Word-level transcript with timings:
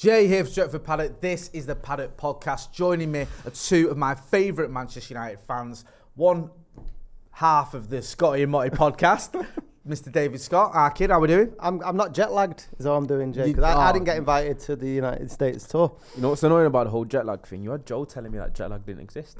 Jay 0.00 0.26
here 0.26 0.42
for 0.46 0.50
Stretford 0.50 0.82
Paddock. 0.82 1.20
This 1.20 1.50
is 1.52 1.66
the 1.66 1.74
Paddock 1.74 2.16
Podcast. 2.16 2.72
Joining 2.72 3.12
me 3.12 3.26
are 3.44 3.50
two 3.50 3.90
of 3.90 3.98
my 3.98 4.14
favourite 4.14 4.70
Manchester 4.70 5.12
United 5.12 5.40
fans. 5.40 5.84
One 6.14 6.48
half 7.32 7.74
of 7.74 7.90
the 7.90 8.00
Scotty 8.00 8.42
and 8.44 8.50
Motty 8.50 8.70
podcast, 8.70 9.46
Mr. 9.86 10.10
David 10.10 10.40
Scott. 10.40 10.70
Our 10.72 10.90
kid, 10.90 11.10
how 11.10 11.18
are 11.18 11.20
we 11.20 11.28
doing? 11.28 11.52
I'm, 11.60 11.82
I'm 11.84 11.98
not 11.98 12.14
jet 12.14 12.32
lagged, 12.32 12.64
is 12.78 12.86
all 12.86 12.96
I'm 12.96 13.06
doing, 13.06 13.30
Jay. 13.34 13.52
'cause 13.52 13.62
I, 13.62 13.78
I 13.78 13.92
didn't 13.92 14.06
get 14.06 14.16
invited 14.16 14.58
to 14.60 14.76
the 14.76 14.88
United 14.88 15.30
States 15.30 15.66
tour. 15.68 15.94
You 16.16 16.22
know 16.22 16.30
what's 16.30 16.42
annoying 16.44 16.66
about 16.66 16.84
the 16.84 16.90
whole 16.92 17.04
jet 17.04 17.26
lag 17.26 17.46
thing? 17.46 17.62
You 17.62 17.72
had 17.72 17.84
Joe 17.84 18.06
telling 18.06 18.32
me 18.32 18.38
that 18.38 18.54
jet 18.54 18.70
lag 18.70 18.86
didn't 18.86 19.02
exist. 19.02 19.36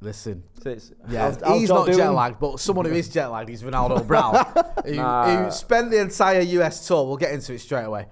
Listen, 0.00 0.42
So 0.62 0.70
it's, 0.70 0.90
yeah, 1.10 1.22
How's- 1.24 1.38
how's 1.44 1.60
he's 1.60 1.68
Joe 1.68 1.84
not 1.84 1.88
jet 1.94 2.08
lagged, 2.08 2.38
but 2.40 2.60
someone 2.60 2.86
who 2.86 2.94
is 2.94 3.10
jet 3.10 3.26
lagged 3.26 3.50
is 3.50 3.62
Ronaldo 3.62 4.06
Brown, 4.06 4.34
who, 4.86 4.94
Nah. 4.94 5.44
who 5.44 5.50
spent 5.50 5.90
the 5.90 6.00
entire 6.00 6.40
US 6.40 6.86
tour. 6.86 7.06
We'll 7.06 7.16
get 7.18 7.32
into 7.32 7.52
it 7.52 7.58
straight 7.58 7.84
away. 7.84 8.06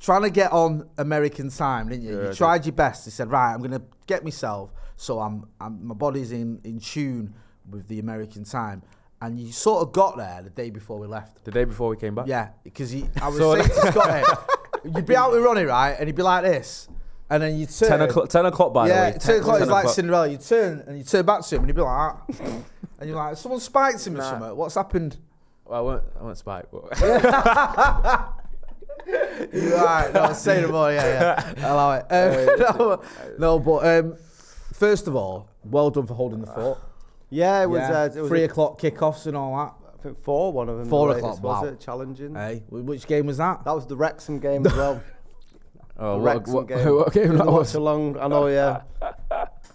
Trying 0.00 0.22
to 0.22 0.30
get 0.30 0.52
on 0.52 0.88
American 0.96 1.50
time, 1.50 1.88
didn't 1.88 2.04
you? 2.04 2.20
Yeah, 2.20 2.28
you 2.28 2.34
tried 2.34 2.64
your 2.66 2.74
best. 2.74 3.06
You 3.06 3.12
said, 3.12 3.30
right, 3.30 3.52
I'm 3.52 3.58
going 3.58 3.72
to 3.72 3.82
get 4.06 4.22
myself 4.24 4.70
so 4.98 5.20
I'm, 5.20 5.46
I'm 5.60 5.86
my 5.86 5.94
body's 5.94 6.32
in, 6.32 6.60
in 6.64 6.80
tune 6.80 7.32
with 7.70 7.86
the 7.86 8.00
American 8.00 8.44
time. 8.44 8.82
And 9.22 9.38
you 9.38 9.52
sort 9.52 9.82
of 9.82 9.92
got 9.92 10.16
there 10.16 10.42
the 10.42 10.50
day 10.50 10.70
before 10.70 10.98
we 10.98 11.06
left. 11.06 11.44
the 11.44 11.50
day 11.50 11.64
before 11.64 11.88
we 11.88 11.96
came 11.96 12.14
back. 12.16 12.26
Yeah, 12.26 12.50
because 12.62 12.92
I 12.94 13.28
was 13.28 13.38
So- 13.38 13.54
saying 13.54 13.68
to 13.68 13.74
Scott, 13.92 14.14
here, 14.14 14.92
you'd 14.92 15.06
be 15.06 15.16
out 15.16 15.30
with 15.32 15.42
Ronnie, 15.42 15.64
right? 15.64 15.92
And 15.98 16.08
he'd 16.08 16.16
be 16.16 16.22
like 16.22 16.42
this. 16.42 16.88
And 17.30 17.42
then 17.42 17.56
you'd 17.56 17.70
turn. 17.70 17.90
10 17.90 18.02
o'clock, 18.02 18.28
10 18.28 18.46
o'clock 18.46 18.72
by 18.74 18.88
yeah, 18.88 19.10
the 19.10 19.12
way. 19.12 19.18
10 19.20 19.40
o'clock 19.40 19.60
is 19.60 19.66
10 19.66 19.68
like 19.68 19.88
Cinderella. 19.88 20.28
You 20.28 20.38
turn 20.38 20.82
and 20.86 20.98
you 20.98 21.04
turn 21.04 21.24
back 21.24 21.42
to 21.42 21.54
him 21.54 21.62
and 21.62 21.68
he'd 21.68 21.76
be 21.76 21.82
like, 21.82 22.26
that. 22.26 22.62
and 23.00 23.08
you're 23.08 23.16
like, 23.16 23.36
someone 23.36 23.60
spiked 23.60 24.04
him 24.04 24.16
or 24.16 24.22
something. 24.22 24.56
What's 24.56 24.74
happened? 24.74 25.16
Well, 25.64 25.78
I 25.78 25.82
won't, 25.82 26.04
I 26.18 26.22
won't 26.24 26.38
spike. 26.38 26.64
But 26.72 26.98
You're 29.52 29.76
right. 29.76 30.12
No, 30.12 30.32
say 30.32 30.60
no 30.62 30.68
more. 30.72 30.92
Yeah, 30.92 31.04
yeah. 31.56 31.70
Allow 31.72 31.92
it. 31.92 32.06
Um, 32.10 32.56
no, 32.78 33.02
no, 33.38 33.58
but 33.58 33.86
um, 33.86 34.16
first 34.72 35.06
of 35.06 35.16
all, 35.16 35.48
well 35.64 35.90
done 35.90 36.06
for 36.06 36.14
holding 36.14 36.40
the 36.40 36.46
fort. 36.46 36.78
Yeah, 37.30 37.62
it 37.62 37.66
was, 37.66 37.80
Yeah, 37.80 38.00
uh, 38.02 38.04
it 38.06 38.20
was 38.20 38.28
three 38.28 38.44
o'clock 38.44 38.80
kickoffs 38.80 39.26
and 39.26 39.36
all 39.36 39.56
that. 39.56 39.74
I 39.98 40.02
think 40.02 40.18
four, 40.18 40.52
one 40.52 40.68
of 40.68 40.78
them. 40.78 40.88
Four 40.88 41.08
the 41.08 41.16
o'clock, 41.16 41.42
Was 41.42 41.62
wow. 41.62 41.68
it 41.68 41.80
challenging? 41.80 42.34
Hey, 42.34 42.62
which 42.68 43.06
game 43.06 43.26
was 43.26 43.38
that? 43.38 43.64
That 43.64 43.74
was 43.74 43.86
the 43.86 43.96
Wrexham 43.96 44.38
game 44.38 44.66
as 44.66 44.74
well. 44.74 45.02
oh, 45.98 46.12
the 46.12 46.18
what, 46.18 46.34
Wrexham 46.36 46.54
what, 46.54 46.68
game. 46.68 46.94
what 46.94 47.12
game 47.12 47.36
that 47.36 47.46
was? 47.46 47.74
along. 47.74 48.18
I 48.18 48.28
know, 48.28 48.46
yeah. 48.46 48.82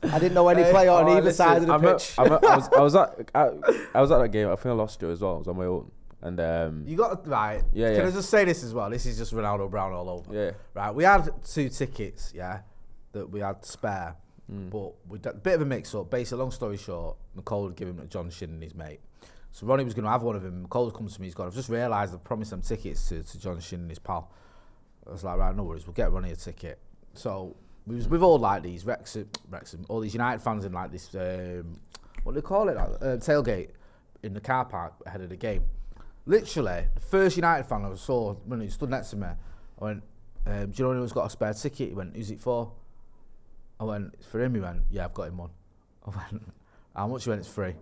I 0.03 0.19
didn't 0.19 0.33
know 0.33 0.47
any 0.49 0.63
player 0.69 0.91
on 0.91 1.05
Oh, 1.05 1.11
either 1.11 1.21
listen, 1.21 1.45
side 1.45 1.57
of 1.61 1.67
the 1.67 1.73
I'm 1.73 1.81
pitch. 1.81 2.13
I'm 2.17 2.31
a- 2.31 2.39
I 2.45 2.55
was, 2.57 2.69
I 2.69 2.81
was 2.81 2.95
at, 2.95 3.29
I, 3.35 3.49
I 3.95 4.01
was 4.01 4.11
at 4.11 4.17
that 4.19 4.29
game. 4.29 4.47
I 4.49 4.55
think 4.55 4.67
I 4.67 4.71
lost 4.71 5.01
it 5.03 5.07
as 5.09 5.21
well. 5.21 5.35
I 5.35 5.37
was 5.39 5.47
on 5.47 5.57
my 5.57 5.65
own, 5.65 5.91
and 6.23 6.39
um, 6.39 6.83
You 6.87 6.97
got 6.97 7.27
right. 7.27 7.61
Yeah, 7.73 7.89
Can 7.93 8.01
yeah. 8.03 8.07
I 8.07 8.11
just 8.11 8.29
say 8.31 8.45
this 8.45 8.63
as 8.63 8.73
well? 8.73 8.89
This 8.89 9.05
is 9.05 9.17
just 9.19 9.33
Ronaldo 9.33 9.69
Brown 9.69 9.91
all 9.93 10.09
over. 10.09 10.33
Yeah. 10.33 10.51
Right. 10.73 10.93
We 10.95 11.03
had 11.03 11.29
two 11.45 11.69
tickets, 11.69 12.31
yeah, 12.35 12.61
that 13.11 13.29
we 13.29 13.41
had 13.41 13.63
spare, 13.63 14.15
Mm. 14.51 14.69
but 14.69 14.93
we 15.07 15.17
a 15.29 15.33
bit 15.33 15.53
of 15.55 15.61
a 15.61 15.65
mix-up. 15.65 16.09
Basically, 16.09 16.39
long 16.39 16.51
story 16.51 16.75
short, 16.75 17.15
McCall 17.37 17.67
had 17.69 17.77
given 17.77 17.95
them 17.95 18.05
to 18.07 18.11
John 18.11 18.29
Shin 18.29 18.49
and 18.49 18.61
his 18.61 18.75
mate. 18.75 18.99
So 19.53 19.65
Ronnie 19.65 19.85
was 19.85 19.93
going 19.93 20.03
to 20.03 20.11
have 20.11 20.21
one 20.23 20.35
of 20.35 20.41
them. 20.43 20.67
McCall 20.67 20.93
comes 20.93 21.13
to 21.15 21.21
me. 21.21 21.27
He's 21.27 21.33
gone. 21.35 21.47
I've 21.47 21.53
just 21.55 21.69
realised 21.69 22.13
I've 22.13 22.23
promised 22.25 22.51
them 22.51 22.61
tickets 22.61 23.07
to, 23.09 23.23
to 23.23 23.39
John 23.39 23.59
Shin 23.61 23.79
and 23.81 23.89
his 23.89 23.99
pal. 23.99 24.31
I 25.07 25.11
was 25.11 25.23
like, 25.23 25.37
right, 25.37 25.55
no 25.55 25.63
worries. 25.63 25.85
We'll 25.87 25.93
get 25.93 26.11
Ronnie 26.11 26.31
a 26.31 26.35
ticket. 26.35 26.79
So 27.13 27.55
we 27.87 27.95
was, 27.95 28.07
we've 28.09 28.21
all 28.23 28.37
like 28.39 28.63
these 28.63 28.85
Wrexham, 28.85 29.29
Wrexham, 29.49 29.85
all 29.87 29.99
these 30.01 30.13
United 30.13 30.41
fans 30.41 30.65
in 30.65 30.73
like 30.73 30.91
this. 30.91 31.13
Um, 31.15 31.79
what 32.23 32.33
do 32.33 32.41
they 32.41 32.45
call 32.45 32.67
it? 32.67 32.75
Like, 32.75 32.89
uh, 33.01 33.17
tailgate 33.17 33.69
in 34.23 34.33
the 34.33 34.41
car 34.41 34.65
park 34.65 34.93
ahead 35.05 35.21
of 35.21 35.29
the 35.29 35.37
game. 35.37 35.63
Literally, 36.25 36.85
the 36.93 37.01
first 37.01 37.35
United 37.35 37.65
fan 37.65 37.85
I 37.85 37.93
saw 37.95 38.33
when 38.45 38.61
he 38.61 38.69
stood 38.69 38.89
next 38.89 39.09
to 39.09 39.17
me, 39.17 39.27
I 39.27 39.83
went, 39.83 40.03
um, 40.45 40.71
"Do 40.71 40.77
you 40.77 40.83
know 40.85 40.91
anyone's 40.91 41.11
got 41.11 41.25
a 41.25 41.29
spare 41.29 41.53
ticket?" 41.53 41.89
He 41.89 41.95
went, 41.95 42.15
"Who's 42.15 42.31
it 42.31 42.39
for?" 42.39 42.71
I 43.79 43.83
went, 43.83 44.13
"It's 44.13 44.25
for 44.25 44.41
him." 44.41 44.55
He 44.55 44.61
went, 44.61 44.83
"Yeah, 44.89 45.05
I've 45.05 45.13
got 45.13 45.27
him 45.27 45.37
one." 45.37 45.49
I 46.05 46.09
went, 46.09 46.43
"How 46.95 47.07
much?" 47.07 47.25
He 47.25 47.29
went, 47.29 47.39
"It's 47.41 47.49
free." 47.49 47.75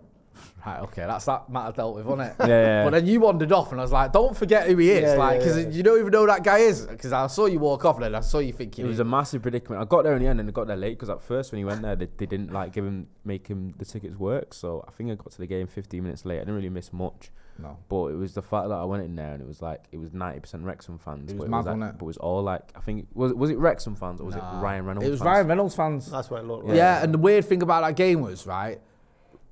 Right, 0.66 0.80
okay, 0.82 1.06
that's 1.08 1.26
that 1.26 1.50
matter 1.50 1.72
dealt 1.76 1.96
with, 1.96 2.06
wasn't 2.06 2.30
it? 2.30 2.36
Yeah, 2.48 2.48
yeah. 2.48 2.84
But 2.84 2.92
then 2.92 3.08
you 3.08 3.20
wandered 3.20 3.52
off, 3.52 3.72
and 3.72 3.80
I 3.80 3.84
was 3.84 3.92
like, 3.92 4.12
"Don't 4.12 4.36
forget 4.38 4.68
who 4.68 4.78
he 4.78 4.92
is," 4.92 5.02
Yeah, 5.04 5.14
like, 5.16 5.40
yeah, 5.42 5.46
because 5.48 5.64
yeah. 5.66 5.70
you 5.72 5.84
don't 5.84 6.00
even 6.00 6.12
know 6.12 6.22
who 6.22 6.28
that 6.28 6.44
guy 6.44 6.60
is. 6.60 6.86
Because 6.86 7.12
I 7.14 7.28
saw 7.28 7.46
you 7.48 7.60
walk 7.60 7.86
off, 7.86 7.96
and 7.96 8.06
then 8.06 8.16
I 8.16 8.20
saw 8.22 8.40
you 8.40 8.54
thinking 8.54 8.86
it 8.86 8.88
was 8.88 9.00
a 9.00 9.04
massive 9.04 9.42
predicament. 9.42 9.82
I 9.82 9.86
got 9.86 10.04
there 10.04 10.16
in 10.16 10.22
the 10.22 10.28
end, 10.28 10.40
and 10.40 10.48
I 10.50 10.52
got 10.52 10.68
there 10.68 10.78
late 10.78 10.94
because 10.98 11.10
at 11.10 11.22
first 11.22 11.52
when 11.52 11.60
he 11.60 11.66
went 11.66 11.82
there, 11.82 11.96
they, 11.96 12.08
they 12.18 12.26
didn't 12.26 12.52
like 12.54 12.74
give 12.74 12.86
him 12.86 13.08
make 13.26 13.48
him 13.48 13.74
the 13.78 13.86
tickets 13.86 14.18
work. 14.18 14.54
So 14.54 14.84
I 14.88 14.92
think 14.92 15.12
I 15.12 15.16
got 15.16 15.32
to 15.32 15.38
the 15.38 15.48
game 15.48 15.68
15 15.68 16.02
minutes 16.04 16.26
late. 16.26 16.38
I 16.38 16.40
didn't 16.42 16.56
really 16.56 16.70
miss 16.70 16.92
much. 16.94 17.32
no. 17.60 17.78
But 17.90 18.08
it 18.08 18.16
was 18.18 18.34
the 18.34 18.42
fact 18.42 18.70
that 18.70 18.76
I 18.76 18.84
went 18.86 19.04
in 19.04 19.16
there 19.16 19.34
and 19.34 19.42
it 19.42 19.48
was 19.48 19.62
like 19.62 19.86
it 19.92 19.98
was 19.98 20.14
ninety 20.14 20.40
percent 20.40 20.64
Wrexham 20.64 20.98
fans. 20.98 21.32
It 21.32 21.38
but 21.38 21.44
was 21.44 21.46
it 21.48 21.50
mad, 21.52 21.58
was 21.58 21.66
like, 21.68 21.76
wasn't 21.78 21.96
it? 21.96 21.98
But 22.00 22.06
it 22.06 22.08
was 22.08 22.18
all 22.18 22.42
like 22.44 22.72
I 22.76 22.80
think 22.82 23.08
was 23.14 23.34
was 23.34 23.50
it 23.52 23.58
Wrexham 23.58 23.96
fans 23.96 24.20
or 24.22 24.26
was 24.26 24.36
Nah. 24.36 24.60
it 24.60 24.64
Ryan 24.64 24.86
Reynolds? 24.86 25.08
It 25.08 25.12
was 25.12 25.20
fans? 25.20 25.28
Ryan 25.28 25.48
Reynolds 25.48 25.76
fans. 25.76 26.10
That's 26.12 26.30
what 26.30 26.42
it 26.42 26.48
looked 26.48 26.66
like. 26.68 26.78
Yeah. 26.78 26.96
like. 26.96 27.04
and 27.06 27.14
the 27.14 27.18
weird 27.20 27.46
thing 27.46 27.62
about 27.62 27.82
that 27.82 27.96
game 27.96 28.22
was 28.22 28.48
right, 28.48 28.80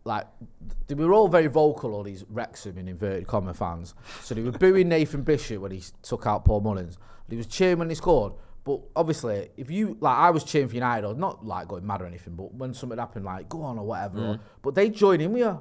like 0.06 0.26
they 0.88 0.96
were 0.96 1.14
all 1.14 1.28
very 1.28 1.48
vocal, 1.48 1.94
all 1.94 2.04
these 2.04 2.26
Wrexham 2.30 2.78
in 2.78 2.88
inverted 2.88 3.28
comma 3.28 3.54
fans. 3.54 3.94
So 4.22 4.34
they 4.36 4.42
were 4.42 4.52
booing 4.52 4.90
Nathan 4.96 5.24
Bishop 5.24 5.62
when 5.62 5.72
he 5.72 5.84
took 6.02 6.26
out 6.26 6.46
Paul 6.46 6.62
Mullins. 6.62 6.98
He 7.30 7.36
was 7.36 7.48
cheering 7.48 7.80
when 7.80 7.90
he 7.90 7.96
scored. 7.96 8.34
But 8.64 8.82
obviously, 8.96 9.50
if 9.58 9.70
you 9.72 9.98
like, 10.00 10.18
I 10.18 10.30
was 10.32 10.44
cheering 10.44 10.68
for 10.68 10.75
United, 10.75 11.06
or 11.07 11.13
not 11.16 11.46
like 11.46 11.68
going 11.68 11.86
mad 11.86 12.01
or 12.01 12.06
anything, 12.06 12.36
but 12.36 12.54
when 12.54 12.74
something 12.74 12.98
happened, 12.98 13.25
like 13.25 13.50
go 13.50 13.62
on 13.62 13.78
or 13.80 13.86
whatever. 13.86 14.19
or- 14.19 14.34
mm. 14.36 14.40
but 14.62 14.75
they 14.75 14.90
joined 14.90 15.22
in 15.22 15.31
with 15.34 15.42
you. 15.42 15.60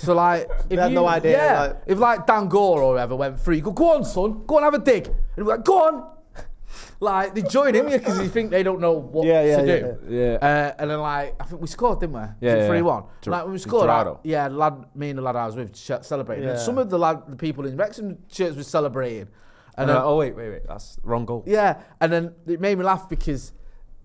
So 0.00 0.14
like, 0.14 0.48
if 0.70 0.78
had 0.78 0.88
you, 0.90 0.94
no 0.96 1.06
idea, 1.06 1.32
Yeah, 1.32 1.60
like- 1.60 1.76
if 1.86 1.98
like 1.98 2.26
Dan 2.26 2.48
Gore 2.48 2.82
or 2.82 2.92
whoever 2.94 3.16
went 3.16 3.40
free, 3.40 3.60
go 3.60 3.70
go 3.72 3.94
on, 3.94 4.04
son, 4.04 4.42
go 4.46 4.56
and 4.58 4.64
have 4.64 4.74
a 4.74 4.78
dig, 4.78 5.06
and 5.36 5.46
we're 5.46 5.56
like, 5.56 5.64
go 5.64 5.78
on. 5.86 6.10
Like 7.00 7.34
they 7.34 7.42
join 7.42 7.74
in 7.74 7.86
with 7.86 8.00
because 8.00 8.18
they 8.18 8.28
think 8.28 8.50
they 8.50 8.62
don't 8.62 8.80
know 8.80 8.92
what 8.92 9.26
Yeah, 9.26 9.42
yeah, 9.42 9.56
to 9.60 9.66
yeah, 9.66 9.78
do. 9.80 9.98
yeah. 10.08 10.32
Uh, 10.40 10.74
and 10.78 10.90
then 10.90 11.00
like 11.00 11.34
I 11.40 11.44
think 11.44 11.60
we 11.60 11.66
scored, 11.66 12.00
didn't 12.00 12.14
we? 12.14 12.20
Yeah, 12.40 12.56
yeah. 12.56 12.66
three 12.68 12.82
one. 12.82 13.04
Ger- 13.22 13.30
Like 13.30 13.42
when 13.42 13.50
we 13.50 13.54
was 13.54 13.62
scored, 13.62 13.86
like, 13.88 14.02
Gerardo. 14.04 14.20
yeah, 14.24 14.48
lad, 14.48 14.84
me 14.94 15.10
and 15.10 15.18
the 15.18 15.22
lad 15.22 15.36
I 15.36 15.46
was 15.46 15.56
with 15.56 15.72
ch- 15.74 16.02
celebrating. 16.04 16.48
And 16.48 16.58
some 16.58 16.78
of 16.78 16.90
the 16.90 16.98
lad, 16.98 17.22
the 17.28 17.36
people 17.36 17.66
in 17.66 17.76
Wrexham 17.76 18.18
shirts 18.30 18.56
were 18.56 18.62
celebrating. 18.62 19.20
And 19.22 19.28
And 19.76 19.88
then, 19.88 19.96
then, 19.96 20.04
oh 20.04 20.16
wait, 20.16 20.36
wait, 20.36 20.50
wait, 20.50 20.66
that's 20.68 20.98
wrong 21.02 21.24
goal. 21.24 21.42
yeah, 21.46 21.80
and 22.00 22.12
then 22.12 22.34
it 22.46 22.60
made 22.60 22.76
me 22.76 22.84
laugh 22.84 23.08
because 23.08 23.52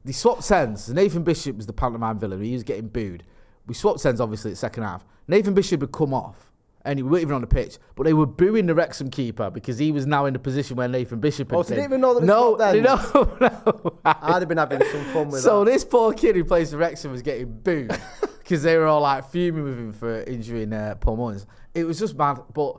they 0.03 0.11
swapped 0.11 0.49
ends. 0.51 0.89
Nathan 0.89 1.23
Bishop 1.23 1.57
was 1.57 1.65
the 1.65 1.73
pantomime 1.73 2.19
villain. 2.19 2.41
He 2.41 2.53
was 2.53 2.63
getting 2.63 2.87
booed. 2.87 3.23
We 3.67 3.73
swapped 3.73 4.05
ends 4.05 4.21
obviously 4.21 4.51
at 4.51 4.57
second 4.57 4.83
half. 4.83 5.03
Nathan 5.27 5.53
Bishop 5.55 5.81
had 5.81 5.91
come 5.91 6.13
off, 6.13 6.44
And 6.85 6.97
we 6.99 7.03
weren't 7.03 7.23
even 7.23 7.33
on 7.33 7.41
the 7.41 7.47
pitch, 7.47 7.77
but 7.95 8.03
they 8.03 8.13
were 8.13 8.27
booing 8.27 8.67
the 8.67 8.75
Wrexham 8.75 9.09
keeper 9.09 9.49
because 9.49 9.79
he 9.79 9.91
was 9.91 10.05
now 10.05 10.25
in 10.27 10.33
the 10.33 10.39
position 10.39 10.77
where 10.77 10.87
Nathan 10.87 11.19
Bishop 11.19 11.49
had 11.49 11.57
Oh, 11.57 11.63
so 11.63 11.69
been. 11.69 11.77
didn't 11.79 11.89
even 11.89 12.01
know 12.01 12.19
that 12.19 12.25
no, 12.25 12.55
them? 12.55 12.83
no, 12.83 13.37
no. 13.41 13.99
I'd 14.05 14.41
have 14.41 14.47
been 14.47 14.59
having 14.59 14.79
some 14.91 15.03
fun 15.05 15.29
with 15.29 15.41
So 15.41 15.63
that. 15.65 15.71
So 15.71 15.73
this 15.73 15.83
poor 15.83 16.13
kid 16.13 16.35
who 16.35 16.43
plays 16.45 16.71
for 16.71 16.77
Wrexham 16.77 17.11
was 17.11 17.23
getting 17.23 17.51
booed 17.51 17.89
because 18.39 18.61
they 18.61 18.77
were 18.77 18.85
all 18.85 19.01
like 19.01 19.29
fuming 19.31 19.63
with 19.63 19.77
him 19.79 19.93
for 19.93 20.21
injuring 20.23 20.71
uh, 20.73 20.93
Paul 20.99 21.17
Mullins. 21.17 21.47
It 21.73 21.85
was 21.85 21.97
just 21.97 22.15
mad. 22.15 22.39
But 22.53 22.77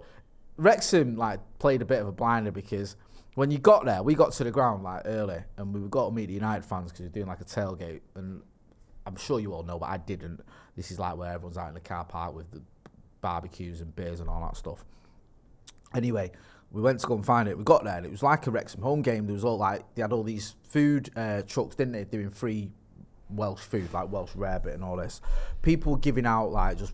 Wrexham 0.56 1.17
like 1.17 1.41
played 1.59 1.82
a 1.82 1.85
bit 1.85 2.00
of 2.00 2.06
a 2.06 2.12
blinder 2.12 2.52
because 2.52 2.97
when 3.35 3.50
you 3.50 3.59
got 3.59 3.85
there, 3.85 4.02
we 4.02 4.14
got 4.14 4.32
to 4.35 4.44
the 4.44 4.50
ground 4.50 4.82
like 4.85 5.02
early 5.05 5.38
and 5.56 5.75
we 5.75 5.81
got 5.88 6.06
to 6.06 6.14
meet 6.14 6.26
the 6.26 6.32
United 6.35 6.64
fans 6.64 6.93
because 6.93 7.00
we 7.00 7.06
were 7.09 7.12
doing 7.12 7.26
like 7.26 7.41
a 7.41 7.44
tailgate. 7.44 8.00
And 8.14 8.41
I'm 9.05 9.17
sure 9.17 9.41
you 9.41 9.52
all 9.52 9.62
know, 9.64 9.79
but 9.79 9.87
I 9.91 9.97
didn't. 9.99 10.41
This 10.76 10.91
is 10.91 10.99
like 10.99 11.17
where 11.17 11.32
everyone's 11.32 11.59
out 11.59 11.69
in 11.69 11.75
the 11.75 11.81
car 11.81 12.05
park 12.05 12.35
with 12.35 12.50
the 12.52 12.62
barbecues 13.26 13.81
and 13.81 13.96
beers 13.96 14.20
and 14.20 14.28
all 14.28 14.40
that 14.43 14.56
stuff. 14.56 14.84
Anyway, 15.93 16.31
we 16.70 16.81
went 16.81 17.00
to 17.00 17.06
go 17.08 17.14
and 17.14 17.26
find 17.26 17.49
it. 17.49 17.58
We 17.58 17.64
got 17.64 17.82
there 17.82 17.96
and 17.96 18.06
it 18.06 18.12
was 18.12 18.23
like 18.23 18.46
a 18.46 18.52
Wrexham 18.52 18.82
home 18.82 19.02
game. 19.02 19.26
There 19.26 19.34
was 19.34 19.44
all 19.44 19.58
like 19.58 19.82
they 19.96 20.02
had 20.02 20.12
all 20.12 20.23
these 20.23 20.55
food 20.62 21.11
uh, 21.17 21.43
trucks, 21.43 21.75
didn't 21.75 21.94
they, 21.94 22.05
doing 22.05 22.31
free 22.31 22.70
Welsh 23.28 23.62
food 23.62 23.93
like 23.93 24.12
Welsh 24.12 24.31
rarebit 24.32 24.75
and 24.75 24.84
all 24.84 24.96
this. 24.96 25.20
People 25.62 25.96
giving 25.96 26.25
out 26.25 26.52
like 26.52 26.78
just 26.78 26.93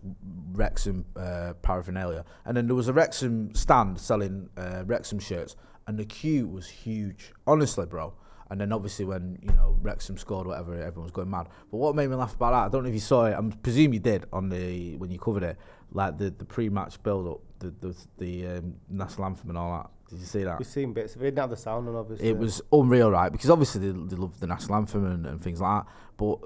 Wrexham 0.53 1.05
uh, 1.15 1.53
paraphernalia, 1.61 2.25
and 2.45 2.57
then 2.57 2.65
there 2.65 2.75
was 2.75 2.87
a 2.87 2.93
Wrexham 2.93 3.53
stand 3.53 3.99
selling 3.99 4.49
uh, 4.57 4.83
Wrexham 4.87 5.19
shirts, 5.19 5.55
and 5.85 5.99
the 5.99 6.05
queue 6.05 6.47
was 6.47 6.67
huge. 6.67 7.31
Honestly, 7.45 7.85
bro. 7.85 8.15
And 8.53 8.61
then 8.61 8.71
obviously 8.71 9.03
when 9.03 9.39
you 9.41 9.51
know 9.55 9.79
Wrexham 9.81 10.15
scored 10.15 10.45
whatever, 10.45 10.75
everyone 10.75 11.05
was 11.05 11.11
going 11.11 11.27
mad. 11.27 11.47
But 11.71 11.77
what 11.77 11.95
made 11.95 12.07
me 12.07 12.15
laugh 12.15 12.35
about 12.35 12.51
that, 12.51 12.65
I 12.65 12.69
don't 12.69 12.83
know 12.83 12.89
if 12.89 12.93
you 12.93 12.99
saw 12.99 13.25
it. 13.25 13.33
I 13.33 13.41
presume 13.63 13.93
you 13.93 13.99
did 13.99 14.25
on 14.31 14.49
the 14.49 14.95
when 14.97 15.09
you 15.09 15.17
covered 15.17 15.41
it, 15.41 15.57
like 15.91 16.19
the, 16.19 16.29
the 16.29 16.45
pre-match 16.45 17.01
build-up, 17.01 17.39
the 17.57 17.73
the, 17.81 17.95
the 18.19 18.47
um, 18.57 18.75
national 18.91 19.25
anthem 19.25 19.49
and 19.49 19.57
all 19.57 19.71
that. 19.71 19.89
Did 20.11 20.19
you 20.19 20.27
see 20.27 20.43
that? 20.43 20.59
We've 20.59 20.67
seen 20.67 20.93
bits. 20.93 21.15
We 21.17 21.23
didn't 21.23 21.39
have 21.39 21.49
the 21.49 21.57
sound 21.57 21.89
on, 21.89 21.95
obviously. 21.95 22.29
It 22.29 22.37
was 22.37 22.61
unreal, 22.71 23.09
right? 23.09 23.31
Because 23.31 23.49
obviously 23.49 23.89
they, 23.89 23.97
they 24.09 24.15
love 24.17 24.39
the 24.39 24.45
national 24.45 24.75
anthem 24.75 25.03
and, 25.07 25.25
and 25.25 25.41
things 25.41 25.59
like 25.59 25.83
that. 25.83 25.91
But 26.17 26.37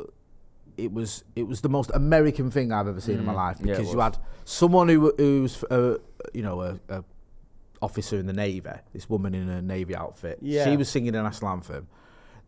it 0.78 0.94
was 0.94 1.26
it 1.36 1.46
was 1.46 1.60
the 1.60 1.68
most 1.68 1.92
American 1.94 2.50
thing 2.52 2.72
I've 2.72 2.88
ever 2.88 3.02
seen 3.02 3.16
in 3.16 3.26
my 3.26 3.34
Mm, 3.34 3.36
life 3.36 3.58
yeah, 3.60 3.74
because 3.76 3.92
you 3.92 4.00
had 4.00 4.18
someone 4.46 4.88
who 4.88 5.12
who's 5.18 5.62
uh, 5.66 5.98
you 6.34 6.44
know 6.44 6.62
a, 6.62 6.80
a 6.88 7.04
officer 7.82 8.18
in 8.18 8.26
the 8.26 8.34
navy, 8.34 8.70
this 8.94 9.10
woman 9.10 9.34
in 9.34 9.50
a 9.50 9.62
navy 9.62 9.96
outfit. 9.96 10.40
Yeah. 10.42 10.66
She 10.66 10.78
was 10.78 10.90
singing 10.90 11.14
the 11.14 11.22
national 11.22 11.52
anthem. 11.52 11.88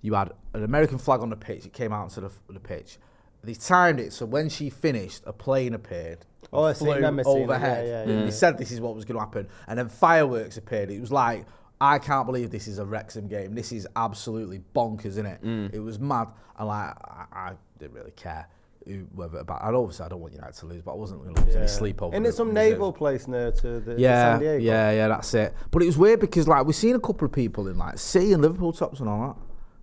You 0.01 0.13
had 0.13 0.31
an 0.53 0.63
American 0.63 0.97
flag 0.97 1.21
on 1.21 1.29
the 1.29 1.35
pitch. 1.35 1.65
It 1.65 1.73
came 1.73 1.91
out 1.91 2.03
onto 2.03 2.21
the, 2.21 2.31
the 2.53 2.59
pitch. 2.59 2.97
They 3.43 3.53
timed 3.53 3.99
it 3.99 4.13
so 4.13 4.25
when 4.25 4.49
she 4.49 4.69
finished, 4.69 5.23
a 5.25 5.33
plane 5.33 5.73
appeared. 5.73 6.25
Oh, 6.51 6.63
I 6.63 6.73
flew 6.73 6.93
seeing 6.93 7.03
it, 7.03 7.15
yeah, 7.15 7.23
overhead. 7.25 7.87
yeah, 7.87 8.13
yeah. 8.13 8.25
They 8.25 8.31
said 8.31 8.57
this 8.57 8.71
is 8.71 8.81
what 8.81 8.95
was 8.95 9.05
going 9.05 9.15
to 9.15 9.19
happen, 9.19 9.47
and 9.67 9.77
then 9.77 9.87
fireworks 9.87 10.57
appeared. 10.57 10.89
It 10.89 10.99
was 10.99 11.11
like 11.11 11.45
I 11.79 11.99
can't 11.99 12.25
believe 12.25 12.49
this 12.49 12.67
is 12.67 12.79
a 12.79 12.85
Wrexham 12.85 13.27
game. 13.27 13.53
This 13.53 13.71
is 13.71 13.87
absolutely 13.95 14.61
bonkers, 14.75 15.05
isn't 15.05 15.25
it? 15.25 15.43
Mm. 15.43 15.73
It 15.73 15.79
was 15.79 15.99
mad, 15.99 16.27
and 16.57 16.67
like 16.67 16.93
I, 17.01 17.25
I 17.31 17.53
didn't 17.77 17.93
really 17.93 18.11
care 18.11 18.47
who, 18.85 19.07
whether 19.13 19.37
about. 19.39 19.63
And 19.65 19.75
obviously, 19.75 20.05
I 20.05 20.09
don't 20.09 20.21
want 20.21 20.33
United 20.33 20.55
to 20.55 20.65
lose, 20.65 20.81
but 20.81 20.91
I 20.93 20.95
wasn't 20.95 21.23
going 21.23 21.35
to 21.35 21.41
lose 21.43 21.55
any 21.55 21.67
sleep 21.67 22.01
over. 22.01 22.15
And 22.15 22.25
it's 22.25 22.37
some 22.37 22.53
naval 22.53 22.91
place 22.93 23.27
near 23.27 23.51
to 23.51 23.79
the, 23.79 23.95
Yeah, 23.99 24.33
San 24.33 24.39
Diego. 24.39 24.57
yeah, 24.63 24.91
yeah, 24.91 25.07
that's 25.07 25.33
it. 25.33 25.53
But 25.71 25.83
it 25.83 25.85
was 25.85 25.97
weird 25.97 26.19
because 26.19 26.47
like 26.47 26.65
we've 26.65 26.75
seen 26.75 26.95
a 26.95 26.99
couple 26.99 27.25
of 27.25 27.31
people 27.31 27.67
in 27.67 27.77
like 27.77 27.97
City 27.99 28.33
and 28.33 28.41
Liverpool 28.41 28.73
tops 28.73 28.99
and 28.99 29.09
all 29.09 29.27
that. 29.27 29.35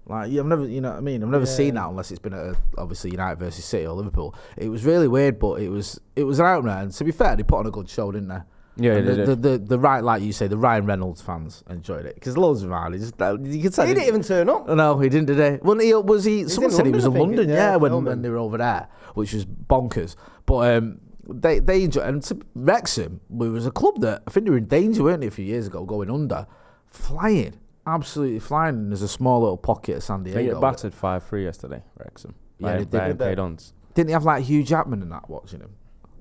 Like 0.08 0.30
yeah, 0.30 0.40
I've 0.42 0.46
never, 0.46 0.66
you 0.68 0.80
know 0.80 0.90
what 0.90 0.98
I 0.98 1.00
mean. 1.00 1.22
I've 1.22 1.28
never 1.30 1.46
seen 1.46 1.74
that 1.74 1.88
unless 1.88 2.10
it's 2.12 2.20
been 2.20 2.32
at 2.32 2.38
a, 2.40 2.56
obviously 2.78 3.10
United 3.10 3.40
versus 3.40 3.64
City 3.64 3.86
or 3.86 3.92
Liverpool. 3.94 4.34
It 4.56 4.68
was 4.68 4.84
really 4.84 5.08
weird, 5.08 5.38
but 5.40 5.60
it 5.60 5.68
was 5.68 6.00
it 6.14 6.22
was 6.24 6.38
an 6.38 6.46
opener. 6.46 6.72
And 6.78 6.92
to 6.92 7.02
be 7.04 7.10
fair, 7.10 7.34
they 7.34 7.42
put 7.42 7.58
on 7.58 7.66
a 7.66 7.70
good 7.72 7.88
show, 7.88 8.12
didn't 8.12 8.28
they? 8.28 8.38
Yeah, 8.78 9.00
they 9.00 9.14
the, 9.14 9.24
the, 9.24 9.36
the 9.36 9.58
the 9.58 9.78
right, 9.78 10.04
like 10.04 10.22
you 10.22 10.32
say, 10.32 10.48
the 10.48 10.58
Ryan 10.58 10.84
Reynolds 10.86 11.22
fans 11.22 11.64
enjoyed 11.70 12.04
it 12.04 12.14
because 12.14 12.36
loads 12.36 12.62
of. 12.62 12.92
He 12.92 12.98
just 12.98 13.20
uh, 13.20 13.38
you 13.40 13.62
could 13.62 13.72
tell 13.72 13.86
He 13.86 13.94
didn't 13.94 14.08
even 14.08 14.22
turn 14.22 14.50
up. 14.50 14.68
no, 14.68 14.98
he 14.98 15.08
didn't 15.08 15.28
today. 15.28 15.58
Well, 15.62 15.78
he 15.78 15.94
was 15.94 16.24
he. 16.24 16.38
He's 16.38 16.54
someone 16.54 16.70
said 16.70 16.86
he 16.86 16.92
was 16.92 17.06
in 17.06 17.14
London, 17.14 17.36
London, 17.38 17.48
yeah, 17.48 17.70
yeah, 17.70 17.76
when, 17.76 18.04
when 18.04 18.22
they 18.22 18.28
were 18.28 18.36
over 18.38 18.58
there, 18.58 18.88
which 19.14 19.32
was 19.32 19.46
bonkers. 19.46 20.14
But 20.44 20.76
um, 20.76 21.00
they 21.28 21.58
they 21.58 21.84
enjoy 21.84 22.02
and 22.02 22.22
to 22.24 22.38
Wrexham 22.54 23.20
we 23.28 23.48
was 23.48 23.66
a 23.66 23.70
club 23.70 24.00
that 24.00 24.22
I 24.26 24.30
think 24.30 24.44
they 24.46 24.50
were 24.50 24.58
in 24.58 24.66
danger, 24.66 25.02
weren't 25.02 25.22
they, 25.22 25.26
a 25.26 25.30
few 25.30 25.44
years 25.44 25.66
ago, 25.66 25.84
going 25.84 26.10
under, 26.10 26.46
flying, 26.86 27.58
absolutely 27.86 28.40
flying. 28.40 28.90
There's 28.90 29.02
a 29.02 29.08
small 29.08 29.40
little 29.40 29.56
pocket 29.56 29.96
of 29.96 30.02
San 30.02 30.22
They 30.22 30.32
Diego. 30.32 30.54
get 30.54 30.60
battered 30.60 30.94
five 30.94 31.24
three 31.24 31.44
yesterday, 31.44 31.82
Wrexham. 31.98 32.34
Yeah, 32.58 32.66
by, 32.66 32.72
they 32.72 32.78
did, 32.80 32.90
by 32.90 33.06
didn't 33.08 33.18
they? 33.18 33.32
MK 33.32 33.36
Dons. 33.36 33.72
Didn't 33.94 34.06
they 34.08 34.12
have 34.12 34.24
like 34.24 34.44
Hugh 34.44 34.62
Jackman 34.62 35.00
and 35.02 35.10
that 35.12 35.28
watching 35.30 35.60
him? 35.60 35.70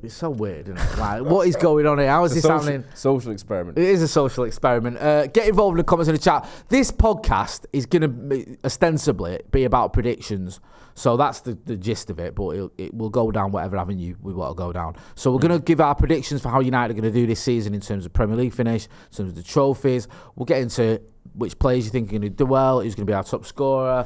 It's 0.03 0.13
so 0.13 0.29
weird, 0.29 0.67
isn't 0.67 0.77
it? 0.77 0.97
Like, 0.99 1.23
what 1.23 1.47
is 1.47 1.55
going 1.55 1.87
on 1.87 1.97
here? 1.97 2.09
How 2.09 2.25
is 2.25 2.33
this 2.33 2.43
social, 2.43 2.59
happening? 2.59 2.83
social 2.93 3.31
experiment. 3.31 3.77
It 3.77 3.85
is 3.85 4.01
a 4.01 4.07
social 4.07 4.43
experiment. 4.43 4.97
Uh, 4.97 5.27
get 5.27 5.47
involved 5.47 5.73
in 5.73 5.77
the 5.77 5.83
comments 5.83 6.09
in 6.09 6.15
the 6.15 6.21
chat. 6.21 6.47
This 6.69 6.91
podcast 6.91 7.65
is 7.73 7.85
going 7.85 8.01
to 8.01 8.57
ostensibly 8.63 9.39
be 9.51 9.63
about 9.63 9.93
predictions. 9.93 10.59
So 10.93 11.17
that's 11.17 11.41
the, 11.41 11.57
the 11.65 11.75
gist 11.75 12.09
of 12.09 12.19
it, 12.19 12.35
but 12.35 12.49
it, 12.51 12.71
it 12.77 12.93
will 12.93 13.09
go 13.09 13.31
down 13.31 13.51
whatever 13.51 13.77
avenue 13.77 14.15
we 14.21 14.33
want 14.33 14.55
to 14.55 14.55
go 14.55 14.71
down. 14.71 14.95
So 15.15 15.31
we're 15.31 15.39
going 15.39 15.59
to 15.59 15.63
give 15.63 15.81
our 15.81 15.95
predictions 15.95 16.41
for 16.41 16.49
how 16.49 16.59
United 16.61 16.91
are 16.91 17.01
going 17.01 17.11
to 17.11 17.19
do 17.19 17.25
this 17.25 17.41
season 17.41 17.73
in 17.73 17.81
terms 17.81 18.05
of 18.05 18.13
Premier 18.13 18.37
League 18.37 18.53
finish, 18.53 18.85
in 18.85 19.17
terms 19.17 19.29
of 19.29 19.35
the 19.35 19.43
trophies. 19.43 20.07
We'll 20.35 20.45
get 20.45 20.61
into 20.61 21.01
which 21.33 21.57
players 21.59 21.85
you 21.85 21.91
think 21.91 22.09
are 22.09 22.11
going 22.11 22.21
to 22.21 22.29
do 22.29 22.45
well, 22.45 22.81
who's 22.81 22.95
going 22.95 23.07
to 23.07 23.11
be 23.11 23.15
our 23.15 23.23
top 23.23 23.45
scorer, 23.45 24.05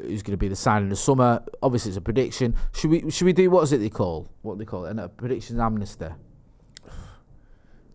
who's 0.00 0.22
going 0.22 0.32
to 0.32 0.36
be 0.36 0.48
the 0.48 0.56
sign 0.56 0.82
in 0.82 0.88
the 0.88 0.96
summer. 0.96 1.42
Obviously, 1.62 1.90
it's 1.90 1.98
a 1.98 2.00
prediction. 2.00 2.54
Should 2.72 2.90
we 2.90 3.10
should 3.10 3.24
we 3.24 3.32
do 3.32 3.50
what 3.50 3.62
is 3.62 3.72
it 3.72 3.78
they 3.78 3.90
call 3.90 4.28
what 4.42 4.58
they 4.58 4.64
call 4.64 4.86
it? 4.86 4.98
A 4.98 5.08
predictions 5.08 5.58
amnesty. 5.58 6.06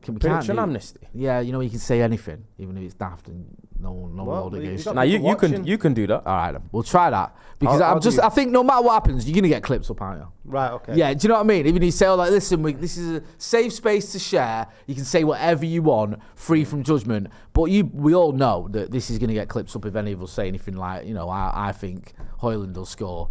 Can, 0.02 0.16
we 0.16 0.20
can't 0.20 0.32
Prediction 0.34 0.56
do- 0.56 0.62
amnesty. 0.64 1.08
Yeah, 1.14 1.40
you 1.42 1.52
know 1.52 1.60
you 1.60 1.70
can 1.70 1.80
say 1.80 2.02
anything, 2.02 2.44
even 2.58 2.76
if 2.78 2.84
it's 2.84 2.94
daft 2.96 3.28
and 3.28 3.46
no 3.80 3.92
one, 3.92 4.16
no 4.16 4.24
Well, 4.24 4.44
one 4.44 4.52
will 4.54 4.58
you- 4.60 4.66
you 4.66 4.70
against. 4.74 4.94
Now 4.94 5.02
you, 5.04 5.28
you 5.28 5.36
can 5.36 5.66
you 5.66 5.78
can 5.78 5.94
do 5.94 6.08
that. 6.08 6.26
All 6.26 6.36
right, 6.36 6.52
then. 6.54 6.64
we'll 6.72 6.84
try 6.84 7.10
that 7.12 7.36
because 7.60 7.80
How- 7.80 7.86
how 7.88 7.94
I'm 7.94 8.00
do 8.00 8.04
just. 8.06 8.20
I 8.20 8.30
think 8.30 8.52
no 8.52 8.64
matter 8.64 8.82
what 8.84 8.94
happens, 8.94 9.28
you're 9.30 9.36
gonna 9.36 9.48
get 9.48 9.62
clips 9.64 9.90
up, 9.92 10.02
aren't 10.02 10.22
you? 10.22 10.28
Right, 10.46 10.72
okay. 10.72 10.96
Yeah, 10.96 11.14
do 11.14 11.20
you 11.24 11.30
know 11.30 11.36
what 11.36 11.42
I 11.42 11.48
mean? 11.48 11.68
Even 11.68 11.78
if 11.78 11.86
you 11.86 11.92
say, 11.92 12.08
"Oh, 12.08 12.16
like, 12.16 12.32
listen, 12.32 12.64
we, 12.64 12.74
this 12.74 12.98
is 12.98 13.18
a 13.18 13.24
safe 13.38 13.74
space 13.74 14.12
to 14.14 14.20
share," 14.20 14.66
you 14.88 14.96
can 14.96 15.06
say 15.06 15.24
whatever 15.24 15.66
you 15.66 15.84
want, 15.84 16.20
free 16.36 16.64
from 16.66 16.84
judgment. 16.84 17.28
But 17.54 17.66
you, 17.66 17.86
we 17.94 18.16
all 18.16 18.32
know 18.32 18.68
that 18.72 18.92
this 18.92 19.10
is 19.12 19.20
going 19.20 19.28
to 19.30 19.34
get 19.36 19.50
clips 19.50 19.76
up 19.76 19.86
if 19.86 19.96
any 19.96 20.14
of 20.14 20.24
us 20.24 20.32
say 20.32 20.48
anything 20.48 20.76
like, 20.78 21.06
you 21.06 21.14
know, 21.14 21.30
I, 21.30 21.52
I 21.70 21.72
think 21.74 22.14
Hojlund 22.42 22.74
will 22.76 22.86
score 22.86 23.30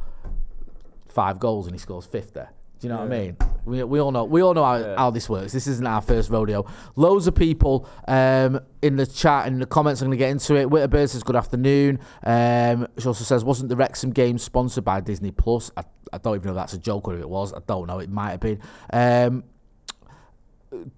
five 1.09 1.41
goals 1.41 1.67
and 1.67 1.75
he 1.75 1.79
scores 1.79 2.07
fifty. 2.07 2.41
Do 2.81 2.87
you 2.89 2.95
know 2.95 3.01
what 3.01 3.13
I 3.13 3.19
mean? 3.19 3.37
We, 3.67 3.85
we 3.85 4.01
all 4.01 4.11
know 4.11 4.25
we 4.25 4.43
all 4.43 4.55
know 4.55 4.65
how, 4.65 4.97
how 4.97 5.11
this 5.11 5.29
works. 5.29 5.53
This 5.53 5.67
isn't 5.67 5.87
our 5.87 6.01
first 6.01 6.31
rodeo. 6.31 6.65
Loads 6.97 7.27
of 7.27 7.35
people 7.35 7.87
um, 8.09 8.59
in 8.81 8.97
the 8.97 9.07
chat 9.07 9.47
and 9.47 9.61
the 9.61 9.67
comments. 9.67 10.01
I'm 10.01 10.09
going 10.09 10.19
to 10.19 10.25
get 10.25 10.31
into 10.31 10.57
it. 10.57 10.67
Witterbird 10.67 11.11
says 11.11 11.23
good 11.23 11.37
afternoon. 11.37 11.99
Um, 12.25 12.89
she 12.99 13.07
also 13.07 13.23
says 13.23 13.45
wasn't 13.45 13.69
the 13.69 13.77
Wrexham 13.77 14.13
game 14.13 14.39
sponsored 14.39 14.85
by 14.85 15.01
Disney 15.01 15.31
Plus? 15.31 15.71
I, 15.77 15.85
I 16.11 16.17
don't 16.17 16.37
even 16.37 16.47
know 16.47 16.53
if 16.53 16.57
that's 16.57 16.73
a 16.73 16.79
joke 16.79 17.07
or 17.07 17.15
if 17.15 17.21
it 17.21 17.29
was. 17.29 17.53
I 17.53 17.61
don't 17.67 17.87
know. 17.87 17.99
It 17.99 18.09
might 18.09 18.31
have 18.31 18.41
been. 18.41 18.61
Um, 18.91 19.45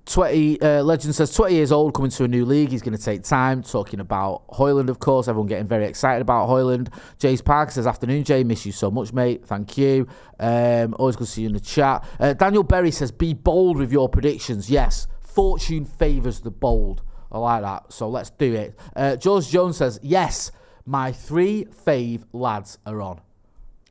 20 0.04 0.60
uh, 0.60 0.82
legend 0.82 1.14
says 1.14 1.34
20 1.34 1.54
years 1.54 1.72
old 1.72 1.94
coming 1.94 2.10
to 2.10 2.24
a 2.24 2.28
new 2.28 2.44
league. 2.44 2.70
He's 2.70 2.82
going 2.82 2.96
to 2.96 3.02
take 3.02 3.22
time 3.22 3.62
talking 3.62 4.00
about 4.00 4.46
Hojlund 4.48 4.88
of 4.88 4.98
course. 4.98 5.28
Everyone 5.28 5.48
getting 5.48 5.66
very 5.66 5.86
excited 5.86 6.20
about 6.20 6.48
Hojlund. 6.48 6.92
Jace 7.18 7.44
Parker 7.44 7.72
says 7.72 7.86
afternoon 7.86 8.24
Jay. 8.24 8.44
Miss 8.44 8.66
you 8.66 8.72
so 8.72 8.90
much 8.90 9.12
mate. 9.12 9.46
Thank 9.46 9.78
you. 9.78 10.06
Um, 10.38 10.94
always 10.98 11.16
good 11.16 11.26
to 11.26 11.32
see 11.32 11.42
you 11.42 11.48
in 11.48 11.54
the 11.54 11.60
chat. 11.60 12.04
Uh, 12.20 12.34
Daniel 12.34 12.62
Berry 12.62 12.90
says 12.90 13.10
be 13.10 13.34
bold 13.34 13.78
with 13.78 13.92
your 13.92 14.08
predictions. 14.08 14.70
Yes 14.70 15.06
fortune 15.32 15.84
favours 15.84 16.40
the 16.40 16.50
bold. 16.50 17.02
I 17.30 17.38
like 17.38 17.62
that. 17.62 17.92
So 17.92 18.08
let's 18.08 18.30
do 18.30 18.54
it. 18.54 18.78
Uh, 18.94 19.16
George 19.16 19.48
Jones 19.48 19.78
says 19.78 19.98
yes 20.02 20.52
my 20.84 21.12
three 21.12 21.64
fave 21.64 22.24
lads 22.32 22.78
are 22.84 23.00
on 23.00 23.20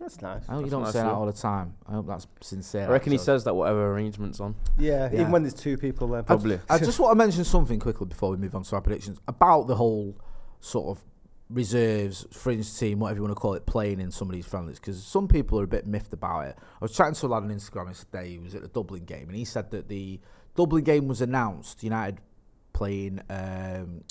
That's 0.01 0.21
nice. 0.21 0.41
I 0.49 0.53
hope 0.53 0.65
you 0.65 0.69
That's 0.69 0.71
don't 0.71 0.81
nice 0.83 0.93
say 0.93 0.99
of 0.99 1.05
that 1.05 1.11
him. 1.11 1.17
all 1.17 1.25
the 1.27 1.31
time 1.33 1.75
I 1.87 1.91
hope 1.93 2.07
that's 2.07 2.27
sincere 2.41 2.87
I 2.87 2.91
reckon 2.91 3.11
he 3.11 3.15
actually. 3.17 3.25
says 3.25 3.43
that 3.43 3.53
whatever 3.55 3.91
arrangements 3.93 4.39
on. 4.39 4.55
Yeah, 4.77 5.09
Yeah. 5.13 5.21
even 5.21 5.31
when 5.31 5.43
there's 5.43 5.53
two 5.53 5.77
people 5.77 6.07
there. 6.07 6.23
Probably. 6.23 6.59
I 6.69 6.79
just 6.79 6.99
want 6.99 7.11
to 7.11 7.15
mention 7.15 7.43
something 7.43 7.79
quickly 7.79 8.07
before 8.07 8.31
we 8.31 8.37
move 8.37 8.55
on 8.55 8.63
to 8.63 8.75
our 8.75 8.81
predictions 8.81 9.19
about 9.27 9.67
the 9.67 9.75
whole 9.75 10.17
sort 10.59 10.97
of 10.97 11.03
reserves, 11.49 12.25
fringe 12.31 12.75
team, 12.77 12.99
whatever 12.99 13.17
you 13.17 13.23
want 13.23 13.31
to 13.35 13.39
call 13.39 13.53
it, 13.53 13.65
playing 13.65 13.99
in 13.99 14.09
some 14.09 14.27
of 14.29 14.33
these 14.33 14.45
friendlies 14.47 14.79
because 14.79 15.03
some 15.03 15.27
people 15.27 15.59
are 15.59 15.63
a 15.65 15.67
bit 15.67 15.85
miffed 15.85 16.13
about 16.13 16.47
it. 16.47 16.55
I 16.59 16.85
was 16.85 16.93
chatting 16.93 17.13
to 17.13 17.25
a 17.25 17.27
lad 17.27 17.43
on 17.43 17.49
Instagram 17.49 17.87
yesterday 17.87 18.35
who 18.37 18.41
was 18.41 18.55
at 18.55 18.61
the 18.63 18.69
Dublin 18.69 19.05
game 19.05 19.27
and 19.27 19.35
he 19.35 19.45
said 19.45 19.69
that 19.71 19.87
the 19.87 20.19
Dublin 20.55 20.83
game 20.83 21.07
was 21.07 21.21
announced, 21.21 21.83
United 21.83 22.19
playing 22.73 23.21
um, 23.29 24.03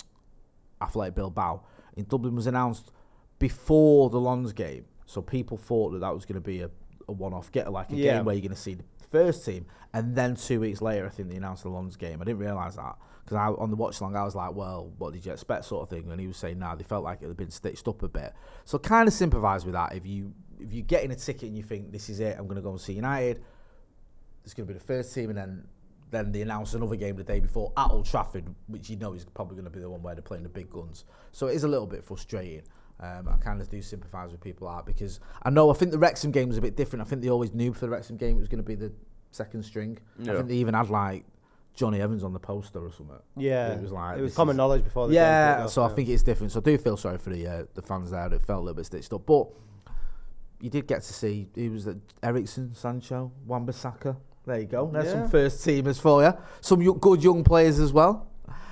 Athletic 0.80 1.14
Bilbao 1.16 1.64
in 1.96 2.04
Dublin 2.04 2.36
was 2.36 2.46
announced 2.46 2.92
before 3.40 4.08
the 4.10 4.20
Lens 4.20 4.52
game. 4.52 4.84
So 5.10 5.20
people 5.20 5.56
thought 5.56 5.90
that 5.90 5.98
that 6.00 6.14
was 6.14 6.24
going 6.24 6.36
to 6.36 6.40
be 6.40 6.60
a, 6.60 6.70
a 7.08 7.12
one-off, 7.12 7.50
get 7.50 7.70
like 7.72 7.90
a 7.90 7.96
Yeah. 7.96 8.14
game 8.16 8.24
where 8.26 8.34
you're 8.36 8.42
going 8.42 8.54
to 8.54 8.56
see 8.60 8.74
the 8.74 8.84
first 9.10 9.44
team, 9.44 9.66
and 9.92 10.14
then 10.14 10.36
two 10.36 10.60
weeks 10.60 10.80
later, 10.80 11.04
I 11.04 11.08
think 11.08 11.30
they 11.30 11.36
announced 11.36 11.64
the 11.64 11.68
Lens 11.68 11.96
game. 11.96 12.22
I 12.22 12.24
didn't 12.24 12.38
realise 12.38 12.76
that 12.76 12.94
because 13.24 13.36
I, 13.36 13.46
on 13.48 13.70
the 13.70 13.76
watch 13.76 14.00
along, 14.00 14.14
I 14.14 14.22
was 14.22 14.36
like, 14.36 14.54
"Well, 14.54 14.92
what 14.98 15.12
did 15.12 15.26
you 15.26 15.32
expect?" 15.32 15.64
sort 15.64 15.82
of 15.82 15.88
thing, 15.88 16.08
and 16.12 16.20
he 16.20 16.28
was 16.28 16.36
saying, 16.36 16.60
"Nah, 16.60 16.76
they 16.76 16.84
felt 16.84 17.02
like 17.02 17.22
it 17.22 17.26
had 17.26 17.36
been 17.36 17.50
stitched 17.50 17.88
up 17.88 18.04
a 18.04 18.08
bit." 18.08 18.32
So 18.64 18.78
kind 18.78 19.08
of 19.08 19.12
sympathise 19.14 19.64
with 19.64 19.74
that. 19.74 19.94
If 19.96 20.06
you 20.06 20.32
if 20.60 20.72
you're 20.72 20.84
getting 20.86 21.10
a 21.10 21.16
ticket 21.16 21.44
and 21.48 21.56
you 21.56 21.64
think 21.64 21.90
this 21.90 22.08
is 22.08 22.20
it, 22.20 22.36
I'm 22.38 22.44
going 22.44 22.56
to 22.56 22.62
go 22.62 22.70
and 22.70 22.80
see 22.80 22.92
United. 22.92 23.42
It's 24.44 24.54
going 24.54 24.66
to 24.68 24.72
be 24.72 24.78
the 24.78 24.84
first 24.84 25.12
team, 25.12 25.30
and 25.30 25.36
then 25.38 25.66
then 26.12 26.30
they 26.32 26.42
announce 26.42 26.74
another 26.74 26.96
game 26.96 27.16
the 27.16 27.24
day 27.24 27.40
before 27.40 27.72
at 27.76 27.90
Old 27.90 28.04
Trafford, 28.06 28.44
which 28.68 28.88
you 28.90 28.96
know 28.96 29.12
is 29.14 29.24
probably 29.24 29.54
going 29.56 29.64
to 29.64 29.70
be 29.70 29.80
the 29.80 29.90
one 29.90 30.02
where 30.02 30.14
they're 30.14 30.22
playing 30.22 30.42
the 30.44 30.48
big 30.48 30.70
guns. 30.70 31.04
So 31.32 31.48
it 31.48 31.54
is 31.54 31.64
a 31.64 31.68
little 31.68 31.86
bit 31.86 32.04
frustrating. 32.04 32.62
Um, 33.02 33.28
I 33.28 33.36
kind 33.42 33.60
of 33.62 33.68
do 33.70 33.80
sympathise 33.80 34.30
with 34.30 34.40
people 34.42 34.68
out 34.68 34.84
because 34.84 35.20
I 35.42 35.48
know 35.50 35.70
I 35.70 35.74
think 35.74 35.90
the 35.90 35.98
Wrexham 35.98 36.32
game 36.32 36.48
was 36.48 36.58
a 36.58 36.60
bit 36.60 36.76
different. 36.76 37.00
I 37.00 37.08
think 37.08 37.22
they 37.22 37.30
always 37.30 37.54
knew 37.54 37.72
for 37.72 37.80
the 37.80 37.88
Wrexham 37.88 38.16
game 38.18 38.36
it 38.36 38.40
was 38.40 38.48
going 38.48 38.62
to 38.62 38.66
be 38.66 38.74
the 38.74 38.92
second 39.30 39.62
string. 39.64 39.98
I 40.20 40.24
think 40.24 40.48
they 40.48 40.56
even 40.56 40.74
had 40.74 40.90
like 40.90 41.24
Johnny 41.74 42.00
Evans 42.00 42.22
on 42.24 42.32
the 42.34 42.38
poster 42.40 42.78
or 42.84 42.92
something. 42.92 43.16
Yeah, 43.36 43.72
it 43.72 43.80
was 43.80 43.90
like 43.92 44.18
it 44.18 44.22
was 44.22 44.34
common 44.34 44.54
is- 44.54 44.58
knowledge 44.58 44.84
before 44.84 45.08
the 45.08 45.14
Yeah, 45.14 45.54
kicked 45.54 45.64
off, 45.66 45.70
so 45.72 45.82
I 45.82 45.88
yeah. 45.88 45.94
think 45.94 46.08
it's 46.10 46.22
different. 46.22 46.52
So 46.52 46.60
I 46.60 46.62
do 46.62 46.76
feel 46.76 46.96
sorry 46.98 47.16
for 47.16 47.30
the 47.30 47.46
uh, 47.46 47.64
the 47.74 47.80
fans 47.82 48.10
there 48.10 48.28
that 48.28 48.42
felt 48.42 48.58
a 48.58 48.62
little 48.64 48.74
bit 48.76 48.84
stitched 48.86 49.12
up, 49.14 49.24
but 49.24 49.46
you 50.60 50.68
did 50.68 50.86
get 50.86 51.02
to 51.02 51.12
see 51.14 51.48
it 51.56 51.70
was 51.72 51.86
at 51.86 51.96
Eriksen, 52.22 52.74
Sancho, 52.74 53.32
Wan-Bissaka. 53.46 54.16
There 54.46 54.58
you 54.60 54.66
go. 54.66 54.90
There's 54.92 55.06
Yeah. 55.06 55.12
some 55.22 55.28
first 55.30 55.66
teamers 55.66 55.98
for 56.00 56.22
you. 56.22 56.32
Some 56.60 56.82
yo- 56.82 56.92
good 56.94 57.22
young 57.24 57.44
players 57.44 57.78
as 57.78 57.92
well. 57.94 58.26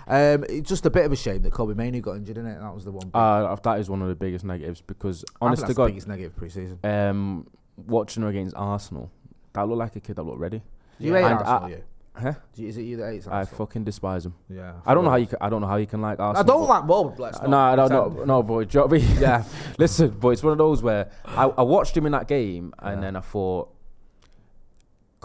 Um, 0.08 0.44
it's 0.48 0.68
just 0.68 0.86
a 0.86 0.90
bit 0.90 1.04
of 1.04 1.12
a 1.12 1.16
shame 1.16 1.42
that 1.42 1.52
Kobbie 1.52 1.74
Mainoo 1.74 2.00
got 2.00 2.16
injured 2.16 2.38
in 2.38 2.46
it. 2.46 2.58
That 2.58 2.74
was 2.74 2.84
the 2.84 2.92
one. 2.92 3.10
Uh, 3.12 3.54
that 3.56 3.78
is 3.78 3.90
one 3.90 4.00
of 4.02 4.08
the 4.08 4.14
biggest 4.14 4.44
negatives 4.44 4.80
because 4.80 5.22
I 5.22 5.28
think 5.28 5.38
honest 5.42 5.62
that's 5.62 5.70
the 5.70 5.76
God, 5.76 5.86
biggest 5.88 6.08
negative 6.08 6.34
pre-season. 6.36 6.78
um, 6.84 7.46
watching 7.76 8.22
her 8.22 8.28
against 8.30 8.56
Arsenal, 8.56 9.10
that 9.52 9.68
looked 9.68 9.78
like 9.78 9.96
a 9.96 10.00
kid 10.00 10.16
that 10.16 10.22
looked 10.22 10.38
ready. 10.38 10.62
Do 11.00 11.06
you 11.06 11.14
hate 11.14 11.24
And 11.24 11.34
Arsenal? 11.34 11.64
I- 11.64 11.68
you? 11.68 11.82
Huh? 12.20 12.32
Is 12.56 12.76
it 12.76 12.82
you 12.82 12.96
that 12.96 13.12
hates 13.12 13.28
I 13.28 13.44
fucking 13.44 13.84
despise 13.84 14.26
him. 14.26 14.34
Yeah, 14.50 14.72
I 14.84 14.92
don't 14.92 15.04
know 15.04 15.10
how 15.10 15.16
you. 15.16 15.26
Can, 15.28 15.38
I 15.40 15.48
don't 15.48 15.60
know 15.60 15.68
how 15.68 15.76
you 15.76 15.86
can 15.86 16.00
like 16.00 16.18
Arsenal. 16.18 16.34
I 16.36 16.38
Arsenal. 16.40 16.58
don't 16.58 16.68
like. 16.68 16.88
Well, 16.88 17.14
let's 17.16 17.42
No, 17.42 17.56
I 17.58 17.76
don't 17.76 17.90
know. 17.90 18.24
No, 18.24 18.42
boy. 18.42 18.64
Do 18.64 18.76
you 18.78 18.80
know 18.88 18.96
I 18.96 18.98
mean? 18.98 19.20
Yeah. 19.20 19.44
Listen, 19.78 20.10
but 20.18 20.30
it's 20.30 20.42
one 20.42 20.50
of 20.50 20.58
those 20.58 20.82
where 20.82 21.12
I, 21.24 21.44
I 21.44 21.62
watched 21.62 21.96
him 21.96 22.06
in 22.06 22.12
that 22.12 22.26
game 22.26 22.74
and 22.80 22.96
Yeah. 22.96 23.00
then 23.02 23.14
I 23.16 23.20
thought, 23.20 23.72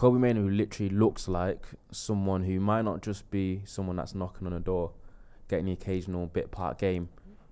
Kobbie 0.04 0.20
Mainoo 0.20 0.50
literally 0.50 0.90
looks 0.90 1.30
like 1.30 1.66
someone 1.92 2.44
who 2.44 2.60
might 2.60 2.82
not 2.82 3.02
just 3.02 3.32
be 3.32 3.62
someone 3.64 3.96
that's 3.96 4.14
knocking 4.14 4.46
on 4.46 4.52
a 4.52 4.60
door, 4.60 4.92
getting 5.48 5.66
the 5.66 5.72
occasional 5.72 6.28
bit 6.28 6.52
part 6.52 6.78
game. 6.78 7.08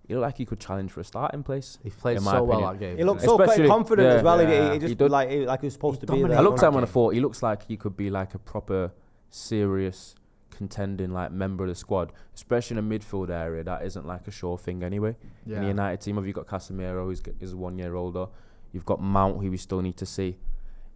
He 0.05 0.13
looked 0.13 0.23
like 0.23 0.37
he 0.37 0.45
could 0.45 0.59
challenge 0.59 0.91
for 0.91 0.99
a 0.99 1.03
starting 1.05 1.43
place. 1.43 1.77
He 1.81 1.89
played 1.91 2.17
in 2.17 2.23
my 2.23 2.33
so 2.33 2.43
well 2.43 2.59
that 2.73 2.77
game. 2.77 2.97
He 2.97 3.05
looked 3.05 3.21
so 3.21 3.39
Especially- 3.41 3.69
confident 3.69 4.05
yeah. 4.09 4.15
as 4.15 4.23
well. 4.23 4.39
He- 4.39 4.45
He, 4.47 4.73
he 4.73 4.79
just 4.79 4.87
He 4.89 4.95
did- 4.95 5.09
like 5.11 5.29
he, 5.29 5.45
like 5.45 5.61
he 5.61 5.67
was 5.67 5.73
supposed 5.73 6.01
He 6.01 6.07
to 6.07 6.11
be 6.11 6.17
there. 6.17 6.27
dominated 6.27 6.39
I 6.41 6.43
looked 6.43 6.61
at 6.63 6.67
him 6.67 6.75
and 6.75 6.85
I 6.85 6.89
thought 6.89 7.13
he 7.13 7.21
looks 7.21 7.41
like 7.41 7.65
he 7.67 7.77
could 7.77 7.95
be 7.95 8.09
like 8.09 8.33
a 8.33 8.39
proper 8.39 8.91
serious 9.29 10.15
contending 10.49 11.11
like 11.13 11.31
member 11.31 11.63
of 11.63 11.69
the 11.69 11.75
squad, 11.75 12.11
especially 12.35 12.77
in 12.79 12.85
a 12.85 12.99
midfield 12.99 13.29
area 13.29 13.63
that 13.63 13.83
isn't 13.85 14.05
like 14.05 14.27
a 14.27 14.31
sure 14.31 14.57
thing 14.57 14.83
anyway. 14.83 15.15
In 15.45 15.61
the 15.61 15.67
United 15.67 16.01
team, 16.01 16.17
have 16.17 16.27
you 16.27 16.33
got 16.33 16.47
Casemiro, 16.47 17.05
who's 17.05 17.21
g- 17.21 17.31
is 17.39 17.55
one 17.55 17.77
year 17.77 17.95
older. 17.95 18.27
You've 18.73 18.85
got 18.85 19.01
Mount, 19.01 19.41
who 19.41 19.49
we 19.49 19.55
still 19.57 19.81
need 19.81 19.95
to 19.95 20.05
see 20.05 20.37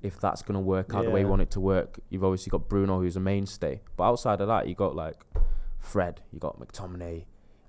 if 0.01 0.19
that's 0.19 0.41
going 0.41 0.53
to 0.55 0.59
work 0.59 0.93
out 0.93 1.05
the 1.05 1.09
way 1.11 1.21
you 1.21 1.25
Yeah. 1.25 1.29
want 1.31 1.41
it 1.41 1.51
to 1.51 1.59
work. 1.59 1.99
You've 2.09 2.23
obviously 2.23 2.49
got 2.51 2.67
Bruno, 2.69 2.99
who's 2.99 3.15
a 3.15 3.19
mainstay, 3.19 3.81
but 3.97 4.03
outside 4.03 4.41
of 4.41 4.47
that, 4.47 4.67
you 4.67 4.75
got 4.75 4.95
like 4.95 5.25
Fred, 5.79 6.21
you 6.31 6.39
got 6.39 6.59
McTominay, 6.59 7.25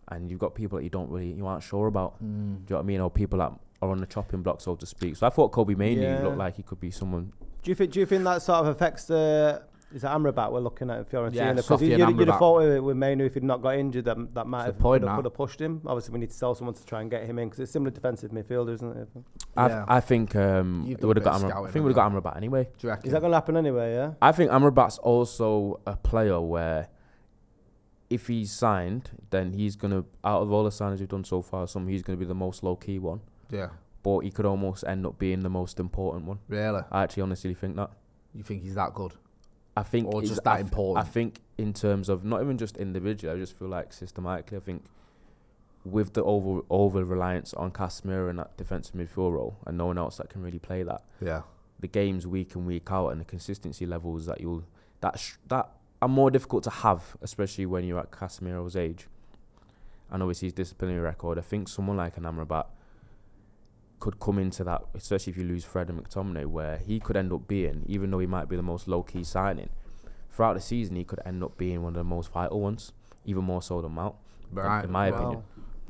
and 0.08 0.30
you've 0.30 0.38
got 0.40 0.54
people 0.54 0.78
that 0.78 0.84
you 0.84 0.90
don't 0.90 1.10
really 1.10 1.32
you 1.32 1.46
aren't 1.46 1.62
sure 1.62 1.86
about. 1.86 2.14
Mm. 2.16 2.18
Do 2.20 2.28
you 2.28 2.30
know 2.70 2.76
what 2.76 2.78
I 2.78 2.82
mean? 2.82 3.00
Or 3.00 3.10
people 3.10 3.38
that 3.38 3.52
are 3.82 3.90
on 3.90 3.98
the 3.98 4.06
chopping 4.06 4.42
block, 4.42 4.60
so 4.60 4.74
to 4.74 4.86
speak. 4.86 5.16
So 5.16 5.26
I 5.26 5.30
thought 5.30 5.52
Kobbie 5.52 5.74
Mainoo 5.74 6.02
Yeah. 6.02 6.22
looked 6.22 6.38
like 6.38 6.56
he 6.56 6.62
could 6.62 6.80
be 6.80 6.90
someone 6.90 7.32
Do 7.62 7.70
you 7.70 7.74
think? 7.74 7.92
Do 7.92 8.00
you 8.00 8.06
think 8.06 8.24
that 8.24 8.42
sort 8.42 8.60
of 8.60 8.68
affects 8.68 9.04
the? 9.06 9.62
Is 9.94 10.02
it 10.02 10.08
Amrabat 10.08 10.50
we're 10.50 10.60
looking 10.60 10.90
at 10.90 10.98
in 10.98 11.04
Fiorentina? 11.04 11.34
Yeah, 11.34 11.52
Because 11.52 11.80
Sofyan 11.80 11.98
you'd, 11.98 12.18
you'd 12.18 12.28
have 12.28 12.38
thought 12.40 12.58
with, 12.58 12.80
with 12.80 12.96
Mainoo 12.96 13.24
if 13.24 13.34
he'd 13.34 13.44
not 13.44 13.62
got 13.62 13.76
injured, 13.76 14.04
that 14.06 14.34
that 14.34 14.46
might 14.46 14.66
It's 14.66 14.74
have 14.74 14.78
point 14.80 15.02
could, 15.02 15.08
have, 15.08 15.18
could 15.18 15.24
have 15.26 15.34
pushed 15.34 15.60
him. 15.60 15.80
Obviously, 15.86 16.12
we 16.12 16.18
need 16.18 16.30
to 16.30 16.36
sell 16.36 16.54
someone 16.56 16.74
to 16.74 16.84
try 16.84 17.02
and 17.02 17.10
get 17.10 17.24
him 17.24 17.38
in 17.38 17.48
because 17.48 17.60
it's 17.60 17.72
similar 17.72 17.92
defensive 17.92 18.32
midfielder, 18.32 18.74
isn't 18.74 18.96
it? 18.96 19.08
I, 19.56 19.68
Yeah. 19.68 19.84
I 19.86 20.00
think 20.00 20.34
um, 20.34 20.84
You've 20.86 20.98
it 20.98 21.00
done 21.02 21.08
would 21.08 21.16
have 21.18 21.24
got 21.24 21.40
Amrabat. 21.40 21.44
I 21.44 21.70
think 21.70 21.76
on 21.76 21.82
would 21.84 21.96
have 21.96 22.12
got. 22.12 22.24
Amrabat 22.24 22.36
anyway. 22.36 22.64
Do 22.64 22.70
you 22.80 22.88
reckon? 22.88 23.06
Is 23.06 23.12
that 23.12 23.20
going 23.20 23.30
to 23.30 23.36
happen 23.36 23.56
anyway? 23.56 23.94
Yeah. 23.94 24.14
I 24.20 24.32
think 24.32 24.50
Amrabat's 24.50 24.98
also 24.98 25.80
a 25.86 25.96
player 25.96 26.40
where 26.40 26.88
if 28.10 28.26
he's 28.26 28.50
signed, 28.52 29.10
then 29.30 29.52
he's 29.52 29.76
gonna 29.76 30.04
out 30.24 30.42
of 30.42 30.52
all 30.52 30.64
the 30.64 30.70
signings 30.70 31.00
we've 31.00 31.08
done 31.08 31.24
so 31.24 31.42
far, 31.42 31.66
some 31.66 31.88
he's 31.88 32.02
gonna 32.02 32.16
be 32.16 32.24
the 32.24 32.34
most 32.34 32.62
low 32.62 32.76
key 32.76 32.98
one. 32.98 33.20
Yeah. 33.50 33.68
But 34.02 34.20
he 34.20 34.30
could 34.30 34.46
almost 34.46 34.84
end 34.86 35.04
up 35.06 35.18
being 35.18 35.40
the 35.40 35.48
most 35.50 35.80
important 35.80 36.24
one. 36.26 36.38
Really? 36.48 36.82
I 36.90 37.02
actually 37.02 37.24
honestly 37.24 37.54
think 37.54 37.76
that. 37.76 37.90
You 38.34 38.42
think 38.42 38.62
he's 38.62 38.74
that 38.74 38.94
good? 38.94 39.14
I 39.76 39.82
think 39.82 40.12
Or 40.12 40.22
just 40.22 40.42
that 40.44 40.56
I 40.56 40.60
important? 40.60 41.06
I 41.06 41.10
think 41.10 41.40
in 41.58 41.72
terms 41.72 42.08
of 42.08 42.24
not 42.24 42.40
even 42.42 42.56
just 42.58 42.76
individually, 42.78 43.34
I 43.34 43.38
just 43.38 43.52
feel 43.58 43.68
like 43.68 43.92
systematically. 43.92 44.56
I 44.56 44.60
think 44.60 44.84
with 45.84 46.14
the 46.14 46.24
over 46.24 46.62
over 46.70 47.04
reliance 47.04 47.54
on 47.54 47.70
Casemiro 47.70 48.28
in 48.30 48.36
that 48.36 48.56
defensive 48.56 48.94
midfield 48.94 49.32
role, 49.32 49.58
and 49.66 49.76
no 49.78 49.86
one 49.86 49.98
else 49.98 50.16
that 50.16 50.28
can 50.30 50.42
really 50.42 50.58
play 50.58 50.82
that. 50.82 51.02
Yeah. 51.20 51.42
the 51.78 51.86
games 51.88 52.26
week 52.26 52.54
in 52.54 52.64
week 52.64 52.90
out 52.90 53.08
and 53.10 53.20
the 53.20 53.24
consistency 53.24 53.84
levels 53.84 54.24
that 54.24 54.40
you'll 54.40 54.64
that 55.02 55.18
sh- 55.18 55.34
that 55.48 55.68
are 56.00 56.08
more 56.08 56.30
difficult 56.30 56.64
to 56.64 56.70
have, 56.70 57.16
especially 57.20 57.66
when 57.66 57.84
you're 57.84 57.98
at 58.00 58.10
Casemiro's 58.10 58.76
age. 58.76 59.06
And 60.10 60.22
obviously 60.22 60.46
his 60.46 60.52
disciplinary 60.54 61.00
record. 61.00 61.38
I 61.38 61.42
think 61.42 61.68
someone 61.68 61.96
like 61.98 62.16
an 62.16 62.22
Amrabat 62.24 62.66
could 63.98 64.18
come 64.20 64.38
into 64.38 64.62
that, 64.64 64.82
especially 64.94 65.30
if 65.32 65.36
you 65.38 65.44
lose 65.44 65.64
Fred 65.64 65.88
and 65.88 66.02
McTominay, 66.02 66.46
where 66.46 66.78
he 66.78 67.00
could 67.00 67.16
end 67.16 67.32
up 67.32 67.48
being, 67.48 67.82
even 67.86 68.10
though 68.10 68.18
he 68.18 68.26
might 68.26 68.48
be 68.48 68.56
the 68.56 68.62
most 68.62 68.86
low 68.88 69.02
key 69.02 69.24
signing, 69.24 69.70
throughout 70.30 70.54
the 70.54 70.60
season 70.60 70.96
he 70.96 71.04
could 71.04 71.20
end 71.24 71.42
up 71.42 71.56
being 71.56 71.82
one 71.82 71.94
of 71.94 71.98
the 71.98 72.04
most 72.04 72.30
vital 72.30 72.60
ones, 72.60 72.92
even 73.24 73.42
more 73.44 73.62
so 73.62 73.80
than 73.80 73.92
Mount. 73.92 74.14
in- 74.50 74.56
Right, 74.58 74.84
in 74.84 74.90
my 74.92 75.10
well, 75.10 75.20
opinion. 75.20 75.42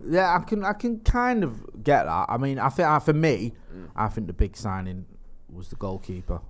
Yeah, 0.09 0.37
I 0.37 0.41
can 0.45 0.63
I 0.65 0.73
can 0.75 1.01
kind 1.01 1.43
of 1.43 1.83
get 1.83 2.05
that. 2.05 2.27
I 2.29 2.37
mean, 2.37 2.59
I 2.59 2.69
think 2.69 2.87
uh, 2.89 2.99
for 3.01 3.13
me, 3.15 3.53
Mm. 3.75 3.89
I 3.97 4.09
think 4.09 4.27
the 4.27 4.33
big 4.33 4.57
signing 4.57 5.05
was 5.51 5.69
the 5.69 5.77
goalkeeper. 5.77 6.41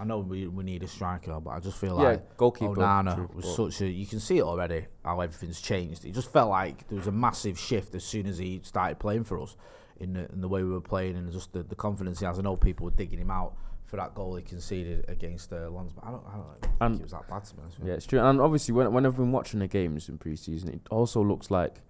I 0.00 0.04
know 0.04 0.18
we, 0.18 0.46
we 0.46 0.62
need 0.64 0.82
a 0.82 0.86
striker, 0.88 1.40
but 1.40 1.50
I 1.50 1.60
just 1.60 1.78
feel 1.78 1.96
Yeah, 2.00 2.08
like 2.10 2.36
goalkeeper, 2.36 2.74
Onana 2.76 3.14
true, 3.16 3.30
was 3.34 3.56
such 3.56 3.80
a. 3.80 3.88
You 3.88 4.06
can 4.06 4.20
see 4.20 4.38
it 4.38 4.42
already 4.42 4.86
how 5.04 5.20
everything's 5.20 5.60
changed. 5.60 6.04
It 6.04 6.12
just 6.12 6.30
felt 6.32 6.50
like 6.50 6.86
there 6.88 6.98
was 6.98 7.06
a 7.06 7.12
massive 7.12 7.58
shift 7.58 7.94
as 7.94 8.04
soon 8.04 8.26
as 8.26 8.38
he 8.38 8.60
started 8.62 8.98
playing 8.98 9.24
for 9.24 9.40
us, 9.40 9.56
in 10.00 10.12
the, 10.14 10.30
in 10.32 10.40
the 10.40 10.48
way 10.48 10.62
we 10.62 10.70
were 10.70 10.80
playing 10.80 11.16
and 11.16 11.30
just 11.32 11.52
the, 11.52 11.62
the 11.62 11.74
confidence 11.74 12.20
he 12.20 12.26
has. 12.26 12.38
I 12.38 12.42
know 12.42 12.56
people 12.56 12.84
were 12.84 12.90
digging 12.92 13.18
him 13.18 13.30
out 13.30 13.54
for 13.84 13.96
that 13.96 14.14
goal 14.14 14.36
he 14.36 14.42
conceded 14.42 15.04
against 15.08 15.52
uh, 15.52 15.68
Lens, 15.70 15.92
but 15.92 16.04
I 16.04 16.10
don't, 16.10 16.24
I 16.32 16.36
don't 16.36 16.60
think 16.60 16.74
And- 16.80 16.96
it 17.00 17.02
was 17.02 17.12
that 17.12 17.28
bad 17.28 17.44
to 17.44 17.54
be 17.54 17.62
honest. 17.62 17.78
Yeah, 17.84 17.92
it's 17.94 18.06
true. 18.06 18.20
And 18.20 18.40
obviously, 18.40 18.74
when, 18.74 18.92
when 18.92 19.06
I've 19.06 19.16
been 19.16 19.32
watching 19.32 19.60
the 19.60 19.66
games 19.66 20.08
in 20.08 20.18
pre-season, 20.18 20.68
it 20.70 20.80
also 20.90 21.22
looks 21.24 21.50
like 21.50 21.80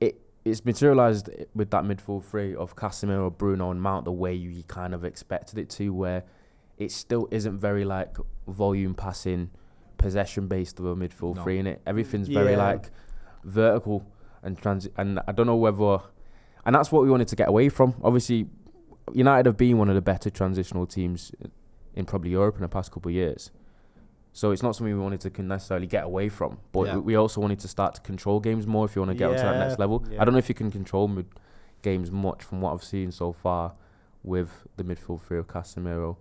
it 0.00 0.20
it's 0.44 0.64
materialized 0.64 1.28
with 1.54 1.70
that 1.70 1.82
midfield 1.84 2.24
three 2.24 2.54
of 2.54 2.76
Casemiro, 2.76 3.36
Bruno, 3.36 3.70
and 3.70 3.82
Mount 3.82 4.04
the 4.04 4.12
way 4.12 4.32
you 4.32 4.62
kind 4.68 4.94
of 4.94 5.04
expected 5.04 5.58
it 5.58 5.68
to, 5.70 5.92
where 5.92 6.22
it 6.78 6.92
still 6.92 7.28
isn't 7.32 7.58
very 7.58 7.84
like 7.84 8.16
volume 8.46 8.94
passing, 8.94 9.50
possession 9.98 10.46
based 10.46 10.78
of 10.78 10.86
a 10.86 10.94
midfield 10.94 11.34
No. 11.36 11.42
three 11.42 11.58
in 11.58 11.66
it. 11.66 11.82
Everything's 11.84 12.28
very 12.28 12.54
like 12.56 12.90
vertical 13.44 14.06
and 14.42 14.56
transit. 14.56 14.92
And 14.96 15.18
I 15.26 15.32
don't 15.32 15.46
know 15.48 15.56
whether, 15.56 15.98
and 16.68 16.74
that's 16.74 16.92
what 16.92 17.02
we 17.02 17.08
wanted 17.10 17.28
to 17.28 17.34
get 17.36 17.48
away 17.48 17.70
from. 17.70 17.94
Obviously, 18.04 18.46
United 19.14 19.46
have 19.46 19.56
been 19.56 19.78
one 19.78 19.88
of 19.88 19.94
the 19.94 20.02
better 20.02 20.28
transitional 20.28 20.86
teams 20.86 21.32
in 21.94 22.04
probably 22.04 22.30
Europe 22.32 22.56
in 22.56 22.60
the 22.60 22.68
past 22.68 22.92
couple 22.92 23.08
of 23.08 23.14
years. 23.14 23.50
So 24.34 24.50
it's 24.50 24.62
not 24.62 24.76
something 24.76 24.94
we 24.94 25.00
wanted 25.02 25.22
to 25.22 25.42
necessarily 25.42 25.86
get 25.86 26.04
away 26.04 26.28
from, 26.28 26.58
but 26.72 26.86
Yeah. 26.88 26.96
we- 26.98 27.16
also 27.16 27.40
wanted 27.40 27.58
to 27.60 27.68
start 27.68 27.94
to 27.94 28.02
control 28.02 28.38
games 28.38 28.66
more 28.66 28.84
if 28.84 28.94
you 28.94 29.00
want 29.00 29.12
to 29.12 29.16
get 29.16 29.30
up 29.30 29.36
to 29.38 29.42
that 29.44 29.58
next 29.58 29.78
level. 29.78 30.04
yeah. 30.10 30.20
I 30.20 30.26
don't 30.26 30.34
know 30.34 30.38
if 30.38 30.50
you 30.50 30.54
can 30.54 30.70
control 30.70 31.08
mid 31.08 31.26
games 31.80 32.12
much 32.12 32.42
from 32.44 32.60
what 32.60 32.74
I've 32.74 32.84
seen 32.84 33.10
so 33.12 33.32
far 33.32 33.72
with 34.22 34.50
the 34.76 34.84
midfield 34.84 35.22
three 35.22 35.38
of 35.38 35.46
Casemiro, 35.48 36.18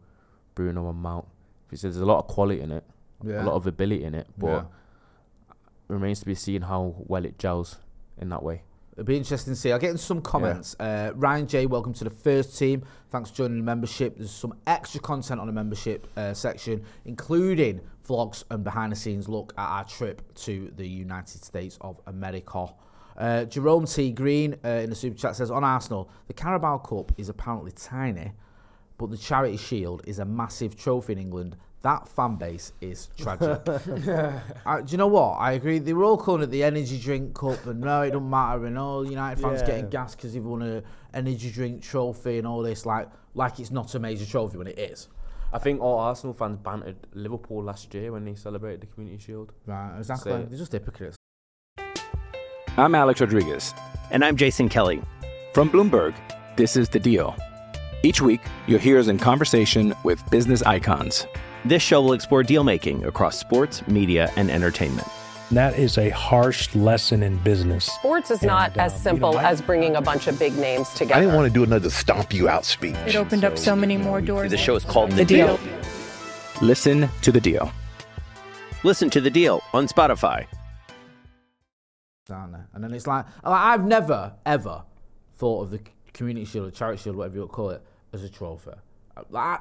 Bruno, 0.56 0.89
and 0.89 1.00
Mount. 1.01 1.25
Because 1.68 1.82
there's 1.82 1.98
a 1.98 2.06
lot 2.06 2.20
of 2.20 2.27
quality 2.27 2.62
in 2.62 2.72
it, 2.72 2.86
Yeah. 3.22 3.44
a 3.44 3.46
lot 3.46 3.56
of 3.56 3.68
ability 3.68 4.04
in 4.06 4.16
it, 4.16 4.27
but 4.38 4.48
Yeah. 4.48 4.63
remains 5.89 6.22
to 6.22 6.25
be 6.25 6.36
seen 6.36 6.62
how 6.63 6.96
well 7.00 7.25
it 7.25 7.38
gels 7.38 7.80
in 8.18 8.30
that 8.30 8.44
way. 8.44 8.63
It'll 8.98 9.06
be 9.06 9.16
interesting 9.16 9.54
to 9.54 9.60
see. 9.60 9.72
I'll 9.72 9.77
get 9.77 9.92
in 9.92 9.98
some 10.00 10.22
comments. 10.22 10.75
Uh, 10.80 11.12
Ryan 11.13 11.46
J, 11.46 11.66
welcome 11.68 11.94
to 11.94 12.04
the 12.04 12.10
first 12.10 12.58
team. 12.58 12.84
Thanks 13.12 13.30
for 13.30 13.36
joining 13.36 13.60
the 13.60 13.63
membership. 13.63 14.18
There's 14.18 14.32
some 14.32 14.56
extra 14.66 15.00
content 15.00 15.39
on 15.39 15.46
the 15.46 15.54
membership 15.54 16.08
uh, 16.18 16.34
section, 16.34 16.84
including 17.06 17.82
vlogs 18.08 18.44
and 18.50 18.63
behind 18.63 18.92
the 18.92 18.96
scenes 18.96 19.30
look 19.30 19.54
at 19.56 19.68
our 19.68 19.84
trip 19.84 20.24
to 20.34 20.74
the 20.75 20.88
United 20.88 21.44
States 21.44 21.77
of 21.80 22.01
America. 22.08 22.74
Uh, 23.16 23.46
Jerome 23.46 23.86
T. 23.86 24.12
Green 24.12 24.56
uh, 24.66 24.70
in 24.70 24.89
the 24.89 24.96
super 24.96 25.16
chat 25.16 25.36
says 25.36 25.51
on 25.51 25.63
Arsenal, 25.63 26.10
the 26.25 26.34
Carabao 26.34 26.80
Cup 26.80 27.12
is 27.20 27.30
apparently 27.30 27.74
tiny, 27.74 28.32
but 28.98 29.12
the 29.12 29.18
Charity 29.18 29.58
Shield 29.58 30.01
is 30.08 30.18
a 30.18 30.25
massive 30.25 30.75
trophy 30.75 31.13
in 31.13 31.20
England. 31.20 31.56
That 31.88 32.06
fan 32.10 32.36
base 32.36 32.74
is 32.82 33.08
tragic. 33.17 33.62
Uh, 33.65 34.82
do 34.82 34.91
you 34.91 34.98
know 34.98 35.08
what? 35.08 35.36
I 35.39 35.53
agree. 35.53 35.79
They 35.79 35.94
were 35.94 36.03
all 36.03 36.17
calling 36.17 36.41
it 36.41 36.48
the 36.48 36.62
energy 36.65 37.00
drink 37.00 37.34
cup, 37.34 37.65
and 37.65 37.79
no, 37.79 38.01
it 38.01 38.12
don't 38.12 38.29
matter. 38.29 38.65
And 38.65 38.77
all 38.77 39.10
United 39.10 39.41
fans 39.41 39.62
Yeah. 39.62 39.67
getting 39.67 39.89
gas 39.89 40.13
because 40.13 40.34
they've 40.34 40.44
won 40.44 40.63
a 40.63 40.84
energy 41.13 41.50
drink 41.50 41.82
trophy 41.82 42.39
and 42.39 42.46
all 42.46 42.62
this, 42.62 42.86
like 42.86 43.08
like 43.36 43.58
it's 43.62 43.72
not 43.72 43.96
a 43.96 44.00
major 44.00 44.25
trophy 44.25 44.58
when 44.58 44.67
it 44.67 44.77
is. 44.77 45.08
I 45.53 45.60
think 45.60 45.79
all 45.79 45.98
Arsenal 46.00 46.34
fans 46.34 46.58
bantered 46.58 46.98
Liverpool 47.13 47.63
last 47.63 47.94
year 47.94 48.12
when 48.12 48.25
they 48.25 48.36
celebrated 48.36 48.82
the 48.82 48.88
Community 48.88 49.24
Shield. 49.24 49.53
Right, 49.65 49.98
exactly. 49.98 50.34
So- 50.34 50.44
They're 50.44 50.60
just 50.60 50.74
hypocrites. 50.74 51.15
I'm 52.75 52.96
Alex 52.96 53.22
Rodriguez. 53.22 53.74
And 54.12 54.25
I'm 54.25 54.36
Jason 54.36 54.67
Kelly. 54.67 55.01
From 55.53 55.70
Bloomberg, 55.70 56.13
this 56.58 56.75
is 56.75 56.89
The 56.89 57.00
Deal. 57.00 57.34
Each 58.03 58.22
week, 58.22 58.41
you'll 58.67 58.79
hear 58.79 59.00
us 59.00 59.08
in 59.08 59.17
conversation 59.17 59.96
with 60.03 60.22
business 60.29 60.62
icons. 60.63 61.25
This 61.66 61.82
show 61.82 62.02
will 62.02 62.14
explore 62.14 62.44
deal 62.44 62.64
making 62.64 63.06
across 63.06 63.38
sports, 63.38 63.86
media, 63.88 64.32
and 64.38 64.50
entertainment. 64.50 65.08
That 65.52 65.78
is 65.80 65.98
a 65.98 66.10
harsh 66.10 66.74
lesson 66.76 67.24
in 67.24 67.38
business. 67.38 67.86
Sports 67.86 68.32
is 68.32 68.40
And, 68.42 68.48
not 68.48 68.76
as 68.78 68.92
um, 68.94 68.98
you 68.98 69.04
simple 69.04 69.34
know, 69.34 69.40
I- 69.40 69.50
as 69.50 69.62
bringing 69.62 69.96
a 69.96 70.02
bunch 70.02 70.28
of 70.28 70.38
big 70.38 70.56
names 70.58 70.90
together. 70.90 71.16
I 71.16 71.20
didn't 71.22 71.36
want 71.36 71.48
to 71.48 71.54
do 71.54 71.64
another 71.64 71.90
stomp 71.90 72.34
you 72.34 72.50
out 72.50 72.66
speech. 72.66 72.96
It 73.06 73.16
opened 73.16 73.44
up 73.46 73.58
so 73.58 73.76
many 73.76 73.98
more 73.98 74.22
doors. 74.22 74.52
The 74.52 74.58
show 74.58 74.76
is 74.76 74.84
called 74.84 75.12
The 75.12 75.26
Deal. 75.26 75.60
Listen 76.62 77.08
to 77.22 77.32
the 77.32 77.40
deal. 77.40 77.72
Listen 78.84 79.10
to 79.12 79.22
the 79.22 79.30
deal 79.30 79.62
on 79.74 79.88
Spotify. 79.88 80.46
And 82.30 82.84
then 82.84 82.94
it's 82.94 83.08
like, 83.08 83.26
like, 83.44 83.62
I've 83.62 83.86
never 83.86 84.34
ever 84.46 84.84
thought 85.36 85.62
of 85.64 85.72
the 85.72 85.80
community 86.14 86.46
shield 86.46 86.68
or 86.68 86.72
charity 86.72 87.02
shield, 87.02 87.16
whatever 87.16 87.36
you 87.36 87.42
want 87.42 87.52
to 87.52 87.56
call 87.56 87.70
it, 87.70 87.82
as 88.12 88.24
a 88.24 88.30
trophy. 88.30 88.72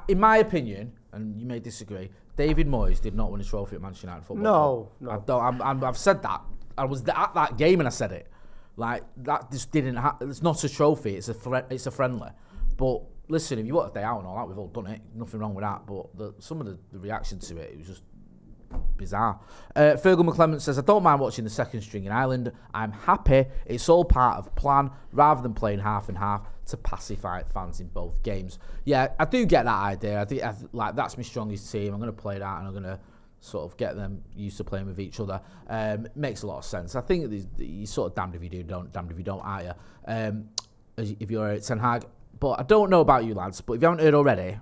In 0.07 0.19
my 0.19 0.37
opinion, 0.37 0.93
and 1.13 1.39
you 1.39 1.45
may 1.45 1.59
disagree, 1.59 2.09
David 2.35 2.67
Moyes 2.67 3.01
did 3.01 3.15
not 3.15 3.31
win 3.31 3.41
a 3.41 3.43
trophy 3.43 3.75
at 3.75 3.81
Manchester 3.81 4.07
United 4.07 4.25
football. 4.25 4.43
No, 4.43 4.91
Club. 4.99 5.01
no. 5.01 5.09
I 5.11 5.25
don't, 5.25 5.43
I'm, 5.43 5.61
I'm, 5.61 5.83
I've 5.83 5.97
said 5.97 6.21
that. 6.23 6.41
I 6.77 6.85
was 6.85 7.01
at 7.07 7.33
that 7.33 7.57
game 7.57 7.79
and 7.79 7.87
I 7.87 7.91
said 7.91 8.11
it. 8.11 8.27
Like 8.75 9.03
that 9.23 9.51
just 9.51 9.71
didn't. 9.71 9.95
Ha- 9.95 10.17
it's 10.21 10.43
not 10.43 10.63
a 10.63 10.69
trophy. 10.69 11.15
It's 11.15 11.29
a 11.29 11.33
thre- 11.33 11.65
It's 11.71 11.87
a 11.87 11.91
friendly. 11.91 12.29
But 12.77 13.01
listen, 13.27 13.57
if 13.57 13.65
you 13.65 13.73
want 13.73 13.89
a 13.89 13.93
day 13.93 14.03
out 14.03 14.19
and 14.19 14.27
all 14.27 14.35
that, 14.35 14.47
we've 14.47 14.57
all 14.59 14.67
done 14.67 14.85
it. 14.87 15.01
Nothing 15.15 15.39
wrong 15.39 15.55
with 15.55 15.63
that. 15.63 15.87
But 15.87 16.15
the, 16.15 16.35
some 16.39 16.59
of 16.61 16.67
the, 16.67 16.77
the 16.91 16.99
reaction 16.99 17.39
to 17.39 17.57
it, 17.57 17.71
it 17.71 17.77
was 17.79 17.87
just 17.87 18.03
bizarre. 18.97 19.39
Uh, 19.75 19.95
Fergal 19.95 20.27
McClement 20.27 20.61
says, 20.61 20.77
I 20.77 20.81
don't 20.81 21.01
mind 21.01 21.19
watching 21.19 21.43
the 21.43 21.49
second 21.49 21.81
string 21.81 22.05
in 22.05 22.11
Ireland. 22.11 22.51
I'm 22.73 22.91
happy. 22.91 23.45
It's 23.65 23.89
all 23.89 24.05
part 24.05 24.37
of 24.37 24.53
plan 24.55 24.91
rather 25.11 25.41
than 25.41 25.55
playing 25.55 25.79
half 25.79 26.09
and 26.09 26.17
half 26.17 26.43
to 26.67 26.77
pacify 26.77 27.43
fans 27.43 27.79
in 27.79 27.87
both 27.87 28.21
games. 28.23 28.59
Yeah, 28.85 29.09
I 29.19 29.25
do 29.25 29.45
get 29.45 29.63
that 29.63 29.81
idea. 29.81 30.21
I 30.21 30.25
think 30.25 30.43
like 30.73 30.95
that's 30.95 31.17
my 31.17 31.23
strongest 31.23 31.71
team. 31.71 31.93
I'm 31.93 31.99
going 31.99 32.13
to 32.13 32.21
play 32.21 32.39
that 32.39 32.57
and 32.59 32.67
I'm 32.67 32.73
going 32.73 32.83
to 32.83 32.99
sort 33.39 33.69
of 33.69 33.77
get 33.77 33.95
them 33.95 34.23
used 34.35 34.57
to 34.57 34.63
playing 34.63 34.87
with 34.87 34.99
each 34.99 35.19
other. 35.19 35.41
Um, 35.69 36.07
makes 36.15 36.43
a 36.43 36.47
lot 36.47 36.57
of 36.59 36.65
sense. 36.65 36.95
I 36.95 37.01
think 37.01 37.29
these- 37.29 37.47
you 37.57 37.85
sort 37.85 38.11
of 38.11 38.15
damned 38.15 38.35
if 38.35 38.43
you 38.43 38.49
do, 38.49 38.63
don't 38.63 38.91
damned 38.91 39.11
if 39.11 39.17
you 39.17 39.23
don't, 39.23 39.41
are 39.41 39.63
you? 39.63 39.71
Um, 40.07 40.49
if 40.97 41.29
you're 41.29 41.49
at 41.49 41.63
Ten 41.63 41.79
Hag. 41.79 42.05
But 42.39 42.59
I 42.59 42.63
don't 42.63 42.89
know 42.89 43.01
about 43.01 43.25
you 43.25 43.33
lads, 43.33 43.61
but 43.61 43.73
if 43.73 43.81
you 43.81 43.87
haven't 43.87 44.03
heard 44.03 44.13
already, 44.13 44.57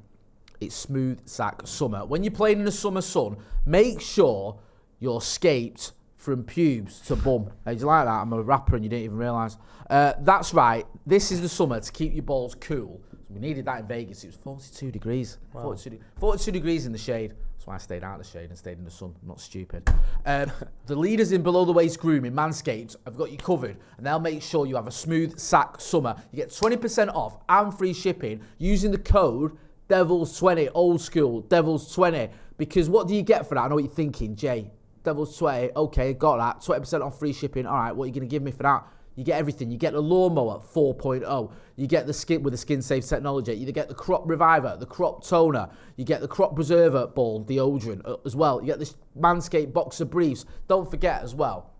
it's 0.62 0.76
smooth 0.76 1.28
sack 1.28 1.62
summer. 1.66 2.06
When 2.06 2.24
you're 2.24 2.32
playing 2.32 2.60
in 2.60 2.66
the 2.66 2.72
summer 2.72 3.02
sun, 3.02 3.38
make 3.66 4.00
sure 4.00 4.58
you're 5.00 5.22
scaped 5.22 5.92
from 6.26 6.44
pubes 6.44 7.00
to 7.02 7.16
bum. 7.16 7.52
Hey, 7.66 7.76
do 7.76 7.82
you 7.82 7.86
like 7.86 8.06
that? 8.06 8.12
I'm 8.12 8.34
a 8.34 8.42
rapper 8.42 8.76
and 8.76 8.84
you 8.84 8.90
didn't 8.90 9.06
even 9.06 9.18
realise. 9.18 9.58
Uh, 9.88 10.14
that's 10.22 10.56
right. 10.56 10.84
This 11.06 11.32
is 11.32 11.40
the 11.40 11.48
summer 11.48 11.80
to 11.80 11.92
keep 11.92 12.16
your 12.16 12.24
balls 12.24 12.56
cool. 12.60 13.00
We 13.30 13.40
needed 13.40 13.66
that 13.66 13.82
in 13.82 13.88
Vegas. 13.88 14.24
It 14.24 14.28
was 14.28 14.36
42 14.38 14.92
degrees. 14.92 15.38
42, 15.54 15.90
de- 15.92 16.00
42 16.20 16.52
degrees 16.52 16.88
in 16.88 16.92
the 16.92 16.98
shade. 16.98 17.36
That's 17.54 17.68
why 17.68 17.76
I 17.76 17.78
stayed 17.78 18.04
out 18.04 18.20
of 18.20 18.26
the 18.26 18.32
shade 18.32 18.50
and 18.50 18.58
stayed 18.58 18.80
in 18.80 18.84
the 18.84 18.90
sun. 18.90 19.14
I'm 19.22 19.28
not 19.28 19.40
stupid. 19.40 19.88
Um, 20.26 20.52
the 20.88 20.96
leaders 20.96 21.32
in 21.32 21.44
below 21.44 21.64
the 21.64 21.74
waist 21.74 22.00
grooming, 22.00 22.34
Manscaped, 22.34 22.96
have 23.06 23.18
got 23.18 23.32
you 23.32 23.38
covered, 23.38 23.78
and 23.98 24.06
they'll 24.06 24.20
make 24.20 24.42
sure 24.42 24.66
you 24.66 24.76
have 24.76 24.88
a 24.88 24.92
smooth 24.92 25.38
sack 25.38 25.80
summer. 25.80 26.16
You 26.32 26.38
get 26.38 26.50
20% 26.50 27.14
off 27.14 27.38
and 27.48 27.72
free 27.72 27.94
shipping 27.94 28.42
using 28.58 28.90
the 28.90 28.98
code 28.98 29.56
Devils20, 29.90 30.72
old 30.74 31.02
school, 31.02 31.44
Devils20. 31.44 32.32
Because 32.58 32.90
what 32.90 33.08
do 33.08 33.14
you 33.14 33.22
get 33.22 33.48
for 33.48 33.54
that? 33.54 33.62
I 33.62 33.68
know 33.68 33.76
what 33.76 33.84
you're 33.84 33.94
thinking, 33.94 34.36
Jay. 34.36 34.72
Devils 35.06 35.38
20, 35.38 35.72
okay, 35.76 36.14
got 36.14 36.38
that. 36.38 36.66
20% 36.66 37.02
off 37.02 37.20
free 37.20 37.34
shipping. 37.34 37.66
All 37.66 37.76
right, 37.76 37.96
what 37.96 38.06
are 38.06 38.08
you 38.08 38.14
going 38.14 38.28
to 38.28 38.32
give 38.32 38.44
me 38.44 38.52
for 38.52 38.64
that? 38.64 38.86
You 39.16 39.24
get 39.24 39.40
everything. 39.40 39.72
You 39.72 39.78
get 39.78 39.94
the 39.94 40.02
lawnmower 40.02 40.60
4.0. 40.60 41.52
You 41.78 41.88
get 41.88 42.06
the 42.06 42.14
skin 42.14 42.44
with 42.44 42.54
the 42.54 42.58
skin 42.58 42.82
safe 42.82 43.08
technology. 43.08 43.54
You 43.54 43.72
get 43.72 43.88
the 43.88 43.96
crop 43.96 44.24
reviver, 44.26 44.76
the 44.78 44.86
crop 44.86 45.26
toner. 45.26 45.70
You 45.96 46.04
get 46.04 46.22
the 46.22 46.28
crop 46.28 46.54
preserver 46.54 47.08
ball 47.08 47.44
deodorant 47.44 48.02
uh, 48.06 48.18
as 48.26 48.36
well. 48.36 48.60
You 48.60 48.68
get 48.68 48.80
this 48.80 48.96
Manscaped 49.18 49.72
boxer 49.72 50.06
briefs. 50.06 50.46
Don't 50.68 50.90
forget 50.90 51.24
as 51.24 51.34
well, 51.34 51.72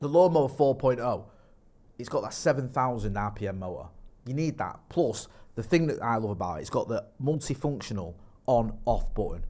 the 0.00 0.08
lawnmower 0.08 0.48
4.0. 0.48 1.24
It's 1.98 2.08
got 2.08 2.22
that 2.22 2.34
7,000 2.34 3.14
RPM 3.14 3.58
motor. 3.58 3.88
You 4.26 4.34
need 4.34 4.58
that. 4.58 4.80
Plus, 4.88 5.28
the 5.54 5.62
thing 5.62 5.86
that 5.86 6.02
I 6.02 6.16
love 6.16 6.30
about 6.30 6.58
it, 6.58 6.62
it's 6.62 6.70
got 6.70 6.88
the 6.88 7.04
multifunctional 7.22 8.14
on-off 8.46 9.14
button. 9.14 9.44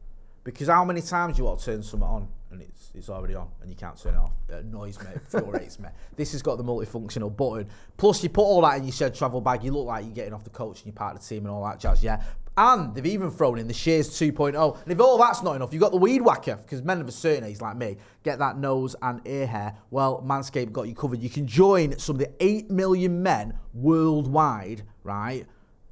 Because 0.44 0.68
how 0.68 0.85
many 0.85 1.00
times 1.00 1.38
you 1.38 1.44
want 1.44 1.59
to 1.61 1.64
turn 1.64 1.83
something 1.83 2.07
on 2.07 2.28
and 2.50 2.62
it's 2.62 2.90
it's 2.94 3.09
already 3.09 3.35
on 3.35 3.48
and 3.61 3.70
you 3.70 3.76
can't 3.76 4.00
turn 4.00 4.14
it 4.14 4.18
off? 4.18 4.32
Uh, 4.50 4.56
it 4.56 4.64
annoys 4.64 4.98
me, 5.00 5.06
infuriates 5.14 5.78
me. 5.78 5.88
This 6.16 6.32
has 6.32 6.42
got 6.42 6.56
the 6.56 6.64
multifunctional 6.64 7.35
button. 7.35 7.68
Plus, 7.96 8.22
you 8.22 8.28
put 8.28 8.42
all 8.42 8.62
that 8.62 8.78
in 8.78 8.85
your 8.85 8.92
shed 8.92 9.14
travel 9.14 9.40
bag. 9.40 9.64
You 9.64 9.72
look 9.72 9.87
like 9.87 10.04
you're 10.04 10.14
getting 10.14 10.35
off 10.35 10.44
the 10.44 10.50
coach 10.50 10.78
and 10.78 10.87
you're 10.87 10.94
part 10.94 11.16
of 11.16 11.22
the 11.22 11.28
team 11.28 11.44
and 11.44 11.50
all 11.50 11.64
that 11.64 11.80
jazz. 11.80 12.02
Yeah. 12.02 12.22
And 12.59 12.94
they've 12.94 13.04
even 13.04 13.30
thrown 13.30 13.59
in 13.59 13.68
the 13.68 13.74
Shears 13.74 14.09
2.0. 14.09 14.82
And 14.82 14.92
if 14.92 14.98
all 14.98 15.18
that's 15.18 15.42
not 15.42 15.56
enough, 15.56 15.74
you've 15.74 15.82
got 15.82 15.92
the 15.92 15.98
weed 15.98 16.22
whacker, 16.22 16.56
because 16.56 16.82
men 16.82 17.02
of 17.02 17.09
a 17.09 17.12
certain 17.12 17.44
age 17.44 17.61
like 17.61 17.76
me 17.76 17.98
get 18.22 18.38
that 18.38 18.56
nose 18.56 18.96
and 19.02 19.20
ear 19.26 19.46
hair. 19.46 19.76
Well, 19.90 20.24
Manscaped 20.26 20.72
got 20.72 20.88
you 20.88 20.94
covered. 20.94 21.20
You 21.20 21.28
can 21.28 21.46
join 21.46 21.98
some 21.98 22.16
of 22.16 22.20
the 22.20 22.30
8 22.40 22.70
million 22.70 23.22
men 23.22 23.59
worldwide, 23.74 24.85
right, 25.02 25.44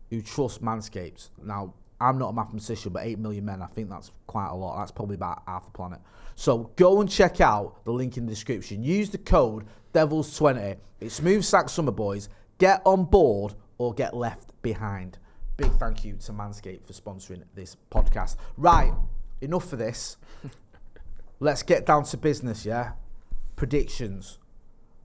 who 0.09 0.23
trust 0.23 0.63
Manscaped. 0.63 1.29
Now, 1.43 1.75
I'm 2.01 2.19
not 2.19 2.31
a 2.31 2.33
mathematician, 2.33 2.93
but 2.93 3.05
8 3.05 3.19
million 3.19 3.45
men, 3.45 3.61
I 3.61 3.67
think 3.67 3.91
that's 3.91 4.11
quite 4.27 4.49
a 4.49 4.55
lot. 4.55 4.79
That's 4.79 4.91
probably 4.91 5.17
about 5.17 5.43
half 5.47 5.67
the 5.67 5.71
planet. 5.71 6.01
So 6.37 6.71
go 6.77 7.01
and 7.01 7.11
check 7.11 7.41
out 7.41 7.85
the 7.85 7.93
link 7.93 8.17
in 8.17 8.27
the 8.27 8.33
description. 8.33 8.83
Use 8.83 9.11
the 9.11 9.19
code 9.19 9.67
DEVILS20. 9.93 10.77
It's 11.01 11.15
Smooth 11.17 11.45
Sack 11.45 11.69
Summer 11.69 11.93
Boys. 11.93 12.29
Get 12.59 12.83
on 12.85 13.05
board 13.05 13.55
or 13.79 13.95
get 13.95 14.15
left 14.15 14.51
behind. 14.63 15.19
Big 15.57 15.71
thank 15.73 16.05
you 16.05 16.15
to 16.15 16.33
Manscaped 16.33 16.85
for 16.85 16.93
sponsoring 16.93 17.43
this 17.55 17.77
podcast. 17.91 18.37
Right, 18.57 18.93
enough 19.41 19.69
for 19.69 19.77
this. 19.77 20.17
Let's 21.41 21.63
get 21.63 21.87
down 21.87 22.05
to 22.05 22.17
business, 22.17 22.67
yeah? 22.67 22.93
Predictions. 23.55 24.39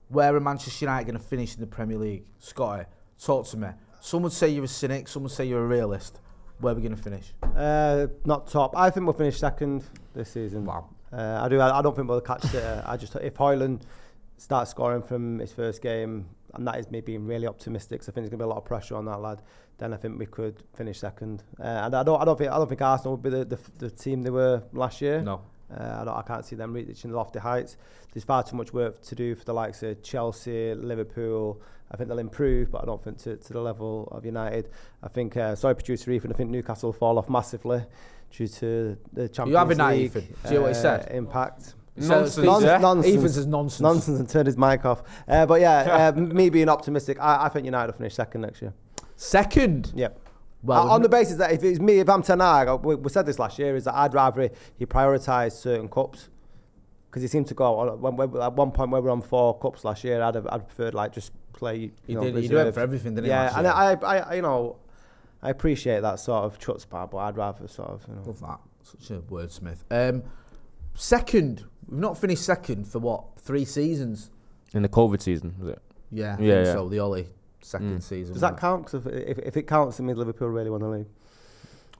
Where 0.08 0.34
are 0.34 0.40
Manchester 0.40 0.86
United 0.86 1.04
going 1.04 1.18
to 1.18 1.24
finish 1.24 1.54
in 1.54 1.60
the 1.60 1.66
Premier 1.68 1.98
League? 1.98 2.24
Scotty, 2.40 2.84
talk 3.22 3.46
to 3.48 3.56
me. 3.56 3.68
Some 4.00 4.22
would 4.22 4.32
say 4.32 4.48
you're 4.48 4.64
a 4.64 4.68
cynic, 4.68 5.06
some 5.06 5.22
would 5.22 5.32
say 5.32 5.44
you're 5.44 5.62
a 5.62 5.68
realist. 5.68 6.18
Where 6.58 6.72
are 6.72 6.76
we 6.76 6.82
going 6.82 6.96
to 6.96 7.02
finish? 7.02 7.32
Uh, 7.42 8.08
not 8.24 8.48
top. 8.48 8.76
I 8.76 8.90
think 8.90 9.06
we'll 9.06 9.12
finish 9.12 9.38
second 9.38 9.84
this 10.14 10.32
season. 10.32 10.64
Wow. 10.64 10.88
Uh, 11.12 11.40
I 11.42 11.48
do. 11.48 11.60
I, 11.60 11.78
I 11.78 11.82
don't 11.82 11.94
think 11.94 12.08
we'll 12.08 12.20
catch 12.20 12.42
Sitter. 12.42 12.82
Uh, 12.84 12.90
I 12.90 12.96
just 12.96 13.14
if 13.16 13.36
Hoyland 13.36 13.86
starts 14.36 14.70
scoring 14.70 15.02
from 15.02 15.38
his 15.38 15.52
first 15.52 15.82
game, 15.82 16.26
and 16.54 16.66
that 16.66 16.78
is 16.78 16.90
me 16.90 17.00
being 17.00 17.26
really 17.26 17.46
optimistic. 17.46 18.02
So 18.02 18.10
I 18.10 18.14
think 18.14 18.24
there's 18.24 18.30
going 18.30 18.38
to 18.38 18.44
be 18.44 18.50
a 18.50 18.54
lot 18.54 18.58
of 18.58 18.64
pressure 18.64 18.96
on 18.96 19.04
that 19.06 19.20
lad. 19.20 19.42
Then 19.78 19.92
I 19.92 19.96
think 19.96 20.18
we 20.18 20.26
could 20.26 20.62
finish 20.74 20.98
second. 20.98 21.42
Uh, 21.58 21.64
and 21.64 21.94
I 21.94 22.02
don't. 22.02 22.20
I 22.20 22.24
don't 22.24 22.38
think. 22.38 22.50
I 22.52 22.56
don't 22.56 22.68
think 22.68 22.82
Arsenal 22.82 23.16
would 23.16 23.22
be 23.22 23.30
the, 23.30 23.44
the, 23.44 23.58
the 23.78 23.90
team 23.90 24.22
they 24.22 24.30
were 24.30 24.62
last 24.72 25.00
year. 25.00 25.20
No. 25.20 25.42
Uh, 25.72 25.98
I, 26.00 26.04
don't, 26.04 26.16
I 26.16 26.22
can't 26.22 26.44
see 26.44 26.56
them 26.56 26.72
reaching 26.72 27.12
the 27.12 27.16
lofty 27.16 27.38
heights. 27.38 27.76
There's 28.12 28.24
far 28.24 28.42
too 28.42 28.56
much 28.56 28.72
work 28.72 29.00
to 29.02 29.14
do 29.14 29.36
for 29.36 29.44
the 29.44 29.52
likes 29.52 29.84
of 29.84 30.02
Chelsea, 30.02 30.74
Liverpool. 30.74 31.62
I 31.92 31.96
think 31.96 32.08
they'll 32.08 32.18
improve, 32.18 32.70
but 32.72 32.82
I 32.82 32.86
don't 32.86 33.02
think 33.02 33.18
to, 33.18 33.36
to 33.36 33.52
the 33.52 33.60
level 33.60 34.08
of 34.10 34.24
United. 34.24 34.68
I 35.02 35.08
think, 35.08 35.36
uh, 35.36 35.54
sorry, 35.54 35.74
producer 35.74 36.10
Ethan, 36.10 36.32
I 36.32 36.36
think 36.36 36.50
Newcastle 36.50 36.88
will 36.88 36.98
fall 36.98 37.18
off 37.18 37.28
massively. 37.28 37.84
Due 38.30 38.48
to 38.48 38.96
the 39.12 39.28
Champions 39.28 39.58
having 39.58 39.78
that, 39.78 39.90
League 39.92 40.04
Ethan? 40.06 40.22
Do 40.22 40.48
you 40.48 40.54
know 40.56 40.60
what 40.62 40.72
he 40.72 40.78
uh, 40.78 40.82
said? 40.82 41.08
impact. 41.12 41.74
Nonsense, 41.96 42.38
Nonsense, 42.38 42.64
yeah? 42.64 42.78
nonsense. 42.78 43.14
Ethan 43.14 43.28
says 43.28 43.46
nonsense. 43.46 43.80
Nonsense 43.80 44.20
and 44.20 44.28
turned 44.28 44.46
his 44.46 44.56
mic 44.56 44.84
off. 44.84 45.02
Uh, 45.28 45.44
but 45.44 45.60
yeah, 45.60 46.12
uh, 46.16 46.18
me 46.18 46.48
being 46.48 46.68
optimistic, 46.68 47.18
I, 47.20 47.44
I 47.44 47.48
think 47.48 47.66
United 47.66 47.88
will 47.92 47.98
finish 47.98 48.14
second 48.14 48.42
next 48.42 48.62
year. 48.62 48.72
Second? 49.16 49.92
Yep. 49.94 50.18
Well, 50.62 50.88
Uh, 50.88 50.94
on 50.94 51.02
the 51.02 51.08
basis 51.08 51.36
that 51.36 51.52
if 51.52 51.62
it's 51.62 51.78
me, 51.80 51.98
if 51.98 52.08
I'm 52.08 52.22
Ten 52.22 52.40
Hag, 52.40 52.68
uh, 52.68 52.76
we, 52.76 52.94
we 52.94 53.10
said 53.10 53.26
this 53.26 53.38
last 53.38 53.58
year, 53.58 53.76
is 53.76 53.84
that 53.84 53.94
I'd 53.94 54.14
rather 54.14 54.42
he, 54.42 54.48
he 54.78 54.86
prioritise 54.86 55.52
certain 55.52 55.88
cups 55.88 56.28
because 57.10 57.22
he 57.22 57.28
seemed 57.28 57.48
to 57.48 57.54
go 57.54 57.76
on, 57.78 58.00
when, 58.00 58.16
when, 58.16 58.40
at 58.42 58.52
one 58.54 58.70
point 58.70 58.90
where 58.90 59.00
we 59.00 59.06
were 59.06 59.10
on 59.10 59.20
four 59.20 59.58
cups 59.58 59.84
last 59.84 60.04
year. 60.04 60.22
I'd 60.22 60.36
have, 60.36 60.46
I'd 60.50 60.66
preferred 60.68 60.94
like 60.94 61.12
just 61.12 61.32
play. 61.52 61.76
You 61.76 61.90
He 62.06 62.14
know, 62.14 62.22
did- 62.22 62.36
he 62.44 62.54
went 62.54 62.72
for 62.72 62.80
everything, 62.80 63.14
didn't 63.14 63.24
he, 63.24 63.30
Yeah, 63.30 63.58
and? 63.58 63.66
I, 63.66 63.92
I, 63.94 64.18
I, 64.18 64.34
you 64.36 64.42
know, 64.42 64.76
I 65.42 65.50
appreciate 65.50 66.00
that 66.00 66.20
sort 66.20 66.44
of 66.44 66.58
chutzpah, 66.58 67.10
but 67.10 67.18
I'd 67.18 67.36
rather 67.36 67.66
sort 67.68 67.88
of, 67.90 68.04
you 68.08 68.14
know. 68.14 68.22
Love 68.26 68.40
that. 68.40 68.60
Such 68.82 69.10
a 69.10 69.20
wordsmith. 69.20 69.78
Um, 69.90 70.22
second. 70.94 71.64
We've 71.88 72.00
not 72.00 72.18
finished 72.18 72.44
second 72.44 72.86
for 72.86 72.98
what? 72.98 73.24
Three 73.40 73.64
seasons? 73.64 74.30
In 74.74 74.82
the 74.82 74.88
COVID 74.88 75.20
season, 75.20 75.54
was 75.58 75.68
it? 75.68 75.82
Yeah. 76.10 76.24
I 76.24 76.28
Yeah, 76.28 76.36
think 76.36 76.66
yeah. 76.66 76.72
So 76.72 76.88
the 76.88 77.00
Ole 77.00 77.24
second 77.62 77.98
Mm. 77.98 78.02
season. 78.02 78.32
Does 78.34 78.42
that 78.42 78.56
count? 78.58 78.86
'Cause 78.86 79.06
if, 79.06 79.06
if, 79.06 79.38
if 79.38 79.56
it 79.56 79.62
counts, 79.66 79.98
it 79.98 80.02
means 80.04 80.18
Liverpool 80.18 80.48
really 80.48 80.70
won 80.70 80.80
the 80.80 80.88
league. 80.88 81.06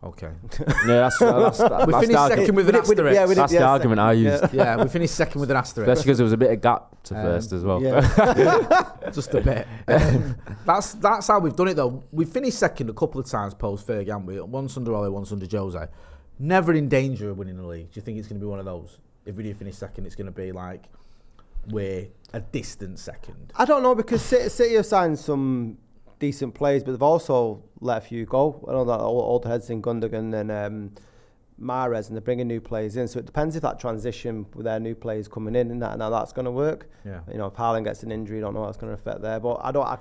Okay. 0.02 0.30
Yeah, 0.86 1.08
that's, 1.08 1.18
that's, 1.18 1.58
that's, 1.58 1.86
we 1.86 1.92
finished 1.92 2.12
the 2.12 2.28
second 2.28 2.38
argument. 2.40 2.54
with 2.56 2.68
an 2.68 2.74
We 2.74 2.80
did- 2.80 2.88
we 2.88 2.94
did- 2.94 3.06
asterisk. 3.06 3.14
yeah, 3.14 3.24
we 3.24 3.28
did- 3.34 3.36
That's 3.38 3.52
the 3.52 3.58
yeah, 3.58 3.70
argument 3.70 4.00
I 4.00 4.12
used. 4.12 4.54
yeah, 4.54 4.82
we 4.82 4.88
finished 4.88 5.14
second 5.14 5.40
with 5.42 5.50
an 5.50 5.56
asterisk. 5.58 5.88
Especially 5.88 6.04
because 6.08 6.18
there 6.18 6.24
was 6.24 6.32
a 6.32 6.36
bit 6.38 6.50
of 6.52 6.60
gap 6.62 7.02
to 7.04 7.14
Um, 7.16 7.22
first 7.22 7.52
as 7.52 7.64
well. 7.64 7.82
Yeah. 7.82 8.92
just 9.12 9.34
a 9.34 9.40
bit. 9.42 9.66
Um, 9.88 10.36
that's 10.64 10.94
that's 10.94 11.26
how 11.28 11.38
we've 11.38 11.54
done 11.54 11.68
it 11.68 11.74
though. 11.74 12.02
We 12.12 12.24
finished 12.24 12.58
second 12.58 12.88
a 12.88 12.94
couple 12.94 13.20
of 13.20 13.26
times 13.26 13.52
post 13.54 13.86
Ferg, 13.86 14.06
haven't 14.08 14.26
we? 14.26 14.40
Once 14.40 14.76
under 14.78 14.94
Ole, 14.94 15.10
once 15.10 15.32
under 15.32 15.46
Jose. 15.50 15.86
Never 16.38 16.72
in 16.72 16.88
danger 16.88 17.28
of 17.30 17.36
winning 17.36 17.58
the 17.58 17.66
league. 17.66 17.90
Do 17.92 17.98
you 18.00 18.02
think 18.02 18.18
it's 18.18 18.26
going 18.26 18.40
to 18.40 18.44
be 18.44 18.48
one 18.48 18.58
of 18.58 18.64
those? 18.64 18.98
If 19.26 19.36
we 19.36 19.42
do 19.42 19.52
finish 19.52 19.74
second, 19.76 20.06
it's 20.06 20.14
going 20.16 20.26
to 20.26 20.32
be 20.32 20.50
like 20.52 20.84
we're 21.68 22.08
a 22.32 22.40
distant 22.40 22.98
second. 22.98 23.52
I 23.56 23.66
don't 23.66 23.82
know 23.82 23.94
because 23.94 24.22
City, 24.22 24.48
City 24.48 24.74
have 24.76 24.86
signed 24.86 25.18
some 25.18 25.76
decent 26.20 26.54
players, 26.54 26.84
but 26.84 26.92
they've 26.92 27.02
also 27.02 27.64
let 27.80 27.98
a 27.98 28.00
few 28.00 28.24
go. 28.24 28.64
I 28.68 28.72
know 28.72 28.84
that 28.84 29.00
old, 29.00 29.44
heads 29.44 29.70
in 29.70 29.82
Gundogan 29.82 30.32
and 30.34 30.52
um, 30.52 30.92
Mahrez 31.60 32.06
and 32.06 32.16
they're 32.16 32.20
bringing 32.20 32.46
new 32.46 32.60
players 32.60 32.96
in. 32.96 33.08
So 33.08 33.18
it 33.18 33.26
depends 33.26 33.56
if 33.56 33.62
that 33.62 33.80
transition 33.80 34.46
with 34.54 34.64
their 34.64 34.78
new 34.78 34.94
players 34.94 35.26
coming 35.26 35.56
in 35.56 35.72
and 35.72 35.82
that 35.82 35.92
and 35.94 36.02
how 36.02 36.10
that's 36.10 36.32
going 36.32 36.44
to 36.44 36.52
work. 36.52 36.88
Yeah. 37.04 37.20
You 37.30 37.38
know, 37.38 37.46
if 37.46 37.54
Haaland 37.54 37.84
gets 37.84 38.04
an 38.04 38.12
injury, 38.12 38.38
I 38.38 38.42
don't 38.42 38.54
know 38.54 38.60
how 38.60 38.66
that's 38.66 38.78
going 38.78 38.94
to 38.94 39.00
affect 39.00 39.22
there. 39.22 39.40
But 39.40 39.60
I 39.64 39.72
don't. 39.72 39.86
I, 39.86 39.98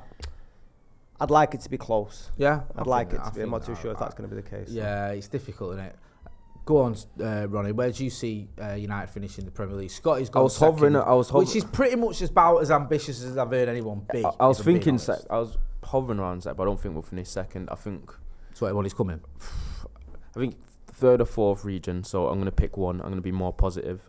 I'd 1.22 1.32
like 1.32 1.54
it 1.54 1.62
to 1.62 1.70
be 1.70 1.78
close. 1.78 2.32
Yeah, 2.38 2.62
I'd 2.78 2.88
I 2.88 2.90
like 2.90 3.14
it 3.14 3.20
I 3.22 3.30
to 3.30 3.36
be. 3.36 3.42
I'm 3.42 3.50
not 3.50 3.66
too 3.66 3.76
sure 3.76 3.92
if 3.92 4.00
that's 4.00 4.14
going 4.14 4.30
to 4.30 4.34
be 4.34 4.42
the 4.42 4.48
case. 4.48 4.70
Yeah, 4.70 5.10
it's 5.10 5.28
difficult, 5.28 5.74
isn't 5.74 5.86
it? 5.86 5.96
Go 6.70 6.82
on, 6.84 6.96
uh, 7.20 7.48
Ronnie. 7.50 7.72
Where 7.72 7.90
do 7.92 8.04
you 8.04 8.12
see 8.12 8.48
uh, 8.62 8.74
United 8.74 9.10
finishing 9.10 9.44
the 9.44 9.50
Premier 9.50 9.76
League? 9.76 9.90
Scotty's 9.90 10.30
got 10.30 10.42
I 10.42 10.44
was 10.44 10.56
hovering- 10.56 10.96
I 10.96 11.14
was 11.16 11.34
which 11.34 11.56
is 11.56 11.64
pretty 11.64 11.96
much 11.96 12.22
about 12.22 12.60
as 12.60 12.70
ambitious 12.70 13.24
as 13.24 13.40
I've 13.40 13.50
heard 13.50 13.68
anyone 13.68 14.06
be. 14.14 14.24
I, 14.24 14.30
I 14.40 14.48
was 14.48 14.60
if 14.60 14.68
I'm 14.68 14.74
being 14.74 14.78
thinking, 14.84 14.98
sec- 15.00 15.26
I 15.32 15.40
was 15.40 15.58
hovering 15.84 16.20
around 16.20 16.44
sec, 16.44 16.56
but 16.56 16.62
I 16.62 16.66
don't 16.68 16.80
think 16.80 16.94
we'll 16.94 17.02
finish 17.02 17.28
second. 17.28 17.70
I 17.72 17.76
think, 17.76 18.14
So 18.54 18.68
everybody's 18.68 18.94
coming. 18.94 19.20
I 20.36 20.40
think 20.40 20.58
third 20.92 21.22
or 21.22 21.26
fourth 21.26 21.66
region. 21.66 22.04
So 22.04 22.28
I'm 22.28 22.38
gonna 22.38 22.52
pick 22.52 22.78
one. 22.78 23.02
I'm 23.02 23.10
gonna 23.10 23.20
be 23.22 23.32
more 23.32 23.52
positive, 23.52 24.08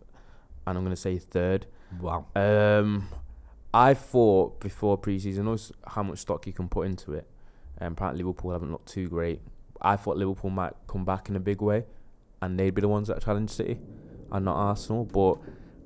and 0.66 0.77
I'm 0.77 0.85
gonna 0.85 0.96
say 0.96 1.16
third. 1.16 1.64
Wow. 1.99 2.27
Um, 2.37 3.09
I 3.73 3.94
thought 3.94 4.61
before 4.61 4.99
preseason, 4.99 5.44
knows 5.44 5.73
how 5.87 6.03
much 6.03 6.18
stock 6.18 6.46
you 6.46 6.53
can 6.53 6.68
put 6.68 6.83
into 6.88 7.14
it. 7.14 7.27
And 7.79 7.92
apparently 7.92 8.23
Liverpool 8.23 8.53
haven't 8.53 8.70
looked 8.70 8.88
too 8.88 9.09
great. 9.09 9.40
I 9.81 9.96
thought 9.96 10.18
Liverpool 10.18 10.51
might 10.51 10.75
come 10.87 11.07
back 11.07 11.31
in 11.31 11.37
a 11.37 11.40
big 11.40 11.62
way, 11.62 11.87
and 12.42 12.59
they'd 12.59 12.74
be 12.74 12.81
the 12.81 12.88
ones 12.88 13.09
that 13.09 13.22
challenge 13.22 13.50
City, 13.50 13.79
and 14.33 14.44
not 14.44 14.57
Arsenal. 14.57 15.05
But 15.05 15.37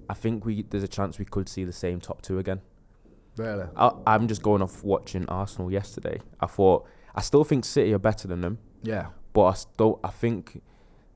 I 0.08 0.14
think 0.14 0.44
we 0.44 0.62
there's 0.62 0.82
a 0.84 0.88
chance 0.88 1.18
we 1.18 1.24
could 1.24 1.48
see 1.48 1.64
the 1.64 1.72
same 1.72 2.00
top 2.00 2.22
two 2.22 2.38
again. 2.38 2.60
Really? 3.36 3.66
I, 3.76 3.90
I'm 4.06 4.28
just 4.28 4.42
going 4.42 4.62
off 4.62 4.84
watching 4.84 5.26
Arsenal 5.28 5.70
yesterday. 5.72 6.20
I 6.40 6.46
thought 6.46 6.86
I 7.14 7.20
still 7.20 7.44
think 7.44 7.64
City 7.64 7.92
are 7.92 7.98
better 7.98 8.28
than 8.28 8.40
them, 8.42 8.58
Yeah. 8.82 9.06
but 9.32 9.44
I 9.44 9.54
still 9.54 9.98
I 10.04 10.10
think 10.10 10.62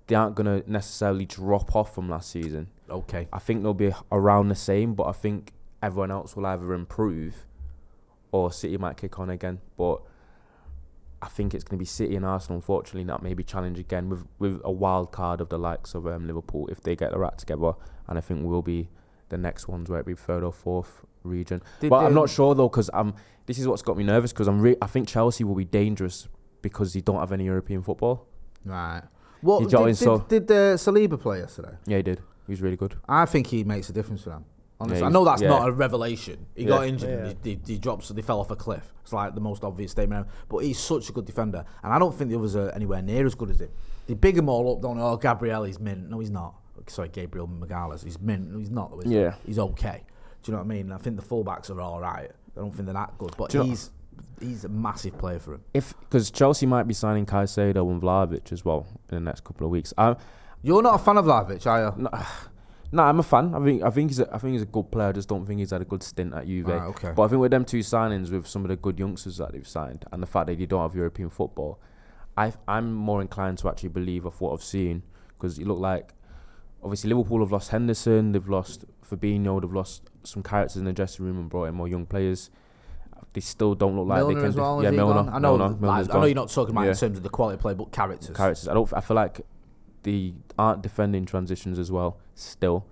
they 0.08 0.14
aren't 0.16 0.34
gonna 0.34 0.62
necessarily 0.66 1.26
drop 1.26 1.76
off 1.76 1.94
from 1.94 2.08
last 2.08 2.30
season. 2.30 2.68
Okay. 2.90 3.28
I 3.32 3.38
think 3.38 3.62
they'll 3.62 3.74
be 3.74 3.92
around 4.10 4.48
the 4.48 4.54
same, 4.56 4.94
but 4.94 5.04
I 5.06 5.12
think 5.12 5.52
everyone 5.82 6.10
else 6.10 6.34
will 6.34 6.46
either 6.46 6.72
improve 6.72 7.46
or 8.32 8.50
City 8.50 8.76
might 8.78 8.96
kick 8.96 9.18
on 9.18 9.30
again. 9.30 9.60
But 9.76 10.00
I 11.20 11.26
think 11.28 11.52
it's 11.52 11.64
going 11.64 11.78
to 11.78 11.82
be 11.82 11.86
City 11.86 12.14
and 12.14 12.24
Arsenal, 12.24 12.56
unfortunately, 12.56 13.04
that 13.04 13.22
maybe 13.22 13.42
challenge 13.42 13.78
again 13.78 14.08
with, 14.08 14.24
with 14.38 14.60
a 14.64 14.70
wild 14.70 15.10
card 15.10 15.40
of 15.40 15.48
the 15.48 15.58
likes 15.58 15.94
of 15.94 16.06
um, 16.06 16.26
Liverpool 16.26 16.68
if 16.68 16.80
they 16.80 16.94
get 16.94 17.10
their 17.10 17.24
act 17.24 17.40
together. 17.40 17.72
And 18.06 18.16
I 18.18 18.20
think 18.20 18.44
we'll 18.44 18.62
be 18.62 18.88
the 19.28 19.38
next 19.38 19.68
ones 19.68 19.90
where 19.90 20.00
it 20.00 20.06
be 20.06 20.14
third 20.14 20.44
or 20.44 20.52
fourth 20.52 21.02
region. 21.24 21.60
Did, 21.80 21.90
but 21.90 22.04
I'm 22.04 22.14
not 22.14 22.30
sure 22.30 22.54
though, 22.54 22.68
because 22.68 22.88
um, 22.94 23.14
this 23.46 23.58
is 23.58 23.66
what's 23.66 23.82
got 23.82 23.96
me 23.96 24.04
nervous 24.04 24.32
because 24.32 24.46
I'm 24.46 24.60
re- 24.60 24.76
I 24.80 24.86
think 24.86 25.08
Chelsea 25.08 25.44
will 25.44 25.54
be 25.54 25.64
dangerous 25.64 26.28
because 26.62 26.92
they 26.92 27.00
don't 27.00 27.18
have 27.18 27.32
any 27.32 27.44
European 27.44 27.82
football. 27.82 28.26
Right. 28.64 29.02
What 29.40 29.68
did, 29.68 29.76
did, 29.76 29.96
so- 29.96 30.18
did 30.18 30.50
uh, 30.50 30.76
Saliba 30.76 31.20
play 31.20 31.38
yesterday? 31.40 31.76
Yeah, 31.86 31.98
he 31.98 32.02
did. 32.02 32.20
He 32.46 32.52
was 32.52 32.62
really 32.62 32.76
good. 32.76 32.96
I 33.08 33.26
think 33.26 33.48
he 33.48 33.64
makes 33.64 33.88
a 33.90 33.92
difference 33.92 34.22
for 34.22 34.30
them. 34.30 34.44
Honestly, 34.80 35.00
Yeah, 35.00 35.06
I 35.06 35.10
know 35.10 35.24
that's 35.24 35.40
he's- 35.40 35.50
not 35.50 35.68
a 35.68 35.72
revelation. 35.72 36.46
He 36.54 36.62
Yeah. 36.62 36.68
got 36.68 36.86
injured 36.86 37.10
Yeah. 37.10 37.16
and 37.30 37.38
he, 37.44 37.50
he, 37.66 37.72
he 37.74 37.78
dropped, 37.78 38.04
so 38.04 38.14
they 38.14 38.22
fell 38.22 38.38
off 38.40 38.50
a 38.50 38.56
cliff. 38.56 38.92
It's 39.02 39.12
like 39.12 39.34
the 39.34 39.40
most 39.40 39.64
obvious 39.64 39.90
statement. 39.90 40.20
ever. 40.26 40.28
But 40.48 40.58
he's 40.58 40.78
such 40.78 41.08
a 41.08 41.12
good 41.12 41.24
defender, 41.24 41.64
and 41.82 41.92
I 41.92 41.98
don't 41.98 42.14
think 42.14 42.30
the 42.30 42.38
others 42.38 42.54
are 42.54 42.70
anywhere 42.70 43.02
near 43.02 43.26
as 43.26 43.34
good 43.34 43.50
as 43.50 43.60
him. 43.60 43.70
They 44.06 44.14
big 44.14 44.36
him 44.38 44.48
all 44.48 44.72
up, 44.76 44.80
don't 44.82 44.96
they? 44.96 45.02
Oh, 45.02 45.16
Gabriel, 45.16 45.64
he's 45.64 45.80
mint. 45.80 46.08
No, 46.08 46.20
he's 46.20 46.30
not. 46.30 46.54
Sorry, 46.86 47.08
Gabriel 47.08 47.48
Magalhães, 47.48 48.04
he's 48.04 48.20
mint. 48.20 48.50
No, 48.52 48.58
he's 48.58 48.70
not. 48.70 48.90
Though, 48.92 49.00
is 49.00 49.10
he? 49.10 49.16
Yeah. 49.16 49.34
he's 49.44 49.58
okay. 49.58 50.04
Do 50.42 50.52
you 50.52 50.56
know 50.56 50.62
what 50.62 50.72
I 50.72 50.76
mean? 50.76 50.92
I 50.92 50.96
think 50.98 51.16
the 51.16 51.26
fullbacks 51.26 51.68
are 51.70 51.80
all 51.80 52.00
right. 52.00 52.30
I 52.56 52.60
don't 52.60 52.70
think 52.72 52.86
they're 52.86 52.94
that 52.94 53.18
good, 53.18 53.34
but 53.36 53.50
Do 53.50 53.58
you 53.58 53.64
know- 53.64 53.70
he's 53.70 53.90
he's 54.40 54.64
a 54.64 54.68
massive 54.68 55.18
player 55.18 55.38
for 55.40 55.54
him. 55.54 55.62
If 55.74 55.94
because 56.00 56.30
Chelsea 56.30 56.64
might 56.66 56.84
be 56.86 56.94
signing 56.94 57.26
Caicedo 57.26 57.90
and 57.90 58.00
Vlahovic 58.00 58.52
as 58.52 58.64
well 58.64 58.86
in 59.10 59.16
the 59.16 59.20
next 59.20 59.42
couple 59.44 59.66
of 59.66 59.70
weeks. 59.72 59.92
I, 59.98 60.14
You're 60.62 60.82
not 60.82 60.94
a 60.94 60.98
fan 60.98 61.16
of 61.18 61.24
Vlahovic, 61.26 61.66
are 61.66 61.94
you? 61.96 62.02
No, 62.02 62.10
no, 62.92 63.02
I'm 63.02 63.18
a 63.18 63.22
fan. 63.22 63.54
I 63.54 63.62
think 63.64 63.82
I 63.82 63.90
think 63.90 64.10
he's 64.10 64.20
a, 64.20 64.34
I 64.34 64.38
think 64.38 64.52
he's 64.54 64.62
a 64.62 64.66
good 64.66 64.90
player. 64.90 65.08
I 65.08 65.12
just 65.12 65.28
don't 65.28 65.44
think 65.46 65.60
he's 65.60 65.70
had 65.70 65.82
a 65.82 65.84
good 65.84 66.02
stint 66.02 66.34
at 66.34 66.46
Juve. 66.46 66.66
Right, 66.68 66.82
okay. 66.88 67.12
But 67.14 67.22
I 67.22 67.28
think 67.28 67.40
with 67.40 67.50
them 67.50 67.64
two 67.64 67.80
signings, 67.80 68.30
with 68.30 68.46
some 68.46 68.64
of 68.64 68.68
the 68.68 68.76
good 68.76 68.98
youngsters 68.98 69.36
that 69.38 69.52
they've 69.52 69.66
signed, 69.68 70.04
and 70.12 70.22
the 70.22 70.26
fact 70.26 70.46
that 70.46 70.58
they 70.58 70.66
don't 70.66 70.82
have 70.82 70.94
European 70.94 71.28
football, 71.30 71.78
I 72.36 72.52
I'm 72.66 72.94
more 72.94 73.20
inclined 73.20 73.58
to 73.58 73.68
actually 73.68 73.90
believe 73.90 74.24
of 74.24 74.40
what 74.40 74.52
I've 74.52 74.62
seen 74.64 75.02
because 75.36 75.58
it 75.58 75.66
looked 75.66 75.80
like 75.80 76.14
obviously 76.82 77.10
Liverpool 77.10 77.40
have 77.40 77.52
lost 77.52 77.70
Henderson, 77.70 78.32
they've 78.32 78.48
lost 78.48 78.84
Fabinho, 79.08 79.60
they've 79.60 79.72
lost 79.72 80.02
some 80.22 80.42
characters 80.42 80.76
in 80.76 80.84
the 80.84 80.92
dressing 80.92 81.24
room 81.26 81.38
and 81.38 81.48
brought 81.50 81.64
in 81.64 81.74
more 81.74 81.88
young 81.88 82.06
players. 82.06 82.50
They 83.34 83.40
still 83.40 83.74
don't 83.74 83.96
look 83.96 84.06
like 84.08 84.18
Milner 84.20 84.34
they 84.34 84.40
can. 84.40 84.48
as 84.48 84.56
well. 84.56 84.82
yeah, 84.82 84.90
Milner. 84.90 85.14
gone? 85.14 85.28
I 85.28 85.38
know. 85.38 85.58
Milner, 85.58 85.76
like, 85.86 86.10
I 86.10 86.18
know 86.18 86.24
you're 86.24 86.34
not 86.34 86.50
talking 86.50 86.74
about 86.74 86.84
Yeah. 86.84 86.90
in 86.92 86.96
terms 86.96 87.16
of 87.18 87.22
the 87.22 87.28
quality 87.28 87.54
of 87.56 87.60
play, 87.60 87.74
but 87.74 87.92
characters. 87.92 88.34
characters. 88.36 88.66
I 88.68 88.74
don't. 88.74 88.90
I 88.94 89.00
feel 89.00 89.16
like 89.16 89.42
they 90.04 90.34
aren't 90.58 90.82
defending 90.82 91.26
transitions 91.26 91.78
as 91.78 91.92
well. 91.92 92.18
Still, 92.38 92.86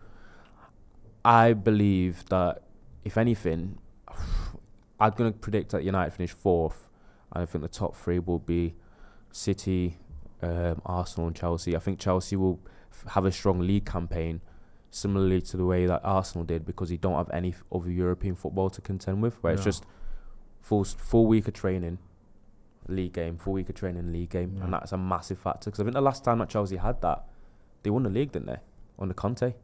I 1.25 1.53
believe 1.53 2.25
that 2.31 2.63
if 3.05 3.17
anything, 3.17 3.79
I'm 5.01 5.13
gonna 5.13 5.33
predict 5.33 5.71
that 5.73 5.85
United 5.85 6.13
finish 6.13 6.33
fourth, 6.33 6.89
and 7.33 7.43
I 7.43 7.47
think 7.47 7.63
the 7.63 7.69
top 7.69 7.95
three 7.97 8.19
will 8.19 8.39
be 8.39 8.75
City, 9.31 9.99
um, 10.43 10.81
Arsenal, 10.85 11.29
and 11.29 11.37
Chelsea. 11.37 11.77
I 11.77 11.79
think 11.79 11.99
Chelsea 12.01 12.35
will 12.37 12.59
f- 12.91 13.13
have 13.13 13.25
a 13.25 13.31
strong 13.33 13.61
league 13.61 13.85
campaign, 13.85 14.41
similarly 14.91 15.41
to 15.43 15.57
the 15.57 15.65
way 15.67 15.87
that 15.87 16.01
Arsenal 16.03 16.45
did, 16.45 16.65
because 16.65 16.89
they 16.89 16.97
don't 16.97 17.15
have 17.17 17.31
any 17.33 17.51
f- 17.51 17.63
other 17.71 17.91
European 17.91 18.35
football 18.35 18.71
to 18.71 18.81
contend 18.81 19.23
with, 19.23 19.41
where 19.43 19.53
it's 19.53 19.63
just 19.65 19.85
full 20.63 20.83
full 20.85 21.27
week 21.27 21.47
of 21.47 21.55
training, 21.55 21.99
league 22.89 23.13
game, 23.13 23.37
full 23.37 23.53
week 23.53 23.69
of 23.69 23.75
training, 23.75 24.11
league 24.13 24.31
game, 24.31 24.55
Yeah. 24.57 24.65
and 24.65 24.73
that's 24.73 24.93
a 24.93 24.99
massive 24.99 25.39
factor. 25.39 25.71
Because 25.71 25.81
I 25.81 25.85
think 25.85 25.95
the 25.95 26.01
last 26.01 26.25
time 26.25 26.39
that 26.39 26.49
Chelsea 26.49 26.77
had 26.77 27.01
that, 27.03 27.25
they 27.83 27.91
won 27.91 28.03
the 28.03 28.11
league, 28.11 28.33
didn't 28.33 28.47
they? 28.47 28.59
Under 28.99 29.15
Conte. 29.15 29.55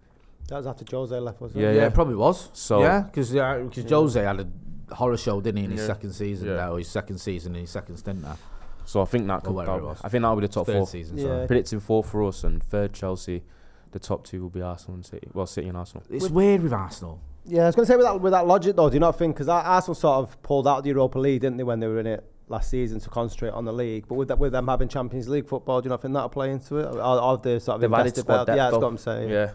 That 0.49 0.57
was 0.57 0.66
after 0.66 0.85
Jose 0.90 1.18
left, 1.18 1.40
wasn't 1.40 1.62
Yeah, 1.62 1.71
it? 1.71 1.77
Yeah, 1.77 1.87
it 1.87 1.95
probably 1.95 2.16
was. 2.16 2.51
So- 2.53 2.81
yeah, 2.83 3.03
because 3.03 3.33
yeah, 3.33 3.59
because 3.59 3.88
Jose 3.90 4.21
had 4.23 4.40
a 4.40 4.95
horror 4.95 5.16
show, 5.16 5.40
didn't 5.40 5.59
he, 5.59 5.64
in 5.64 5.71
his 5.71 5.81
Yeah. 5.81 5.87
second 5.87 6.12
season, 6.12 6.49
Yeah. 6.49 6.55
there, 6.57 6.68
or 6.71 6.79
his 6.79 6.88
second 6.88 7.18
season, 7.18 7.55
in 7.55 7.62
his 7.62 7.71
second 7.71 7.97
stint 7.97 8.23
there. 8.23 8.37
So 8.85 9.01
I 9.01 9.05
think 9.05 9.27
that 9.29 9.45
could. 9.45 9.55
whatever 9.55 9.87
That. 9.95 10.01
I 10.05 10.09
think 10.09 10.23
that 10.23 10.29
will 10.29 10.37
be 10.37 10.47
the 10.47 10.53
top 10.53 10.66
Third 10.66 10.77
four. 10.79 10.87
season, 10.87 11.16
Yeah. 11.16 11.25
sorry. 11.25 11.47
Predicting 11.47 11.81
four 11.81 12.03
for 12.03 12.25
us 12.25 12.45
and 12.45 12.62
third 12.62 12.92
Chelsea. 12.92 13.45
The 13.92 13.99
top 13.99 14.25
two 14.25 14.42
will 14.42 14.51
be 14.51 14.61
Arsenal 14.62 14.97
and 14.97 15.07
City. 15.07 15.29
Well, 15.33 15.47
City 15.47 15.68
and 15.68 15.77
Arsenal. 15.77 16.03
It's 16.11 16.29
weird 16.31 16.62
with 16.62 16.73
Arsenal. 16.73 17.21
Yeah, 17.45 17.64
I 17.64 17.66
was 17.66 17.77
going 17.77 17.87
to 17.87 17.92
say 17.92 17.97
with 17.97 18.07
that 18.07 18.21
with 18.21 18.33
that 18.33 18.47
logic 18.47 18.75
though, 18.77 18.88
do 18.88 18.95
you 18.95 19.01
not 19.01 19.16
think 19.18 19.37
because 19.37 19.49
Arsenal 19.49 19.95
sort 19.95 20.18
of 20.18 20.42
pulled 20.42 20.66
out 20.66 20.79
of 20.79 20.85
the 20.85 20.90
Europa 20.90 21.18
League, 21.18 21.42
didn't 21.42 21.59
they, 21.59 21.64
when 21.64 21.79
they 21.81 21.87
were 21.87 22.01
in 22.01 22.07
it 22.07 22.25
last 22.53 22.71
season 22.71 23.01
to 23.01 23.11
concentrate 23.11 23.51
on 23.51 23.65
the 23.65 23.73
league? 23.73 24.07
But 24.07 24.15
with 24.15 24.29
that, 24.29 24.38
with 24.38 24.53
them 24.53 24.69
having 24.69 24.88
Champions 24.88 25.29
League 25.29 25.49
football, 25.49 25.81
do 25.81 25.87
you 25.87 25.91
not 25.91 26.01
think 26.03 26.15
that'll 26.15 26.29
play 26.29 26.53
into 26.53 26.77
it? 26.77 26.87
Or, 26.87 27.01
or 27.01 27.38
they 27.38 27.59
sort 27.59 27.77
of 27.77 27.81
They've 27.81 27.93
added 27.93 28.17
squad 28.17 28.45
depth. 28.45 28.57
Yeah, 28.57 28.71
that's 28.71 28.81
what 28.81 28.87
I'm 28.87 28.99
saying. 28.99 29.29
Yeah, 29.31 29.53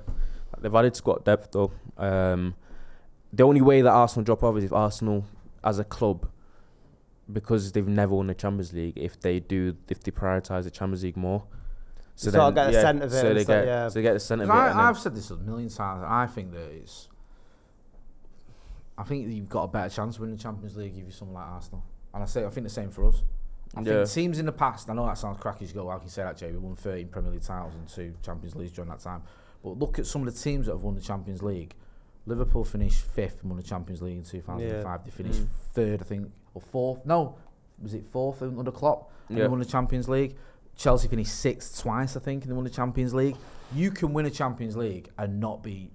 they've 0.59 0.75
added 0.75 0.95
squad 0.95 1.23
depth 1.23 1.51
though. 1.51 1.71
Um, 1.97 2.55
the 3.31 3.43
only 3.43 3.61
way 3.61 3.81
that 3.81 3.91
Arsenal 3.91 4.25
drop 4.25 4.43
off 4.43 4.57
is 4.57 4.65
if 4.65 4.73
Arsenal, 4.73 5.25
as 5.63 5.79
a 5.79 5.83
club, 5.83 6.29
because 7.31 7.71
they've 7.71 7.87
never 7.87 8.15
won 8.15 8.27
the 8.27 8.33
Champions 8.33 8.73
League. 8.73 8.97
If 8.97 9.19
they 9.19 9.39
do, 9.39 9.77
if 9.89 10.01
they 10.01 10.11
prioritize 10.11 10.63
the 10.63 10.71
Champions 10.71 11.03
League 11.03 11.17
more, 11.17 11.43
So 12.15 12.31
sort 12.31 12.43
of 12.43 12.55
get 12.55 12.69
a 12.69 12.73
scent 12.73 13.03
of 13.03 13.11
it 13.13 13.15
So 13.15 13.27
and 13.27 13.37
they 13.37 13.43
stuff, 13.43 13.63
get, 13.63 13.67
yeah. 13.67 13.87
so 13.89 13.93
they 13.95 14.01
get 14.01 14.13
the 14.13 14.19
scent 14.19 14.41
of 14.41 14.49
it. 14.49 14.51
I, 14.51 14.89
I've 14.89 14.97
said 14.97 15.15
this 15.15 15.29
a 15.29 15.37
million 15.37 15.69
times. 15.69 16.03
I 16.07 16.25
think 16.27 16.51
that 16.53 16.71
it's. 16.71 17.09
I 18.97 19.03
think 19.03 19.27
you've 19.31 19.49
got 19.49 19.63
a 19.63 19.67
better 19.67 19.89
chance 19.93 20.15
of 20.15 20.21
winning 20.21 20.37
the 20.37 20.41
Champions 20.41 20.75
League 20.75 20.93
if 20.93 21.03
you're 21.03 21.11
someone 21.11 21.35
like 21.35 21.51
Arsenal. 21.51 21.83
And 22.13 22.23
I 22.23 22.25
say 22.25 22.45
I 22.45 22.49
think 22.49 22.65
the 22.65 22.69
same 22.69 22.89
for 22.89 23.05
us. 23.05 23.23
I 23.75 23.81
Yeah. 23.81 24.03
think 24.05 24.09
teams 24.09 24.39
in 24.39 24.45
the 24.45 24.51
past, 24.51 24.89
I 24.89 24.93
know 24.93 25.05
that 25.05 25.17
sounds 25.17 25.39
you 25.61 25.67
go, 25.73 25.89
how 25.89 25.97
can 25.97 26.09
say 26.09 26.23
that, 26.23 26.37
Jay? 26.37 26.51
We 26.51 26.57
won 26.57 26.75
13 26.75 27.09
Premier 27.09 27.31
League 27.31 27.41
titles 27.41 27.75
and 27.75 27.87
two 27.87 28.13
Champions 28.21 28.55
Leagues 28.55 28.71
during 28.71 28.89
that 28.89 28.99
time. 28.99 29.23
But 29.63 29.77
look 29.77 29.99
at 29.99 30.05
some 30.05 30.25
of 30.25 30.33
the 30.33 30.39
teams 30.39 30.65
that 30.67 30.73
have 30.73 30.83
won 30.83 30.95
the 30.95 31.01
Champions 31.01 31.43
League. 31.43 31.75
Liverpool 32.25 32.63
finished 32.65 33.01
fifth 33.03 33.41
and 33.41 33.49
won 33.51 33.57
the 33.57 33.63
Champions 33.63 34.01
League 34.01 34.17
in 34.17 34.23
2005. 34.23 35.03
They 35.05 35.11
finished 35.11 35.41
Mm. 35.41 35.47
third, 35.73 36.01
I 36.01 36.05
think, 36.05 36.31
or 36.53 36.61
fourth. 36.61 37.05
No, 37.05 37.35
was 37.81 37.93
it 37.93 38.05
fourth 38.05 38.41
under 38.41 38.71
Klopp? 38.71 39.11
And 39.29 39.37
Yeah. 39.37 39.43
they 39.45 39.49
won 39.49 39.59
the 39.59 39.65
Champions 39.65 40.07
League. 40.09 40.35
Chelsea 40.75 41.07
finished 41.07 41.33
sixth 41.35 41.81
twice, 41.81 42.15
I 42.15 42.19
think, 42.19 42.43
and 42.43 42.51
they 42.51 42.55
won 42.55 42.63
the 42.63 42.69
Champions 42.69 43.13
League. 43.13 43.35
You 43.73 43.91
can 43.91 44.13
win 44.13 44.25
a 44.25 44.29
Champions 44.29 44.77
League 44.77 45.09
and 45.17 45.39
not 45.39 45.63
be 45.63 45.91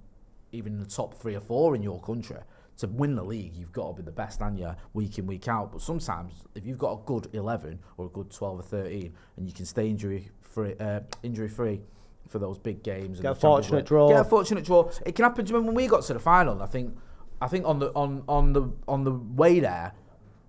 even 0.51 0.75
in 0.75 0.81
the 0.81 0.87
top 0.87 1.15
three 1.15 1.35
or 1.35 1.41
four 1.41 1.75
in 1.75 1.83
your 1.83 2.01
country. 2.01 2.37
To 2.79 2.87
win 2.89 3.15
the 3.15 3.23
league, 3.23 3.55
you've 3.55 3.71
got 3.73 3.89
to 3.89 3.93
be 3.95 4.03
the 4.03 4.11
best, 4.11 4.41
and 4.41 4.59
you 4.59 4.75
week 4.95 5.19
in 5.19 5.27
week 5.27 5.47
out. 5.47 5.71
But 5.73 5.83
sometimes, 5.83 6.33
if 6.55 6.67
you've 6.67 6.79
got 6.79 6.93
a 6.93 7.01
good 7.05 7.29
eleven 7.35 7.79
or 7.97 8.07
a 8.07 8.09
good 8.09 8.31
twelve 8.31 8.59
or 8.59 8.63
thirteen, 8.63 9.13
and 9.37 9.47
you 9.47 9.53
can 9.53 9.67
stay 9.67 9.89
injury 9.89 10.31
free, 10.41 10.75
uh, 10.81 11.01
injury 11.23 11.49
free 11.49 11.83
for 12.29 12.39
those 12.39 12.59
big 12.59 12.83
games, 12.83 13.19
and 13.19 13.23
Get 13.23 13.33
a 13.33 13.35
fortunate 13.35 13.77
League- 13.79 13.85
draw. 13.87 14.09
Get 14.09 14.21
a 14.21 14.25
fortunate 14.25 14.65
draw. 14.65 14.91
It 15.07 15.15
can 15.15 15.25
happen. 15.25 15.45
Do 15.45 15.51
you 15.51 15.57
remember 15.57 15.73
when 15.75 15.77
we 15.85 15.87
got 15.87 16.03
to 16.05 16.15
the 16.15 16.19
final? 16.19 16.63
I 16.63 16.67
think, 16.67 16.97
I 17.41 17.47
think 17.47 17.67
on 17.67 17.79
the 17.79 17.93
on 17.93 18.25
on 18.27 18.53
the 18.55 18.73
on 18.89 19.05
the 19.05 19.13
way 19.13 19.61
there, 19.61 19.93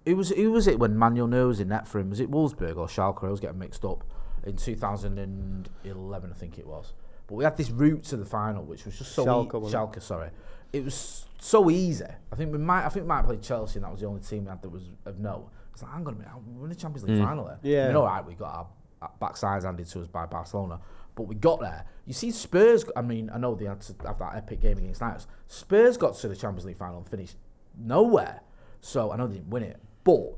who 0.06 0.16
was 0.16 0.30
who 0.30 0.52
was 0.52 0.66
it 0.66 0.80
when 0.80 0.98
Manuel 0.98 1.28
Neuer 1.28 1.48
was 1.48 1.60
in 1.60 1.68
net 1.68 1.88
for 1.88 2.00
him? 2.00 2.10
Was 2.10 2.20
it 2.22 2.32
Wolfsburg 2.32 2.78
or 2.78 2.88
Schalke? 2.88 3.24
I 3.28 3.32
was 3.32 3.42
getting 3.42 3.60
mixed 3.60 3.84
up 3.86 4.06
in 4.46 4.56
2011, 4.56 6.32
I 6.32 6.36
think 6.36 6.58
it 6.58 6.66
was. 6.68 6.94
But 7.28 7.36
we 7.36 7.44
had 7.44 7.58
this 7.58 7.70
route 7.70 8.04
to 8.06 8.18
the 8.18 8.26
final, 8.26 8.64
which 8.64 8.86
was 8.86 8.98
just 8.98 9.14
so 9.14 9.26
Schalke, 9.26 9.68
e- 9.70 9.72
Schalke, 9.72 10.02
sorry. 10.02 10.30
It 10.74 10.84
was 10.84 11.28
so 11.40 11.70
easy. 11.70 12.06
I 12.32 12.36
think 12.36 12.52
we 12.52 12.58
might. 12.58 12.86
I 12.86 12.90
think 12.90 13.04
we 13.04 13.08
might 13.08 13.18
have 13.18 13.26
played 13.28 13.42
Chelsea, 13.44 13.78
and 13.78 13.86
that 13.86 13.92
was 13.92 14.02
the 14.02 14.08
only 14.08 14.22
team 14.22 14.44
we 14.46 14.50
had 14.50 14.62
that 14.62 14.70
was 14.70 14.84
of 15.06 15.20
no. 15.20 15.50
It's 15.72 15.82
like, 15.84 15.92
hang 15.92 16.06
on 16.08 16.14
a 16.14 16.18
minute, 16.18 16.32
we're 16.56 16.64
in 16.66 16.70
the 16.70 16.76
Champions 16.76 17.08
League 17.08 17.20
Mm. 17.20 17.26
final 17.26 17.46
there. 17.46 17.60
Yeah. 17.64 17.84
I 17.86 17.88
mean, 17.88 17.96
all 17.96 18.06
right, 18.06 18.26
we 18.26 18.34
got 18.36 18.54
our, 18.54 18.68
our 19.04 19.12
backsides 19.22 19.64
handed 19.64 19.88
to 19.88 20.02
us 20.02 20.08
by 20.08 20.26
Barcelona, 20.26 20.80
but 21.16 21.24
we 21.24 21.36
got 21.36 21.60
there. 21.62 21.86
You 22.06 22.14
see, 22.14 22.32
Spurs. 22.32 22.86
I 22.96 23.02
mean, 23.02 23.30
I 23.34 23.38
know 23.38 23.56
they 23.56 23.66
had 23.66 23.82
to 23.82 23.96
have 24.06 24.20
that 24.20 24.36
epic 24.36 24.62
game 24.62 24.78
against 24.78 25.02
Ajax. 25.02 25.28
Spurs 25.48 25.98
got 25.98 26.16
to 26.18 26.28
the 26.28 26.36
Champions 26.36 26.66
League 26.66 26.78
final 26.78 26.98
and 26.98 27.08
finished 27.10 27.36
nowhere. 27.78 28.42
So 28.82 29.12
I 29.12 29.18
know 29.18 29.28
they 29.28 29.36
didn't 29.36 29.50
win 29.50 29.64
it, 29.64 29.80
but 30.04 30.34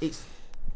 it's 0.00 0.24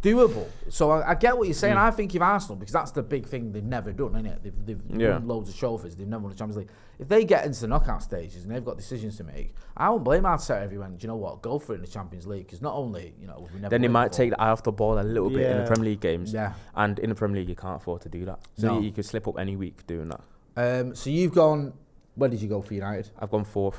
doable. 0.03 0.47
So 0.69 0.91
I, 0.91 1.11
I 1.11 1.15
get 1.15 1.37
what 1.39 1.47
you're 1.47 1.55
saying. 1.55 1.77
Mm. 1.77 1.83
I 1.83 1.91
think 1.93 2.15
if 2.15 2.21
Arsenal, 2.21 2.57
because 2.57 2.73
that's 2.73 2.91
the 2.91 3.03
big 3.03 3.27
thing 3.27 3.53
they've 3.53 3.63
never 3.65 3.93
done, 3.93 4.17
isn't 4.17 4.27
it? 4.27 4.43
They've, 4.43 4.67
they've 4.67 5.01
Yeah. 5.01 5.13
won 5.15 5.29
loads 5.29 5.49
of 5.49 5.57
trophies. 5.57 5.95
They've 5.97 6.07
never 6.09 6.23
won 6.25 6.33
the 6.33 6.39
Champions 6.39 6.57
League. 6.59 6.71
If 6.99 7.09
they 7.09 7.25
get 7.25 7.45
into 7.47 7.61
the 7.63 7.69
knockout 7.69 8.03
stages 8.03 8.45
and 8.45 8.55
they've 8.55 8.65
got 8.65 8.77
decisions 8.77 9.17
to 9.17 9.25
make, 9.25 9.55
I 9.77 9.89
won't 9.91 10.05
blame 10.05 10.25
Arteta 10.25 10.65
if 10.65 10.71
he 10.71 10.79
went, 10.79 10.99
do 10.99 11.05
you 11.05 11.09
know 11.09 11.17
what, 11.17 11.41
go 11.43 11.59
for 11.59 11.73
it 11.73 11.77
in 11.77 11.81
the 11.83 11.87
Champions 11.89 12.27
League. 12.27 12.47
Because 12.47 12.61
not 12.61 12.75
only, 12.75 13.15
you 13.21 13.27
know, 13.27 13.49
we 13.53 13.59
never 13.61 13.71
Then 13.71 13.83
they 13.83 13.89
might 13.89 14.11
before. 14.11 14.25
take 14.25 14.31
the 14.31 14.41
eye 14.41 14.51
off 14.51 14.63
the 14.63 14.73
ball 14.73 14.99
a 14.99 15.03
little 15.03 15.31
bit 15.31 15.51
in 15.51 15.59
the 15.59 15.65
Premier 15.67 15.91
League 15.91 16.01
games. 16.01 16.33
Yeah. 16.33 16.53
And 16.75 16.99
in 16.99 17.09
the 17.11 17.15
Premier 17.17 17.39
League, 17.41 17.49
you 17.49 17.57
can't 17.57 17.77
afford 17.77 18.03
to 18.03 18.09
do 18.09 18.25
that. 18.27 18.41
So 18.59 18.67
No. 18.69 18.79
you, 18.81 18.87
you 18.87 18.93
could 18.93 19.05
slip 19.07 19.27
up 19.27 19.39
any 19.39 19.57
week 19.57 19.87
doing 19.87 20.09
that. 20.11 20.21
Um, 20.57 20.95
so 20.95 21.11
you've 21.11 21.33
gone. 21.35 21.73
Where 22.15 22.29
did 22.29 22.43
you 22.43 22.49
go 22.49 22.61
for 22.61 22.75
United? 22.75 23.11
I've 23.19 23.31
gone 23.31 23.45
fourth. 23.45 23.79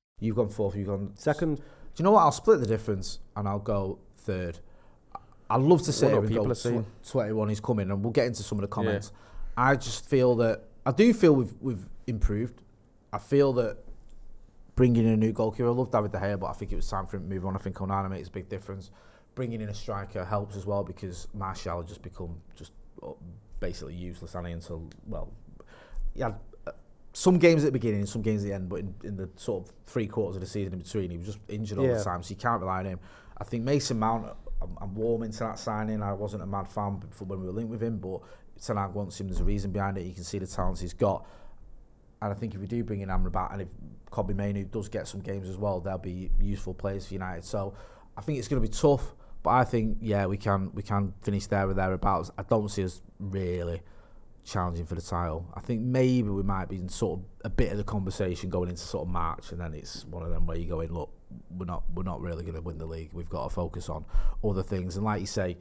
You've 0.21 0.37
gone 0.37 0.49
fourth. 0.49 0.75
You've 0.77 0.87
gone 0.87 1.11
second. 1.15 1.55
Do 1.57 1.63
you 1.97 2.03
know 2.03 2.11
what? 2.11 2.21
I'll 2.21 2.31
split 2.31 2.61
the 2.61 2.65
difference 2.65 3.19
and 3.35 3.47
I'll 3.47 3.59
go 3.59 3.99
third. 4.17 4.59
I'd 5.49 5.59
love 5.59 5.81
to 5.81 5.91
and 6.19 6.27
people 6.29 6.45
go 6.45 6.51
are 6.51 6.55
tw- 6.55 7.09
21 7.11 7.49
is 7.49 7.59
coming, 7.59 7.91
and 7.91 8.01
we'll 8.01 8.13
get 8.13 8.27
into 8.27 8.43
some 8.43 8.57
of 8.57 8.61
the 8.61 8.69
comments. 8.69 9.11
I 9.57 9.75
just 9.75 10.05
feel 10.05 10.35
that 10.37 10.63
I 10.85 10.91
do 10.91 11.13
feel 11.13 11.35
we've 11.35 11.53
we've 11.59 11.85
improved. 12.07 12.61
I 13.11 13.17
feel 13.17 13.51
that 13.53 13.77
bringing 14.75 15.05
in 15.05 15.11
a 15.11 15.17
new 15.17 15.33
goalkeeper, 15.33 15.67
I 15.67 15.71
love 15.71 15.91
David 15.91 16.13
De 16.13 16.19
Gea, 16.19 16.39
but 16.39 16.47
I 16.47 16.53
think 16.53 16.71
it 16.71 16.77
was 16.77 16.87
time 16.87 17.05
for 17.05 17.17
him 17.17 17.23
to 17.23 17.29
move 17.29 17.45
on. 17.45 17.55
I 17.55 17.59
think 17.59 17.75
Onana 17.75 18.09
makes 18.09 18.29
a 18.29 18.31
big 18.31 18.47
difference. 18.47 18.91
Bringing 19.35 19.59
in 19.59 19.69
a 19.69 19.73
striker 19.73 20.23
helps 20.23 20.55
as 20.55 20.65
well 20.65 20.83
because 20.83 21.27
Martial 21.33 21.79
had 21.79 21.87
just 21.87 22.01
become 22.01 22.39
just 22.55 22.71
uh, 23.03 23.07
basically 23.59 23.95
useless, 23.95 24.35
and 24.35 24.47
until 24.47 24.87
well, 25.07 25.33
he 26.13 26.21
had 26.21 26.35
some 27.13 27.37
games 27.37 27.63
at 27.63 27.67
the 27.67 27.71
beginning, 27.73 28.05
some 28.05 28.21
games 28.21 28.43
at 28.43 28.47
the 28.47 28.53
end, 28.53 28.69
but 28.69 28.79
in, 28.79 28.95
in 29.03 29.17
the 29.17 29.29
sort 29.35 29.65
of 29.67 29.73
three 29.85 30.07
quarters 30.07 30.35
of 30.37 30.41
the 30.41 30.47
season 30.47 30.73
in 30.73 30.79
between, 30.79 31.09
he 31.11 31.17
was 31.17 31.27
just 31.27 31.39
injured 31.49 31.77
all 31.77 31.85
Yeah. 31.85 31.97
the 31.97 32.03
time, 32.03 32.23
so 32.23 32.29
you 32.29 32.37
can't 32.37 32.61
rely 32.61 32.79
on 32.79 32.85
him. 32.85 32.99
I 33.37 33.43
think 33.43 33.63
Mason 33.63 33.99
Mount, 33.99 34.27
I'm, 34.61 34.77
I'm 34.79 34.95
warm 34.95 35.23
into 35.23 35.39
that 35.39 35.59
signing. 35.59 36.01
I 36.01 36.13
wasn't 36.13 36.43
a 36.43 36.45
mad 36.45 36.67
fan 36.69 36.97
before 36.97 37.27
when 37.27 37.41
we 37.41 37.47
were 37.47 37.51
linked 37.53 37.71
with 37.71 37.81
him, 37.83 37.97
but 37.97 38.21
Ten 38.63 38.77
Hag 38.77 38.93
wants 38.93 39.19
him. 39.19 39.27
There's 39.27 39.39
a 39.41 39.43
reason 39.43 39.71
behind 39.71 39.97
it. 39.97 40.03
You 40.05 40.13
can 40.13 40.23
see 40.23 40.37
the 40.39 40.47
talents 40.47 40.79
he's 40.79 40.93
got. 40.93 41.25
And 42.21 42.31
I 42.31 42.35
think 42.35 42.53
if 42.53 42.61
we 42.61 42.67
do 42.67 42.83
bring 42.83 43.01
in 43.01 43.09
Amrabat 43.09 43.51
and 43.53 43.63
if 43.63 43.67
Kobbie 44.11 44.35
Mainoo 44.35 44.65
does 44.65 44.87
get 44.87 45.07
some 45.07 45.21
games 45.21 45.49
as 45.49 45.57
well, 45.57 45.79
they'll 45.79 45.97
be 45.97 46.29
useful 46.39 46.73
players 46.75 47.07
for 47.07 47.15
United. 47.15 47.43
So 47.43 47.73
I 48.15 48.21
think 48.21 48.37
it's 48.37 48.47
going 48.47 48.61
to 48.61 48.67
be 48.67 48.71
tough, 48.71 49.15
but 49.41 49.49
I 49.49 49.63
think 49.63 49.97
yeah 50.01 50.27
we 50.27 50.37
can 50.37 50.71
we 50.75 50.83
can 50.83 51.13
finish 51.23 51.47
there 51.47 51.67
or 51.67 51.73
thereabouts. 51.73 52.29
I 52.37 52.43
don't 52.43 52.69
see 52.69 52.83
us 52.83 53.01
really 53.19 53.81
challenging 54.43 54.85
for 54.85 54.95
the 54.95 55.01
title. 55.01 55.47
I 55.53 55.59
think 55.61 55.81
maybe 55.81 56.29
we 56.29 56.43
might 56.43 56.69
be 56.69 56.77
in 56.77 56.89
sort 56.89 57.19
of 57.19 57.25
a 57.45 57.49
bit 57.49 57.71
of 57.71 57.77
the 57.77 57.83
conversation 57.83 58.49
going 58.49 58.69
into 58.69 58.81
sort 58.81 59.07
of 59.07 59.11
March, 59.13 59.51
and 59.51 59.59
then 59.61 59.73
it's 59.73 60.05
one 60.05 60.23
of 60.23 60.29
them 60.31 60.45
where 60.47 60.57
you 60.57 60.65
go 60.67 60.81
in, 60.81 60.93
look, 60.93 61.11
we're 61.57 61.65
not 61.65 61.83
we're 61.93 62.03
not 62.03 62.19
really 62.21 62.43
going 62.43 62.55
to 62.55 62.61
win 62.61 62.77
the 62.77 62.85
league. 62.85 63.11
We've 63.13 63.29
got 63.29 63.43
to 63.47 63.49
focus 63.53 63.89
on 63.89 64.05
other 64.43 64.63
things. 64.63 64.95
And 64.97 65.05
like 65.05 65.21
you 65.21 65.27
say, 65.27 65.57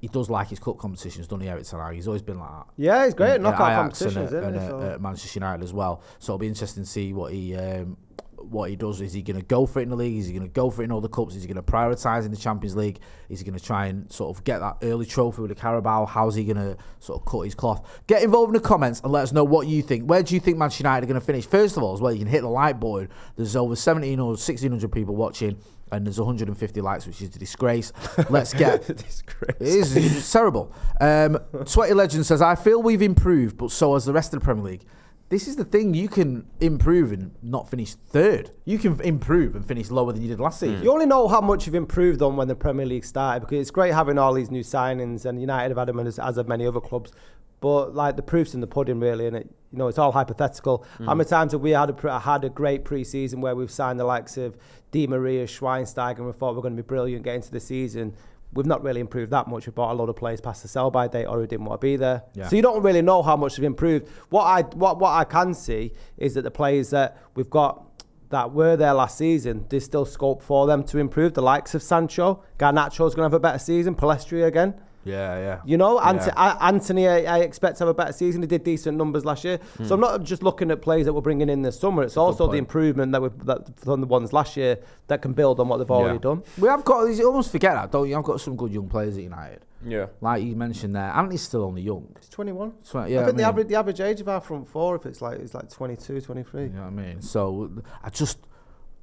he 0.00 0.08
does 0.08 0.30
like 0.30 0.48
his 0.48 0.58
cup 0.58 0.78
competitions, 0.78 1.26
doesn't 1.28 1.42
he, 1.42 1.48
Eric 1.48 1.64
Ten 1.64 1.78
Hag? 1.78 1.94
He's 1.94 2.06
always 2.06 2.22
been 2.22 2.38
like 2.38 2.50
that. 2.50 2.66
Yeah, 2.76 3.04
he's 3.04 3.12
great 3.14 3.32
at 3.32 3.40
uh, 3.40 3.42
knockout 3.50 3.72
Ajax 3.72 4.00
and 4.02 4.10
uh, 4.10 4.14
competitions, 4.14 4.32
at- 4.32 4.38
isn't 4.38 4.44
and 4.44 4.56
at- 4.56 4.70
So- 4.70 4.94
at 4.94 5.00
Manchester 5.02 5.38
United 5.40 5.62
as 5.64 5.72
well. 5.74 6.02
So 6.18 6.32
it'll 6.32 6.38
be 6.38 6.48
interesting 6.48 6.84
to 6.84 6.88
see 6.88 7.12
what 7.12 7.32
he 7.34 7.54
um, 7.54 7.96
what 8.40 8.70
he 8.70 8.76
does. 8.76 9.00
Is 9.00 9.12
he 9.12 9.22
going 9.22 9.38
to 9.38 9.44
go 9.44 9.66
for 9.66 9.80
it 9.80 9.84
in 9.84 9.90
the 9.90 9.96
league? 9.96 10.18
Is 10.18 10.26
he 10.26 10.32
going 10.32 10.46
to 10.46 10.52
go 10.52 10.70
for 10.70 10.82
it 10.82 10.86
in 10.86 10.92
all 10.92 11.00
the 11.00 11.08
cups? 11.08 11.34
Is 11.34 11.42
he 11.42 11.48
going 11.48 11.62
to 11.62 11.72
prioritise 11.72 12.24
in 12.24 12.30
the 12.30 12.36
Champions 12.36 12.76
League? 12.76 12.98
Is 13.28 13.40
he 13.40 13.44
going 13.44 13.58
to 13.58 13.64
try 13.64 13.86
and 13.86 14.10
sort 14.10 14.36
of 14.36 14.44
get 14.44 14.58
that 14.60 14.78
early 14.82 15.06
trophy 15.06 15.42
with 15.42 15.50
the 15.50 15.54
Carabao? 15.54 16.06
How's 16.06 16.34
he 16.34 16.44
going 16.44 16.56
to 16.56 16.76
sort 16.98 17.20
of 17.20 17.26
cut 17.26 17.40
his 17.42 17.54
cloth? 17.54 18.02
Get 18.06 18.22
involved 18.22 18.50
in 18.50 18.54
the 18.54 18.66
comments 18.66 19.00
and 19.02 19.12
let 19.12 19.22
us 19.22 19.32
know 19.32 19.44
what 19.44 19.66
you 19.66 19.82
think. 19.82 20.04
Where 20.08 20.22
do 20.22 20.34
you 20.34 20.40
think 20.40 20.58
Manchester 20.58 20.82
United 20.82 21.04
are 21.04 21.08
going 21.08 21.20
to 21.20 21.26
finish? 21.26 21.46
First 21.46 21.76
of 21.76 21.82
all, 21.82 21.94
as 21.94 22.00
well, 22.00 22.12
you 22.12 22.18
can 22.18 22.28
hit 22.28 22.42
the 22.42 22.48
like 22.48 22.80
button. 22.80 23.08
There's 23.36 23.56
over 23.56 23.76
17 23.76 24.18
or 24.18 24.28
1600 24.30 24.90
people 24.92 25.14
watching. 25.14 25.58
And 25.92 26.06
there's 26.06 26.20
150 26.20 26.80
likes, 26.82 27.04
which 27.04 27.20
is 27.20 27.34
a 27.34 27.38
disgrace. 27.38 27.92
Let's 28.28 28.54
get 28.54 28.86
disgrace. 28.96 29.56
it 29.58 29.66
is 29.66 29.96
it's 29.96 30.30
terrible. 30.30 30.72
Um, 31.00 31.36
Sweaty 31.66 31.94
Legend 31.94 32.24
says, 32.24 32.40
I 32.40 32.54
feel 32.54 32.80
we've 32.80 33.02
improved, 33.02 33.58
but 33.58 33.72
so 33.72 33.94
has 33.94 34.04
the 34.04 34.12
rest 34.12 34.32
of 34.32 34.38
the 34.38 34.44
Premier 34.44 34.62
League. 34.64 34.84
This 35.30 35.46
is 35.46 35.54
the 35.54 35.64
thing, 35.64 35.94
you 35.94 36.08
can 36.08 36.44
improve 36.60 37.12
and 37.12 37.30
not 37.40 37.70
finish 37.70 37.94
third. 37.94 38.50
You 38.64 38.78
can 38.78 39.00
improve 39.00 39.54
and 39.54 39.64
finish 39.64 39.88
lower 39.88 40.12
than 40.12 40.22
you 40.22 40.28
did 40.28 40.40
last 40.40 40.58
season. 40.58 40.82
You 40.82 40.90
only 40.92 41.06
know 41.06 41.28
how 41.28 41.40
much 41.40 41.66
you've 41.66 41.76
improved 41.76 42.20
on 42.20 42.34
when 42.36 42.48
the 42.48 42.56
Premier 42.56 42.84
League 42.84 43.04
started 43.04 43.40
because 43.40 43.60
it's 43.60 43.70
great 43.70 43.94
having 43.94 44.18
all 44.18 44.34
these 44.34 44.50
new 44.50 44.64
signings 44.64 45.24
and 45.24 45.40
United 45.40 45.68
have 45.70 45.78
had 45.78 45.86
them 45.86 46.00
as, 46.00 46.18
as 46.18 46.36
have 46.36 46.48
many 46.48 46.66
other 46.66 46.80
clubs. 46.80 47.12
But 47.60 47.94
like 47.94 48.16
the 48.16 48.22
proof's 48.22 48.54
in 48.54 48.60
the 48.60 48.66
pudding, 48.66 48.98
really, 48.98 49.26
and 49.28 49.36
it 49.36 49.46
you 49.70 49.78
know 49.78 49.86
it's 49.86 49.98
all 49.98 50.10
hypothetical. 50.12 50.84
How 50.98 51.12
Mm. 51.12 51.18
many 51.18 51.28
times 51.28 51.52
have 51.52 51.60
we 51.60 51.72
had 51.72 51.90
a 51.90 52.18
had 52.18 52.42
a 52.42 52.48
great 52.48 52.84
pre-season 52.84 53.40
where 53.42 53.54
we've 53.54 53.70
signed 53.70 54.00
the 54.00 54.04
likes 54.04 54.36
of 54.38 54.56
Di 54.90 55.06
Maria, 55.06 55.46
Schweinsteiger, 55.46 56.16
and 56.16 56.26
we 56.26 56.32
thought 56.32 56.54
we 56.54 56.58
are 56.58 56.62
going 56.62 56.74
to 56.76 56.82
be 56.82 56.86
brilliant 56.86 57.22
getting 57.22 57.40
into 57.42 57.50
the 57.52 57.60
season. 57.60 58.14
We've 58.52 58.66
not 58.66 58.82
really 58.82 59.00
improved 59.00 59.30
that 59.30 59.46
much. 59.46 59.66
We 59.66 59.72
bought 59.72 59.92
a 59.92 59.94
lot 59.94 60.08
of 60.08 60.16
players 60.16 60.40
past 60.40 60.62
the 60.62 60.68
sell-by 60.68 61.08
date 61.08 61.26
or 61.26 61.38
who 61.38 61.46
didn't 61.46 61.66
want 61.66 61.80
to 61.80 61.84
be 61.84 61.96
there. 61.96 62.24
Yeah. 62.34 62.48
So 62.48 62.56
you 62.56 62.62
don't 62.62 62.82
really 62.82 63.02
know 63.02 63.22
how 63.22 63.36
much 63.36 63.58
we've 63.58 63.64
improved. 63.64 64.08
What 64.30 64.42
I 64.42 64.62
what 64.62 64.98
what 64.98 65.10
I 65.10 65.24
can 65.24 65.54
see 65.54 65.92
is 66.16 66.34
that 66.34 66.42
the 66.42 66.50
players 66.50 66.90
that 66.90 67.16
we've 67.34 67.50
got 67.50 67.86
that 68.30 68.52
were 68.52 68.76
there 68.76 68.94
last 68.94 69.18
season, 69.18 69.66
there's 69.68 69.84
still 69.84 70.04
scope 70.04 70.42
for 70.42 70.66
them 70.66 70.82
to 70.84 70.98
improve. 70.98 71.34
The 71.34 71.42
likes 71.42 71.74
of 71.74 71.82
Sancho, 71.82 72.42
Garnacho's 72.58 73.14
going 73.14 73.28
to 73.28 73.34
have 73.34 73.34
a 73.34 73.40
better 73.40 73.58
season. 73.58 73.94
Pellistri 73.94 74.46
again. 74.46 74.74
Yeah, 75.04 75.38
yeah. 75.38 75.60
You 75.64 75.76
know, 75.78 75.98
Ant- 76.00 76.22
Yeah. 76.26 76.34
A- 76.36 76.64
Antony, 76.64 77.08
I, 77.08 77.36
I 77.36 77.38
expect 77.40 77.78
to 77.78 77.82
have 77.84 77.88
a 77.88 77.94
better 77.94 78.12
season. 78.12 78.42
He 78.42 78.46
did 78.48 78.64
decent 78.64 78.98
numbers 78.98 79.24
last 79.24 79.44
year. 79.44 79.58
So 79.78 79.84
hmm. 79.84 79.92
I'm 79.94 80.00
not 80.00 80.22
just 80.24 80.42
looking 80.42 80.70
at 80.70 80.82
players 80.82 81.06
that 81.06 81.12
we're 81.12 81.20
bringing 81.22 81.48
in 81.48 81.62
this 81.62 81.78
summer. 81.78 82.02
It's 82.02 82.16
also 82.16 82.50
the 82.50 82.58
improvement 82.58 83.12
that 83.12 83.22
we've 83.22 83.38
that, 83.46 83.78
from 83.80 84.00
the 84.02 84.06
ones 84.06 84.32
last 84.32 84.56
year 84.56 84.78
that 85.06 85.22
can 85.22 85.32
build 85.32 85.58
on 85.58 85.68
what 85.68 85.78
they've 85.78 85.90
already 85.90 86.16
Yeah. 86.16 86.20
done. 86.22 86.42
We 86.58 86.68
have 86.68 86.84
got, 86.84 87.04
you 87.06 87.26
almost 87.26 87.50
forget 87.50 87.74
that, 87.74 87.90
don't 87.90 88.08
you? 88.08 88.16
I've 88.16 88.24
got 88.24 88.40
some 88.40 88.56
good 88.56 88.72
young 88.72 88.88
players 88.88 89.16
at 89.16 89.22
United. 89.22 89.64
Yeah. 89.86 90.06
Like 90.20 90.42
you 90.42 90.54
mentioned 90.56 90.94
there, 90.94 91.10
Antony's 91.10 91.40
still 91.42 91.64
only 91.64 91.80
young. 91.80 92.14
He's 92.18 92.28
21. 92.28 92.74
So, 92.82 92.98
I 92.98 93.06
yeah, 93.06 93.24
think 93.24 93.28
the 93.28 93.42
mean- 93.42 93.46
average 93.46 93.68
the 93.68 93.76
average 93.76 94.00
age 94.00 94.20
of 94.20 94.28
our 94.28 94.40
front 94.42 94.68
four, 94.68 94.96
if 94.96 95.06
it's 95.06 95.22
like 95.22 95.38
it's 95.38 95.54
like 95.54 95.70
22, 95.70 96.20
23. 96.20 96.62
You 96.64 96.68
know 96.68 96.80
what 96.82 96.86
I 96.88 96.90
mean? 96.90 97.22
So 97.22 97.70
I 98.04 98.10
just 98.10 98.38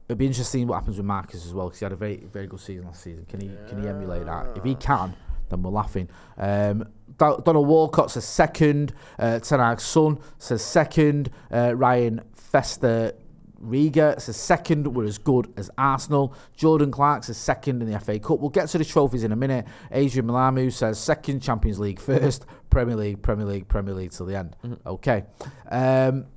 it'd 0.07 0.19
be 0.19 0.27
interesting 0.27 0.67
what 0.67 0.75
happens 0.75 0.97
with 0.97 1.05
Marcus 1.07 1.45
as 1.45 1.53
well 1.53 1.65
because 1.67 1.79
he 1.79 1.85
had 1.85 1.91
a 1.93 1.95
very 1.95 2.17
very 2.17 2.45
good 2.45 2.59
season 2.59 2.85
last 2.85 3.01
season. 3.01 3.25
Can 3.27 3.41
he 3.41 3.49
can 3.67 3.81
he 3.81 3.87
emulate 3.89 4.25
that? 4.25 4.55
If 4.55 4.63
he 4.63 4.75
can, 4.75 5.15
then 5.49 5.63
we're 5.63 5.71
laughing. 5.71 6.09
Um, 6.37 6.87
Donald 7.17 7.67
Walcott 7.67 8.11
says 8.11 8.25
second. 8.25 8.93
Uh, 9.17 9.39
Ten 9.39 9.59
Hag's 9.59 9.83
son 9.83 10.19
says 10.37 10.61
second. 10.61 11.31
Uh, 11.51 11.73
Ryan 11.75 12.21
Fester. 12.33 13.13
Riga 13.59 14.19
says 14.19 14.37
second, 14.37 14.93
we're 14.93 15.05
as 15.05 15.17
good 15.17 15.51
as 15.57 15.69
Arsenal. 15.77 16.35
Jordan 16.55 16.91
Clark 16.91 17.23
says 17.23 17.37
second 17.37 17.81
in 17.81 17.91
the 17.91 17.99
FA 17.99 18.19
Cup. 18.19 18.39
We'll 18.39 18.49
get 18.49 18.69
to 18.69 18.77
the 18.77 18.85
trophies 18.85 19.23
in 19.23 19.31
a 19.31 19.35
minute. 19.35 19.65
Adrian 19.91 20.27
Malamu 20.27 20.71
says 20.71 20.99
second, 20.99 21.41
Champions 21.41 21.79
League 21.79 21.99
first, 21.99 22.45
Premier 22.69 22.95
League, 22.95 23.21
Premier 23.21 23.45
League, 23.45 23.67
Premier 23.67 23.95
League 23.95 24.11
till 24.11 24.25
the 24.25 24.37
end. 24.37 24.55
Okay. 24.85 25.23
Um, 25.69 26.27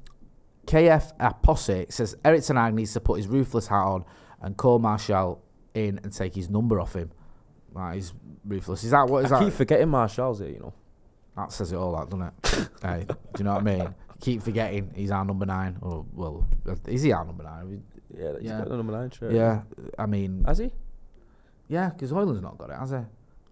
KF 0.66 1.16
Apose 1.18 1.92
says 1.92 2.16
Eric 2.24 2.44
Ten 2.44 2.56
Hag 2.56 2.74
needs 2.74 2.92
to 2.92 3.00
put 3.00 3.16
his 3.18 3.26
ruthless 3.26 3.66
hat 3.66 3.84
on 3.84 4.04
and 4.40 4.56
call 4.56 4.78
Martial 4.78 5.42
in 5.74 6.00
and 6.02 6.12
take 6.12 6.34
his 6.34 6.48
number 6.48 6.80
off 6.80 6.94
him. 6.94 7.10
Right, 7.72 7.94
he's 7.96 8.12
ruthless. 8.44 8.84
Is 8.84 8.90
that 8.90 9.06
what 9.08 9.24
is 9.24 9.32
I 9.32 9.38
that? 9.38 9.44
keep 9.44 9.54
forgetting 9.54 9.88
Martial's 9.88 10.40
here, 10.40 10.48
you 10.48 10.58
know. 10.60 10.72
That 11.36 11.52
says 11.52 11.72
it 11.72 11.76
all, 11.76 11.96
that 11.96 12.10
doesn't 12.10 12.22
it? 12.62 12.68
hey, 12.82 13.04
do 13.08 13.14
you 13.38 13.44
know 13.44 13.54
what 13.54 13.60
I 13.60 13.64
mean? 13.64 13.94
Keep 14.20 14.42
forgetting 14.42 14.92
he's 14.94 15.10
our 15.10 15.24
number 15.24 15.46
nine. 15.46 15.78
Or 15.80 16.04
well, 16.12 16.46
is 16.86 17.02
he 17.02 17.12
our 17.12 17.24
number 17.24 17.44
nine? 17.44 17.82
Yeah, 18.16 18.32
he's 18.40 18.50
Yeah. 18.50 18.58
got 18.58 18.68
the 18.68 18.76
number 18.76 18.92
nine 18.92 19.10
shirt. 19.10 19.32
Yeah, 19.32 19.62
I 19.98 20.06
mean, 20.06 20.44
Has 20.46 20.58
he? 20.58 20.72
yeah, 21.68 21.90
because 21.90 22.10
Hojlund's 22.12 22.42
not 22.42 22.58
got 22.58 22.70
it, 22.70 22.76
has 22.76 22.90
he? 22.90 22.96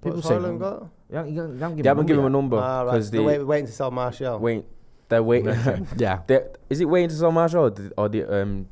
What's 0.02 0.26
say 0.26 0.35
Hojlund 0.35 0.42
number- 0.42 0.59
got? 0.81 0.88
Yeah, 1.11 1.24
you 1.24 1.40
haven't- 1.40 1.54
you 1.54 1.61
haven't 1.61 1.76
given 1.76 1.83
They 1.83 1.88
haven't 1.88 2.07
given 2.07 2.18
him 2.24 2.24
a 2.24 2.28
yet. 2.28 2.33
number 2.42 2.57
Ah, 2.59 2.83
right. 2.83 2.92
because 2.92 3.11
They're 3.11 3.22
wait, 3.22 3.42
waiting 3.46 3.66
to 3.66 3.72
sell 3.72 3.90
Martial. 3.90 4.38
wait. 4.40 4.64
They're 5.09 5.22
waiting. 5.22 5.87
Yeah. 5.96 6.20
They're- 6.26 6.50
is 6.68 6.81
it 6.81 6.85
waiting 6.87 7.09
to 7.11 7.14
sell 7.14 7.33
Martial 7.33 7.64
or, 7.64 7.70
did, 7.70 7.92
or 7.96 8.09
the 8.09 8.42
um, 8.42 8.68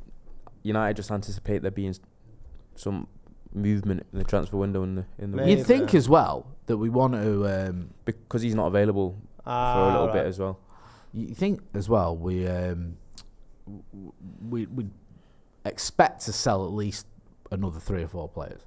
United 0.63 0.97
just 0.97 1.09
anticipate 1.09 1.61
there 1.63 1.71
being 1.71 1.95
some 2.75 3.07
movement 3.53 4.05
in 4.11 4.19
the 4.19 4.25
transfer 4.25 4.57
window 4.57 4.83
in 4.83 4.95
the 4.95 5.05
in 5.19 5.31
the 5.31 5.37
Maybe. 5.37 5.51
You'd 5.51 5.65
think 5.65 5.93
as 5.95 6.07
well 6.09 6.45
that 6.67 6.77
we 6.77 6.89
want 6.89 7.13
to. 7.13 7.45
Um, 7.69 7.89
because 8.05 8.41
he's 8.41 8.55
not 8.55 8.67
available 8.67 9.15
Ah, 9.45 9.73
for 9.73 9.79
a 9.81 9.91
little 9.93 10.07
right. 10.07 10.13
bit 10.13 10.25
as 10.25 10.39
well. 10.39 10.59
You 11.13 11.33
think 11.33 11.61
as 11.73 11.87
well 11.89 12.15
we 12.15 12.45
um, 12.47 12.97
w- 13.65 14.13
we 14.49 14.65
we 14.67 14.85
expect 15.65 16.21
to 16.25 16.33
sell 16.33 16.65
at 16.65 16.73
least 16.73 17.05
another 17.51 17.79
three 17.79 18.03
or 18.03 18.07
four 18.07 18.27
players. 18.29 18.61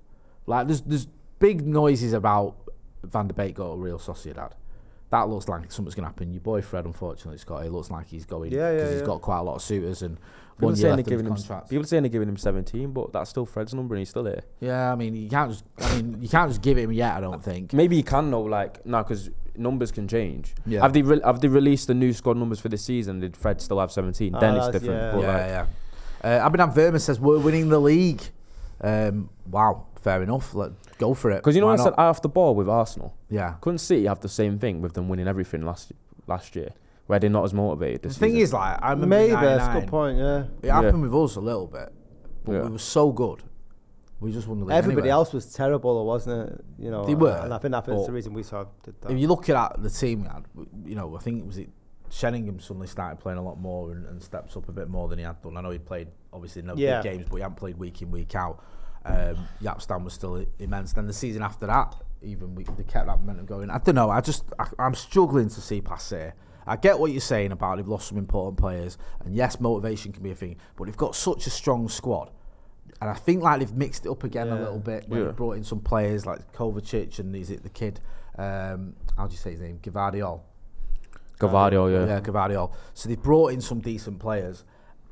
Like 0.47 0.67
there's 0.67 0.81
there's 0.83 1.07
big 1.39 1.67
noises 1.67 2.13
about 2.13 2.57
Van 3.05 3.29
der 3.29 3.35
Beek 3.35 3.55
go 3.57 3.75
to 3.75 3.81
Real 3.81 3.99
Sociedad. 3.99 4.53
That 5.11 5.29
looks 5.29 5.49
like 5.49 5.73
something's 5.73 5.95
going 5.97 6.05
to 6.05 6.09
happen. 6.09 6.33
Your 6.33 6.41
boy 6.41 6.63
Fred, 6.63 6.85
unfortunately, 6.85 7.39
Scott, 7.39 7.65
he 7.65 7.69
looks 7.69 7.91
like 7.91 8.07
he's 8.07 8.25
going 8.25 8.53
Yeah, 8.53 8.71
yeah, 8.71 8.91
he's 8.91 9.01
yeah. 9.01 9.07
got 9.07 9.21
quite 9.21 9.39
a 9.39 9.43
lot 9.43 9.57
of 9.57 9.63
suitors 9.63 10.03
and 10.03 10.17
People 10.57 10.69
one 10.69 10.77
year 10.77 10.83
saying 10.83 10.83
they're 10.83 10.97
left 10.97 11.01
of 11.01 11.07
his 11.07 11.11
giving 11.11 11.27
him. 11.27 11.35
contract. 11.35 11.71
People 11.71 11.85
saying 11.85 12.03
they're 12.05 12.11
giving 12.11 12.29
him 12.29 12.37
17, 12.37 12.93
but 12.93 13.13
that's 13.13 13.31
still 13.31 13.45
Fred's 13.47 13.75
number, 13.75 13.95
and 13.95 14.01
he's 14.01 14.11
still 14.11 14.25
here. 14.25 14.43
Yeah, 14.61 14.93
I 14.93 14.95
mean 14.95 15.17
you 15.17 15.29
can't 15.29 15.51
just 15.51 15.65
I 15.81 15.97
mean 15.97 16.23
you 16.23 16.29
can't 16.29 16.49
just 16.51 16.63
give 16.63 16.79
it 16.79 16.83
him 16.83 16.93
yet. 16.93 17.15
I 17.17 17.21
don't 17.21 17.43
think. 17.43 17.73
Maybe 17.73 17.97
he 17.97 18.03
can 18.05 18.31
though, 18.31 18.43
like 18.43 18.85
no, 18.87 19.03
because 19.03 19.31
numbers 19.57 19.91
can 19.91 20.07
change. 20.07 20.55
Yeah. 20.65 20.83
Have 20.83 20.93
they 20.93 21.03
re- 21.03 21.21
have 21.25 21.41
they 21.41 21.49
released 21.49 21.89
the 21.89 21.95
new 21.95 22.13
squad 22.13 22.37
numbers 22.37 22.61
for 22.61 22.69
this 22.69 22.85
season? 22.85 23.19
Did 23.21 23.37
Fred 23.37 23.61
still 23.61 23.81
have 23.81 23.91
17? 23.91 24.33
then 24.39 24.55
Ah, 24.57 24.59
it's 24.67 24.69
different. 24.79 25.01
yeah. 25.01 25.13
but, 25.13 25.21
yeah, 25.23 25.33
like, 25.33 25.67
yeah. 26.23 26.41
Uh, 26.45 26.49
Abinam 26.51 26.73
Verma 26.75 27.01
says 27.01 27.19
we're 27.19 27.39
winning 27.41 27.69
the 27.69 27.81
league. 27.81 28.23
Um, 28.83 29.31
wow, 29.51 29.87
fair 30.01 30.23
enough. 30.23 30.55
Let 30.55 30.73
go 30.99 31.15
for 31.15 31.31
it. 31.31 31.37
Because 31.37 31.55
you 31.55 31.61
know 31.61 31.67
Why 31.69 31.73
what 31.75 31.81
I 31.81 31.85
said 31.85 31.91
not? 31.97 31.99
off 31.99 32.23
the 32.23 32.29
ball 32.29 32.55
with 32.55 32.69
Arsenal. 32.69 33.15
Yeah. 33.29 33.55
Couldn't 33.61 33.79
City 33.79 34.07
have 34.07 34.21
the 34.21 34.29
same 34.29 34.59
thing 34.59 34.81
with 34.81 34.95
them 34.95 35.09
winning 35.09 35.29
everything 35.29 35.63
last 35.63 35.93
last 36.27 36.55
year, 36.57 36.71
where 37.07 37.19
they're 37.19 37.31
not 37.31 37.45
as 37.45 37.53
motivated. 37.55 38.03
The 38.03 38.09
thing 38.11 38.31
season? 38.31 38.43
is, 38.43 38.53
like, 38.53 38.79
I 38.83 38.91
remember 38.91 39.07
Maybe 39.17 39.33
in 39.33 39.41
that's 39.41 39.65
a 39.65 39.67
99, 39.69 39.81
good 39.81 39.91
point. 39.91 40.19
Yeah. 40.19 40.45
It 40.63 40.71
happened 40.73 41.03
with 41.03 41.15
us 41.15 41.37
a 41.37 41.41
little 41.41 41.67
bit, 41.67 41.93
but 42.45 42.53
Yeah. 42.53 42.63
we 42.65 42.71
were 42.71 42.79
so 42.79 43.11
good. 43.13 43.43
We 44.21 44.33
just 44.33 44.47
won 44.47 44.59
the 44.61 44.67
league. 44.67 44.75
Everybody 44.77 45.09
anyway. 45.09 45.13
else 45.13 45.33
was 45.33 45.51
terrible, 45.53 45.95
though, 45.97 46.03
wasn't 46.05 46.51
it? 46.51 46.65
You 46.79 46.91
know, 46.91 47.05
They 47.07 47.15
were, 47.15 47.41
and 47.43 47.55
I 47.55 47.59
think 47.59 47.73
that's 47.73 47.87
the 47.87 48.13
reason 48.13 48.35
we 48.35 48.43
sort 48.43 48.67
of 48.67 48.83
did 48.83 49.01
that. 49.01 49.11
If 49.13 49.19
you 49.19 49.29
look 49.29 49.49
at 49.49 49.83
the 49.83 49.89
team, 49.89 50.23
we 50.23 50.29
had, 50.29 50.45
you 50.85 50.95
know, 50.95 51.17
I 51.17 51.21
think 51.21 51.41
it 51.41 51.47
was 51.47 51.57
it. 51.59 51.71
Sheringham 52.11 52.59
suddenly 52.61 52.87
started 52.89 53.19
playing 53.21 53.39
a 53.39 53.43
lot 53.43 53.59
more 53.59 53.93
and, 53.93 54.05
and 54.07 54.21
steps 54.23 54.57
up 54.57 54.69
a 54.69 54.73
bit 54.73 54.89
more 54.89 55.09
than 55.09 55.19
he 55.21 55.25
had 55.25 55.41
done. 55.43 55.57
I 55.57 55.61
know 55.63 55.71
he 55.71 55.79
played 55.79 56.09
obviously 56.33 56.61
no 56.63 56.75
Yeah. 56.77 57.01
big 57.01 57.13
games, 57.13 57.27
but 57.31 57.37
he 57.37 57.43
hadn't 57.43 57.57
played 57.57 57.79
week 57.79 58.03
in 58.03 58.11
week 58.11 58.35
out. 58.35 58.63
Um, 59.05 59.49
Jaap 59.63 59.81
Stam 59.81 60.05
was 60.05 60.13
still 60.15 60.45
immense. 60.59 60.93
Then 60.93 61.07
the 61.07 61.13
season 61.13 61.43
after 61.43 61.67
that, 61.67 61.95
even 62.23 62.55
we 62.55 62.65
they 62.65 62.85
kept 62.85 63.07
that 63.07 63.19
momentum 63.21 63.47
going. 63.47 63.71
I 63.71 63.79
don't 63.79 63.95
know. 63.95 64.11
I 64.11 64.21
just 64.21 64.45
I, 64.59 64.67
I'm 64.79 64.95
struggling 64.95 65.49
to 65.49 65.61
see 65.61 65.81
past 65.81 66.09
City. 66.09 66.33
I 66.67 66.77
get 66.77 66.99
what 66.99 67.11
you're 67.11 67.21
saying 67.23 67.53
about 67.53 67.77
they've 67.77 67.89
lost 67.89 68.09
some 68.09 68.19
important 68.19 68.59
players, 68.59 68.99
and 69.25 69.35
yes, 69.35 69.59
motivation 69.59 70.13
can 70.13 70.23
be 70.23 70.31
a 70.31 70.35
thing, 70.35 70.57
but 70.77 70.85
they've 70.85 70.97
got 70.97 71.17
such 71.17 71.47
a 71.47 71.51
strong 71.51 71.89
squad. 71.89 72.31
And 73.01 73.09
I 73.09 73.15
think 73.15 73.43
like 73.43 73.61
they've 73.61 73.73
mixed 73.73 74.05
it 74.05 74.11
up 74.11 74.25
again 74.25 74.49
a 74.49 74.57
little 74.59 74.79
bit 74.79 75.09
when 75.09 75.21
Yeah. 75.21 75.27
they 75.29 75.33
brought 75.33 75.57
in 75.57 75.65
some 75.65 75.81
players 75.81 76.27
like 76.27 76.53
Kovacic 76.53 77.19
and 77.19 77.35
is 77.35 77.51
it 77.51 77.63
the 77.63 77.71
kid? 77.71 78.01
Um, 78.37 78.95
how 79.17 79.27
do 79.27 79.33
you 79.33 79.39
say 79.39 79.53
his 79.53 79.61
name? 79.61 79.79
Gavardiol. 79.83 80.41
Gavardio, 81.39 81.91
yeah. 81.91 82.15
Yeah, 82.15 82.21
Gavardiol. 82.21 82.73
So 82.93 83.09
they've 83.09 83.21
brought 83.21 83.53
in 83.53 83.61
some 83.63 83.81
decent 83.81 84.19
players. 84.19 84.65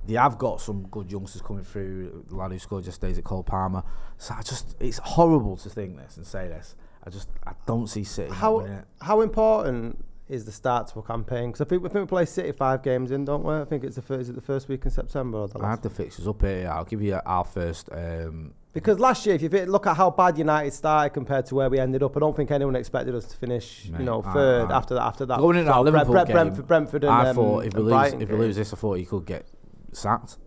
They 0.08 0.14
have 0.14 0.38
got 0.38 0.60
some 0.62 0.88
good 0.90 1.12
youngsters 1.12 1.42
coming 1.42 1.64
through. 1.64 2.24
The 2.28 2.34
lad 2.34 2.50
who 2.50 2.58
scored 2.58 2.86
yesterday 2.86 3.12
is 3.12 3.18
at 3.18 3.24
Cole 3.24 3.42
Palmer. 3.42 3.82
So 4.16 4.34
I 4.36 4.40
just, 4.40 4.74
it's 4.80 4.98
horrible 4.98 5.58
to 5.58 5.68
think 5.68 5.98
this 5.98 6.16
and 6.16 6.26
say 6.26 6.48
this. 6.48 6.76
I 7.04 7.10
just, 7.10 7.28
I 7.46 7.52
don't 7.66 7.86
see 7.86 8.04
City 8.04 8.32
how 8.32 8.66
how 9.00 9.20
important 9.20 10.02
is 10.28 10.44
the 10.44 10.52
start 10.52 10.88
to 10.88 10.98
a 10.98 11.02
campaign? 11.02 11.50
Because 11.50 11.60
I 11.60 11.64
think, 11.64 11.84
I 11.84 11.88
think 11.88 12.02
we 12.02 12.06
play 12.06 12.24
City 12.24 12.52
five 12.52 12.82
games 12.82 13.10
in, 13.10 13.26
don't 13.26 13.44
we? 13.44 13.54
I 13.54 13.64
think 13.66 13.84
it's 13.84 13.96
the 13.96 14.02
first, 14.02 14.22
is 14.22 14.28
it 14.30 14.34
the 14.34 14.40
first 14.40 14.68
week 14.68 14.84
in 14.86 14.90
September 14.90 15.38
or 15.38 15.48
the 15.48 15.58
I 15.58 15.70
have 15.70 15.82
the 15.82 15.90
fixtures 15.90 16.26
up 16.26 16.40
here. 16.42 16.70
I'll 16.72 16.84
give 16.84 17.02
you 17.02 17.20
our 17.24 17.44
first. 17.44 17.90
Um, 17.92 18.54
Because 18.72 18.98
last 18.98 19.26
year, 19.26 19.34
if 19.36 19.42
you 19.42 19.48
look 19.66 19.86
at 19.86 19.96
how 19.96 20.10
bad 20.10 20.38
United 20.38 20.72
started 20.72 21.10
compared 21.10 21.46
to 21.46 21.54
where 21.54 21.68
we 21.70 21.78
ended 21.78 22.02
up, 22.02 22.16
I 22.16 22.20
don't 22.20 22.36
think 22.36 22.50
anyone 22.50 22.76
expected 22.76 23.14
us 23.14 23.26
to 23.26 23.36
finish, 23.36 23.88
Mate, 23.90 24.00
you 24.00 24.04
know, 24.06 24.22
third 24.22 24.70
I- 24.70 24.76
after 24.76 24.94
that. 24.94 25.02
After 25.02 25.26
that, 25.26 25.38
going 25.38 25.56
into 25.58 25.70
that 25.70 25.82
Liverpool 25.82 26.24
game, 26.24 26.32
Brentford, 26.32 26.66
Brentford, 26.66 27.04
and 27.04 27.12
I 27.12 27.28
um, 27.28 27.36
thought 27.36 27.64
if 27.66 27.74
we 27.74 27.82
lose, 27.82 28.12
if 28.14 28.30
we 28.30 28.36
lose 28.36 28.56
this, 28.56 28.72
I 28.72 28.76
thought 28.76 28.98
he 28.98 29.04
could 29.04 29.24
get 29.24 29.46
sacked. 29.92 30.38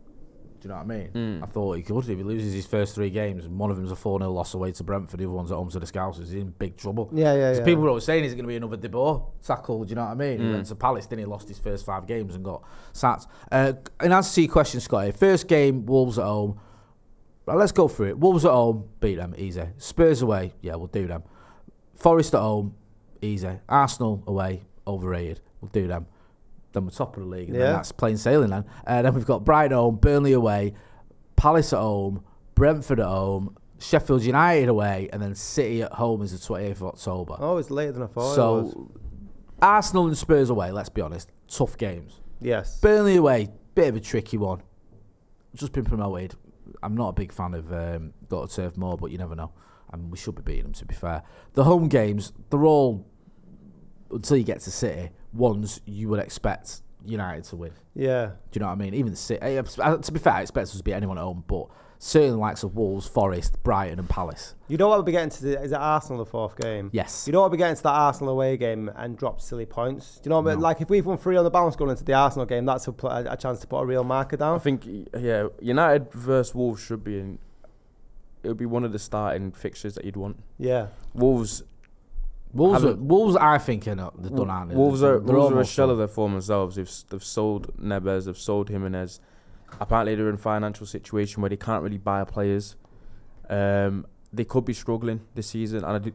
Do 0.59 0.67
you 0.67 0.69
know 0.69 0.75
what 0.83 0.93
I 0.93 1.09
mean? 1.09 1.41
I 1.41 1.47
thought 1.47 1.75
he 1.77 1.81
could. 1.81 2.07
If 2.07 2.17
he 2.19 2.23
loses 2.23 2.53
his 2.53 2.67
first 2.67 2.93
three 2.93 3.09
games, 3.09 3.47
one 3.47 3.71
of 3.71 3.77
them's 3.77 3.91
a 3.91 3.95
4 3.95 4.19
0 4.19 4.29
loss 4.31 4.53
away 4.53 4.71
to 4.73 4.83
Brentford, 4.83 5.19
the 5.19 5.23
other 5.25 5.33
one's 5.33 5.51
at 5.51 5.55
home 5.55 5.71
to 5.71 5.79
the 5.79 5.87
Scousers, 5.87 6.19
he's 6.19 6.33
in 6.35 6.49
big 6.51 6.77
trouble. 6.77 7.09
Yeah, 7.11 7.33
yeah, 7.33 7.49
'Cause 7.49 7.59
yeah. 7.59 7.65
people 7.65 7.81
were 7.81 7.89
always 7.89 8.03
saying 8.03 8.23
he's 8.23 8.33
going 8.35 8.43
to 8.43 8.47
be 8.47 8.57
another 8.57 8.77
De 8.77 8.87
Boer 8.87 9.25
tackle. 9.43 9.83
Do 9.83 9.89
you 9.89 9.95
know 9.95 10.03
what 10.03 10.11
I 10.11 10.13
mean? 10.13 10.39
He 10.39 10.45
Mm. 10.45 10.53
went 10.53 10.65
to 10.67 10.75
Palace, 10.75 11.07
didn't 11.07 11.21
he? 11.21 11.25
Lost 11.25 11.47
his 11.47 11.57
first 11.57 11.83
five 11.83 12.05
games 12.05 12.35
and 12.35 12.45
got 12.45 12.61
sacked. 12.93 13.25
Uh, 13.51 13.73
in 14.03 14.11
answer 14.11 14.35
to 14.35 14.41
your 14.43 14.51
question, 14.51 14.79
Scotty, 14.81 15.11
first 15.13 15.47
game, 15.47 15.83
Wolves 15.87 16.19
at 16.19 16.25
home. 16.25 16.59
Right, 17.47 17.57
let's 17.57 17.71
go 17.71 17.87
through 17.87 18.09
it. 18.09 18.19
Wolves 18.19 18.45
at 18.45 18.51
home, 18.51 18.83
beat 18.99 19.15
them, 19.15 19.33
easy. 19.35 19.63
Spurs 19.77 20.21
away, 20.21 20.53
yeah, 20.61 20.75
we'll 20.75 20.85
do 20.87 21.07
them. 21.07 21.23
Forest 21.95 22.35
at 22.35 22.41
home, 22.41 22.75
easy. 23.19 23.49
Arsenal 23.67 24.23
away, 24.27 24.61
overrated, 24.85 25.41
we'll 25.59 25.69
do 25.71 25.87
them. 25.87 26.05
Then 26.73 26.85
we're 26.85 26.91
top 26.91 27.17
of 27.17 27.23
the 27.23 27.29
league, 27.29 27.49
and 27.49 27.55
then 27.55 27.61
Yeah. 27.61 27.71
that's 27.73 27.91
plain 27.91 28.17
sailing 28.17 28.49
then. 28.51 28.65
Uh, 28.87 29.01
then 29.01 29.13
we've 29.13 29.25
got 29.25 29.43
Brighton 29.43 29.75
home, 29.77 29.95
Burnley 29.97 30.33
away, 30.33 30.73
Palace 31.35 31.73
at 31.73 31.79
home, 31.79 32.23
Brentford 32.55 32.99
at 32.99 33.07
home, 33.07 33.57
Sheffield 33.79 34.23
United 34.23 34.69
away, 34.69 35.09
and 35.11 35.21
then 35.21 35.35
City 35.35 35.81
at 35.81 35.93
home 35.93 36.21
is 36.21 36.31
the 36.31 36.37
28th 36.37 36.71
of 36.81 36.83
October. 36.83 37.35
Oh, 37.39 37.57
it's 37.57 37.71
later 37.71 37.91
than 37.93 38.03
I 38.03 38.07
thought. 38.07 38.35
So, 38.35 38.91
Arsenal 39.61 40.07
and 40.07 40.17
Spurs 40.17 40.49
away, 40.49 40.71
let's 40.71 40.89
be 40.89 41.01
honest, 41.01 41.29
tough 41.49 41.77
games. 41.77 42.19
yes, 42.39 42.79
Burnley 42.79 43.17
away, 43.17 43.49
bit 43.75 43.89
of 43.89 43.95
a 43.95 43.99
tricky 43.99 44.37
one. 44.37 44.61
Just 45.55 45.73
been 45.73 45.83
promoted. 45.85 46.35
I'm 46.81 46.95
not 46.95 47.09
a 47.09 47.13
big 47.13 47.31
fan 47.33 47.53
of 47.53 47.71
um, 47.73 48.13
got 48.29 48.47
to 48.47 48.53
serve 48.53 48.77
more, 48.77 48.95
but 48.97 49.11
you 49.11 49.17
never 49.17 49.35
know. 49.35 49.51
I 49.91 49.97
mean, 49.97 50.09
we 50.09 50.17
should 50.17 50.35
be 50.35 50.41
beating 50.41 50.63
them 50.63 50.73
to 50.73 50.85
be 50.85 50.95
fair. 50.95 51.23
The 51.53 51.65
home 51.65 51.89
games, 51.89 52.31
they're 52.49 52.63
all 52.63 53.05
until 54.09 54.37
you 54.37 54.43
get 54.45 54.61
to 54.61 54.71
City. 54.71 55.09
Ones 55.33 55.81
you 55.85 56.09
would 56.09 56.19
expect 56.19 56.81
United 57.05 57.43
to 57.45 57.55
win. 57.55 57.71
yeah. 57.95 58.25
Do 58.51 58.59
you 58.59 58.59
know 58.61 58.67
what 58.67 58.73
I 58.73 58.75
mean? 58.75 58.93
Even 58.93 59.15
City. 59.15 59.41
eh, 59.41 59.61
To 59.61 60.11
be 60.11 60.19
fair, 60.19 60.33
I 60.33 60.41
expect 60.41 60.65
us 60.69 60.77
to 60.77 60.83
beat 60.83 60.93
anyone 60.93 61.17
at 61.17 61.21
home, 61.23 61.43
but 61.47 61.67
certainly 61.97 62.35
likes 62.37 62.63
of 62.63 62.75
Wolves, 62.75 63.07
Forest, 63.07 63.61
Brighton, 63.63 63.97
and 63.99 64.09
Palace. 64.09 64.55
You 64.67 64.77
know 64.77 64.87
what 64.87 64.97
we'll 64.97 65.03
be 65.03 65.11
getting 65.13 65.29
to 65.29 65.41
the, 65.43 65.61
is 65.63 65.71
it 65.71 65.75
Arsenal 65.79 66.23
the 66.23 66.29
fourth 66.29 66.55
game? 66.57 66.89
Yes. 66.93 67.25
You 67.27 67.33
know 67.33 67.39
what 67.41 67.45
we'll 67.51 67.57
be 67.57 67.61
getting 67.61 67.75
to 67.75 67.83
that 67.83 67.89
Arsenal 67.93 68.33
away 68.33 68.57
game 68.57 68.89
and 68.95 69.17
drop 69.17 69.39
silly 69.41 69.65
points. 69.65 70.15
Do 70.17 70.27
you 70.27 70.29
know 70.31 70.41
what 70.41 70.49
I 70.51 70.53
mean? 70.53 70.59
No. 70.59 70.63
Like 70.63 70.81
if 70.81 70.89
we've 70.89 71.05
won 71.05 71.17
three 71.17 71.37
on 71.37 71.43
the 71.43 71.49
bounce 71.51 71.75
going 71.75 71.91
into 71.91 72.03
the 72.03 72.13
Arsenal 72.13 72.45
game, 72.45 72.65
that's 72.65 72.87
a, 72.87 72.91
a, 73.03 73.33
a 73.33 73.37
chance 73.37 73.59
to 73.61 73.67
put 73.67 73.79
a 73.81 73.85
real 73.85 74.03
marker 74.03 74.37
down. 74.37 74.55
I 74.55 74.59
think 74.59 74.85
yeah, 75.17 75.47
United 75.61 76.11
versus 76.11 76.53
Wolves 76.53 76.81
should 76.83 77.03
be 77.03 77.19
in. 77.19 77.39
It 78.43 78.47
would 78.47 78.57
be 78.57 78.65
one 78.65 78.83
of 78.83 78.91
the 78.91 78.99
starting 78.99 79.51
fixtures 79.51 79.93
that 79.95 80.03
you'd 80.05 80.17
want. 80.17 80.37
yeah. 80.57 80.87
Wolves, 81.13 81.61
Wolves, 82.53 82.83
are, 82.83 82.95
Wolves, 82.95 83.35
I 83.37 83.57
think, 83.57 83.87
are 83.87 83.95
not, 83.95 84.21
they're 84.21 84.29
done, 84.31 84.49
aren't 84.49 84.69
they? 84.71 84.75
Wolves 84.75 84.99
They're- 85.01 85.19
they're 85.19 85.35
Wolves 85.37 85.55
are 85.55 85.59
a 85.61 85.65
shell 85.65 85.87
done. 85.87 85.91
of 85.93 85.97
their 85.99 86.07
former 86.07 86.41
selves. 86.41 86.75
They've 86.75 86.85
s- 86.87 87.05
they've 87.09 87.23
sold 87.23 87.73
Neves, 87.77 88.25
they've 88.25 88.37
sold 88.37 88.69
Jimenez. 88.69 89.19
Apparently, 89.79 90.15
they're 90.15 90.27
in 90.29 90.35
a 90.35 90.37
financial 90.37 90.85
situation 90.85 91.41
where 91.41 91.49
they 91.49 91.55
can't 91.57 91.81
really 91.81 91.97
buy 91.97 92.23
players. 92.25 92.75
Um, 93.49 94.05
they 94.33 94.43
could 94.45 94.65
be 94.65 94.73
struggling 94.73 95.21
this 95.35 95.47
season, 95.47 95.79
and 95.83 95.95
I 95.95 95.99
do. 95.99 96.11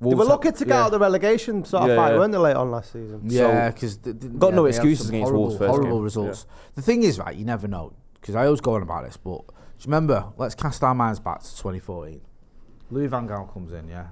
They 0.00 0.14
were 0.14 0.24
ha- 0.24 0.30
looking 0.34 0.52
to 0.52 0.64
get 0.64 0.74
yeah. 0.74 0.80
out 0.82 0.86
of 0.86 0.92
the 0.92 0.98
relegation 1.00 1.64
sort 1.64 1.82
of 1.84 1.88
Yeah, 1.90 1.96
fight, 1.96 2.12
yeah. 2.12 2.18
weren't 2.18 2.30
they, 2.32 2.38
late 2.38 2.54
on 2.54 2.70
last 2.70 2.92
season? 2.92 3.22
Yeah, 3.24 3.70
because 3.70 3.96
got 3.96 4.54
no 4.54 4.66
excuses 4.66 5.08
against 5.08 5.24
horrible, 5.24 5.40
Wolves 5.46 5.58
first 5.58 5.70
horrible 5.70 5.96
game. 5.96 6.04
results. 6.04 6.46
The 6.76 6.82
thing 6.82 7.02
is, 7.02 7.18
right, 7.18 7.34
you 7.34 7.44
never 7.44 7.66
know 7.66 7.92
because 8.20 8.36
I 8.36 8.44
always 8.46 8.60
go 8.60 8.74
on 8.74 8.82
about 8.82 9.04
this, 9.04 9.16
but 9.16 9.44
do 9.46 9.54
remember? 9.86 10.26
Let's 10.36 10.54
cast 10.54 10.84
our 10.84 10.94
minds 10.94 11.18
back 11.18 11.40
to 11.42 11.50
2014. 11.56 12.20
Louis 12.90 13.06
Van 13.08 13.26
Gaal 13.28 13.52
comes 13.52 13.72
in, 13.72 13.88
yeah. 13.88 14.08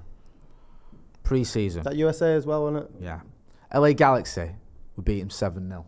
Pre-season, 1.27 1.83
that 1.83 1.95
USA 1.97 2.33
as 2.35 2.45
well, 2.45 2.63
wasn't 2.63 2.85
it? 2.85 2.91
yeah. 3.03 3.19
LA 3.73 3.91
Galaxy, 3.91 4.51
we 4.95 5.03
beat 5.03 5.19
him 5.19 5.29
seven 5.29 5.67
0 5.67 5.85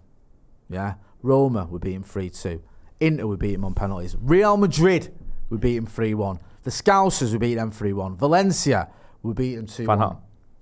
Yeah. 0.70 0.96
Roma, 1.24 1.66
we 1.72 1.80
beat 1.80 1.94
him 1.94 2.04
three 2.04 2.30
two. 2.30 2.62
Inter, 3.00 3.26
we 3.26 3.38
beat 3.38 3.54
him 3.54 3.64
on 3.64 3.74
penalties. 3.74 4.18
Real 4.20 4.58
Madrid, 4.58 5.14
we 5.50 5.58
beat 5.58 5.78
him 5.78 5.86
three 5.86 6.14
one. 6.14 6.40
The 6.64 6.72
Scousers, 6.72 7.32
we 7.32 7.38
beat 7.38 7.56
them 7.56 7.72
three 7.72 7.94
one. 7.94 8.18
Valencia, 8.18 8.90
we 9.24 9.34
beat 9.34 9.56
them 9.56 9.66
2 9.66 9.86
1. 9.86 10.18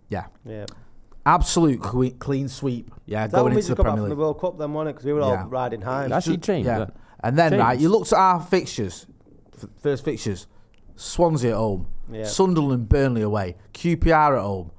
Yeah. 0.10 0.26
Yeah. 0.46 0.66
Absolute 1.26 1.82
cle- 1.82 2.12
clean 2.20 2.48
sweep. 2.48 2.92
Yeah, 3.06 3.26
Is 3.26 3.32
that 3.32 3.38
going 3.40 3.46
we 3.54 3.58
into 3.58 3.60
just 3.62 3.70
the 3.70 3.76
got 3.76 3.84
back 3.84 3.92
Premier 3.94 4.04
from 4.04 4.10
League. 4.10 4.18
the 4.18 4.22
World 4.22 4.40
Cup 4.40 4.58
then, 4.60 4.74
wasn't 4.74 4.90
it? 4.90 4.94
Because 4.94 5.06
we 5.08 5.14
were 5.14 5.20
Yeah. 5.22 5.42
all 5.44 5.48
riding 5.50 5.82
high. 5.82 6.06
It 6.06 6.12
actually 6.12 6.38
changed. 6.38 6.68
Yeah. 6.68 6.78
Yeah. 6.80 6.86
And 7.22 7.38
then, 7.38 7.58
right, 7.58 7.78
you 7.80 7.90
looked 7.90 8.14
at 8.14 8.20
our 8.20 8.40
fixtures, 8.42 9.08
f- 9.56 9.70
first 9.82 10.06
fixtures 10.06 10.46
Swansea 10.98 11.52
at 11.52 11.58
home, 11.58 11.88
Yeah. 12.12 12.26
Sunderland, 12.26 12.90
Burnley 12.90 13.22
away, 13.22 13.56
QPR 13.74 14.36
at 14.38 14.42
home, 14.44 14.72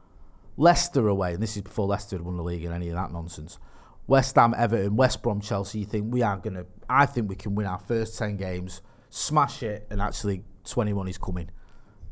Leicester 0.57 1.07
away, 1.09 1.33
and 1.35 1.43
this 1.43 1.57
is 1.57 1.63
before 1.63 1.87
Leicester 1.87 2.17
had 2.17 2.25
won 2.27 2.37
the 2.37 2.43
league 2.43 2.65
and 2.65 2.75
any 2.75 2.89
of 2.89 2.95
that 2.97 3.13
nonsense. 3.13 3.59
West 4.07 4.35
Ham, 4.37 4.55
Everton, 4.57 4.97
West 4.97 5.23
Brom, 5.23 5.41
Chelsea. 5.41 5.79
You 5.81 5.85
think 5.87 6.13
we 6.13 6.23
are 6.23 6.37
going 6.37 6.55
to, 6.55 6.67
I 6.89 7.07
think 7.07 7.29
we 7.29 7.37
can 7.37 7.55
win 7.55 7.67
our 7.67 7.79
first 7.79 8.19
10 8.19 8.37
games, 8.37 8.81
smash 9.11 9.63
it, 9.63 9.87
and 9.91 10.01
actually 10.03 10.43
21 10.65 11.09
is 11.09 11.19
coming. 11.19 11.51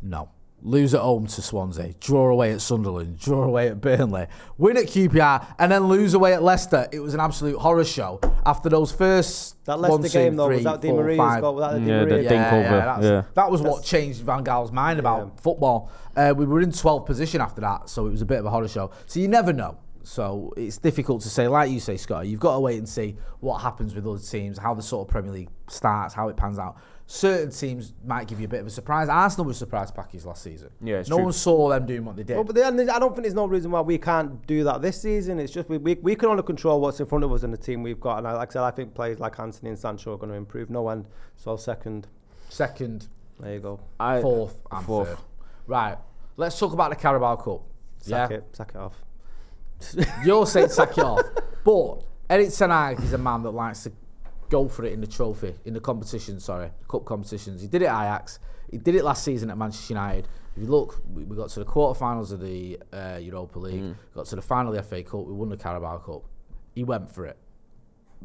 No. 0.01 0.29
Lose 0.67 0.95
at 0.95 1.01
home 1.01 1.29
to 1.29 1.41
Swansea, 1.43 1.95
draw 2.01 2.29
away 2.29 2.53
at 2.53 2.61
Sunderland, 2.61 3.21
draw 3.21 3.45
away 3.45 3.69
at 3.69 3.81
Burnley, 3.81 4.27
win 4.59 4.77
at 4.77 4.87
QPR, 4.87 5.47
and 5.61 5.71
then 5.71 5.85
lose 5.87 6.13
away 6.15 6.35
at 6.35 6.43
Leicester. 6.43 6.89
It 6.91 6.99
was 6.99 7.15
an 7.15 7.21
absolute 7.21 7.57
horror 7.57 7.85
show. 7.85 8.19
After 8.45 8.69
those 8.69 8.91
first 8.91 9.65
That 9.67 9.79
one, 9.79 10.03
two, 10.03 10.09
game, 10.09 10.35
though, 10.35 10.49
was 10.49 10.65
that 10.65 10.81
Di 10.81 10.91
Maria's 10.91 11.19
five- 11.19 11.41
goal? 11.41 11.55
Was 11.55 11.71
that 11.71 11.75
the 11.75 11.81
Di 11.81 11.87
Yeah, 11.87 12.03
Maria 12.05 12.29
dink 12.29 12.51
goal? 12.51 12.59
over, 12.59 12.99
yeah. 13.01 13.23
That 13.35 13.49
was 13.49 13.63
what 13.63 13.85
changed 13.85 14.23
Van 14.23 14.43
Gaal's 14.43 14.73
mind 14.73 14.99
about 14.99 15.19
Yeah. 15.21 15.41
football. 15.41 15.89
Uh, 16.17 16.35
we 16.37 16.45
were 16.47 16.61
in 16.61 16.73
12th 16.73 17.07
position 17.07 17.41
after 17.41 17.61
that, 17.61 17.89
so 17.89 18.07
it 18.07 18.11
was 18.11 18.23
a 18.23 18.27
bit 18.27 18.41
of 18.41 18.47
a 18.47 18.51
horror 18.51 18.67
show. 18.67 18.91
So 19.07 19.21
you 19.21 19.29
never 19.29 19.53
know. 19.53 19.77
So 20.03 20.53
it's 20.57 20.79
difficult 20.79 21.23
to 21.23 21.29
say. 21.29 21.47
Like 21.49 21.71
you 21.71 21.79
say, 21.81 21.97
Scott, 21.97 22.27
you've 22.27 22.39
got 22.41 22.55
to 22.55 22.61
wait 22.61 22.79
and 22.79 22.89
see 22.89 23.17
what 23.41 23.59
happens 23.59 23.95
with 23.95 24.07
other 24.07 24.19
teams, 24.19 24.59
how 24.59 24.73
the 24.75 24.83
sort 24.83 25.07
of 25.07 25.13
Premier 25.13 25.33
League 25.33 25.49
starts, 25.69 26.15
how 26.15 26.29
it 26.29 26.37
pans 26.37 26.59
out. 26.59 26.77
Certain 27.09 27.51
teams 27.51 27.93
might 28.05 28.27
give 28.27 28.41
you 28.41 28.47
a 28.47 28.49
bit 28.49 28.61
of 28.61 28.67
a 28.67 28.71
surprise. 28.71 29.09
Arsenal 29.09 29.47
was 29.47 29.57
surprise 29.57 29.93
package 29.93 30.25
last 30.25 30.43
season. 30.43 30.71
Yeah, 30.81 30.97
it's 30.97 31.09
no 31.09 31.17
true. 31.17 31.25
one 31.27 31.33
saw 31.33 31.69
them 31.69 31.87
doing 31.87 32.05
what 32.05 32.17
they 32.17 32.25
did. 32.25 32.35
Well, 32.35 32.43
but 32.43 32.57
then 32.57 32.91
I 32.91 32.99
don't 32.99 33.13
think 33.13 33.23
there's 33.23 33.35
no 33.35 33.47
reason 33.47 33.71
why 33.71 33.81
we 33.81 33.97
can't 33.97 34.45
do 34.49 34.65
that 34.65 34.83
this 34.83 35.01
season. 35.03 35.39
It's 35.39 35.53
just 35.53 35.69
we, 35.69 35.79
we, 35.79 35.95
we 35.95 36.17
can 36.17 36.31
only 36.31 36.43
control 36.43 36.81
what's 36.81 36.99
in 36.99 37.07
front 37.07 37.23
of 37.23 37.33
us 37.33 37.45
and 37.45 37.53
the 37.53 37.59
team 37.59 37.85
we've 37.85 38.01
got. 38.01 38.19
And 38.19 38.27
I, 38.27 38.33
like 38.33 38.51
I 38.51 38.53
said, 38.55 38.63
I 38.63 38.73
think 38.73 38.93
players 38.93 39.21
like 39.21 39.39
Antony 39.39 39.71
and 39.71 39.79
Sancho 39.79 40.15
are 40.15 40.17
going 40.17 40.31
to 40.31 40.37
improve. 40.37 40.69
No 40.69 40.83
one. 40.83 41.07
So 41.37 41.57
second. 41.57 42.09
Second. 42.49 43.07
There 43.39 43.55
you 43.55 43.61
go. 43.61 43.81
I, 44.01 44.21
fourth 44.21 44.61
and 44.73 44.85
fourth. 44.85 45.09
third. 45.11 45.19
Right. 45.69 45.99
Let's 46.37 46.59
talk 46.59 46.73
about 46.73 46.91
the 46.91 46.97
Carabao 46.97 47.37
Cup. 47.37 47.63
Sack 48.01 48.31
yeah. 48.31 48.37
it. 48.39 48.45
Sack 48.53 48.73
it 48.75 48.79
off. 48.79 49.01
You're 50.25 50.47
saying 50.47 50.71
sack 50.71 50.99
it 50.99 51.05
off. 51.05 51.23
But 51.65 52.05
Erik 52.31 52.53
Ten 52.53 52.71
Hag 52.71 53.01
is 53.01 53.13
a 53.13 53.19
man 53.19 53.43
that 53.43 53.51
likes 53.51 53.83
to 53.83 53.93
go 54.49 54.69
for 54.69 54.85
it 54.85 54.93
in 54.93 55.01
the 55.01 55.07
trophy, 55.07 55.55
in 55.65 55.75
the 55.75 55.81
competition, 55.81 56.39
sorry, 56.41 56.71
cup 56.89 57.05
competitions. 57.05 57.61
He 57.61 57.67
did 57.69 57.83
it 57.83 57.87
at 57.87 58.01
Ajax. 58.03 58.39
He 58.71 58.79
did 58.79 58.95
it 58.95 59.05
last 59.05 59.25
season 59.25 59.51
at 59.51 59.59
Manchester 59.59 59.95
United. 59.95 60.29
If 60.57 60.63
you 60.63 60.69
look, 60.69 61.01
we, 61.13 61.25
we 61.25 61.37
got 61.37 61.51
to 61.51 61.61
the 61.61 61.65
quarterfinals 61.67 62.33
of 62.33 62.41
the 62.41 62.79
uh, 62.93 63.19
Europa 63.21 63.59
League, 63.59 63.83
Mm. 63.83 63.95
got 64.15 64.27
to 64.27 64.37
the 64.37 64.43
final 64.43 64.75
of 64.75 64.77
the 64.77 64.83
FA 64.83 65.03
Cup, 65.03 65.27
we 65.27 65.33
won 65.35 65.49
the 65.51 65.57
Carabao 65.57 65.99
Cup. 65.99 66.23
He 66.75 66.83
went 66.85 67.11
for 67.11 67.27
it. 67.27 67.37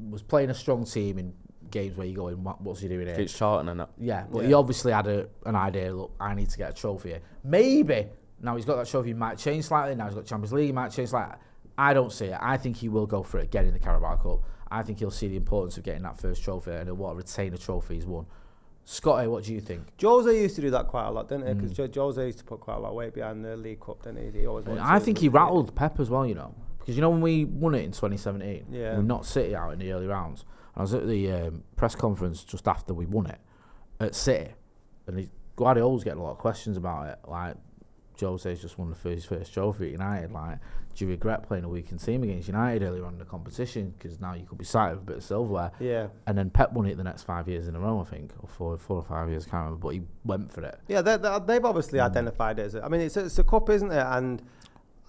Was 0.09 0.22
playing 0.24 0.49
a 0.49 0.53
strong 0.53 0.86
team 0.86 1.17
in 1.19 1.34
games 1.69 1.95
where 1.97 2.07
you 2.07 2.15
go 2.15 2.30
in, 2.30 2.43
what, 2.43 2.59
what's 2.61 2.80
he 2.80 2.88
doing 2.88 3.07
here? 3.07 3.15
It's 3.19 3.38
Charlton 3.38 3.69
and 3.69 3.80
that. 3.82 3.89
Yeah, 3.99 4.26
but 4.32 4.41
Yeah. 4.43 4.47
he 4.47 4.53
obviously 4.53 4.91
had 4.91 5.07
a, 5.07 5.28
an 5.45 5.55
idea. 5.55 5.93
Look, 5.93 6.11
I 6.19 6.34
need 6.34 6.49
to 6.49 6.57
get 6.57 6.69
a 6.72 6.74
trophy 6.74 7.09
here. 7.09 7.22
Maybe 7.43 8.07
now 8.41 8.55
he's 8.55 8.65
got 8.65 8.78
that 8.78 8.88
trophy, 8.88 9.09
he 9.09 9.13
might 9.13 9.38
change 9.38 9.65
slightly. 9.65 9.95
Now 9.95 10.05
he's 10.05 10.15
got 10.15 10.26
Champions 10.26 10.53
League, 10.53 10.67
he 10.67 10.72
might 10.72 10.89
change 10.89 11.09
slightly. 11.09 11.36
I 11.78 11.93
don't 11.93 12.11
see 12.11 12.26
it. 12.26 12.38
I 12.41 12.57
think 12.57 12.78
he 12.78 12.89
will 12.89 13.05
go 13.07 13.22
for 13.24 13.39
it, 13.39 13.51
getting 13.51 13.74
the 13.74 13.80
Carabao 13.80 14.15
Cup. 14.17 14.39
I 14.72 14.84
think 14.84 14.99
he'll 14.99 15.11
see 15.11 15.28
the 15.28 15.36
importance 15.38 15.78
of 15.78 15.84
getting 15.84 16.03
that 16.03 16.17
first 16.19 16.43
trophy 16.43 16.72
and 16.72 16.86
he'll 16.88 16.95
want 16.95 17.13
to 17.19 17.24
retain 17.26 17.53
a 17.53 17.57
trophy 17.57 17.95
he's 17.95 18.05
won. 18.05 18.26
Scotty, 18.84 19.28
what 19.28 19.43
do 19.43 19.53
you 19.53 19.61
think? 19.61 19.84
Jose 20.01 20.41
used 20.41 20.55
to 20.55 20.61
do 20.61 20.72
that 20.72 20.88
quite 20.88 21.05
a 21.07 21.11
lot, 21.11 21.30
didn't 21.30 21.47
he? 21.47 21.53
Mm. 21.53 21.69
Because 21.78 21.95
Jose 21.95 22.26
used 22.26 22.39
to 22.39 22.43
put 22.43 22.59
quite 22.61 22.76
a 22.76 22.80
lot 22.80 22.89
of 22.89 22.95
weight 22.95 23.13
behind 23.13 23.45
the 23.45 23.55
League 23.55 23.80
Cup, 23.80 24.01
didn't 24.03 24.34
he? 24.34 24.39
He 24.39 24.45
always 24.47 24.65
I 24.67 24.97
think 24.99 25.19
he 25.19 25.28
retain 25.28 25.36
it. 25.41 25.43
rattled 25.43 25.76
Pep 25.76 25.99
as 25.99 26.09
well, 26.09 26.26
you 26.26 26.34
know, 26.36 26.55
because 26.80 26.95
you 26.95 27.01
know 27.01 27.09
when 27.11 27.22
we 27.22 27.45
won 27.45 27.76
it 27.76 27.84
in 27.84 27.91
2017, 27.91 28.65
Yeah. 28.72 28.97
we 28.97 29.03
knocked 29.03 29.26
City 29.28 29.55
out 29.55 29.72
in 29.74 29.80
the 29.80 29.91
early 29.91 30.07
rounds. 30.07 30.45
I 30.76 30.82
was 30.82 30.93
at 30.93 31.05
the 31.05 31.32
um, 31.32 31.63
press 31.76 31.95
conference 31.95 32.43
just 32.43 32.67
after 32.67 32.93
we 32.93 33.05
won 33.05 33.28
it 33.28 33.39
at 33.99 34.15
City, 34.15 34.51
and 35.05 35.19
he, 35.19 35.30
Guardiola's 35.57 36.03
getting 36.03 36.19
a 36.19 36.24
lot 36.24 36.32
of 36.32 36.38
questions 36.39 36.76
about 36.78 37.07
it. 37.09 37.19
Like, 37.28 37.55
Jose's 38.22 38.61
just 38.61 38.78
won 38.78 38.89
the 38.89 38.95
first, 38.95 39.28
first 39.28 39.53
trophy 39.53 39.86
at 39.88 39.91
United. 39.91 40.32
Like, 40.32 40.59
do 40.95 41.05
you 41.05 41.11
regret 41.11 41.43
playing 41.43 41.63
a 41.63 41.69
weakened 41.69 41.99
team 41.99 42.24
against 42.24 42.47
United 42.47 42.84
earlier 42.84 43.05
on 43.05 43.13
in 43.13 43.19
the 43.19 43.26
competition? 43.26 43.93
Because 43.97 44.19
now 44.19 44.34
you 44.34 44.45
could 44.45 44.57
be 44.57 44.65
cited 44.65 44.97
with 44.97 45.03
a 45.03 45.07
bit 45.07 45.17
of 45.17 45.24
silverware. 45.24 45.72
Yeah. 45.80 46.07
And 46.28 46.38
then 46.38 46.49
Pep 46.49 46.72
won 46.74 46.86
it 46.86 46.95
the 46.97 47.03
next 47.03 47.24
five 47.24 47.47
years 47.47 47.67
in 47.67 47.76
a 47.76 47.80
row, 47.80 47.99
I 47.99 48.03
think, 48.03 48.32
or 48.41 48.47
four, 48.47 48.78
four 48.78 48.97
or 48.97 49.03
five 49.03 49.30
years, 49.30 49.47
I 49.47 49.51
can't 49.51 49.63
remember. 49.65 49.80
But 49.82 49.89
he 49.95 50.01
went 50.24 50.51
for 50.51 50.61
it. 50.63 50.80
Yeah, 50.88 51.01
they, 51.01 51.17
they've 51.45 51.65
obviously 51.65 51.99
Mm. 51.99 52.05
identified 52.05 52.59
it 52.59 52.63
as. 52.63 52.76
A, 52.76 52.84
I 52.86 52.88
mean, 52.89 53.01
it's 53.01 53.17
a, 53.17 53.26
it's 53.26 53.39
a 53.39 53.43
cup, 53.43 53.69
isn't 53.69 53.91
it? 53.91 54.05
And 54.05 54.41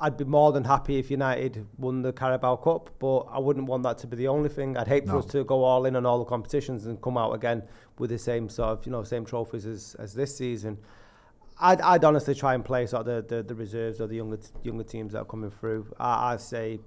I'd 0.00 0.16
be 0.16 0.24
more 0.24 0.50
than 0.52 0.64
happy 0.64 0.98
if 0.98 1.10
United 1.12 1.64
won 1.78 2.02
the 2.02 2.12
Carabao 2.12 2.56
Cup, 2.56 2.90
but 2.98 3.18
I 3.30 3.38
wouldn't 3.38 3.66
want 3.66 3.84
that 3.84 3.98
to 3.98 4.06
be 4.08 4.16
the 4.16 4.26
only 4.28 4.48
thing. 4.48 4.76
I'd 4.76 4.88
hate 4.88 5.06
for 5.06 5.12
No. 5.12 5.18
us 5.20 5.26
to 5.26 5.44
go 5.44 5.62
all 5.62 5.84
in 5.84 5.94
on 5.94 6.04
all 6.06 6.18
the 6.18 6.24
competitions 6.24 6.86
and 6.86 7.00
come 7.00 7.16
out 7.16 7.32
again 7.34 7.62
with 7.98 8.10
the 8.10 8.18
same 8.18 8.48
sort 8.48 8.70
of, 8.70 8.84
you 8.86 8.90
know, 8.90 9.04
same 9.04 9.24
trophies 9.24 9.64
as, 9.66 9.94
as 10.00 10.12
this 10.14 10.36
season. 10.36 10.78
I'd, 11.62 11.80
I'd 11.80 12.04
honestly 12.04 12.34
try 12.34 12.54
and 12.54 12.64
play 12.64 12.86
sort 12.86 13.06
of 13.06 13.28
the, 13.28 13.36
the, 13.36 13.42
the 13.42 13.54
reserves 13.54 14.00
or 14.00 14.06
the 14.06 14.16
younger 14.16 14.38
t- 14.38 14.48
younger 14.64 14.84
teams 14.84 15.12
that 15.12 15.20
are 15.20 15.24
coming 15.24 15.50
through. 15.50 15.86
I, 15.98 16.32
I 16.32 16.36
say 16.36 16.80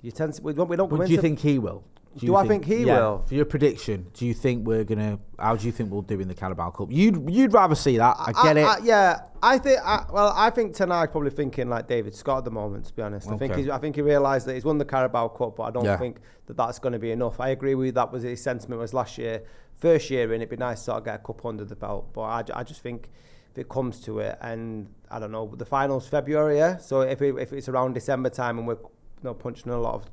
you 0.00 0.10
tend 0.12 0.34
to, 0.34 0.42
we 0.42 0.52
don't 0.54 0.68
we 0.68 0.76
don't. 0.76 0.88
Do 0.88 1.12
you 1.12 1.20
think 1.20 1.40
he 1.40 1.58
will? 1.58 1.84
Do, 2.16 2.26
you 2.26 2.34
I 2.34 2.46
think 2.46 2.64
he 2.64 2.84
yeah, 2.84 2.98
will? 2.98 3.18
For 3.28 3.34
your 3.34 3.44
prediction, 3.44 4.06
do 4.14 4.26
you 4.26 4.34
think 4.34 4.66
we're 4.66 4.82
gonna? 4.82 5.20
How 5.38 5.54
do 5.54 5.64
you 5.64 5.70
think 5.70 5.92
we'll 5.92 6.02
do 6.02 6.18
in 6.18 6.26
the 6.26 6.34
Carabao 6.34 6.70
Cup? 6.70 6.88
You'd 6.90 7.30
you'd 7.30 7.52
rather 7.52 7.76
see 7.76 7.98
that. 7.98 8.16
I 8.18 8.32
get 8.42 8.56
it. 8.56 8.64
I, 8.64 8.78
yeah, 8.82 9.20
I 9.40 9.58
think. 9.58 9.78
I, 9.84 10.04
well, 10.12 10.32
I 10.36 10.50
think 10.50 10.74
Ten 10.74 10.90
Hag's 10.90 11.12
probably 11.12 11.30
thinking 11.30 11.68
like 11.68 11.86
David 11.86 12.14
Scott 12.14 12.38
at 12.38 12.44
the 12.46 12.50
moment. 12.50 12.86
To 12.86 12.94
be 12.94 13.02
honest, 13.02 13.28
I 13.28 13.36
think 13.36 13.54
he's, 13.54 13.68
I 13.68 13.78
think 13.78 13.94
he 13.94 14.02
realised 14.02 14.46
that 14.46 14.54
he's 14.54 14.64
won 14.64 14.78
the 14.78 14.84
Carabao 14.84 15.28
Cup, 15.28 15.56
but 15.56 15.62
I 15.64 15.70
don't 15.70 15.84
Yeah. 15.84 15.98
think 15.98 16.18
that 16.46 16.56
that's 16.56 16.80
going 16.80 16.94
to 16.94 16.98
be 16.98 17.12
enough. 17.12 17.38
I 17.38 17.50
agree 17.50 17.76
with 17.76 17.86
you, 17.86 17.92
that 17.92 18.10
was 18.10 18.24
his 18.24 18.42
sentiment 18.42 18.80
was 18.80 18.92
last 18.92 19.16
year, 19.16 19.44
first 19.76 20.10
year 20.10 20.32
in. 20.34 20.40
It'd 20.40 20.50
be 20.50 20.56
nice 20.56 20.78
to 20.80 20.84
sort 20.86 20.98
of 20.98 21.04
get 21.04 21.14
a 21.14 21.18
cup 21.18 21.46
under 21.46 21.64
the 21.64 21.76
belt, 21.76 22.12
but 22.12 22.22
I, 22.22 22.44
I 22.54 22.64
just 22.64 22.82
think 22.82 23.08
if 23.52 23.58
it 23.58 23.68
comes 23.68 24.00
to 24.02 24.20
it, 24.20 24.38
and 24.40 24.88
I 25.10 25.18
don't 25.18 25.32
know, 25.32 25.52
the 25.56 25.64
finals 25.64 26.06
February, 26.08 26.58
yeah. 26.58 26.76
So 26.76 27.00
if 27.00 27.20
it, 27.20 27.34
if 27.38 27.52
it's 27.52 27.68
around 27.68 27.94
December 27.94 28.30
time 28.30 28.58
and 28.58 28.66
we're 28.66 28.74
you 28.74 29.24
know 29.24 29.34
punching 29.34 29.70
a 29.70 29.80
lot 29.80 29.94
of 29.94 30.10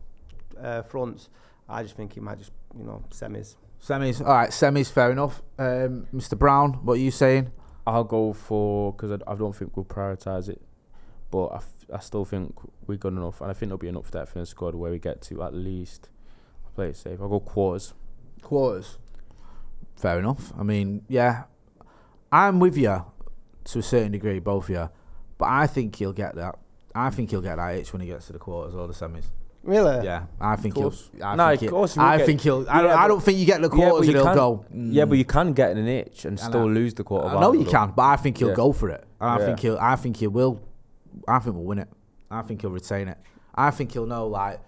uh, 0.64 0.82
fronts, 0.84 1.30
I 1.70 1.84
just 1.84 1.96
think 1.96 2.14
he 2.14 2.20
might 2.20 2.40
just 2.40 2.52
you 2.78 2.84
know 2.84 3.04
semis. 3.12 3.56
Semis. 3.82 4.22
All 4.22 4.34
right, 4.34 4.50
semis. 4.50 4.92
Fair 4.92 5.12
enough. 5.12 5.44
Um, 5.60 6.08
Mr. 6.14 6.38
Brown, 6.38 6.74
what 6.84 6.94
are 6.94 7.02
you 7.02 7.12
saying? 7.12 7.52
I'll 7.86 8.04
go 8.04 8.34
for 8.34 8.92
because 8.94 9.12
I, 9.12 9.32
I 9.32 9.36
don't 9.36 9.56
think 9.56 9.78
we'll 9.78 9.86
prioritise 9.86 10.50
it, 10.50 10.62
but 11.30 11.48
I, 11.48 11.58
f- 11.58 11.86
I 11.94 12.00
still 12.00 12.26
think 12.26 12.56
we're 12.88 12.98
good 12.98 13.14
enough, 13.14 13.40
and 13.40 13.52
I 13.52 13.54
think 13.54 13.70
there'll 13.70 13.78
be 13.78 13.88
enough 13.88 14.10
depth 14.10 14.36
in 14.36 14.42
the 14.42 14.46
squad 14.48 14.74
where 14.74 14.92
we 14.92 14.98
get 14.98 15.22
to 15.24 15.44
at 15.44 15.54
least 15.54 16.10
I'll 16.66 16.72
play 16.72 16.90
it 16.90 16.98
safe. 16.98 17.22
I'll 17.22 17.30
go 17.30 17.40
quarters. 17.40 17.94
Quarters. 18.42 18.98
Fair 19.96 20.20
enough. 20.20 20.52
I 20.58 20.64
mean, 20.64 21.04
yeah, 21.08 21.44
I'm 22.32 22.60
with 22.60 22.78
you 22.78 23.06
to 23.68 23.80
a 23.80 23.84
certain 23.84 24.12
degree, 24.12 24.40
both 24.40 24.66
of 24.66 24.70
you, 24.70 24.90
but 25.38 25.46
I 25.50 25.68
think 25.68 25.96
he'll 25.96 26.14
get 26.14 26.36
that. 26.36 26.56
I 26.96 27.10
think 27.10 27.30
he'll 27.30 27.42
get 27.42 27.58
that 27.58 27.76
itch 27.76 27.94
when 27.94 28.02
he 28.02 28.08
gets 28.08 28.28
to 28.28 28.34
the 28.34 28.40
quarters 28.40 28.74
or 28.76 28.88
the 28.88 28.94
semis. 28.94 29.26
Really? 29.64 30.06
Yeah, 30.06 30.26
I 30.40 30.56
think 30.56 30.78
he'll. 30.78 30.94
I 31.22 31.36
No, 31.36 31.48
think 31.50 31.56
of 31.56 31.60
he'll, 31.62 31.70
course 31.72 31.94
he 31.96 32.00
will 32.00 32.06
I 32.08 32.18
get- 32.18 32.26
think 32.26 32.42
he'll. 32.42 32.66
I, 32.70 32.82
don't, 32.82 32.90
Yeah, 32.92 33.04
I 33.04 33.08
don't 33.10 33.22
think 33.22 33.38
you 33.38 33.46
get 33.46 33.62
the 33.62 33.70
quarters 33.70 34.08
you 34.08 34.14
and 34.14 34.18
he'll 34.18 34.26
can- 34.26 34.36
go. 34.36 34.66
Yeah, 34.72 35.04
mm. 35.04 35.10
but 35.10 35.18
you 35.18 35.26
can 35.26 35.54
get 35.54 35.72
an 35.76 35.88
itch 35.88 36.24
and 36.26 36.40
I 36.40 36.44
still 36.48 36.68
know. 36.68 36.74
lose 36.74 36.94
the 36.94 37.04
quarter. 37.04 37.28
I 37.36 37.42
know 37.42 37.52
you 37.54 37.66
can, 37.66 37.92
but 37.96 38.04
I 38.04 38.16
think 38.16 38.38
he'll 38.38 38.50
Yeah. 38.50 38.54
go 38.56 38.72
for 38.72 38.90
it. 38.90 39.04
I 39.20 39.38
Yeah. 39.40 39.46
think 39.46 39.60
he'll. 39.60 39.78
I 39.80 39.96
think 39.98 40.18
he 40.18 40.28
will. 40.28 40.62
I 41.28 41.40
think 41.40 41.56
we'll 41.56 41.66
win 41.66 41.80
it. 41.80 41.90
I 42.32 42.42
think 42.44 42.62
he'll 42.62 42.72
retain 42.72 43.10
it. 43.10 43.18
I 43.54 43.72
think 43.72 43.92
he'll 43.92 44.06
know 44.06 44.28
like 44.28 44.60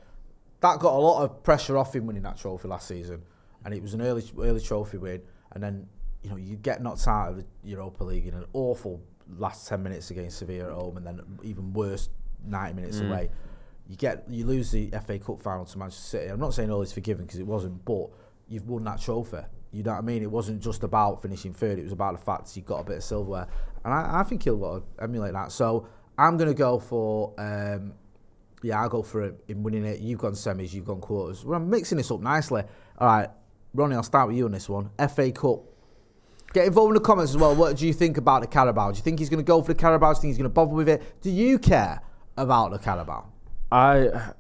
that 0.59 0.79
got 0.79 0.93
a 0.93 0.97
lot 0.99 1.23
of 1.23 1.43
pressure 1.43 1.77
off 1.77 1.95
him 1.95 2.05
winning 2.05 2.23
that 2.23 2.37
trophy 2.37 2.67
last 2.67 2.87
season, 2.87 3.21
and 3.63 3.73
it 3.73 3.81
was 3.81 3.93
an 3.93 4.01
early 4.01 4.23
early 4.37 4.59
trophy 4.59 4.97
win, 4.97 5.21
and 5.53 5.63
then 5.63 5.87
you 6.23 6.29
know 6.29 6.35
you 6.35 6.55
get 6.57 6.81
knocked 6.81 7.07
out 7.07 7.29
of 7.29 7.37
the 7.37 7.45
Europa 7.63 8.03
League 8.03 8.27
in 8.27 8.33
an 8.33 8.45
awful 8.53 9.01
last 9.37 9.67
ten 9.67 9.83
minutes 9.83 10.11
against 10.11 10.37
Sevilla 10.39 10.65
at 10.65 10.71
home, 10.81 10.97
and 10.97 11.05
then 11.05 11.21
even 11.43 11.73
worse 11.73 12.09
ninety 12.45 12.75
minutes 12.75 12.99
Mm. 12.99 13.07
away. 13.09 13.29
You 13.87 13.95
get 13.95 14.25
you 14.29 14.45
lose 14.45 14.71
the 14.71 14.89
FA 15.05 15.17
Cup 15.19 15.41
final 15.41 15.65
to 15.65 15.77
Manchester 15.77 16.03
City. 16.19 16.27
I'm 16.31 16.39
not 16.39 16.53
saying 16.53 16.69
all 16.71 16.81
is 16.81 16.91
forgiven 16.93 17.25
because 17.25 17.39
it 17.39 17.47
wasn't, 17.47 17.83
but 17.85 18.09
you've 18.47 18.67
won 18.67 18.83
that 18.85 18.99
trophy. 19.01 19.37
You 19.71 19.83
know 19.83 19.91
what 19.91 19.97
I 19.99 20.01
mean? 20.01 20.23
It 20.23 20.31
wasn't 20.31 20.61
just 20.61 20.83
about 20.83 21.21
finishing 21.21 21.53
third. 21.53 21.77
It 21.79 21.83
was 21.83 21.91
about 21.91 22.17
the 22.17 22.23
fact 22.23 22.55
you 22.57 22.63
got 22.63 22.79
a 22.79 22.83
bit 22.83 22.97
of 22.97 23.03
silverware, 23.03 23.47
and 23.85 23.93
I, 23.93 24.19
I 24.19 24.23
think 24.23 24.43
he'll 24.43 24.55
want 24.55 24.83
to 24.97 25.03
emulate 25.03 25.33
that. 25.33 25.51
So 25.51 25.87
I'm 26.17 26.37
gonna 26.37 26.53
go 26.53 26.79
for 26.79 27.33
um, 27.39 27.93
yeah, 28.61 28.81
I'll 28.81 28.89
go 28.89 29.01
for 29.03 29.23
it 29.23 29.43
in 29.47 29.63
winning 29.63 29.85
it. 29.85 29.99
You've 29.99 30.19
gone 30.19 30.33
semis, 30.33 30.73
you've 30.73 30.85
gone 30.85 30.99
quarters. 31.01 31.45
Well, 31.45 31.57
I'm 31.57 31.69
mixing 31.69 31.97
this 31.97 32.11
up 32.11 32.19
nicely. 32.19 32.63
All 32.97 33.07
right, 33.07 33.29
Ronnie, 33.73 33.95
I'll 33.95 34.03
start 34.03 34.27
with 34.27 34.37
you 34.37 34.45
on 34.45 34.51
this 34.51 34.67
one. 34.67 34.89
FA 35.07 35.31
Cup. 35.31 35.63
Get 36.53 36.65
involved 36.65 36.89
in 36.89 36.93
the 36.95 36.99
comments 36.99 37.31
as 37.31 37.37
well. 37.37 37.55
What 37.55 37.77
do 37.77 37.85
you 37.85 37.93
think 37.93 38.17
about 38.17 38.41
the 38.41 38.47
Carabao? 38.47 38.91
Do 38.91 38.97
you 38.97 39.03
think 39.03 39.19
he's 39.19 39.29
going 39.29 39.43
to 39.43 39.47
go 39.47 39.61
for 39.61 39.73
the 39.73 39.79
Carabao? 39.79 40.13
Do 40.13 40.17
you 40.17 40.21
think 40.21 40.31
he's 40.31 40.37
going 40.37 40.49
to 40.49 40.53
bother 40.53 40.73
with 40.73 40.89
it? 40.89 41.21
Do 41.21 41.29
you 41.29 41.59
care 41.59 42.01
about 42.37 42.71
the 42.71 42.79
Carabao? 42.79 43.27
I 43.71 44.31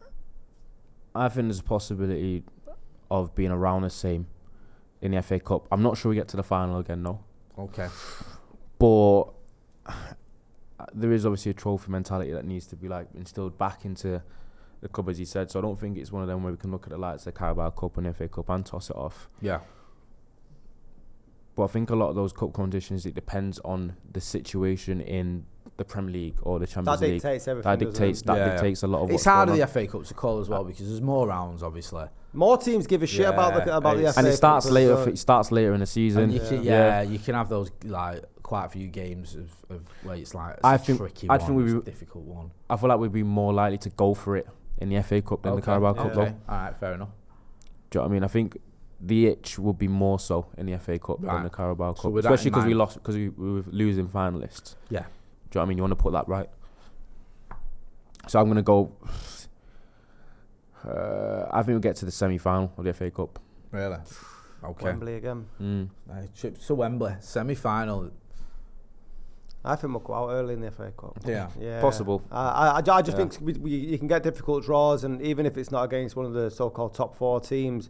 I 1.15 1.29
think 1.29 1.47
there's 1.47 1.59
a 1.59 1.63
possibility 1.63 2.43
of 3.11 3.35
being 3.35 3.51
around 3.51 3.81
the 3.81 3.89
same 3.89 4.27
in 5.01 5.11
the 5.11 5.21
FA 5.21 5.39
Cup. 5.39 5.67
I'm 5.71 5.81
not 5.81 5.97
sure 5.97 6.09
we 6.09 6.15
get 6.15 6.27
to 6.29 6.37
the 6.37 6.43
final 6.43 6.79
again, 6.79 7.03
no. 7.03 7.23
Okay. 7.57 7.87
But 8.77 9.25
there 10.93 11.11
is 11.11 11.25
obviously 11.25 11.51
a 11.51 11.53
trophy 11.53 11.91
mentality 11.91 12.31
that 12.31 12.45
needs 12.45 12.67
to 12.67 12.75
be 12.75 12.87
like 12.87 13.07
instilled 13.13 13.57
back 13.57 13.85
into 13.85 14.21
the 14.81 14.87
club, 14.87 15.09
as 15.09 15.17
he 15.17 15.25
said. 15.25 15.51
So 15.51 15.59
I 15.59 15.61
don't 15.61 15.79
think 15.79 15.97
it's 15.97 16.11
one 16.11 16.21
of 16.21 16.27
them 16.27 16.43
where 16.43 16.53
we 16.53 16.57
can 16.57 16.71
look 16.71 16.85
at 16.85 16.91
the 16.91 16.97
likes 16.97 17.23
of 17.25 17.33
the 17.33 17.39
Carabao 17.39 17.71
Cup 17.71 17.97
and 17.97 18.15
FA 18.15 18.27
Cup 18.27 18.49
and 18.49 18.65
toss 18.65 18.89
it 18.89 18.95
off. 18.95 19.29
Yeah. 19.41 19.59
But 21.59 21.65
I 21.65 21.67
think 21.67 21.89
a 21.89 21.95
lot 21.95 22.07
of 22.07 22.15
those 22.15 22.31
cup 22.31 22.53
competitions 22.53 23.05
it 23.05 23.13
depends 23.15 23.59
on 23.65 23.97
the 24.13 24.21
situation 24.21 25.01
in 25.01 25.45
the 25.75 25.83
Premier 25.83 26.11
League 26.13 26.37
or 26.41 26.57
the 26.57 26.65
Champions 26.67 27.01
League. 27.01 27.13
dictates 27.21 27.47
everything, 27.49 27.69
That 27.69 27.79
dictates 27.79 28.21
that 28.21 28.37
Yeah. 28.37 28.51
dictates 28.53 28.83
a 28.83 28.87
lot 28.87 28.99
of 29.01 29.09
It's 29.09 29.13
what's 29.15 29.25
harder 29.25 29.49
going 29.51 29.59
the. 29.59 29.67
FA 29.67 29.85
Cup 29.87 30.03
to 30.05 30.13
call 30.13 30.39
as 30.39 30.47
well 30.47 30.63
because 30.63 30.87
there's 30.87 31.01
more 31.01 31.27
rounds, 31.27 31.61
obviously. 31.61 32.05
More 32.31 32.57
teams 32.57 32.87
give 32.87 33.03
a 33.03 33.07
shit 33.07 33.27
about 33.27 33.53
the 33.55 33.69
Yeah, 33.69 33.77
about 33.77 33.95
the 33.97 34.03
it's- 34.03 34.13
FA 34.15 34.19
and 34.19 34.27
it 34.29 34.37
starts 34.37 34.67
as 34.67 34.71
later. 34.71 34.95
well. 34.95 35.07
It 35.09 35.17
starts 35.17 35.51
later 35.51 35.73
in 35.73 35.81
the 35.81 35.85
season. 35.85 36.23
And 36.23 36.33
you 36.33 36.39
can, 36.39 36.63
yeah, 36.63 37.01
you 37.01 37.19
can 37.19 37.35
have 37.35 37.49
those 37.49 37.71
like 37.83 38.23
quite 38.41 38.65
a 38.65 38.69
few 38.69 38.87
games 38.87 39.35
of, 39.35 39.51
of 39.69 39.81
where 40.03 40.15
it's 40.15 40.33
like 40.33 40.53
it's 40.55 40.63
I 40.63 40.75
a 40.75 40.77
think 40.77 40.97
tricky 40.97 41.29
I 41.29 41.33
one, 41.37 41.39
think 41.45 41.57
we'd 41.57 41.65
be 41.73 41.77
a 41.77 41.81
difficult 41.81 42.23
one. 42.23 42.51
I 42.69 42.77
feel 42.77 42.87
like 42.87 42.99
we'd 42.99 43.11
be 43.11 43.23
more 43.23 43.51
likely 43.53 43.79
to 43.79 43.89
go 43.89 44.13
for 44.13 44.37
it 44.37 44.47
in 44.77 44.87
the 44.89 44.95
FA 45.03 45.21
Cup 45.21 45.41
than 45.43 45.51
the 45.53 45.57
Okay, 45.57 45.65
Carabao 45.65 45.93
Cup. 45.93 46.05
okay. 46.07 46.15
Though. 46.15 46.53
All 46.53 46.57
right, 46.61 46.75
fair 46.79 46.93
enough. 46.93 47.09
Do 47.89 47.99
you 47.99 48.01
know 48.01 48.05
what 48.05 48.09
I 48.11 48.13
mean? 48.13 48.23
I 48.23 48.27
think 48.27 48.57
the 49.01 49.27
itch 49.27 49.57
will 49.57 49.73
be 49.73 49.87
more 49.87 50.19
so 50.19 50.47
in 50.57 50.65
the 50.65 50.77
FA 50.79 50.99
Cup 50.99 51.17
Right. 51.21 51.33
than 51.35 51.43
the 51.43 51.49
Carabao 51.49 51.93
Cup, 51.93 52.11
with 52.11 52.23
that 52.23 52.29
in 52.29 52.33
especially 52.33 52.51
because 52.51 52.65
we 52.65 52.73
lost 52.73 52.95
because 52.95 53.15
we, 53.15 53.29
we 53.29 53.51
were 53.53 53.63
losing 53.67 54.07
finalists. 54.07 54.75
Yeah. 54.89 54.99
Do 55.01 55.05
you 55.05 55.05
know 55.05 55.61
what 55.61 55.61
I 55.61 55.65
mean? 55.69 55.77
You 55.77 55.83
want 55.83 55.91
to 55.91 55.95
put 55.95 56.13
that 56.13 56.27
right. 56.27 56.49
So 58.27 58.39
I'm 58.39 58.47
gonna 58.47 58.61
go. 58.61 58.91
Uh, 60.87 61.45
I 61.51 61.57
think 61.57 61.67
we'll 61.73 61.79
get 61.79 61.97
to 61.97 62.05
the 62.05 62.11
semi 62.11 62.37
final 62.37 62.71
of 62.77 62.85
the 62.85 62.93
FA 62.93 63.11
Cup. 63.11 63.37
Really? 63.71 63.97
Okay. 64.63 64.85
Wembley 64.85 65.15
again. 65.15 65.45
Mm. 65.61 65.89
Uh, 66.09 66.21
trip 66.37 66.57
to 66.57 66.75
Wembley, 66.75 67.15
semi 67.19 67.55
final. 67.55 68.11
I 69.65 69.75
think 69.75 69.91
we'll 69.91 69.99
go 69.99 70.13
out 70.13 70.29
early 70.29 70.53
in 70.53 70.61
the 70.61 70.71
FA 70.71 70.93
Cup. 70.97 71.19
Yeah. 71.25 71.49
yeah. 71.59 71.81
Possible. 71.81 72.23
I, 72.31 72.47
I, 72.69 72.77
I 72.77 72.81
just 73.01 73.09
Yeah. 73.17 73.27
think 73.27 73.37
we, 73.41 73.53
we, 73.53 73.71
you 73.71 73.97
can 73.97 74.07
get 74.07 74.23
difficult 74.23 74.63
draws, 74.63 75.03
and 75.03 75.21
even 75.21 75.45
if 75.45 75.57
it's 75.57 75.69
not 75.69 75.83
against 75.83 76.15
one 76.15 76.25
of 76.25 76.31
the 76.33 76.49
so-called 76.49 76.93
top 76.93 77.13
four 77.15 77.41
teams, 77.41 77.89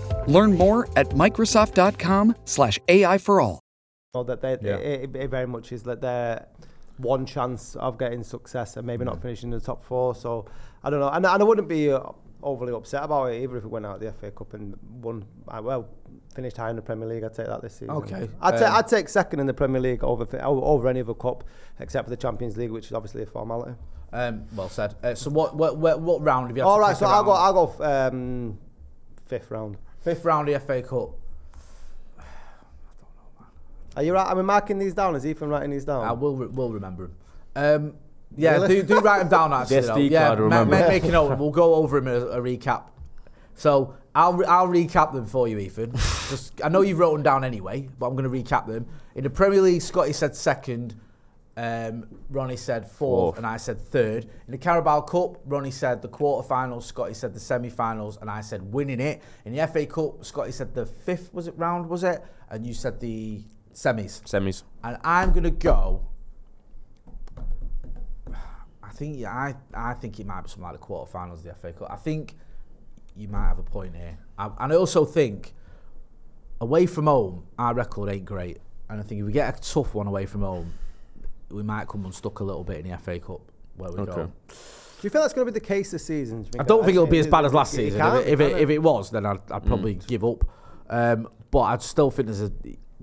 Learn 0.31 0.57
more 0.57 0.87
at 0.95 1.09
Microsoft.com/slash 1.09 2.79
AI 2.87 3.17
for 3.17 3.41
all. 3.41 3.59
know 4.13 4.23
that 4.23 4.41
they, 4.41 4.57
Yeah. 4.61 4.75
it, 4.77 5.15
it 5.15 5.29
very 5.29 5.47
much 5.47 5.71
is 5.71 5.83
that 5.83 6.01
they're 6.01 6.45
one 6.97 7.25
chance 7.25 7.75
of 7.77 7.97
getting 7.97 8.23
success 8.23 8.77
and 8.77 8.85
maybe 8.85 9.03
not 9.05 9.21
finishing 9.21 9.51
in 9.51 9.57
the 9.59 9.65
top 9.65 9.83
four. 9.83 10.13
So 10.15 10.45
I 10.83 10.89
don't 10.89 10.99
know, 10.99 11.09
and, 11.09 11.25
and 11.25 11.41
I 11.41 11.45
wouldn't 11.45 11.67
be 11.69 11.91
uh, 11.91 12.01
overly 12.43 12.73
upset 12.73 13.03
about 13.03 13.25
it 13.31 13.41
either 13.43 13.57
if 13.57 13.63
it 13.63 13.69
went 13.69 13.85
out 13.85 13.95
of 13.95 14.01
the 14.01 14.11
FA 14.11 14.31
Cup 14.31 14.53
and 14.53 14.75
won. 15.01 15.25
uh, 15.47 15.61
Well, 15.63 15.87
finished 16.35 16.57
high 16.57 16.69
in 16.69 16.75
the 16.77 16.81
Premier 16.81 17.07
League. 17.07 17.23
I'd 17.23 17.33
take 17.33 17.47
that 17.47 17.61
this 17.61 17.73
season. 17.73 17.91
Okay. 17.91 18.29
I'd, 18.41 18.57
ta- 18.57 18.67
Um, 18.67 18.75
I'd 18.75 18.87
take 18.87 19.09
second 19.09 19.39
in 19.41 19.47
the 19.47 19.53
Premier 19.53 19.81
League 19.81 20.03
over 20.03 20.25
over 20.43 20.87
any 20.87 21.01
other 21.01 21.13
cup 21.13 21.43
except 21.79 22.05
for 22.05 22.09
the 22.09 22.17
Champions 22.17 22.55
League, 22.57 22.71
which 22.71 22.85
is 22.87 22.93
obviously 22.93 23.23
a 23.23 23.25
formality. 23.25 23.73
Um, 24.13 24.43
well 24.55 24.69
said. 24.69 24.95
Uh, 25.03 25.15
so 25.15 25.29
what, 25.29 25.55
what 25.55 25.77
what 25.77 25.99
what 26.01 26.21
round 26.21 26.47
have 26.49 26.57
you? 26.57 26.63
Had 26.63 26.69
All 26.69 26.77
to 26.77 26.81
right, 26.81 26.89
pick 26.91 26.99
so 26.99 27.05
a 27.05 27.09
I'll 27.09 27.23
go. 27.23 27.31
I'll 27.31 27.53
go 27.67 27.83
um, 27.83 28.57
fifth 29.25 29.49
round. 29.51 29.77
Fifth 30.01 30.25
round 30.25 30.49
of 30.49 30.53
the 30.53 30.59
FA 30.65 30.81
Cup. 30.87 31.11
Are 33.95 34.03
you 34.03 34.13
right? 34.13 34.29
Am 34.29 34.39
I 34.39 34.41
marking 34.41 34.79
these 34.79 34.93
down? 34.93 35.15
Is 35.15 35.25
Ethan 35.25 35.49
writing 35.49 35.69
these 35.71 35.85
down? 35.85 36.05
I 36.05 36.11
will 36.13 36.35
re- 36.35 36.47
will 36.47 36.71
remember 36.71 37.05
him. 37.05 37.15
Um, 37.55 37.93
yeah, 38.37 38.53
Really? 38.53 38.67
do, 38.81 38.83
do 38.83 38.99
write 38.99 39.19
them 39.19 39.27
down 39.29 39.53
actually. 39.61 39.75
Yes, 39.77 39.87
though. 39.87 39.95
yeah, 39.97 40.29
ma- 40.35 40.41
remember. 40.43 40.79
ma- 40.79 40.87
make 40.87 41.03
a 41.03 41.07
note. 41.11 41.37
We'll 41.37 41.51
go 41.51 41.75
over 41.75 41.97
him 41.97 42.07
in 42.07 42.13
a, 42.15 42.25
a 42.27 42.41
recap. 42.41 42.85
So 43.55 43.93
I'll 44.15 44.33
re- 44.33 44.45
I'll 44.45 44.67
recap 44.67 45.13
them 45.13 45.25
for 45.25 45.47
you, 45.47 45.57
Ethan. 45.59 45.91
Just, 46.29 46.61
I 46.63 46.69
know 46.69 46.81
you've 46.81 46.99
written 46.99 47.21
down 47.23 47.43
anyway, 47.43 47.89
but 47.99 48.07
I'm 48.07 48.15
going 48.15 48.23
to 48.23 48.29
recap 48.29 48.65
them. 48.67 48.87
In 49.15 49.23
the 49.25 49.29
Premier 49.29 49.61
League, 49.61 49.81
Scotty 49.81 50.13
said 50.13 50.35
second. 50.35 50.95
Um, 51.61 52.07
Ronnie 52.31 52.57
said 52.57 52.85
fourth, 52.87 53.35
Fourth. 53.35 53.37
and 53.37 53.45
I 53.45 53.57
said 53.57 53.79
third. 53.79 54.23
In 54.47 54.51
the 54.51 54.57
Carabao 54.57 55.01
Cup, 55.01 55.37
Ronnie 55.45 55.69
said 55.69 56.01
the 56.01 56.07
quarterfinals, 56.09 56.81
Scotty 56.83 57.13
said 57.13 57.35
the 57.35 57.39
semi-finals, 57.39 58.17
and 58.19 58.31
I 58.31 58.41
said 58.41 58.73
winning 58.73 58.99
it. 58.99 59.21
In 59.45 59.53
the 59.55 59.67
FA 59.67 59.85
Cup, 59.85 60.25
Scotty 60.25 60.51
said 60.51 60.73
the 60.73 60.87
fifth 60.87 61.31
was 61.31 61.47
it 61.47 61.53
round, 61.57 61.87
was 61.87 62.03
it? 62.03 62.23
And 62.49 62.65
you 62.65 62.73
said 62.73 62.99
the 62.99 63.43
semis. 63.75 64.23
Semis. 64.23 64.63
And 64.83 64.97
I'm 65.03 65.31
gonna 65.33 65.51
go. 65.51 66.01
I 68.81 68.89
think 68.93 69.19
yeah, 69.19 69.31
I 69.31 69.55
I 69.73 69.93
think 69.93 70.19
it 70.19 70.25
might 70.25 70.41
be 70.41 70.49
something 70.49 70.63
like 70.63 70.79
the 70.79 70.85
quarterfinals 70.85 71.33
of 71.33 71.43
the 71.43 71.53
FA 71.53 71.73
Cup. 71.73 71.91
I 71.91 71.95
think 71.95 72.33
you 73.15 73.27
might 73.27 73.47
have 73.47 73.59
a 73.59 73.63
point 73.63 73.95
here, 73.95 74.17
I, 74.35 74.49
and 74.61 74.73
I 74.73 74.75
also 74.75 75.05
think 75.05 75.53
away 76.59 76.87
from 76.87 77.05
home, 77.05 77.45
our 77.59 77.75
record 77.75 78.09
ain't 78.09 78.25
great, 78.25 78.57
and 78.89 78.99
I 78.99 79.03
think 79.03 79.19
if 79.19 79.27
we 79.27 79.31
get 79.31 79.59
a 79.59 79.61
tough 79.61 79.93
one 79.93 80.07
away 80.07 80.25
from 80.25 80.41
home, 80.41 80.73
we 81.51 81.63
might 81.63 81.87
come 81.87 82.05
unstuck 82.05 82.39
a 82.39 82.43
little 82.43 82.63
bit 82.63 82.85
in 82.85 82.91
the 82.91 82.97
FA 82.97 83.19
Cup 83.19 83.41
where 83.77 83.91
we 83.91 83.99
Okay. 83.99 84.11
go. 84.11 84.25
Do 84.25 85.07
you 85.07 85.09
feel 85.09 85.21
that's 85.21 85.33
going 85.33 85.47
to 85.47 85.51
be 85.51 85.59
the 85.59 85.65
case 85.65 85.91
this 85.91 86.05
season? 86.05 86.43
Do 86.43 86.49
you 86.53 86.59
I 86.59 86.63
don't 86.63 86.83
think 86.85 86.95
it'll 86.95 87.07
be 87.07 87.17
as 87.19 87.27
bad 87.27 87.45
as 87.45 87.53
last 87.53 87.73
season. 87.73 87.99
If 87.99 88.13
it, 88.13 88.27
if, 88.27 88.39
it, 88.39 88.57
if 88.61 88.69
it 88.69 88.77
was, 88.79 89.09
then 89.09 89.25
I'd, 89.25 89.39
I'd 89.51 89.65
probably 89.65 89.95
give 89.95 90.23
up. 90.23 90.47
Um, 90.89 91.27
but 91.49 91.61
I 91.61 91.77
still 91.77 92.11
think 92.11 92.27
there's 92.27 92.41
a. 92.41 92.51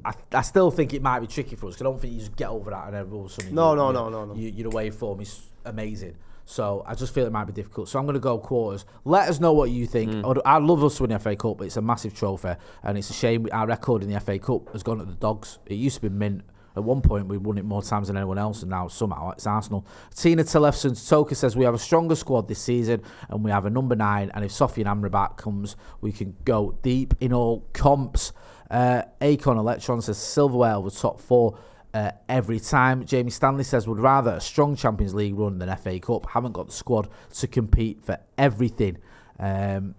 I, 0.05 0.13
I 0.33 0.43
still 0.43 0.71
think 0.71 0.95
it 0.95 1.03
might 1.03 1.19
be 1.21 1.27
tricky 1.27 1.57
for 1.57 1.67
us. 1.67 1.75
'cause 1.75 1.83
I 1.83 1.85
don't 1.85 2.01
think 2.01 2.13
you 2.13 2.21
just 2.21 2.37
get 2.37 2.49
over 2.51 2.71
that 2.71 2.85
and 2.87 2.95
then 2.95 3.11
all 3.13 3.25
of 3.25 3.31
a 3.31 3.35
sudden 3.35 3.53
No, 3.55 3.71
you- 3.73 3.77
no, 3.77 3.87
you- 3.89 3.93
no, 3.95 4.09
no, 4.11 4.25
no. 4.27 4.35
You, 4.35 4.49
your 4.51 4.67
away 4.69 4.91
form 4.91 5.21
is 5.21 5.41
amazing. 5.65 6.15
So 6.45 6.83
I 6.87 6.95
just 6.95 7.13
feel 7.13 7.27
it 7.27 7.33
might 7.33 7.45
be 7.47 7.53
difficult. 7.53 7.89
So 7.89 7.99
I'm 7.99 8.07
going 8.07 8.15
to 8.15 8.21
go 8.21 8.39
quarters. 8.39 8.87
Let 9.05 9.29
us 9.29 9.39
know 9.41 9.53
what 9.53 9.71
you 9.71 9.87
think. 9.87 10.25
I'd, 10.25 10.39
I'd 10.47 10.63
love 10.63 10.83
us 10.85 10.97
to 10.99 11.03
win 11.03 11.11
the 11.11 11.19
FA 11.19 11.35
Cup, 11.37 11.59
but 11.59 11.65
it's 11.65 11.77
a 11.77 11.83
massive 11.83 12.15
trophy, 12.15 12.55
and 12.85 12.97
it's 12.97 13.11
a 13.11 13.13
shame 13.13 13.49
our 13.53 13.67
record 13.67 14.03
in 14.05 14.09
the 14.11 14.19
FA 14.21 14.39
Cup 14.39 14.71
has 14.73 14.83
gone 14.85 14.99
to 14.99 15.05
the 15.05 15.13
dogs. 15.15 15.59
It 15.67 15.75
used 15.75 15.97
to 15.97 16.03
be 16.03 16.09
mint. 16.11 16.43
At 16.79 16.85
one 16.85 17.01
point, 17.01 17.27
we 17.27 17.39
won 17.39 17.59
it 17.59 17.65
more 17.65 17.83
times 17.83 18.07
than 18.07 18.17
anyone 18.17 18.39
else, 18.39 18.63
and 18.63 18.71
now 18.71 18.87
somehow 18.87 19.31
it's 19.33 19.49
Arsenal. 19.49 19.85
Tina 20.15 20.45
Telefson 20.45 20.95
Toka 20.95 21.35
says 21.35 21.57
we 21.57 21.65
have 21.65 21.75
a 21.75 21.79
stronger 21.79 22.15
squad 22.15 22.47
this 22.47 22.61
season, 22.61 23.03
and 23.29 23.45
we 23.45 23.51
have 23.51 23.67
a 23.67 23.71
number 23.71 23.97
nine. 23.97 24.31
And 24.33 24.45
if 24.45 24.53
Sofyan 24.53 24.85
Amrabat 24.85 25.37
comes, 25.37 25.75
we 26.01 26.13
can 26.13 26.37
go 26.45 26.79
deep 26.83 27.15
in 27.19 27.33
all 27.33 27.67
comps. 27.73 28.33
Uh, 28.71 29.03
Acorn 29.21 29.59
Electron 29.59 30.01
says 30.01 30.19
Silverware 30.19 30.79
was 30.79 31.01
top 31.01 31.21
four 31.21 31.59
uh, 31.95 32.13
every 32.29 32.61
time. 32.61 33.05
Jamie 33.05 33.33
Stanley 33.33 33.65
says 33.65 33.89
would 33.89 33.99
rather 33.99 34.35
a 34.35 34.41
strong 34.41 34.77
Champions 34.77 35.15
League 35.15 35.37
run 35.37 35.59
than 35.59 35.75
FA 35.77 35.99
Cup. 35.99 36.31
Haven't 36.31 36.53
got 36.53 36.69
the 36.69 36.73
squad 36.73 37.09
to 37.35 37.49
compete 37.49 38.05
for 38.05 38.19
everything. 38.37 38.99
Um, 39.41 39.97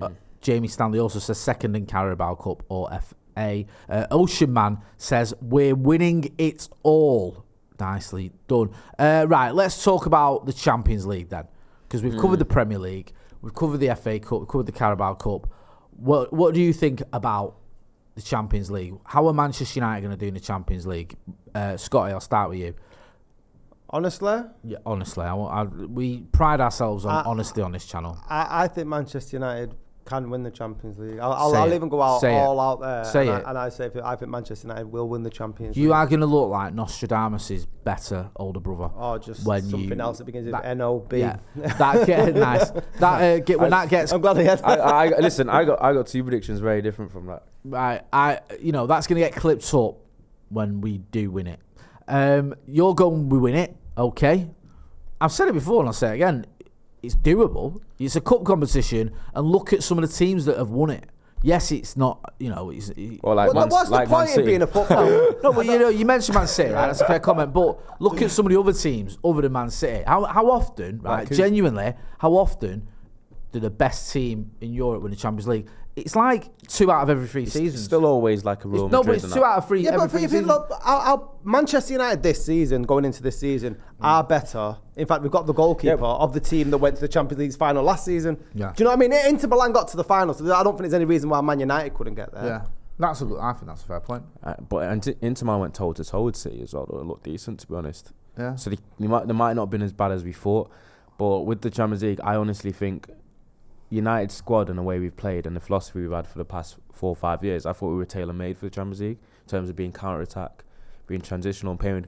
uh, 0.00 0.10
Jamie 0.40 0.68
Stanley 0.68 0.98
also 0.98 1.18
says 1.18 1.38
second 1.38 1.76
in 1.76 1.84
Carabao 1.86 2.36
Cup 2.36 2.62
or 2.68 2.88
FA. 3.34 3.64
Uh, 3.88 4.06
Ocean 4.10 4.52
Man 4.52 4.78
says 4.96 5.34
we're 5.40 5.74
winning 5.74 6.32
it 6.38 6.68
all. 6.82 7.44
Nicely 7.80 8.30
done. 8.48 8.70
Uh, 8.98 9.26
right, 9.28 9.50
let's 9.54 9.82
talk 9.82 10.06
about 10.06 10.46
the 10.46 10.52
Champions 10.52 11.06
League 11.06 11.28
then, 11.28 11.44
because 11.88 12.02
we've 12.02 12.16
covered 12.20 12.38
the 12.38 12.44
Premier 12.44 12.78
League, 12.78 13.12
we've 13.42 13.54
covered 13.54 13.78
the 13.78 13.94
FA 13.96 14.18
Cup, 14.20 14.38
we've 14.40 14.48
covered 14.48 14.66
the 14.66 14.72
Carabao 14.72 15.14
Cup. 15.14 15.48
What 15.96 16.32
What 16.32 16.54
do 16.54 16.60
you 16.60 16.72
think 16.72 17.02
about 17.12 17.56
the 18.14 18.22
Champions 18.22 18.70
League? 18.70 18.94
How 19.04 19.26
are 19.26 19.32
Manchester 19.34 19.80
United 19.80 20.02
going 20.02 20.16
to 20.16 20.16
do 20.16 20.28
in 20.28 20.34
the 20.34 20.40
Champions 20.40 20.86
League? 20.86 21.16
Uh, 21.54 21.76
Scotty, 21.76 22.12
I'll 22.12 22.20
start 22.20 22.50
with 22.50 22.58
you. 22.60 22.74
Honestly, 23.90 24.42
Yeah, 24.64 24.78
honestly, 24.86 25.24
I, 25.24 25.34
I, 25.36 25.62
we 25.64 26.22
pride 26.32 26.60
ourselves 26.60 27.04
on 27.04 27.12
I- 27.14 27.22
honesty 27.28 27.60
on 27.60 27.72
this 27.72 27.86
channel. 27.86 28.18
I, 28.28 28.64
I 28.64 28.68
think 28.68 28.88
Manchester 28.88 29.36
United 29.36 29.74
can 30.04 30.28
win 30.28 30.42
the 30.42 30.50
Champions 30.50 30.98
League. 30.98 31.18
I'll, 31.18 31.32
I'll, 31.32 31.54
I'll 31.56 31.72
even 31.72 31.88
go 31.88 32.02
out 32.02 32.20
Say 32.20 32.34
it. 32.34 32.38
all 32.38 32.60
out 32.60 32.80
there. 32.80 33.04
Say 33.04 33.28
and, 33.28 33.38
it. 33.40 33.46
I, 33.46 33.50
and 33.50 33.58
I 33.58 33.68
say 33.70 33.86
if- 33.86 33.96
I 33.96 34.16
think 34.16 34.30
Manchester 34.30 34.68
United 34.68 34.86
will 34.92 35.08
win 35.08 35.22
the 35.22 35.30
Champions 35.30 35.76
You 35.76 35.84
League. 35.84 35.92
are 35.92 36.06
going 36.06 36.20
to 36.20 36.26
look 36.26 36.50
like 36.50 36.74
Nostradamus' 36.74 37.66
better 37.84 38.28
older 38.36 38.60
brother. 38.60 38.92
Or 38.94 39.18
just 39.18 39.46
when 39.46 39.62
something 39.62 39.88
you- 39.98 40.00
else 40.04 40.18
that 40.18 40.24
begins 40.24 40.44
with 40.44 40.52
that- 40.52 40.66
N-O-B. 40.66 41.18
Yeah, 41.18 41.36
that 41.54 42.06
get 42.06 42.34
nice. 42.36 42.70
That 42.98 43.22
uh, 43.22 43.38
get 43.38 43.58
when 43.58 43.70
that 43.70 43.88
gets 43.88 44.12
I'm 44.12 44.20
glad 44.20 44.36
he 44.36 44.44
had 44.44 44.60
I, 44.62 44.74
I, 44.74 45.04
I- 45.06 45.18
listen. 45.20 45.48
I 45.48 45.64
got 45.64 45.82
I 45.82 45.92
got 45.94 46.06
two 46.06 46.22
predictions 46.22 46.60
very 46.60 46.82
different 46.82 47.10
from 47.10 47.26
that. 47.26 47.44
right. 47.64 48.02
I 48.12 48.40
you 48.60 48.72
know 48.72 48.86
that's 48.86 49.06
going 49.06 49.20
to 49.22 49.26
get 49.28 49.34
clipped 49.38 49.72
up 49.74 49.96
when 50.50 50.80
we 50.82 50.98
do 50.98 51.30
win 51.30 51.46
it. 51.46 51.60
Um, 52.06 52.54
you're 52.66 52.94
going 52.94 53.30
we 53.30 53.38
win 53.38 53.54
it, 53.54 53.74
okay? 53.96 54.50
I've 55.20 55.32
said 55.32 55.48
it 55.48 55.54
before 55.54 55.80
and 55.80 55.88
I'll 55.88 55.94
say 55.94 56.10
it 56.10 56.14
again. 56.16 56.44
It's 57.04 57.16
doable. 57.16 57.80
It's 57.98 58.16
a 58.16 58.20
cup 58.20 58.44
competition, 58.44 59.12
and 59.34 59.46
look 59.46 59.72
at 59.72 59.82
some 59.82 59.98
of 59.98 60.08
the 60.08 60.16
teams 60.16 60.44
that 60.46 60.58
have 60.58 60.70
won 60.70 60.90
it. 60.90 61.04
Yes, 61.42 61.70
it's 61.72 61.94
not. 61.94 62.34
You 62.38 62.48
know, 62.48 62.70
it's, 62.70 62.88
it, 62.90 63.20
Or 63.22 63.34
like 63.34 63.52
Well, 63.52 63.64
Man, 63.64 63.68
what's 63.68 63.90
like 63.90 64.08
the 64.08 64.14
point 64.14 64.36
in 64.36 64.46
being 64.46 64.62
a 64.62 64.66
football? 64.66 65.04
no, 65.42 65.52
but 65.52 65.66
you 65.66 65.78
know, 65.78 65.90
you 65.90 66.06
mentioned 66.06 66.34
Man 66.34 66.46
City, 66.46 66.72
right? 66.72 66.86
That's 66.86 67.02
a 67.02 67.06
fair 67.06 67.20
comment. 67.20 67.52
But 67.52 68.00
look 68.00 68.22
at 68.22 68.30
some 68.30 68.46
of 68.46 68.52
the 68.52 68.58
other 68.58 68.72
teams 68.72 69.18
other 69.22 69.42
than 69.42 69.52
Man 69.52 69.70
City. 69.70 70.04
How 70.06 70.24
how 70.24 70.50
often, 70.50 71.00
right? 71.00 71.28
Like 71.28 71.36
genuinely, 71.36 71.92
how 72.18 72.32
often 72.32 72.88
do 73.52 73.60
the 73.60 73.70
best 73.70 74.10
team 74.10 74.52
in 74.62 74.72
Europe 74.72 75.02
win 75.02 75.10
the 75.10 75.16
Champions 75.18 75.46
League? 75.46 75.68
It's 75.96 76.16
like 76.16 76.48
two 76.66 76.90
out 76.90 77.04
of 77.04 77.10
every 77.10 77.28
three 77.28 77.46
seasons. 77.46 77.84
Still 77.84 78.04
always 78.04 78.44
like 78.44 78.64
a 78.64 78.68
Real 78.68 78.86
It's- 78.86 78.92
no, 78.92 78.98
but 79.02 79.06
Madrid 79.12 79.24
it's 79.24 79.32
two 79.34 79.44
out 79.44 79.58
of 79.58 79.68
three. 79.68 79.82
Yeah, 79.82 79.90
every 79.90 80.00
but 80.00 80.10
three 80.10 80.24
if 80.24 80.32
you 80.32 80.40
look, 80.40 80.68
our, 80.84 81.00
our 81.00 81.28
Manchester 81.44 81.92
United 81.92 82.20
this 82.22 82.44
season, 82.44 82.82
going 82.82 83.04
into 83.04 83.22
this 83.22 83.38
season, 83.38 83.76
are 84.00 84.24
better. 84.24 84.76
In 84.96 85.06
fact, 85.06 85.22
we've 85.22 85.30
got 85.30 85.46
the 85.46 85.52
goalkeeper 85.54 86.00
Yeah. 86.02 86.06
of 86.24 86.32
the 86.32 86.40
team 86.40 86.70
that 86.70 86.78
went 86.78 86.96
to 86.96 87.00
the 87.00 87.06
Champions 87.08 87.38
League 87.38 87.54
final 87.56 87.84
last 87.84 88.04
season. 88.04 88.38
Yeah. 88.54 88.72
Do 88.74 88.82
you 88.82 88.84
know 88.90 88.96
what 88.96 89.04
I 89.04 89.08
mean? 89.08 89.12
Inter 89.12 89.46
Milan 89.46 89.70
got 89.72 89.86
to 89.88 89.96
the 89.96 90.02
final, 90.02 90.34
so 90.34 90.44
I 90.52 90.64
don't 90.64 90.72
think 90.72 90.80
there's 90.80 90.94
any 90.94 91.04
reason 91.04 91.30
why 91.30 91.40
Man 91.42 91.60
United 91.60 91.94
couldn't 91.94 92.14
get 92.16 92.34
there. 92.34 92.44
yeah, 92.44 92.62
that's 92.98 93.20
a 93.20 93.24
good. 93.26 93.38
I 93.38 93.52
think 93.52 93.66
that's 93.68 93.82
a 93.84 93.86
fair 93.86 94.00
point. 94.00 94.24
Uh, 94.42 94.54
but 94.68 94.90
Inter 94.92 95.14
Inter 95.20 95.46
Milan 95.46 95.60
went 95.60 95.74
toe 95.74 95.92
to 95.92 96.02
toe 96.04 96.22
with 96.24 96.34
City 96.34 96.60
as 96.62 96.74
well. 96.74 96.88
Though. 96.90 96.98
It 96.98 97.06
looked 97.06 97.22
decent, 97.22 97.60
to 97.60 97.68
be 97.68 97.74
honest. 97.76 98.10
Yeah. 98.36 98.56
So 98.56 98.70
they, 98.70 98.78
they 98.98 99.06
might 99.06 99.28
they 99.28 99.32
might 99.32 99.52
not 99.54 99.62
have 99.66 99.70
been 99.70 99.82
as 99.82 99.92
bad 99.92 100.10
as 100.10 100.24
we 100.24 100.32
thought, 100.32 100.72
but 101.18 101.42
with 101.46 101.60
the 101.60 101.70
Champions 101.70 102.02
League, 102.02 102.20
I 102.24 102.34
honestly 102.34 102.72
think 102.72 103.08
United 103.94 104.30
squad 104.32 104.68
and 104.68 104.78
the 104.78 104.82
way 104.82 104.98
we've 104.98 105.16
played 105.16 105.46
and 105.46 105.54
the 105.54 105.60
philosophy 105.60 106.00
we've 106.00 106.10
had 106.10 106.26
for 106.26 106.38
the 106.38 106.44
past 106.44 106.76
four 106.92 107.10
or 107.10 107.16
five 107.16 107.42
years, 107.44 107.64
I 107.66 107.72
thought 107.72 107.90
we 107.90 107.96
were 107.96 108.04
tailor 108.04 108.32
made 108.32 108.58
for 108.58 108.66
the 108.66 108.70
Champions 108.70 109.00
League 109.00 109.18
in 109.44 109.48
terms 109.48 109.68
of 109.70 109.76
being 109.76 109.92
counter 109.92 110.20
attack, 110.22 110.64
being 111.06 111.20
transitional, 111.20 111.72
and 111.72 111.80
playing 111.80 112.06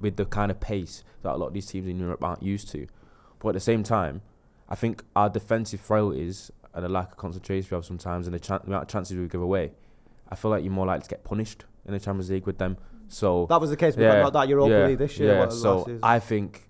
with 0.00 0.16
the 0.16 0.24
kind 0.24 0.50
of 0.50 0.60
pace 0.60 1.02
that 1.22 1.34
a 1.34 1.36
lot 1.36 1.48
of 1.48 1.54
these 1.54 1.66
teams 1.66 1.88
in 1.88 1.98
Europe 1.98 2.22
aren't 2.22 2.42
used 2.42 2.68
to. 2.70 2.86
But 3.40 3.48
at 3.50 3.54
the 3.54 3.60
same 3.60 3.82
time, 3.82 4.22
I 4.68 4.74
think 4.74 5.02
our 5.14 5.28
defensive 5.28 5.80
frailties 5.80 6.50
and 6.74 6.84
the 6.84 6.88
lack 6.88 7.12
of 7.12 7.16
concentration 7.16 7.68
we 7.70 7.74
have 7.76 7.84
sometimes, 7.84 8.26
and 8.26 8.34
the, 8.34 8.40
chan- 8.40 8.60
the 8.64 8.68
amount 8.68 8.82
of 8.82 8.88
chances 8.88 9.16
we 9.16 9.26
give 9.28 9.40
away, 9.42 9.72
I 10.28 10.34
feel 10.34 10.50
like 10.50 10.62
you're 10.64 10.72
more 10.72 10.86
likely 10.86 11.04
to 11.04 11.08
get 11.08 11.24
punished 11.24 11.64
in 11.86 11.92
the 11.92 12.00
Champions 12.00 12.30
League 12.30 12.46
with 12.46 12.58
them. 12.58 12.76
So 13.08 13.46
That 13.48 13.60
was 13.60 13.70
the 13.70 13.76
case 13.76 13.94
with 13.96 14.04
that- 14.06 14.32
that 14.32 14.48
Europa 14.48 14.68
League 14.88 14.98
this 14.98 15.18
year, 15.18 15.34
Yeah, 15.34 15.48
so. 15.48 15.84
I 16.02 16.18
think 16.18 16.68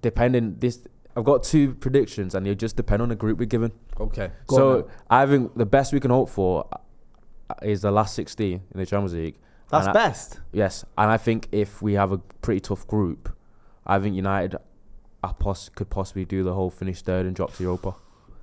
depending 0.00 0.56
this, 0.58 0.80
I've 1.16 1.24
got 1.24 1.42
two 1.42 1.74
predictions, 1.74 2.34
and 2.34 2.44
they 2.46 2.54
just 2.54 2.76
depend 2.76 3.00
on 3.02 3.08
the 3.08 3.16
group 3.16 3.38
we're 3.38 3.46
given. 3.46 3.72
Okay, 3.98 4.30
go 4.46 4.56
So 4.56 4.74
then. 4.82 4.90
I 5.08 5.26
think 5.26 5.54
the 5.56 5.64
best 5.66 5.92
we 5.92 6.00
can 6.00 6.10
hope 6.10 6.28
for 6.28 6.68
uh, 6.72 7.54
is 7.62 7.80
the 7.82 7.90
last 7.90 8.14
16 8.14 8.52
in 8.52 8.62
the 8.78 8.84
Champions 8.84 9.14
League. 9.14 9.38
That's 9.70 9.86
And 9.86 9.96
I- 9.96 10.00
best? 10.08 10.40
Yes, 10.52 10.84
and 10.98 11.10
I 11.10 11.16
think 11.16 11.48
if 11.52 11.80
we 11.80 11.94
have 11.94 12.12
a 12.12 12.18
pretty 12.18 12.60
tough 12.60 12.86
group, 12.86 13.34
I 13.86 13.98
think 13.98 14.14
United 14.14 14.56
are 15.24 15.34
poss- 15.34 15.70
could 15.70 15.88
possibly 15.90 16.24
do 16.24 16.44
the 16.44 16.52
whole 16.52 16.70
finish 16.70 17.00
third 17.02 17.24
and 17.26 17.34
drop 17.34 17.54
to 17.54 17.62
Europa. 17.62 17.94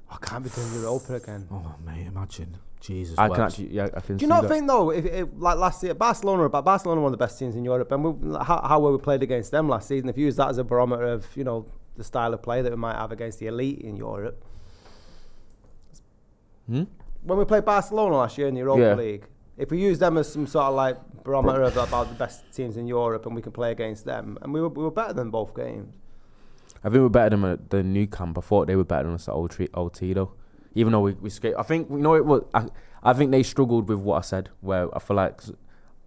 I 0.09 0.17
can't 0.21 0.43
be 0.43 0.49
doing 0.49 0.73
Europa 0.73 1.15
again. 1.15 1.47
Oh 1.51 1.75
mate, 1.85 2.07
imagine 2.07 2.57
Jesus. 2.79 3.17
I 3.17 3.29
can 3.29 3.41
actually, 3.41 3.69
yeah, 3.73 3.87
I 3.95 3.99
can. 4.01 4.17
Do 4.17 4.23
you 4.23 4.27
not 4.29 4.43
that. 4.43 4.47
think 4.49 4.67
though, 4.67 4.89
if, 4.91 5.05
if 5.05 5.29
like 5.37 5.57
last 5.57 5.81
year, 5.83 5.93
Barcelona, 5.93 6.49
but 6.49 6.61
Barcelona 6.63 7.01
one 7.01 7.13
of 7.13 7.17
the 7.19 7.23
best 7.23 7.39
teams 7.39 7.55
in 7.55 7.63
Europe, 7.63 7.91
and 7.91 8.03
we, 8.03 8.37
how, 8.43 8.61
how 8.67 8.79
well 8.79 8.91
we 8.91 8.97
played 8.97 9.23
against 9.23 9.51
them 9.51 9.69
last 9.69 9.87
season. 9.87 10.09
If 10.09 10.17
you 10.17 10.25
use 10.25 10.35
that 10.35 10.49
as 10.49 10.57
a 10.57 10.63
barometer 10.63 11.05
of 11.05 11.25
you 11.37 11.43
know 11.43 11.65
the 11.95 12.03
style 12.03 12.33
of 12.33 12.41
play 12.41 12.61
that 12.61 12.71
we 12.71 12.77
might 12.77 12.95
have 12.95 13.11
against 13.11 13.39
the 13.39 13.47
elite 13.47 13.79
in 13.79 13.95
Europe, 13.97 14.43
Hmm? 16.67 16.83
when 17.23 17.37
we 17.37 17.45
played 17.45 17.65
Barcelona 17.65 18.15
last 18.17 18.37
year 18.37 18.47
in 18.47 18.53
the 18.53 18.59
Europa 18.61 18.81
Yeah. 18.81 18.95
League, 18.95 19.25
if 19.57 19.69
we 19.71 19.79
use 19.79 19.99
them 19.99 20.17
as 20.17 20.31
some 20.31 20.47
sort 20.47 20.65
of 20.65 20.75
like 20.75 20.97
barometer 21.23 21.63
of 21.63 21.77
about 21.77 22.07
the 22.09 22.15
best 22.15 22.43
teams 22.53 22.77
in 22.77 22.87
Europe, 22.87 23.25
and 23.25 23.35
we 23.35 23.41
can 23.41 23.51
play 23.51 23.71
against 23.71 24.05
them, 24.05 24.37
and 24.41 24.53
we 24.53 24.61
were, 24.61 24.69
we 24.69 24.83
were 24.83 24.91
better 24.91 25.13
than 25.13 25.29
both 25.29 25.55
games. 25.55 25.95
I 26.83 26.89
think 26.89 27.01
we're 27.01 27.09
better 27.09 27.29
than 27.35 27.43
uh, 27.45 27.57
the 27.69 27.83
Nou 27.83 28.07
Camp. 28.07 28.37
I 28.37 28.41
thought 28.41 28.67
they 28.67 28.75
were 28.75 28.83
better 28.83 29.03
than 29.03 29.13
us 29.15 29.27
at 29.29 29.33
Old, 29.33 29.51
Tre- 29.51 29.69
Old 29.73 29.93
Tito. 29.93 30.33
Even 30.75 30.91
though 30.91 31.01
we, 31.01 31.13
we 31.13 31.29
skate, 31.29 31.53
I 31.57 31.63
think 31.63 31.89
you 31.89 31.97
know 31.97 32.15
it 32.15 32.25
was. 32.25 32.43
I, 32.53 32.67
I 33.03 33.13
think 33.13 33.31
they 33.31 33.43
struggled 33.43 33.87
with 33.87 33.99
what 33.99 34.17
I 34.17 34.21
said. 34.21 34.49
Where 34.61 34.93
I 34.95 34.99
feel 34.99 35.15
like 35.15 35.39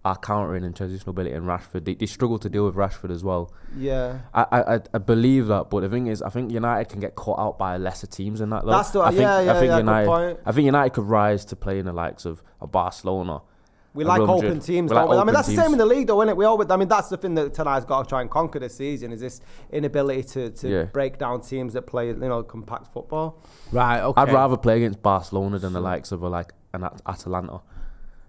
our 0.07 0.15
countering 0.17 0.63
and 0.63 0.75
transitional 0.75 1.11
ability 1.11 1.35
and 1.35 1.45
Rashford, 1.45 1.85
they, 1.85 1.93
they 1.95 2.05
struggled 2.05 2.41
to 2.43 2.49
deal 2.49 2.65
with 2.65 2.75
Rashford 2.75 3.11
as 3.11 3.23
well. 3.23 3.51
Yeah. 3.77 4.19
I, 4.33 4.45
I 4.51 4.75
I- 4.75 4.81
I 4.93 4.97
believe 4.97 5.47
that, 5.47 5.69
but 5.69 5.81
the 5.81 5.89
thing 5.89 6.07
is, 6.07 6.21
I 6.21 6.29
think 6.29 6.51
United 6.51 6.89
can 6.89 6.99
get 6.99 7.15
caught 7.15 7.39
out 7.39 7.57
by 7.57 7.77
lesser 7.77 8.07
teams 8.07 8.41
in 8.41 8.49
that. 8.51 8.63
Though. 8.65 8.71
That's 8.71 8.91
the- 8.91 9.01
I 9.01 9.09
think, 9.09 9.21
yeah, 9.21 9.41
yeah, 9.41 9.51
I 9.51 9.53
think 9.55 9.65
yeah, 9.69 9.75
good 9.77 9.85
United. 9.91 10.07
point. 10.07 10.39
I 10.45 10.51
think 10.53 10.65
United 10.65 10.93
could 10.93 11.05
rise 11.05 11.45
to 11.45 11.55
play 11.55 11.79
in 11.79 11.85
the 11.85 11.93
likes 11.93 12.25
of 12.25 12.41
a 12.61 12.67
Barcelona. 12.67 13.41
We 13.93 14.03
like 14.03 14.19
Real 14.19 14.29
open 14.31 14.59
teams, 14.59 14.91
like 14.91 15.07
we? 15.07 15.15
I 15.15 15.17
mean, 15.17 15.21
open 15.21 15.33
that's 15.33 15.47
the 15.47 15.55
same 15.55 15.71
in 15.71 15.79
the 15.79 15.85
league, 15.85 16.05
though, 16.05 16.21
isn't 16.21 16.29
it? 16.29 16.37
We 16.37 16.45
always, 16.45 16.69
I 16.69 16.75
mean, 16.77 16.87
that's 16.87 17.09
the 17.09 17.17
thing 17.17 17.33
that 17.33 17.55
tonight's 17.55 17.83
got 17.85 18.03
to 18.03 18.07
try 18.09 18.21
and 18.21 18.29
conquer 18.29 18.59
this 18.59 18.75
season 18.75 19.11
is 19.11 19.21
this 19.21 19.41
inability 19.71 20.21
to, 20.33 20.49
to 20.51 20.69
Yeah. 20.69 20.83
break 20.83 21.17
down 21.17 21.41
teams 21.41 21.73
that 21.73 21.83
play, 21.87 22.07
you 22.09 22.13
know, 22.13 22.43
compact 22.43 22.93
football. 22.93 23.41
Right. 23.71 23.99
Okay. 24.01 24.21
I'd 24.21 24.31
rather 24.31 24.55
play 24.55 24.77
against 24.77 25.01
Barcelona 25.01 25.57
than 25.57 25.73
the 25.73 25.81
likes 25.81 26.11
of 26.11 26.21
a, 26.21 26.29
like 26.29 26.53
an 26.75 26.83
At- 26.83 27.01
Atalanta, 27.07 27.61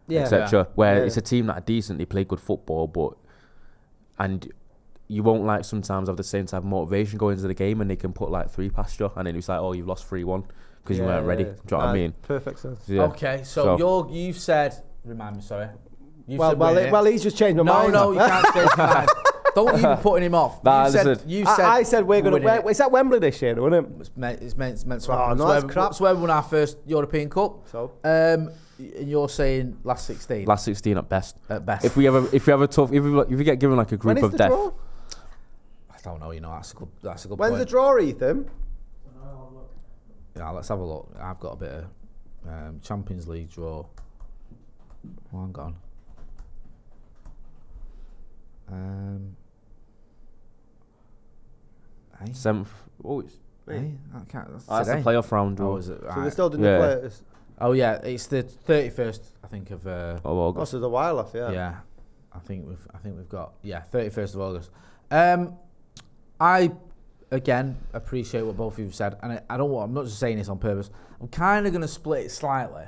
Yeah. 0.09 0.23
etc. 0.23 0.61
Yeah. 0.61 0.65
Where 0.75 0.97
Yeah. 0.99 1.03
it's 1.05 1.17
a 1.17 1.21
team 1.23 1.47
that 1.47 1.59
are 1.59 1.61
decent, 1.61 1.99
they 1.99 2.07
play 2.07 2.25
good 2.25 2.41
football, 2.41 2.87
but 2.87 3.15
and 4.19 4.51
you 5.07 5.23
won't 5.23 5.45
like 5.45 5.65
sometimes 5.65 6.09
have 6.09 6.17
the 6.17 6.23
same 6.25 6.47
type 6.47 6.59
of 6.59 6.65
motivation 6.65 7.19
going 7.19 7.37
into 7.37 7.49
the 7.49 7.55
game, 7.55 7.81
and 7.81 7.91
they 7.91 7.97
can 7.97 8.13
put 8.13 8.31
like 8.31 8.51
three 8.51 8.69
past 8.71 8.99
you, 9.01 9.11
and 9.17 9.27
then 9.27 9.37
it's 9.37 9.49
like, 9.49 9.61
oh, 9.61 9.73
you've 9.73 9.87
lost 9.87 10.07
three 10.07 10.25
one 10.25 10.45
because 10.83 10.99
you 10.99 11.05
weren't 11.05 11.27
ready. 11.27 11.45
yeah. 11.45 11.51
Do 11.51 11.57
you 11.65 11.71
know 11.73 11.77
what 11.79 11.87
I 11.87 11.93
mean? 11.95 12.15
perfect 12.23 12.59
sense. 12.59 12.81
Yeah. 12.87 13.03
Okay, 13.05 13.43
so, 13.45 13.77
you're 13.79 14.09
you've 14.11 14.39
said. 14.39 14.75
Remind 15.05 15.37
me, 15.37 15.43
sorry. 15.43 15.69
You've 16.27 16.39
Well, 16.41 16.51
said 16.51 16.59
well, 16.59 16.77
it- 16.77 16.93
well, 16.93 17.05
he's 17.07 17.23
just 17.23 17.37
changed 17.39 17.57
my 17.57 17.63
no, 17.63 17.73
mind. 17.73 17.93
No, 17.93 18.13
no, 18.13 18.13
you 18.13 18.19
can't 18.29 18.45
change 18.55 18.71
your 18.77 18.87
mind. 18.87 19.09
Don't 19.55 19.81
you 19.81 19.89
be 19.97 20.03
putting 20.03 20.27
him 20.27 20.35
off. 20.35 20.63
Nah, 20.63 20.87
you 20.87 20.93
said, 20.93 21.23
you 21.27 21.45
I, 21.47 21.57
said 21.57 21.65
I 21.65 21.83
said 21.83 22.05
we're 22.07 22.21
going 22.21 22.43
to. 22.43 22.55
it. 22.67 22.71
Is 22.71 22.79
that 22.79 22.91
Wembley 22.93 23.19
this 23.19 23.41
year, 23.41 23.55
wasn't 23.55 23.87
it? 23.87 24.01
It's 24.01 24.11
meant, 24.17 24.43
it's 24.43 24.57
meant, 24.57 24.75
it's 24.75 24.85
meant 24.87 25.01
to 25.03 25.13
Oh, 25.13 25.17
happen. 25.17 25.39
no, 25.39 25.45
It's 25.45 25.53
that's 25.55 25.65
where- 25.65 25.73
crap. 25.73 25.91
It's 25.93 26.01
where 26.01 26.15
we 26.15 26.21
won 26.21 26.31
our 26.31 26.43
first 26.43 26.77
European 26.87 27.31
Cup. 27.31 27.67
So? 27.73 27.93
Um, 28.05 28.47
y- 28.47 28.53
and 28.79 29.09
you're 29.11 29.29
saying 29.29 29.77
last 29.85 30.07
16? 30.07 30.47
Last 30.47 30.65
sixteen 30.65 30.97
at 30.99 31.09
best. 31.09 31.37
At 31.49 31.67
best. 31.67 31.85
If 31.85 31.97
we 31.97 32.05
have 32.05 32.15
a 32.15 32.35
if 32.35 32.47
we 32.47 32.51
have 32.53 32.61
a 32.63 32.67
tough 32.69 32.93
if 32.93 33.03
we, 33.03 33.19
if 33.21 33.29
we 33.31 33.45
get 33.45 33.59
given 33.59 33.77
like 33.77 33.91
a 33.93 33.97
When 33.97 34.15
group 34.17 34.19
is 34.19 34.23
of 34.25 34.33
the 34.33 34.39
death, 34.39 34.51
draw? 34.51 34.73
I 35.91 35.97
don't 36.03 36.21
know, 36.21 36.31
you 36.31 36.41
know, 36.41 36.51
that's 36.53 36.73
a 36.73 36.77
good, 36.77 36.89
that's 37.03 37.25
a 37.25 37.29
good 37.29 37.39
When's 37.39 37.51
point. 37.53 37.59
the 37.61 37.67
draw, 37.67 37.99
Ethan? 37.99 38.49
Yeah, 40.37 40.51
let's 40.51 40.69
have 40.69 40.79
a 40.79 40.85
look. 40.85 41.13
I've 41.21 41.41
got 41.41 41.55
a 41.55 41.57
bit 41.57 41.71
of 41.73 41.85
um, 42.49 42.81
Champions 42.81 43.27
League 43.27 43.51
draw. 43.51 43.85
Oh, 45.35 45.41
hang 45.41 45.57
on. 45.59 45.77
Um, 48.71 49.37
hey, 52.25 52.33
seventh. 52.33 52.71
Oh, 53.05 53.21
it's, 53.21 53.35
hey, 53.67 53.95
I 54.15 54.21
can't. 54.31 54.53
That's, 54.53 54.65
oh, 54.69 54.77
that's 54.85 54.89
the 54.89 54.97
playoff 55.11 55.31
round 55.33 55.57
draw. 55.57 55.73
Oh, 55.73 55.77
is 55.77 55.89
it? 55.89 56.01
So 56.01 56.07
they 56.15 56.21
Right. 56.21 56.33
still 56.33 56.51
didn't 56.51 56.67
Yeah. 56.67 56.79
play 56.79 56.93
it. 56.93 57.23
Oh 57.61 57.73
yeah, 57.73 57.95
it's 58.03 58.27
the 58.27 58.43
thirty 58.43 58.91
first, 58.91 59.23
I 59.43 59.47
think 59.49 59.71
of. 59.71 59.87
Uh, 59.87 60.19
Oh, 60.25 60.31
Oh, 60.39 60.39
August. 60.49 60.71
so 60.73 60.79
it's 60.79 60.85
a 60.85 60.89
while 60.89 61.19
off, 61.19 61.33
yeah. 61.35 61.51
yeah, 61.51 61.75
I 62.33 62.39
think 62.39 62.67
we've, 62.67 62.87
I 62.95 62.99
think 62.99 63.17
we've 63.17 63.29
got 63.29 63.55
yeah, 63.63 63.81
thirty 63.83 64.11
first 64.11 64.35
of 64.35 64.41
August. 64.41 64.71
Um, 65.11 65.57
I 66.41 66.73
again 67.31 67.77
appreciate 67.93 68.43
what 68.43 68.57
both 68.57 68.75
of 68.75 68.79
you 68.79 68.85
have 68.87 68.95
said, 68.95 69.17
and 69.23 69.33
I, 69.33 69.41
I 69.51 69.57
don't 69.57 69.71
want. 69.71 69.89
I'm 69.89 69.95
not 69.95 70.05
just 70.05 70.19
saying 70.19 70.39
this 70.39 70.49
on 70.49 70.59
purpose. 70.59 70.91
I'm 71.21 71.29
kind 71.29 71.67
of 71.67 71.73
going 71.73 71.83
to 71.83 71.89
split 71.89 72.27
it 72.27 72.31
slightly. 72.31 72.85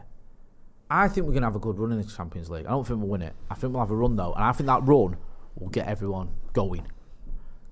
I 0.89 1.09
think 1.09 1.27
we're 1.27 1.33
going 1.33 1.43
to 1.43 1.47
have 1.49 1.57
a 1.57 1.61
good 1.61 1.79
run 1.79 1.93
in 1.93 1.99
the 2.01 2.05
Champions 2.05 2.51
League. 2.51 2.67
I 2.67 2.71
don't 2.71 2.87
think 2.87 2.99
we'll 3.01 3.09
win 3.09 3.23
it. 3.23 3.35
I 3.49 3.55
think 3.55 3.73
we'll 3.73 3.83
have 3.83 3.91
a 3.91 3.97
run 3.97 4.17
though, 4.17 4.33
and 4.35 4.45
I 4.45 4.53
think 4.53 4.67
that 4.69 4.83
run 4.87 5.17
will 5.57 5.69
get 5.69 5.87
everyone 5.89 6.31
going. 6.53 6.87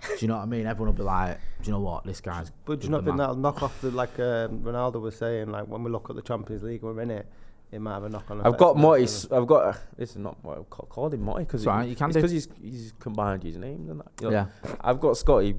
Do 0.01 0.17
you 0.21 0.29
know 0.29 0.37
what 0.37 0.43
I 0.43 0.47
mean? 0.47 0.67
Everyone 0.67 0.95
will 0.95 0.99
be 0.99 1.03
like, 1.05 1.39
"Do 1.63 1.67
you 1.67 1.73
know 1.73 1.81
what? 1.81 2.05
This 2.05 2.21
guy's." 2.21 2.51
But 2.65 2.81
do 2.81 2.87
you 2.87 2.91
the 2.91 2.97
not 2.97 3.05
think 3.05 3.09
man." 3.09 3.17
that'll 3.19 3.37
knock 3.37 3.63
off 3.63 3.81
the 3.81 3.91
like 3.91 4.19
um, 4.21 4.61
Ronaldo 4.63 5.01
was 5.01 5.17
saying? 5.17 5.49
Like 5.51 5.67
when 5.67 5.83
we 5.83 5.91
look 5.91 6.09
at 6.11 6.17
the 6.17 6.23
Champions 6.23 6.63
League, 6.63 6.83
we're 6.83 7.01
in 7.01 7.11
it. 7.11 7.27
It 7.71 7.81
might 7.81 7.95
have 7.95 8.05
a 8.05 8.09
knock 8.09 8.31
on. 8.31 8.41
I've 8.41 8.57
got 8.57 8.77
Motti. 8.77 9.31
I've 9.37 9.47
got. 9.47 9.65
Uh, 9.75 9.79
this 9.97 10.11
is 10.11 10.17
not 10.17 10.43
what 10.43 10.59
I've 10.59 10.71
ca- 10.71 10.85
called 10.87 11.13
him 11.15 11.21
Motti 11.25 11.41
because 11.41 11.63
It's 11.63 11.69
alright, 11.69 11.89
you 11.89 11.97
can 11.97 12.11
because 12.13 12.31
he's 12.31 12.49
he's 12.63 12.93
combined 12.99 13.43
his 13.43 13.57
names 13.57 13.91
and 13.91 14.01
that. 14.01 14.07
you 14.23 14.31
know. 14.31 14.33
Yeah. 14.65 14.73
I've 14.81 15.01
got 15.01 15.17
Scotty. 15.19 15.55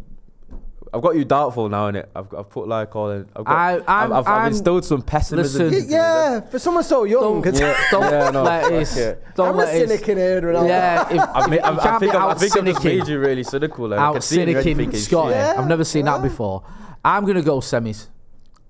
I've 0.94 1.02
got 1.02 1.16
you 1.16 1.24
doubtful 1.24 1.70
now 1.70 1.88
in 1.88 1.96
it. 1.98 2.10
I've 2.16 2.34
I've 2.34 2.50
put 2.50 2.68
like 2.68 2.96
all 2.96 3.12
in. 3.12 3.30
I've 3.36 3.46
got. 3.46 3.56
I- 3.56 3.76
I've, 3.76 3.84
I'm- 3.88 4.14
I've, 4.14 4.28
I've 4.28 4.28
I'm- 4.28 4.48
instilled 4.48 4.86
some 4.86 5.02
pessimism. 5.02 5.68
Listen- 5.68 5.82
into 5.82 5.94
Yeah, 5.94 6.40
for 6.42 6.60
someone 6.60 6.84
so 6.84 7.04
young. 7.04 7.42
Don't, 7.42 7.48
it's- 7.56 7.88
don't 7.92 8.12
Yeah, 8.12 8.30
no, 8.32 8.44
let 8.44 8.64
fuck 8.64 8.72
his, 8.74 8.98
it. 8.98 9.24
don't 9.36 9.50
I'm 9.50 9.54
a 9.56 9.58
let 9.58 9.74
his, 9.74 9.90
cynic 9.90 10.10
in 10.10 10.18
here, 10.18 10.42
Ronaldo. 10.42 10.68
Yeah, 10.68 11.14
if, 11.14 11.20
I've 11.36 11.50
made, 11.50 11.56
you 11.58 11.64
I've, 11.64 11.80
I 11.80 12.00
think 12.00 12.16
I've, 12.16 12.22
I 12.22 12.32
out 12.32 12.40
think 12.40 12.58
I've 12.58 12.66
just 12.66 12.84
made 12.84 13.08
you 13.08 13.20
really 13.20 13.44
cynical. 13.44 13.88
Like, 13.88 14.00
I 14.00 14.04
out 14.04 14.14
can 14.14 14.22
see 14.22 14.42
it 14.42 14.50
already 14.50 14.74
cynicking 14.74 14.78
thinking 14.78 15.00
Scotty. 15.00 15.36
I've 15.36 15.68
never 15.68 15.84
seen 15.84 16.06
that 16.06 16.22
before. 16.22 16.64
I'm 17.06 17.26
gonna 17.26 17.42
go 17.42 17.60
semis, 17.60 18.08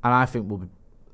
and 0.03 0.13
I 0.13 0.25
think 0.25 0.49
we'll 0.49 0.59
be. 0.59 0.67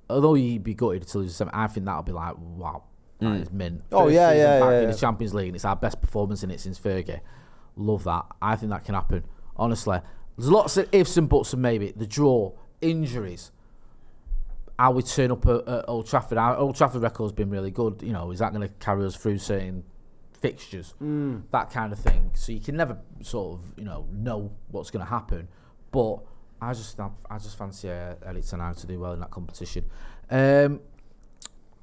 Although 0.10 0.36
you'd 0.36 0.64
be 0.64 0.74
gutted 0.74 1.08
to 1.08 1.18
lose 1.20 1.32
a 1.32 1.34
semi, 1.34 1.52
I 1.54 1.68
think 1.68 1.86
that'll 1.86 2.04
be 2.04 2.12
like 2.12 2.36
wow, 2.38 2.84
that 3.20 3.26
mm. 3.26 3.42
is 3.42 3.52
mint. 3.52 3.84
Oh, 3.92 4.06
First 4.06 4.16
yeah, 4.16 4.34
yeah, 4.34 4.60
back 4.60 4.72
yeah, 4.72 4.82
in 4.82 4.92
the 4.92 4.98
Champions 4.98 5.34
League, 5.34 5.48
and 5.48 5.56
it's 5.56 5.66
our 5.66 5.76
best 5.76 6.02
performance 6.02 6.44
in 6.44 6.52
it 6.52 6.60
since 6.60 6.80
Fergie. 6.80 7.20
Love 7.76 8.04
that. 8.04 8.26
I 8.42 8.56
think 8.56 8.72
that 8.72 8.86
can 8.86 8.96
happen. 8.96 9.24
Honestly, 9.56 10.00
there's 10.38 10.50
lots 10.50 10.78
of 10.78 10.90
ifs 10.92 11.18
and 11.18 11.30
buts 11.30 11.54
and 11.54 11.62
maybe 11.62 11.92
the 11.92 12.08
draw, 12.08 12.54
injuries. 12.82 13.52
How 14.78 14.92
we 14.92 15.04
turn 15.04 15.32
up 15.32 15.46
at, 15.46 15.68
at 15.68 15.86
Old 15.88 16.08
Trafford. 16.08 16.38
Our 16.38 16.58
Old 16.58 16.76
Trafford 16.76 17.02
record's 17.02 17.32
been 17.32 17.50
really 17.50 17.72
good. 17.72 18.02
You 18.02 18.12
know, 18.12 18.32
is 18.32 18.40
that 18.40 18.54
going 18.54 18.68
to 18.68 18.74
carry 18.80 19.06
us 19.06 19.16
through 19.16 19.38
certain 19.38 19.84
fixtures? 20.42 20.94
That 21.52 21.72
kind 21.72 21.94
of 21.94 22.00
thing. 22.00 22.32
So 22.34 22.52
you 22.52 22.60
can 22.60 22.76
never 22.76 22.98
sort 23.22 23.60
of 23.60 23.74
you 23.78 23.86
know 23.86 24.06
know 24.12 24.52
what's 24.72 24.92
going 24.92 25.06
to 25.06 25.10
happen. 25.10 25.48
But 25.92 26.18
I 26.62 26.74
just 26.74 27.00
I 27.00 27.38
just 27.38 27.58
fancy 27.58 27.90
uh, 27.90 28.16
Elliot 28.26 28.46
tonight 28.46 28.78
to 28.78 28.88
do 28.88 29.00
well 29.00 29.14
in 29.14 29.22
that 29.22 29.32
competition. 29.32 29.86
Um, 30.30 30.82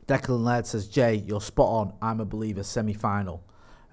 Declan 0.07 0.45
Laird 0.45 0.67
says, 0.67 0.89
Jay, 0.89 1.15
you're 1.15 1.41
spot 1.41 1.69
on. 1.69 1.93
I'm 2.03 2.21
a 2.21 2.25
believer. 2.25 2.63
Semi 2.63 2.93
final. 2.93 3.43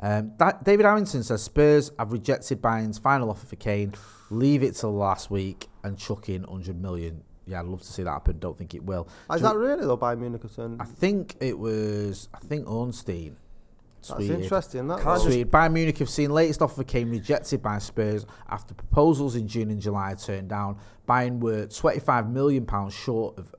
Um, 0.02 0.32
that, 0.38 0.64
David 0.64 0.86
Harrington 0.86 1.24
says 1.24 1.44
Spurs 1.44 1.92
have 2.00 2.12
rejected 2.12 2.62
Bayern's 2.62 2.98
final 2.98 3.30
offer 3.30 3.46
for 3.46 3.56
Kane. 3.58 3.94
Leave 4.30 4.64
it 4.64 4.76
till 4.76 4.94
last 4.94 5.30
week 5.30 5.68
and 5.84 5.98
chuck 5.98 6.30
in 6.30 6.44
100 6.44 6.82
million. 6.82 7.24
Yeah, 7.46 7.60
I'd 7.62 7.66
love 7.66 7.82
to 7.82 7.88
see 7.92 8.04
that 8.04 8.12
happen. 8.12 8.38
Don't 8.40 8.58
think 8.58 8.76
it 8.76 8.84
will. 8.84 9.08
Is 9.34 9.42
Do- 9.42 9.48
that 9.48 9.56
really 9.58 9.82
though? 9.86 9.98
Bayern 9.98 10.20
Munich 10.20 10.42
concerned. 10.42 10.80
I 10.80 10.86
think 10.86 11.36
it 11.42 11.58
was. 11.58 12.30
I 12.34 12.38
think 12.40 12.68
Ornstein. 12.70 13.36
That's 14.08 14.12
tweeted- 14.22 14.44
interesting. 14.44 14.88
That 14.88 15.02
Can't 15.02 15.20
though. 15.24 15.26
tweet, 15.26 15.52
Bayern 15.52 15.74
Munich 15.74 15.98
have 15.98 16.10
seen 16.10 16.30
latest 16.30 16.62
offer 16.62 16.84
Kane 16.84 17.10
rejected 17.10 17.62
by 17.62 17.80
Spurs 17.80 18.26
after 18.50 18.74
proposals 18.76 19.36
in 19.36 19.48
June 19.48 19.72
and 19.72 19.82
July 19.82 20.14
turned 20.14 20.48
down. 20.48 20.78
Bayern 21.08 21.40
were 21.40 21.66
25 21.66 22.30
million 22.30 22.66
pounds 22.66 22.94
short 22.94 23.38
of 23.40 23.54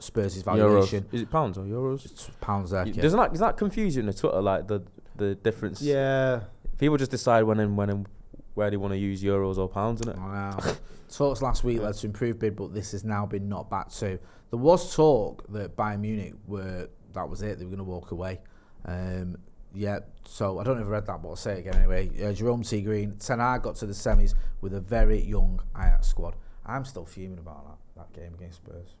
Spurs' 0.00 0.42
Euros. 0.42 0.44
valuation. 0.44 1.06
Is 1.12 1.22
it 1.22 1.30
pounds 1.30 1.56
or 1.58 1.64
euros? 1.64 2.04
It's 2.06 2.28
pounds 2.40 2.70
there. 2.70 2.84
kid. 2.86 3.00
Doesn't 3.00 3.18
that 3.18 3.30
does 3.30 3.40
that 3.40 3.56
confuse 3.56 3.94
you 3.94 4.00
in 4.00 4.06
the 4.06 4.12
Twitter 4.14 4.40
like 4.42 4.66
the 4.66 4.82
the 5.16 5.34
difference? 5.34 5.82
Yeah. 5.82 6.40
People 6.78 6.96
just 6.96 7.10
decide 7.10 7.44
when 7.44 7.60
and 7.60 7.76
when 7.76 7.90
and 7.90 8.08
where 8.54 8.70
they 8.70 8.76
want 8.76 8.92
to 8.92 8.98
use 8.98 9.22
euros 9.22 9.58
or 9.58 9.68
pounds, 9.68 10.00
innit? 10.00 10.16
Wow. 10.16 10.58
Talks 11.08 11.42
last 11.42 11.64
week 11.64 11.80
led 11.80 11.94
to 11.94 12.06
improved 12.06 12.38
bid, 12.38 12.56
but 12.56 12.74
this 12.74 12.92
has 12.92 13.04
now 13.04 13.26
been 13.26 13.48
knocked 13.48 13.70
back 13.70 13.90
to. 13.90 14.18
There 14.50 14.58
was 14.58 14.94
talk 14.94 15.44
that 15.52 15.76
Bayern 15.76 16.00
Munich 16.00 16.34
were 16.46 16.88
that 17.12 17.28
was 17.28 17.42
it. 17.42 17.58
They 17.58 17.64
were 17.64 17.70
going 17.70 17.78
to 17.78 17.84
walk 17.84 18.10
away. 18.10 18.40
Um, 18.84 19.36
yeah. 19.72 20.00
So 20.26 20.58
I 20.58 20.64
don't 20.64 20.76
know 20.76 20.82
if 20.82 20.88
I 20.88 20.92
read 20.92 21.06
that, 21.06 21.22
but 21.22 21.28
I'll 21.28 21.36
say 21.36 21.54
it 21.54 21.58
again 21.60 21.76
anyway. 21.76 22.10
Uh, 22.22 22.32
Jerome 22.32 22.62
T 22.62 22.80
Green, 22.82 23.16
Ten 23.18 23.38
Hag 23.38 23.62
got 23.62 23.76
to 23.76 23.86
the 23.86 23.92
semis 23.92 24.34
with 24.60 24.74
a 24.74 24.80
very 24.80 25.22
young 25.22 25.60
Ajax 25.76 26.08
squad. 26.08 26.34
I'm 26.66 26.84
still 26.84 27.04
fuming 27.04 27.38
about 27.38 27.64
that. 27.66 28.12
that 28.12 28.20
game 28.20 28.34
against 28.34 28.56
Spurs. 28.56 28.94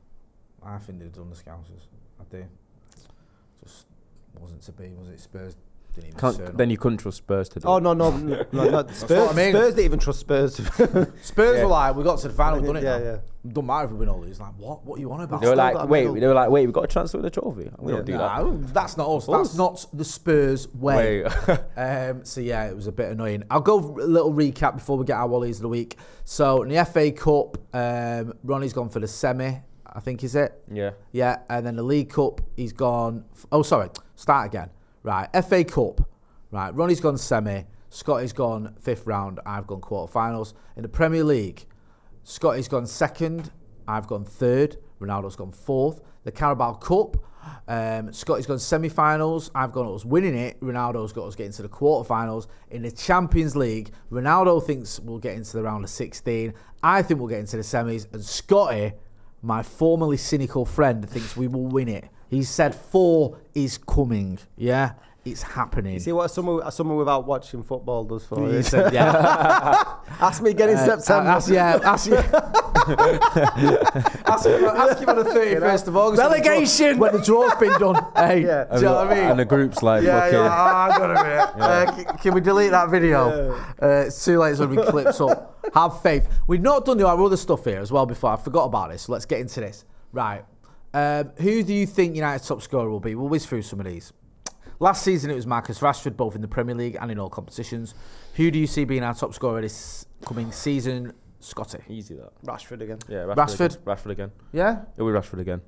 I 0.62 0.78
think 0.78 1.00
they've 1.00 1.12
done 1.12 1.30
the 1.30 1.36
Scousers. 1.36 1.88
I 2.20 2.24
do. 2.30 2.44
Just 3.62 3.86
wasn't 4.38 4.62
to 4.62 4.72
be, 4.72 4.92
was 4.94 5.08
it? 5.08 5.20
Spurs 5.20 5.56
didn't 5.94 6.08
even 6.08 6.18
Can't, 6.20 6.56
then 6.58 6.70
you 6.70 6.78
couldn't 6.78 6.98
trust 6.98 7.18
Spurs 7.18 7.48
to 7.50 7.60
do. 7.60 7.68
Oh 7.68 7.76
it. 7.76 7.80
no, 7.82 7.92
no, 7.94 8.10
no, 8.16 8.44
no, 8.52 8.70
no. 8.82 8.86
Spurs, 8.88 9.10
what 9.10 9.32
I 9.32 9.34
mean. 9.34 9.52
Spurs 9.52 9.74
didn't 9.74 9.84
even 9.86 9.98
trust 9.98 10.20
Spurs. 10.20 10.54
Spurs 11.22 11.56
Yeah. 11.58 11.62
were 11.64 11.66
like, 11.66 11.94
we 11.96 12.02
got 12.04 12.18
to 12.20 12.28
the 12.28 12.34
final, 12.34 12.58
we've 12.60 12.66
done 12.66 12.76
it 12.76 12.82
Yeah, 12.84 12.98
now. 12.98 13.04
yeah. 13.04 13.16
Don't 13.46 13.66
matter 13.66 13.84
if 13.84 13.90
we 13.90 13.98
win 13.98 14.08
all 14.08 14.22
these. 14.22 14.40
Like, 14.40 14.54
what? 14.56 14.84
What 14.86 14.96
are 14.96 15.00
you 15.00 15.12
on 15.12 15.20
about? 15.20 15.42
They 15.42 15.48
were 15.48 15.54
got 15.54 15.74
like, 15.74 15.84
a 15.84 15.86
wait. 15.86 16.04
medal. 16.04 16.14
They 16.20 16.26
were 16.28 16.32
like, 16.34 16.48
wait. 16.50 16.64
we've 16.64 16.72
got 16.74 16.84
a 16.84 16.86
transfer 16.86 17.18
with 17.18 17.26
a 17.26 17.30
trophy. 17.30 17.70
We 17.78 17.92
don't 17.92 18.06
do 18.06 18.12
that. 18.12 18.18
Nah, 18.42 18.50
that's 18.72 18.96
not 18.96 19.06
us. 19.08 19.26
That's 19.26 19.54
not 19.54 19.84
the 19.92 20.04
Spurs 20.04 20.68
way. 20.74 21.24
Um, 21.76 22.24
so 22.24 22.40
yeah, 22.40 22.64
it 22.66 22.74
was 22.74 22.86
a 22.86 22.92
bit 22.92 23.10
annoying. 23.10 23.42
I'll 23.50 23.60
go 23.60 23.78
a 23.78 24.06
little 24.06 24.32
recap 24.32 24.76
before 24.76 24.96
we 24.96 25.04
get 25.04 25.16
our 25.16 25.28
Wallies 25.28 25.56
of 25.56 25.62
the 25.62 25.68
week. 25.68 25.98
So 26.24 26.62
in 26.62 26.70
the 26.70 26.82
FA 26.86 27.10
Cup, 27.12 27.58
um, 27.74 28.32
Ronnie's 28.44 28.72
gone 28.72 28.88
for 28.88 29.00
the 29.00 29.08
semi. 29.08 29.56
I 29.96 30.00
think 30.00 30.24
is 30.24 30.34
it. 30.34 30.60
yeah. 30.72 30.90
Yeah, 31.12 31.38
and 31.48 31.64
then 31.66 31.76
the 31.76 31.82
League 31.82 32.10
Cup, 32.10 32.40
he's 32.56 32.72
gone. 32.72 33.24
f- 33.32 33.46
Oh, 33.52 33.62
sorry, 33.62 33.90
start 34.16 34.46
again. 34.46 34.70
Right, 35.04 35.28
FA 35.44 35.62
Cup. 35.64 36.00
Right, 36.50 36.74
Ronnie's 36.74 37.00
gone 37.00 37.18
semi. 37.18 37.64
Scotty's 37.90 38.32
gone 38.32 38.74
fifth 38.80 39.06
round. 39.06 39.38
I've 39.44 39.66
gone 39.66 39.82
quarterfinals. 39.82 40.54
In 40.76 40.82
the 40.82 40.88
Premier 40.88 41.22
League, 41.22 41.66
Scotty's 42.22 42.68
gone 42.68 42.86
second. 42.86 43.52
I've 43.86 44.06
gone 44.06 44.24
third. 44.24 44.78
Ronaldo's 45.00 45.36
gone 45.36 45.52
fourth. 45.52 46.00
The 46.24 46.32
Carabao 46.32 46.74
Cup, 46.74 47.18
um, 47.68 48.14
Scotty's 48.14 48.46
gone 48.46 48.58
semi-finals. 48.58 49.50
I've 49.54 49.72
gone 49.72 49.94
us 49.94 50.06
winning 50.06 50.34
it. 50.34 50.58
Ronaldo's 50.60 51.12
got 51.12 51.26
us 51.26 51.34
getting 51.34 51.52
to 51.52 51.62
the 51.62 51.68
quarterfinals. 51.68 52.46
In 52.70 52.80
the 52.80 52.90
Champions 52.90 53.54
League, 53.54 53.90
Ronaldo 54.10 54.64
thinks 54.64 54.98
we'll 55.00 55.18
get 55.18 55.36
into 55.36 55.58
the 55.58 55.64
round 55.64 55.84
of 55.84 55.90
16. 55.90 56.54
I 56.82 57.02
think 57.02 57.20
we'll 57.20 57.28
get 57.28 57.40
into 57.40 57.58
the 57.58 57.62
semis. 57.62 58.10
And 58.14 58.24
Scotty, 58.24 58.92
my 59.42 59.62
formerly 59.62 60.16
cynical 60.16 60.64
friend, 60.64 61.06
thinks 61.06 61.36
we 61.36 61.46
will 61.46 61.66
win 61.66 61.88
it. 61.88 62.08
He 62.28 62.42
said 62.42 62.74
four 62.74 63.38
is 63.54 63.78
coming. 63.78 64.38
Yeah, 64.56 64.92
it's 65.24 65.42
happening. 65.42 65.94
You 65.94 66.00
see 66.00 66.12
what 66.12 66.28
someone 66.28 66.70
someone 66.72 66.96
without 66.96 67.26
watching 67.26 67.62
football 67.62 68.04
does 68.04 68.24
for 68.26 68.50
you. 68.50 68.62
said, 68.62 68.92
yeah. 68.92 69.96
Ask 70.20 70.42
me 70.42 70.50
again 70.50 70.70
in 70.70 70.76
Uh, 70.76 70.84
September. 70.98 71.30
Ask, 71.30 71.50
yeah, 71.50 71.78
ask, 71.82 72.10
ask, 73.04 74.46
him, 74.46 74.64
ask 74.64 74.98
him 74.98 75.08
on 75.08 75.16
the 75.16 75.24
31st 75.24 75.88
of 75.88 75.96
August. 75.96 76.22
when 76.22 76.30
the 76.32 76.38
draw- 76.42 76.52
Relegation! 76.52 76.98
When 76.98 77.12
the 77.12 77.22
draw's 77.22 77.54
been 77.56 77.72
done. 77.78 78.06
Hey, 78.16 78.42
Yeah. 78.44 78.64
do 78.64 78.76
you 78.76 78.82
know 78.82 78.94
what 78.94 79.06
I 79.08 79.14
mean? 79.14 79.24
And 79.30 79.38
the 79.40 79.44
group's 79.44 79.82
like, 79.82 80.02
yeah, 80.02 80.20
fucking. 80.20 80.34
yeah. 80.38 80.50
Oh, 80.50 80.92
hang 80.92 81.02
on 81.02 81.10
a 81.10 81.22
minute. 81.22 81.48
Uh, 81.56 81.96
c- 81.96 82.04
can 82.22 82.34
we 82.34 82.40
delete 82.40 82.70
that 82.70 82.90
video? 82.90 83.52
Uh, 83.82 84.04
it's 84.06 84.24
too 84.24 84.38
late. 84.38 84.50
It's 84.50 84.60
going 84.60 84.74
to 84.76 84.82
be 84.82 84.90
clipped 84.90 85.20
up. 85.20 85.64
Have 85.74 86.02
faith. 86.02 86.28
We've 86.46 86.60
not 86.62 86.84
done 86.84 87.02
our 87.02 87.20
other 87.22 87.36
stuff 87.36 87.64
here 87.64 87.80
as 87.80 87.90
well 87.90 88.06
before. 88.06 88.30
I 88.32 88.36
forgot 88.36 88.64
about 88.64 88.90
this. 88.90 89.02
So 89.02 89.12
let's 89.12 89.24
get 89.26 89.40
into 89.40 89.60
this. 89.60 89.84
Right. 90.12 90.44
Um, 90.94 91.32
who 91.40 91.62
do 91.64 91.74
you 91.74 91.86
think 91.86 92.14
United's 92.14 92.46
top 92.46 92.62
scorer 92.62 92.88
will 92.88 93.00
be? 93.00 93.14
We'll 93.16 93.28
whiz 93.28 93.44
through 93.44 93.62
some 93.62 93.80
of 93.80 93.86
these. 93.86 94.12
Last 94.78 95.02
season 95.02 95.30
it 95.30 95.34
was 95.34 95.46
Marcus 95.46 95.80
Rashford, 95.80 96.16
both 96.16 96.34
in 96.36 96.40
the 96.40 96.48
Premier 96.48 96.74
League 96.74 96.96
and 97.00 97.10
in 97.10 97.18
all 97.18 97.28
competitions. 97.28 97.94
Who 98.36 98.50
do 98.50 98.58
you 98.58 98.66
see 98.66 98.84
being 98.84 99.02
our 99.02 99.14
top 99.14 99.34
scorer 99.34 99.60
this 99.60 100.06
coming 100.24 100.52
season? 100.52 101.12
Scotty. 101.40 101.78
Easy 101.88 102.14
that. 102.14 102.32
Rashford 102.44 102.80
again. 102.80 102.98
Yeah, 103.08 103.24
Rashford. 103.24 103.34
Rashford? 103.36 103.64
Again. 103.64 103.84
Rashford 103.84 104.10
again. 104.10 104.32
Yeah? 104.52 104.82
It'll 104.96 105.06
be 105.10 105.18
Rashford 105.18 105.40
again. 105.40 105.60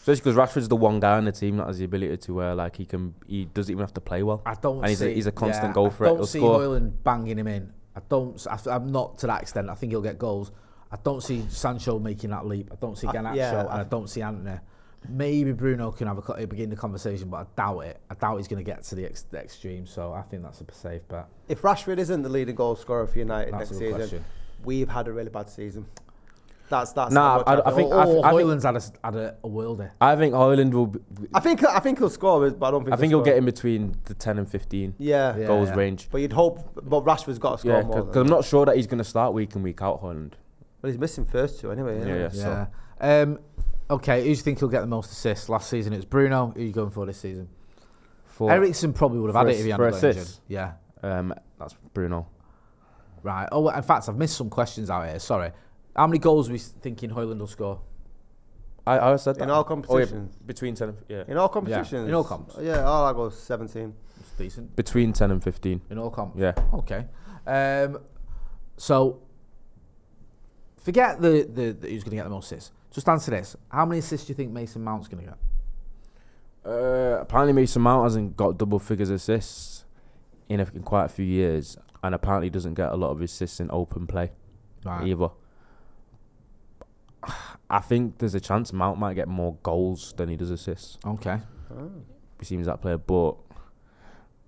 Especially 0.00 0.32
because 0.32 0.36
Rashford's 0.36 0.68
the 0.68 0.76
one 0.76 1.00
guy 1.00 1.16
on 1.16 1.24
the 1.24 1.32
team 1.32 1.56
that 1.56 1.66
has 1.66 1.78
the 1.78 1.84
ability 1.84 2.16
to 2.16 2.34
where 2.34 2.54
like 2.54 2.76
he 2.76 2.84
can 2.84 3.14
he 3.26 3.46
doesn't 3.46 3.72
even 3.72 3.80
have 3.82 3.94
to 3.94 4.00
play 4.00 4.22
well. 4.22 4.40
I 4.46 4.54
don't 4.54 4.78
And 4.78 4.88
he's 4.88 5.00
see, 5.00 5.10
a, 5.10 5.14
he's 5.14 5.26
a 5.26 5.32
constant 5.32 5.70
yeah, 5.70 5.74
goal 5.74 5.86
I 5.86 5.90
threat. 5.90 6.08
don't 6.10 6.18
He'll 6.18 6.26
see 6.26 6.38
score. 6.38 6.60
Hojlund 6.60 6.92
banging 7.02 7.38
him 7.38 7.48
in. 7.48 7.72
I 7.96 8.00
don't. 8.08 8.46
I, 8.48 8.76
am 8.76 8.92
not 8.92 9.18
to 9.18 9.26
that 9.26 9.42
extent. 9.42 9.68
I 9.68 9.74
think 9.74 9.90
he'll 9.90 10.02
get 10.02 10.18
goals. 10.18 10.52
I 10.92 10.96
don't 11.02 11.22
see 11.22 11.44
Sancho 11.48 11.98
making 11.98 12.30
that 12.30 12.46
leap. 12.46 12.70
I 12.72 12.76
don't 12.76 12.96
see 12.96 13.06
uh, 13.06 13.10
I- 13.10 13.14
Garnacho, 13.16 13.36
yeah, 13.36 13.60
and 13.60 13.68
I- 13.68 13.80
I 13.80 13.84
don't 13.84 14.08
see 14.08 14.22
Antony. 14.22 14.58
Maybe 15.08 15.52
Bruno 15.52 15.92
can 15.92 16.08
have 16.08 16.18
a 16.18 16.22
co- 16.22 16.46
begin 16.46 16.68
the 16.70 16.74
conversation, 16.76 17.28
but 17.28 17.36
I 17.38 17.46
doubt 17.56 17.80
it. 17.80 18.00
I 18.10 18.14
doubt 18.14 18.38
he's 18.38 18.48
going 18.48 18.64
to 18.64 18.68
get 18.68 18.82
to 18.84 18.94
the, 18.96 19.04
ex, 19.04 19.22
the 19.22 19.38
extreme. 19.38 19.86
So 19.86 20.12
I 20.12 20.22
think 20.22 20.42
that's 20.42 20.60
a 20.60 20.64
safe 20.72 21.06
bet. 21.06 21.26
If 21.48 21.62
Rashford 21.62 21.98
isn't 21.98 22.22
the 22.22 22.28
leading 22.28 22.56
goal 22.56 22.74
scorer 22.74 23.06
for 23.06 23.18
United 23.18 23.52
That's 23.54 23.70
next 23.70 23.78
season, 23.78 23.94
question. 23.96 24.24
we've 24.64 24.88
had 24.88 25.06
a 25.06 25.12
really 25.12 25.30
bad 25.30 25.48
season. 25.48 25.86
That's 26.68 26.90
that's. 26.92 27.12
Nah, 27.14 27.30
how 27.30 27.36
much 27.38 27.46
I- 27.46 27.52
I 27.52 27.56
feel. 27.66 27.76
think- 27.76 27.90
Or, 27.90 27.94
oh, 27.94 28.22
I 28.24 28.30
think- 28.32 28.42
Hojlund's 28.50 28.64
had 28.64 28.74
a, 28.74 28.78
s- 28.78 28.92
had 29.04 29.14
a, 29.14 29.36
a 29.44 29.48
worldie. 29.48 29.90
I 30.00 30.16
think 30.16 30.34
Hojlund 30.34 30.72
will. 30.72 30.86
Be, 30.86 30.98
I 31.32 31.38
think 31.38 31.64
I 31.64 31.78
think 31.78 31.98
he'll 31.98 32.10
score, 32.10 32.50
but 32.50 32.66
I 32.66 32.70
don't 32.72 32.82
think. 32.82 32.92
I 32.92 32.96
think 32.96 33.10
he'll 33.10 33.18
he'll 33.18 33.24
get 33.24 33.36
in 33.36 33.44
between 33.44 33.94
the 34.06 34.14
10 34.14 34.38
and 34.38 34.50
15 34.50 34.94
Yeah. 34.98 35.36
Yeah. 35.36 35.46
goals 35.46 35.70
range. 35.70 36.08
But 36.10 36.22
you'd 36.22 36.32
hope, 36.32 36.58
but 36.82 37.04
Rashford's 37.04 37.38
got 37.38 37.52
to 37.52 37.58
score 37.58 37.72
Yeah, 37.72 37.82
more. 37.82 38.02
because 38.02 38.16
I'm 38.16 38.26
not 38.26 38.44
sure 38.44 38.66
that 38.66 38.74
he's 38.74 38.88
going 38.88 38.98
to 38.98 39.04
start 39.04 39.32
week 39.34 39.54
in 39.54 39.62
week 39.62 39.80
out 39.82 40.02
Hojlund. 40.02 40.32
But 40.86 40.90
he's 40.92 41.00
missing 41.00 41.24
first 41.24 41.58
two 41.58 41.72
anyway. 41.72 41.96
isn't 41.98 42.08
Yeah, 42.08 42.28
he? 42.30 42.38
yeah. 42.38 42.66
Yeah. 43.00 43.20
Um, 43.22 43.38
okay. 43.90 44.18
Who 44.18 44.24
do 44.26 44.30
you 44.30 44.36
think 44.36 44.60
he'll 44.60 44.68
get 44.68 44.82
the 44.82 44.86
most 44.86 45.10
assists? 45.10 45.48
Last 45.48 45.68
season 45.68 45.92
it 45.92 45.96
was 45.96 46.04
Bruno. 46.04 46.52
Who 46.54 46.60
are 46.60 46.64
you 46.64 46.70
going 46.72 46.90
for 46.90 47.04
this 47.06 47.18
season? 47.18 47.48
For, 48.26 48.52
Eriksen 48.52 48.92
probably 48.92 49.18
would 49.18 49.34
have 49.34 49.34
for 49.34 49.48
had 49.48 49.48
it 49.48 49.58
if 49.58 49.64
he 49.64 49.70
hadn't 49.72 49.84
got 49.90 49.94
injured. 49.96 50.16
assists? 50.16 50.40
Yeah. 50.46 50.74
um, 51.02 51.34
that's 51.58 51.74
Bruno. 51.92 52.28
Right. 53.24 53.48
Oh, 53.50 53.68
in 53.68 53.82
fact, 53.82 54.08
I've 54.08 54.16
missed 54.16 54.36
some 54.36 54.48
questions 54.48 54.90
out 54.90 55.08
here. 55.08 55.18
Sorry. 55.18 55.50
How 55.96 56.06
many 56.06 56.20
goals 56.20 56.48
are 56.48 56.52
we 56.52 56.58
thinking 56.60 57.10
Hojlund 57.10 57.40
will 57.40 57.48
score? 57.48 57.80
I, 58.86 59.00
I 59.00 59.16
said 59.16 59.34
that. 59.36 59.42
In 59.42 59.50
all 59.50 59.56
Oh, 59.56 59.62
yeah, 59.62 59.66
competitions. 59.68 60.36
between 60.46 60.76
10 60.76 60.88
and, 60.90 60.98
yeah. 61.08 61.24
In 61.26 61.36
all 61.36 61.48
competitions. 61.48 62.06
in 62.06 62.14
all 62.14 62.22
comps. 62.22 62.54
Yeah, 62.60 62.84
all 62.84 63.04
I 63.06 63.12
go 63.12 63.28
seventeen. 63.30 63.92
It's 64.20 64.30
decent. 64.38 64.76
Between 64.76 65.12
10 65.12 65.32
and 65.32 65.42
15. 65.42 65.80
In 65.90 65.98
all 65.98 66.10
comps. 66.10 66.38
Yeah. 66.38 66.52
Okay. 66.74 67.06
Um, 67.44 67.98
so, 68.76 69.22
forget 70.86 71.20
the, 71.20 71.46
the, 71.52 71.72
the 71.72 71.88
who's 71.90 72.04
going 72.04 72.10
to 72.12 72.16
get 72.16 72.24
the 72.24 72.30
most 72.30 72.46
assists. 72.52 72.70
Just 72.92 73.08
answer 73.08 73.32
this. 73.32 73.56
How 73.68 73.84
many 73.84 73.98
assists 73.98 74.26
do 74.26 74.30
you 74.30 74.34
think 74.36 74.52
Mason 74.52 74.82
Mount's 74.82 75.08
going 75.08 75.24
to 75.24 75.30
get? 75.30 75.38
Uh, 76.72 77.18
apparently 77.20 77.52
Mason 77.52 77.82
Mount 77.82 78.04
hasn't 78.04 78.36
got 78.36 78.56
double 78.56 78.78
figures 78.78 79.10
assists 79.10 79.84
in, 80.48 80.60
a, 80.60 80.66
in 80.74 80.82
quite 80.82 81.04
a 81.06 81.08
few 81.08 81.26
years, 81.26 81.76
and 82.02 82.14
apparently 82.14 82.48
doesn't 82.48 82.74
get 82.74 82.90
a 82.92 82.96
lot 82.96 83.10
of 83.10 83.20
assists 83.20 83.58
in 83.60 83.68
open 83.70 84.06
play 84.06 84.30
Right. 84.84 85.08
either. 85.08 85.28
I 87.68 87.80
think 87.80 88.18
there's 88.18 88.34
a 88.36 88.40
chance 88.40 88.72
Mount 88.72 88.98
might 88.98 89.14
get 89.14 89.26
more 89.26 89.56
goals 89.64 90.14
than 90.16 90.28
he 90.28 90.36
does 90.36 90.50
assists. 90.50 90.98
Okay. 91.04 91.40
He 92.38 92.44
seems 92.44 92.66
that 92.66 92.80
player, 92.80 92.96
but 92.98 93.34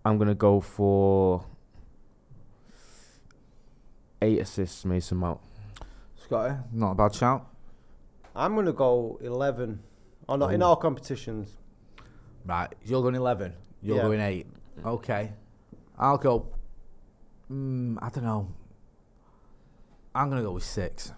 I'm 0.05 0.19
gonna 0.19 0.37
go 0.37 0.61
for 0.61 1.45
eight 4.23 4.39
assists, 4.41 4.85
Mason 4.85 5.19
Mount. 5.19 5.41
Scotty, 6.29 6.55
not 6.73 6.91
a 6.93 6.95
bad 6.95 7.15
shout. 7.15 7.47
I'm 8.37 8.55
gonna 8.55 8.73
go 8.75 9.19
eleven. 9.23 9.81
Oh 10.29 10.37
no, 10.37 10.49
in 10.49 10.63
all 10.63 10.77
competitions. 10.77 11.57
Right. 12.45 12.69
You're 12.85 13.01
going 13.03 13.15
11. 13.15 13.53
You're 13.83 13.97
Yeah. 13.97 14.03
going 14.03 14.21
8. 14.21 14.47
Okay. 14.85 15.33
I'll 15.99 16.17
go. 16.19 16.47
Mm, 17.51 17.99
I 18.01 18.09
don't 18.11 18.25
know. 18.25 18.49
I'm 20.15 20.29
going 20.31 20.41
to 20.41 20.47
go 20.47 20.53
with 20.53 20.65
6. 20.65 21.13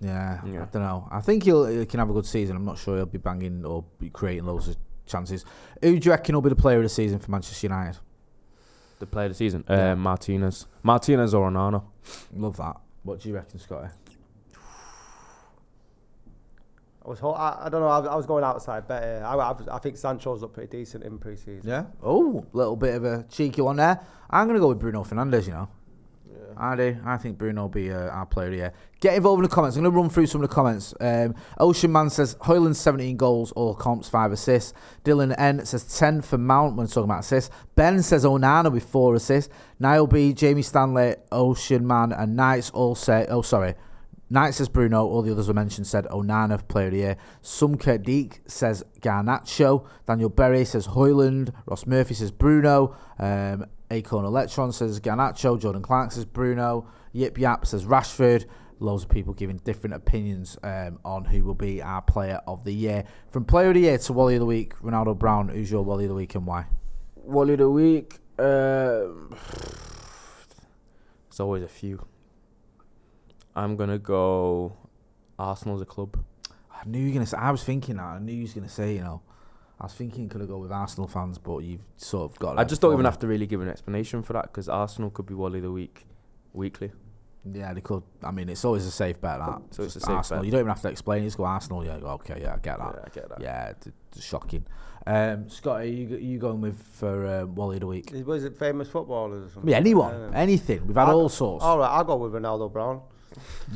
Yeah, 0.00 0.40
Yeah. 0.44 0.62
I 0.62 0.64
don't 0.66 0.82
know. 0.82 1.08
I 1.10 1.20
think 1.20 1.42
he'll, 1.42 1.66
he 1.66 1.84
can 1.86 1.98
have 1.98 2.10
a 2.10 2.12
good 2.12 2.26
season. 2.26 2.54
I'm 2.56 2.64
not 2.64 2.78
sure 2.78 2.96
he'll 2.96 3.06
be 3.06 3.18
banging 3.18 3.64
or 3.64 3.84
be 3.98 4.08
creating 4.10 4.44
loads 4.46 4.68
of 4.68 4.76
chances. 5.06 5.44
Who 5.82 5.98
do 5.98 6.04
you 6.06 6.10
reckon 6.12 6.34
will 6.36 6.42
be 6.42 6.48
the 6.50 6.54
player 6.56 6.76
of 6.78 6.84
the 6.84 6.88
season 6.88 7.18
for 7.18 7.30
Manchester 7.30 7.66
United? 7.66 7.98
The 9.00 9.06
player 9.06 9.26
of 9.26 9.32
the 9.32 9.36
season, 9.36 9.64
Yeah. 9.68 9.92
uh, 9.92 9.96
Martinez, 9.96 10.66
Martinez 10.84 11.34
or 11.34 11.48
Onana. 11.50 11.82
Love 12.34 12.56
that. 12.58 12.76
What 13.02 13.20
do 13.20 13.28
you 13.28 13.34
reckon, 13.34 13.58
Scotty? 13.58 13.88
I 17.04 17.08
was. 17.08 17.20
I, 17.22 17.58
I 17.64 17.68
don't 17.70 17.80
know. 17.80 17.88
I, 17.88 17.98
was- 18.00 18.08
I 18.08 18.14
was 18.16 18.26
going 18.26 18.44
outside 18.44 18.86
better. 18.88 19.24
I, 19.24 19.34
I, 19.34 19.54
I 19.76 19.78
think 19.78 19.96
Sancho's 19.96 20.42
looked 20.42 20.54
pretty 20.54 20.76
decent 20.78 21.04
in 21.04 21.18
pre-season. 21.18 21.62
Yeah. 21.68 21.84
Oh, 22.02 22.44
little 22.52 22.76
bit 22.76 22.94
of 22.96 23.04
a 23.04 23.24
cheeky 23.30 23.62
one 23.62 23.76
there. 23.76 24.00
I'm 24.30 24.46
going 24.46 24.56
to 24.56 24.60
go 24.60 24.68
with 24.68 24.78
Bruno 24.80 25.04
Fernandes. 25.04 25.46
you 25.46 25.52
know. 25.52 25.68
I 26.60 26.74
do. 26.74 26.96
I 27.04 27.16
think 27.18 27.38
Bruno 27.38 27.62
will 27.62 27.68
be 27.68 27.92
uh, 27.92 28.08
our 28.08 28.26
player 28.26 28.50
here. 28.50 28.72
Get 29.00 29.14
involved 29.14 29.38
in 29.38 29.42
the 29.48 29.54
comments. 29.54 29.76
I'm 29.76 29.84
going 29.84 29.92
to 29.94 30.00
run 30.00 30.10
through 30.10 30.26
some 30.26 30.42
of 30.42 30.48
the 30.48 30.54
comments. 30.54 30.92
Um, 31.00 31.36
Ocean 31.58 31.92
Man 31.92 32.10
says 32.10 32.34
Hojlund 32.36 32.74
17 32.74 33.16
goals, 33.16 33.52
all 33.52 33.74
comps, 33.76 34.08
5 34.08 34.32
assists. 34.32 34.72
Dylan 35.04 35.36
N 35.38 35.64
says 35.64 35.96
10 35.96 36.22
for 36.22 36.36
Mount 36.36 36.74
when 36.74 36.88
talking 36.88 37.04
about 37.04 37.20
assists. 37.20 37.54
Ben 37.76 38.02
says 38.02 38.24
Onana 38.24 38.72
with 38.72 38.82
4 38.82 39.14
assists. 39.14 39.54
Niall 39.78 40.08
B, 40.08 40.32
Jamie 40.32 40.62
Stanley, 40.62 41.14
Ocean 41.30 41.86
Man, 41.86 42.10
and 42.10 42.34
Knights 42.34 42.70
all 42.70 42.96
say, 42.96 43.24
oh, 43.28 43.42
sorry. 43.42 43.74
Knight 44.30 44.52
says 44.54 44.68
Bruno, 44.68 45.06
all 45.06 45.22
the 45.22 45.32
others 45.32 45.48
were 45.48 45.54
mentioned 45.54 45.86
said 45.86 46.04
Onana 46.06 46.66
player 46.68 46.86
of 46.86 46.92
the 46.92 46.98
year. 46.98 47.16
Sumker 47.42 48.02
Deek 48.02 48.42
says 48.46 48.84
Garnacho. 49.00 49.86
Daniel 50.06 50.28
Berry 50.28 50.64
says 50.66 50.88
Hojlund. 50.88 51.52
Ross 51.66 51.86
Murphy 51.86 52.14
says 52.14 52.30
Bruno. 52.30 52.94
Um, 53.18 53.66
Acorn 53.90 54.26
Electron 54.26 54.72
says 54.72 55.00
Garnacho. 55.00 55.58
Jordan 55.58 55.80
Clark 55.80 56.12
says 56.12 56.26
Bruno. 56.26 56.86
Yip 57.12 57.38
Yap 57.38 57.66
says 57.66 57.86
Rashford. 57.86 58.44
Loads 58.80 59.04
of 59.04 59.08
people 59.08 59.32
giving 59.32 59.56
different 59.58 59.96
opinions 59.96 60.58
um, 60.62 61.00
on 61.04 61.24
who 61.24 61.42
will 61.42 61.54
be 61.54 61.82
our 61.82 62.02
player 62.02 62.40
of 62.46 62.64
the 62.64 62.72
year. 62.72 63.04
From 63.30 63.44
player 63.44 63.68
of 63.68 63.74
the 63.74 63.80
year 63.80 63.98
to 63.98 64.12
Wally 64.12 64.34
of 64.34 64.40
the 64.40 64.46
week, 64.46 64.78
Ronaldo 64.80 65.18
Brown, 65.18 65.48
who's 65.48 65.70
your 65.70 65.82
Wally 65.82 66.04
of 66.04 66.10
the 66.10 66.14
week 66.14 66.34
and 66.34 66.46
why? 66.46 66.66
Wally 67.16 67.54
of 67.54 67.60
the 67.60 67.70
week. 67.70 68.18
Uh, 68.38 68.42
there's 71.28 71.40
always 71.40 71.62
a 71.62 71.68
few. 71.68 72.06
I'm 73.58 73.76
gonna 73.76 73.98
go 73.98 74.76
Arsenal's 75.38 75.82
a 75.82 75.84
club. 75.84 76.16
I 76.72 76.88
knew 76.88 77.00
you 77.00 77.08
were 77.08 77.14
gonna 77.14 77.26
say. 77.26 77.36
I 77.36 77.50
was 77.50 77.64
thinking 77.64 77.96
that. 77.96 78.04
I 78.04 78.18
knew 78.20 78.32
you 78.32 78.42
was 78.42 78.54
gonna 78.54 78.68
say. 78.68 78.94
You 78.94 79.00
know, 79.00 79.22
I 79.80 79.84
was 79.84 79.94
thinking 79.94 80.28
could 80.28 80.40
have 80.40 80.48
go 80.48 80.58
with 80.58 80.70
Arsenal 80.72 81.08
fans, 81.08 81.38
but 81.38 81.58
you've 81.58 81.82
sort 81.96 82.30
of 82.30 82.38
got. 82.38 82.58
I 82.58 82.64
just 82.64 82.80
don't 82.80 82.92
even 82.92 83.04
have 83.04 83.18
to 83.20 83.26
really 83.26 83.46
give 83.46 83.60
an 83.60 83.68
explanation 83.68 84.22
for 84.22 84.32
that 84.34 84.44
because 84.44 84.68
Arsenal 84.68 85.10
could 85.10 85.26
be 85.26 85.34
Wally 85.34 85.60
the 85.60 85.72
week 85.72 86.06
weekly. 86.52 86.92
Yeah, 87.50 87.72
they 87.72 87.80
could. 87.80 88.02
I 88.22 88.30
mean, 88.30 88.48
it's 88.48 88.64
always 88.64 88.84
a 88.86 88.90
safe 88.90 89.20
bet. 89.20 89.38
That 89.40 89.62
So 89.70 89.82
it's 89.82 89.96
a 89.96 90.00
safe 90.00 90.10
Arsenal. 90.10 90.40
bet. 90.42 90.46
You 90.46 90.52
don't 90.52 90.60
even 90.60 90.68
have 90.68 90.82
to 90.82 90.88
explain. 90.88 91.22
You 91.22 91.28
just 91.28 91.36
go 91.38 91.44
Arsenal. 91.44 91.84
Yeah, 91.84 91.98
go, 91.98 92.08
okay, 92.10 92.38
yeah, 92.42 92.54
I 92.54 92.58
get 92.58 92.78
that. 92.78 92.94
Yeah, 92.94 93.02
I 93.04 93.08
get 93.14 93.28
that. 93.30 93.40
Yeah, 93.40 93.68
it's, 93.70 93.86
it's 94.16 94.24
shocking. 94.24 94.64
Um, 95.06 95.48
Scott, 95.48 95.80
are 95.80 95.84
you 95.84 96.16
you 96.18 96.38
going 96.38 96.60
with 96.60 96.80
for 96.92 97.26
uh, 97.26 97.46
Wally 97.46 97.76
of 97.76 97.80
the 97.80 97.86
week? 97.86 98.12
Is- 98.12 98.24
Was 98.24 98.44
it 98.44 98.56
famous 98.58 98.88
footballers? 98.88 99.42
Or 99.42 99.46
I 99.46 99.48
something? 99.54 99.66
mean, 99.66 99.74
anyone, 99.76 100.14
Um, 100.14 100.34
anything. 100.34 100.86
We've 100.86 100.96
had 100.96 101.08
I- 101.08 101.12
all 101.12 101.28
sorts. 101.28 101.64
All 101.64 101.78
right, 101.78 101.88
I'll 101.90 102.04
go 102.04 102.16
with 102.16 102.32
Ronaldo 102.32 102.70
Brown. 102.72 103.00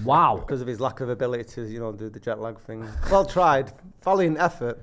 Wow. 0.05 0.39
Because 0.41 0.61
of 0.61 0.67
his 0.67 0.81
lack 0.81 1.01
of 1.01 1.09
ability 1.09 1.45
to, 1.55 1.63
you 1.67 1.79
know, 1.81 1.93
do 1.93 2.09
the 2.09 2.21
jet 2.21 2.41
lag 2.41 2.59
thing. 2.61 2.87
Well 3.11 3.25
tried, 3.25 3.73
valiant 4.03 4.39
effort. 4.39 4.81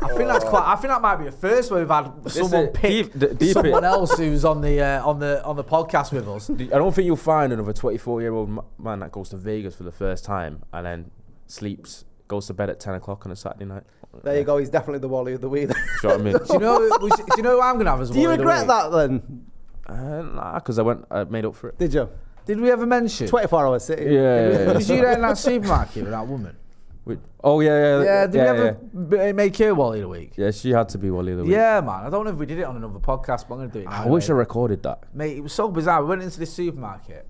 I 0.00 0.08
think 0.16 0.28
that's 0.28 0.44
quite. 0.44 0.62
I 0.64 0.76
think 0.76 0.92
that 0.92 1.00
might 1.02 1.16
be 1.16 1.26
a 1.26 1.32
first 1.32 1.70
where 1.72 1.80
we've 1.80 1.88
had 1.88 2.12
someone 2.30 2.66
it. 2.66 2.74
pick 2.74 3.12
Deep- 3.18 3.38
deep 3.38 3.52
someone 3.54 3.82
it. 3.82 3.86
else 3.88 4.16
who's 4.16 4.44
on 4.44 4.60
the 4.60 4.80
uh, 4.80 5.04
on 5.06 5.18
the 5.18 5.42
on 5.44 5.56
the 5.56 5.64
podcast 5.64 6.12
with 6.12 6.28
us. 6.28 6.48
I 6.50 6.54
don't 6.78 6.94
think 6.94 7.06
you'll 7.06 7.16
find 7.16 7.52
another 7.52 7.72
24 7.72 8.20
year 8.20 8.32
old 8.32 8.60
man 8.78 9.00
that 9.00 9.10
goes 9.10 9.28
to 9.30 9.36
Vegas 9.36 9.74
for 9.74 9.82
the 9.82 9.90
first 9.90 10.24
time 10.24 10.62
and 10.72 10.86
then 10.86 11.10
sleeps, 11.48 12.04
goes 12.28 12.46
to 12.46 12.54
bed 12.54 12.70
at 12.70 12.78
10 12.78 12.94
o'clock 12.94 13.26
on 13.26 13.32
a 13.32 13.36
Saturday 13.36 13.64
night. 13.64 13.82
there 14.22 14.38
you 14.38 14.44
go, 14.44 14.58
he's 14.58 14.70
definitely 14.70 15.00
the 15.00 15.08
Wally 15.08 15.32
of 15.32 15.40
the 15.40 15.48
week. 15.48 15.68
Do 15.68 15.74
you 15.74 16.08
know 16.10 16.16
what 16.16 16.20
I 16.20 16.22
mean? 16.24 16.32
Do 16.46 16.52
you 16.52 16.58
know? 16.60 16.98
we 17.02 17.10
should- 17.10 17.26
do 17.26 17.32
you 17.38 17.42
know 17.42 17.52
who 17.56 17.60
I'm 17.62 17.76
gonna 17.78 17.90
have 17.90 18.00
as 18.00 18.10
Do 18.10 18.20
you 18.20 18.28
Wally 18.28 18.34
of 18.34 18.38
the 18.38 18.44
regret 18.46 18.60
week? 18.60 18.68
that 18.68 18.90
then? 19.08 19.46
Uh, 19.88 20.22
nah, 20.22 20.54
because 20.60 20.78
I 20.78 20.82
went, 20.82 21.06
I 21.10 21.24
made 21.24 21.44
up 21.44 21.56
for 21.56 21.70
it. 21.70 21.78
Did 21.78 21.92
you? 21.94 22.08
Did 22.48 22.60
we 22.60 22.70
ever 22.72 22.86
mention? 22.86 23.28
24 23.28 23.66
hour 23.66 23.78
city. 23.78 24.04
Yeah, 24.04 24.10
yeah, 24.10 24.58
yeah. 24.60 24.72
Was 24.72 24.88
you 24.90 24.96
there 25.02 25.12
in 25.12 25.20
that 25.20 25.36
supermarket 25.38 26.02
with 26.02 26.10
that 26.12 26.26
woman? 26.26 26.56
Wait, 27.04 27.18
oh 27.44 27.60
yeah, 27.60 27.68
yeah, 27.98 28.02
Yeah, 28.04 28.26
did 28.26 28.34
yeah, 28.34 28.52
we 28.52 28.58
ever 28.58 28.72
b- 28.72 29.32
make 29.34 29.56
her 29.58 29.74
Wally 29.74 29.98
of 29.98 30.02
the 30.04 30.08
week? 30.08 30.32
yeah. 30.36 30.50
She 30.50 30.70
had 30.70 30.88
to 30.90 30.98
be 30.98 31.10
Wally 31.10 31.32
of 31.32 31.38
the 31.38 31.44
week. 31.44 31.52
Yeah, 31.52 31.80
man. 31.82 32.06
I 32.06 32.10
don't 32.10 32.24
know 32.24 32.30
if 32.30 32.36
we 32.36 32.46
did 32.46 32.58
it 32.58 32.64
on 32.64 32.76
another 32.76 32.98
podcast, 32.98 33.46
but 33.48 33.54
I'm 33.56 33.60
gonna 33.60 33.68
do 33.72 33.78
it. 33.80 33.84
Now 33.84 34.04
I 34.04 34.06
wish 34.06 34.28
I 34.30 34.32
recorded 34.32 34.82
that. 34.82 35.04
Mate, 35.14 35.36
it 35.36 35.40
was 35.42 35.52
so 35.52 35.68
bizarre. 35.68 36.02
We 36.02 36.08
went 36.08 36.22
into 36.22 36.38
this 36.38 36.52
supermarket 36.52 37.26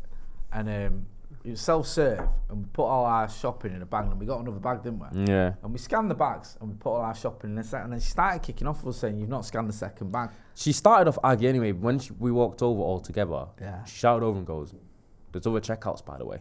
and 0.53 0.69
um, 0.69 1.07
it 1.45 1.51
was 1.53 1.61
self-serve, 1.61 2.29
and 2.51 2.59
we 2.59 2.65
put 2.73 2.85
all 2.85 3.05
our 3.07 3.29
shopping 3.29 3.73
in 3.75 3.81
a 3.83 3.87
bag, 3.87 4.05
and 4.07 4.19
we 4.21 4.27
got 4.27 4.41
another 4.41 4.59
bag, 4.59 4.83
didn't 4.83 4.99
we? 4.99 5.33
Yeah. 5.33 5.55
And 5.63 5.73
we 5.73 5.79
scanned 5.79 6.11
the 6.11 6.15
bags, 6.15 6.57
and 6.61 6.69
we 6.71 6.75
put 6.77 6.91
all 6.91 7.01
our 7.01 7.15
shopping 7.15 7.51
in 7.53 7.59
a 7.59 7.65
second, 7.65 7.85
and 7.85 7.93
then 7.95 8.01
she 8.01 8.11
started 8.11 8.43
kicking 8.43 8.67
off 8.67 8.83
with 8.85 8.95
us 8.97 9.01
saying, 9.01 9.17
"You've 9.19 9.29
not 9.29 9.45
scanned 9.47 9.69
the 9.69 9.73
second 9.73 10.11
bag." 10.13 10.31
She 10.55 10.73
started 10.73 11.09
off 11.09 11.19
Aggie 11.25 11.47
anyway. 11.49 11.73
When 11.73 11.99
she, 12.01 12.13
we 12.19 12.33
walked 12.33 12.61
over 12.63 12.81
all 12.83 13.01
together, 13.01 13.47
Yeah. 13.61 13.85
she 13.85 13.97
shouted 13.99 14.25
over 14.27 14.39
and 14.39 14.47
goes, 14.47 14.75
"There's 15.33 15.47
other 15.47 15.61
checkouts, 15.61 16.05
by 16.05 16.17
the 16.19 16.25
way," 16.27 16.41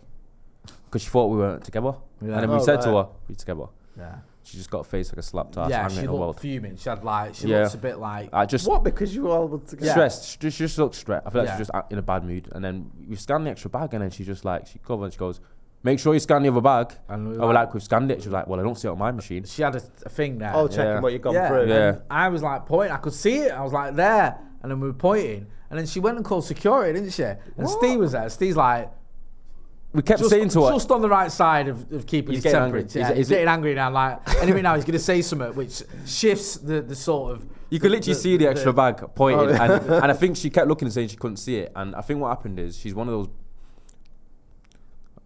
because 0.86 1.02
she 1.04 1.10
thought 1.10 1.28
we 1.28 1.38
weren't 1.38 1.64
together. 1.64 1.94
Yeah. 2.22 2.34
And 2.34 2.44
then 2.44 2.50
we 2.50 2.56
Oh, 2.56 2.60
said 2.64 2.82
to 2.82 2.90
oh, 2.90 2.96
right. 2.96 3.06
her, 3.06 3.12
"We're 3.30 3.36
together." 3.36 3.66
Yeah. 3.98 4.16
She 4.44 4.56
just 4.56 4.70
got 4.70 4.80
a 4.80 4.84
face 4.86 5.10
like 5.12 5.18
a 5.18 5.22
slapped 5.24 5.58
ass. 5.58 5.70
yeah, 5.70 5.80
angry 5.82 5.94
she 5.96 6.00
at 6.00 6.06
the 6.06 6.12
looked 6.12 6.22
world. 6.22 6.40
fuming. 6.40 6.78
She 6.78 6.88
had 6.90 7.04
like, 7.04 7.36
she 7.36 7.48
Yeah. 7.50 7.64
looks 7.64 7.74
a 7.74 7.78
bit 7.80 7.98
like. 8.00 8.30
I 8.32 8.46
just 8.46 8.66
What? 8.66 8.82
Because 8.84 9.14
you 9.14 9.24
were 9.24 9.32
all 9.32 9.46
able 9.46 9.60
to 9.60 9.76
get. 9.76 9.86
Yeah. 9.86 9.92
stressed. 9.92 10.42
She, 10.42 10.50
she 10.52 10.64
just 10.64 10.78
looked 10.78 10.96
stressed. 10.96 11.28
I 11.28 11.30
feel 11.32 11.42
like 11.42 11.50
Yeah. 11.50 11.58
she's 11.58 11.68
just 11.68 11.72
a- 11.74 11.86
in 11.92 11.98
a 11.98 12.02
bad 12.02 12.24
mood. 12.24 12.48
And 12.54 12.64
then 12.64 12.90
we 13.10 13.18
scan 13.18 13.44
the 13.44 13.50
extra 13.52 13.70
bag, 13.70 13.94
and 13.94 14.02
then 14.04 14.10
she 14.10 14.24
just 14.24 14.46
like 14.46 14.66
she 14.68 14.80
covered 14.80 15.04
and 15.06 15.14
she 15.14 15.20
goes, 15.20 15.42
"Make 15.84 16.00
sure 16.00 16.14
you 16.14 16.22
scan 16.22 16.44
the 16.44 16.50
other 16.50 16.62
bag." 16.62 16.94
And 17.10 17.26
we 17.26 17.32
And 17.34 17.42
were 17.42 17.48
we're 17.48 17.54
like- 17.56 17.66
like, 17.68 17.74
"We've 17.74 17.84
scanned 17.84 18.10
it." 18.10 18.22
She 18.22 18.30
was 18.30 18.34
like, 18.36 18.48
"Well, 18.48 18.58
I 18.58 18.64
don't 18.64 18.76
see 18.78 18.88
it 18.88 18.92
on 18.92 18.98
my 19.00 19.12
machine." 19.12 19.44
She 19.44 19.64
had 19.64 19.76
a, 19.76 19.82
a 20.06 20.10
thing 20.10 20.38
there. 20.38 20.54
Oh, 20.56 20.70
checking 20.70 20.86
Yeah. 20.86 21.00
what 21.02 21.12
you've 21.12 21.22
gone 21.24 21.34
yeah, 21.34 21.48
through. 21.50 21.62
and 21.64 21.70
Yeah. 21.70 21.96
I 22.10 22.30
was 22.30 22.42
like 22.42 22.66
pointing. 22.66 22.94
I 22.94 22.98
could 23.00 23.14
see 23.14 23.40
it. 23.40 23.52
I 23.52 23.62
was 23.64 23.74
like 23.74 23.96
there, 23.96 24.38
and 24.62 24.72
then 24.72 24.80
we 24.80 24.88
were 24.88 24.94
pointing, 24.94 25.48
and 25.70 25.80
then 25.80 25.86
she 25.86 25.99
went 25.99 26.18
and 26.18 26.26
called 26.26 26.45
security, 26.45 26.93
didn't 26.99 27.13
she? 27.13 27.24
And 27.24 27.70
Steve 27.70 27.99
was 27.99 28.11
there. 28.13 28.30
Steve's 28.30 28.55
like, 28.57 28.89
We 29.93 30.01
kept 30.01 30.20
just, 30.20 30.30
saying 30.32 30.49
to 30.49 30.65
her, 30.65 30.72
just 30.72 30.91
on 30.91 31.01
the 31.01 31.09
right 31.09 31.32
side 31.32 31.68
of, 31.68 31.91
of 31.91 32.05
keeping 32.05 32.36
He's 32.36 32.43
his 32.43 32.53
getting 32.53 32.65
angry. 32.65 32.86
Yeah, 32.89 33.07
he's, 33.09 33.15
he's- 33.15 33.30
getting 33.30 33.47
angry 33.47 33.74
now. 33.74 33.89
Like 33.91 34.20
anyway, 34.41 34.61
now 34.61 34.76
he's 34.76 34.84
going 34.86 34.93
to 34.93 34.99
say 34.99 35.22
something 35.22 35.53
which 35.55 35.84
shifts 36.05 36.55
the, 36.57 36.82
the 36.82 36.95
sort 36.95 37.34
of. 37.34 37.45
You 37.70 37.80
could 37.80 37.91
literally 37.91 38.13
the- 38.13 38.20
see 38.20 38.38
the 38.38 38.47
extra 38.47 38.72
bag 38.72 39.03
pointing, 39.15 39.39
Oh, 39.47 39.49
yeah. 39.49 39.74
and, 39.74 39.89
and 40.03 40.05
I 40.11 40.13
think 40.13 40.38
she 40.38 40.49
kept 40.49 40.68
looking 40.68 40.86
and 40.86 40.93
saying 40.93 41.09
she 41.09 41.18
couldn't 41.18 41.38
see 41.38 41.57
it. 41.57 41.72
And 41.76 41.95
I 41.95 42.01
think 42.01 42.20
what 42.22 42.30
happened 42.30 42.59
is 42.59 42.78
she's 42.78 42.95
one 42.95 43.07
of 43.09 43.13
those, 43.13 43.28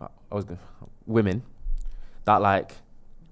uh, 0.02 0.08
I 0.32 0.36
was 0.36 0.46
gonna, 0.46 0.60
women 1.06 1.44
that 2.26 2.42
like, 2.42 2.74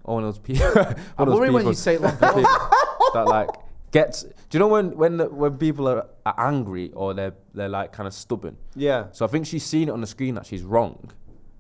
oh, 0.06 0.16
one 0.16 0.24
of 0.26 0.36
those 0.36 0.40
people. 0.40 0.68
one 0.84 0.96
I'm 1.18 1.28
of 1.28 1.28
those 1.30 1.40
worried 1.40 1.54
when 1.54 1.66
you 1.68 1.74
say 1.74 1.96
that 1.98 3.24
like 3.26 3.48
gets. 3.92 4.24
Do 4.24 4.30
you 4.54 4.60
know 4.60 4.68
when 4.68 4.96
when 4.98 5.20
when 5.36 5.58
people 5.58 5.88
are, 5.88 6.08
are 6.26 6.36
angry 6.38 6.92
or 6.94 7.14
they're 7.14 7.34
they're 7.54 7.70
like 7.70 7.92
kind 7.92 8.08
of 8.08 8.14
stubborn? 8.14 8.58
Yeah. 8.76 9.08
So 9.12 9.26
I 9.26 9.28
think 9.28 9.46
she's 9.46 9.64
seen 9.66 9.90
it 9.90 9.92
on 9.92 10.02
the 10.02 10.08
screen 10.08 10.36
that 10.36 10.46
she's 10.46 10.64
wrong. 10.64 11.12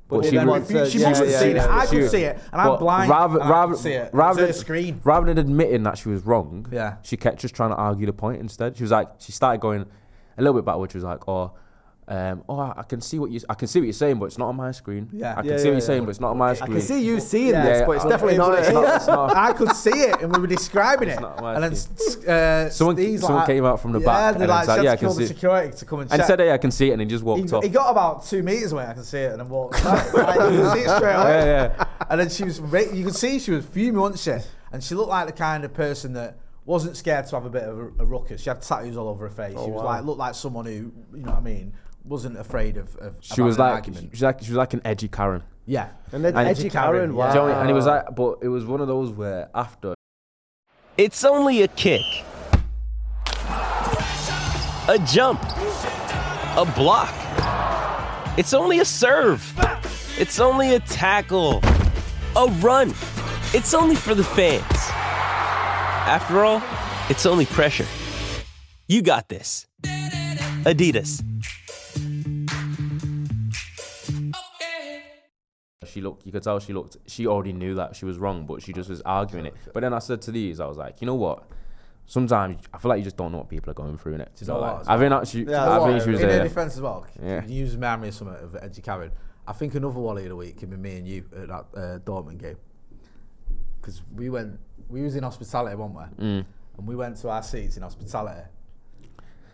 But 0.07 0.21
But 0.21 0.25
she, 0.31 0.37
wants 0.39 0.67
to- 0.69 0.89
She 0.89 0.97
Yeah, 0.97 1.09
must 1.09 1.21
have 1.21 1.29
yeah, 1.29 1.39
seen 1.39 1.55
yeah. 1.55 1.65
it. 1.65 1.69
I 1.69 1.85
She- 1.85 1.97
could 1.99 2.09
see 2.09 2.23
it, 2.23 2.39
and 2.51 2.59
I'm 2.61 2.67
but 2.69 2.79
blind. 2.79 3.09
Rather, 3.11 3.35
and 3.35 3.43
I 3.43 3.49
rather, 3.49 3.75
see 3.75 3.91
it. 3.91 4.09
rather 4.11 4.43
it's 4.45 4.57
than 4.63 4.75
her 4.75 4.81
screen. 4.81 5.01
rather 5.03 5.27
than 5.27 5.37
admitting 5.37 5.83
that 5.83 5.99
she 5.99 6.09
was 6.09 6.25
wrong, 6.25 6.65
Yeah. 6.71 6.95
she 7.03 7.15
kept 7.15 7.37
just 7.39 7.53
trying 7.53 7.69
to 7.69 7.75
argue 7.75 8.07
the 8.07 8.13
point 8.13 8.41
instead. 8.41 8.75
She 8.75 8.81
was 8.83 8.89
like, 8.91 9.07
she 9.19 9.31
started 9.31 9.61
going 9.61 9.85
a 10.35 10.41
little 10.41 10.55
bit 10.59 10.65
backward. 10.65 10.91
She 10.91 10.97
was 10.97 11.03
like, 11.05 11.27
oh. 11.27 11.51
Um, 12.11 12.43
oh, 12.49 12.59
I 12.75 12.81
can 12.89 13.01
see 13.01 13.19
what 13.19 13.29
you. 13.29 13.39
I 13.47 13.53
can 13.53 13.67
see 13.67 13.79
what 13.79 13.85
you're 13.85 13.93
saying, 13.93 14.17
but 14.17 14.25
it's 14.25 14.39
not 14.39 14.47
on 14.47 14.55
my 14.55 14.71
screen. 14.71 15.07
Yeah. 15.13 15.33
I 15.33 15.41
can 15.41 15.45
Yeah, 15.45 15.49
see 15.49 15.49
yeah, 15.49 15.57
what 15.57 15.63
you're 15.65 15.73
yeah. 15.75 15.79
saying, 15.79 16.03
but 16.05 16.09
it's 16.09 16.19
not 16.19 16.31
on 16.31 16.37
my 16.39 16.55
screen. 16.55 16.71
I 16.71 16.75
can 16.79 16.81
see 16.87 17.01
you 17.03 17.19
seeing 17.19 17.49
Yeah, 17.49 17.63
this, 17.65 17.79
yeah, 17.81 17.85
but 17.85 17.91
it's 17.97 18.05
I- 18.05 18.09
definitely 18.09 18.37
not. 18.39 18.57
it's 18.57 18.71
not- 18.71 18.95
it's 18.95 19.07
not- 19.19 19.35
I 19.35 19.53
could 19.53 19.71
see 19.75 19.91
it, 19.91 20.19
and 20.19 20.35
we 20.35 20.41
were 20.41 20.47
describing 20.47 21.09
it. 21.09 21.21
not 21.21 21.39
my 21.39 21.53
and 21.53 21.63
then 21.63 21.71
uh, 22.27 22.69
Someone- 22.71 22.95
Steve's 22.95 23.21
someone 23.21 23.37
like- 23.41 23.47
came 23.47 23.63
out 23.63 23.79
from 23.79 23.91
the 23.91 23.99
yeah, 23.99 24.05
back 24.07 24.35
they 24.37 24.41
and 24.45 24.49
like, 24.49 24.67
like, 24.67 24.83
"Yeah, 24.83 24.91
I 24.93 24.95
to 24.95 24.99
can 24.99 25.07
call 25.09 25.15
the 25.17 25.21
see." 25.21 25.33
security 25.33 25.77
to 25.77 25.85
come 25.85 25.99
and 25.99 26.11
and 26.11 26.19
check. 26.19 26.27
said, 26.27 26.39
"Hey, 26.39 26.51
I 26.51 26.57
can 26.57 26.71
see 26.71 26.89
it," 26.89 26.93
and 26.93 27.01
he 27.01 27.07
just 27.07 27.23
walked 27.23 27.47
he, 27.47 27.55
off. 27.55 27.63
he 27.63 27.69
got 27.69 27.91
about 27.91 28.25
two 28.25 28.41
meters 28.41 28.71
away. 28.71 28.85
I 28.87 28.93
can 28.93 29.03
see 29.03 29.19
it, 29.19 29.31
and 29.33 29.39
then 29.41 29.49
walked. 29.49 29.85
like, 29.85 30.05
you 30.05 30.11
can 30.61 30.73
see 30.73 30.79
it 30.81 30.89
straight 30.97 31.13
away. 31.13 31.45
Yeah, 31.45 31.73
yeah. 31.77 31.85
And 32.09 32.19
then 32.19 32.29
she 32.29 32.43
was. 32.43 32.57
You 32.91 33.05
could 33.05 33.15
see 33.15 33.37
she 33.37 33.51
was 33.51 33.65
fuming, 33.67 34.01
wasn't 34.01 34.19
she? 34.19 34.47
And 34.71 34.83
she 34.83 34.95
looked 34.95 35.09
like 35.09 35.27
the 35.27 35.33
kind 35.33 35.63
of 35.63 35.75
person 35.75 36.13
that 36.13 36.37
wasn't 36.65 36.95
scared 36.97 37.25
to 37.27 37.35
have 37.35 37.45
a 37.45 37.49
bit 37.51 37.63
of 37.63 37.77
a, 37.77 37.83
a 37.99 38.05
ruckus. 38.05 38.41
She 38.41 38.49
had 38.49 38.61
tattoos 38.63 38.97
all 38.97 39.09
over 39.09 39.27
her 39.27 39.33
face. 39.33 39.53
Oh, 39.57 39.65
she 39.65 39.71
was 39.71 39.79
wow. 39.81 39.85
like 39.85 40.03
looked 40.05 40.19
like 40.19 40.33
someone 40.35 40.65
who, 40.65 40.71
you 40.71 40.91
know 41.13 41.31
what 41.31 41.37
I 41.37 41.41
mean, 41.41 41.73
wasn't 42.03 42.37
afraid 42.37 42.77
of. 42.77 42.95
of 42.97 43.15
she 43.21 43.41
was 43.41 43.55
an 43.55 43.61
like, 43.61 43.73
argument. 43.75 44.03
she 44.05 44.09
was 44.11 44.21
like, 44.21 44.41
she 44.41 44.49
was 44.49 44.57
like 44.57 44.73
an 44.73 44.81
edgy 44.85 45.07
Karen. 45.07 45.43
yeah. 45.65 45.89
And 46.11 46.23
then 46.25 46.35
And- 46.37 46.47
edgy 46.47 46.69
Karen, 46.69 47.11
yeah. 47.11 47.15
wow. 47.17 47.27
You 47.29 47.35
know 47.35 47.41
what 47.43 47.51
I 47.51 47.53
mean? 47.53 47.61
And 47.61 47.69
it 47.69 47.73
was 47.73 47.85
like, 47.85 48.15
but 48.15 48.37
it 48.41 48.47
was 48.49 48.65
one 48.65 48.81
of 48.81 48.87
those 48.87 49.11
where 49.11 49.49
after 49.53 49.93
It's 50.97 51.23
only 51.23 51.61
a 51.61 51.67
kick, 51.67 52.01
a 54.87 54.97
jump, 55.05 55.41
a 56.57 56.65
block. 56.75 57.13
It's 58.37 58.53
only 58.53 58.79
a 58.79 58.85
serve. 58.85 59.43
It's 60.17 60.39
only 60.39 60.75
a 60.75 60.79
tackle, 60.79 61.61
a 62.35 62.47
run. 62.59 62.89
It's 63.53 63.73
only 63.73 63.95
for 63.95 64.15
the 64.15 64.23
fans. 64.23 64.63
After 66.07 66.43
all, 66.43 66.61
it's 67.09 67.25
only 67.25 67.45
pressure. 67.45 67.85
You 68.87 69.01
got 69.01 69.29
this. 69.29 69.67
Adidas. 70.65 71.23
She 75.89 76.01
looked, 76.01 76.25
you 76.25 76.31
could 76.31 76.43
tell 76.43 76.59
she 76.59 76.73
looked, 76.73 76.97
she 77.07 77.27
already 77.27 77.53
knew 77.53 77.75
that 77.75 77.95
she 77.95 78.05
was 78.05 78.17
wrong, 78.17 78.45
but 78.45 78.61
she 78.61 78.71
just 78.73 78.89
was 78.89 79.01
arguing 79.01 79.45
it. 79.47 79.55
But 79.73 79.81
then 79.81 79.93
I 79.93 79.99
said 79.99 80.21
to 80.23 80.31
these, 80.31 80.59
I 80.59 80.65
was 80.67 80.77
like, 80.77 81.01
you 81.01 81.07
know 81.07 81.15
what? 81.15 81.43
Sometimes 82.05 82.63
I 82.73 82.77
feel 82.79 82.89
like 82.89 82.97
you 82.99 83.03
just 83.03 83.17
don't 83.17 83.31
know 83.31 83.37
what 83.39 83.49
people 83.49 83.69
are 83.69 83.75
going 83.75 83.97
through 83.97 84.13
in 84.15 84.21
it. 84.21 84.31
Do 84.35 84.41
you 84.41 84.45
So 84.47 84.53
know 84.55 84.59
like, 84.61 84.77
what, 84.79 84.89
I 84.89 84.97
think 84.97 85.09
that 85.11 85.27
she, 85.27 85.43
Yeah, 85.43 85.69
I 85.69 85.77
what, 85.77 85.89
think 85.91 86.03
she 86.03 86.09
was 86.09 86.21
in 86.21 86.27
her 86.29 86.35
there. 86.35 86.43
defence 86.43 86.73
as 86.75 86.81
well. 86.81 87.05
Yeah. 87.21 87.45
You 87.45 87.53
use 87.55 87.77
memory 87.77 88.07
of 88.07 88.15
something 88.15 88.35
of 88.43 88.55
Edgy 88.61 88.81
Karen. 88.81 89.11
I 89.47 89.53
think 89.53 89.75
another 89.75 89.99
Wally 89.99 90.23
of 90.23 90.29
the 90.29 90.35
week 90.35 90.57
can 90.59 90.69
be 90.71 90.77
me 90.77 90.97
and 90.97 91.07
you 91.07 91.23
at 91.35 91.47
that 91.49 91.65
uh, 91.75 91.99
Dortmund 91.99 92.39
game. 92.39 92.57
Because 93.79 94.01
we 94.15 94.29
went, 94.29 94.59
we 94.89 95.01
was 95.03 95.15
in 95.15 95.23
hospitality, 95.23 95.75
weren't 95.75 95.95
we? 95.95 96.25
Mm. 96.25 96.45
And 96.77 96.87
we 96.87 96.95
went 96.95 97.15
to 97.17 97.29
our 97.29 97.43
seats 97.43 97.77
in 97.77 97.83
hospitality. 97.83 98.41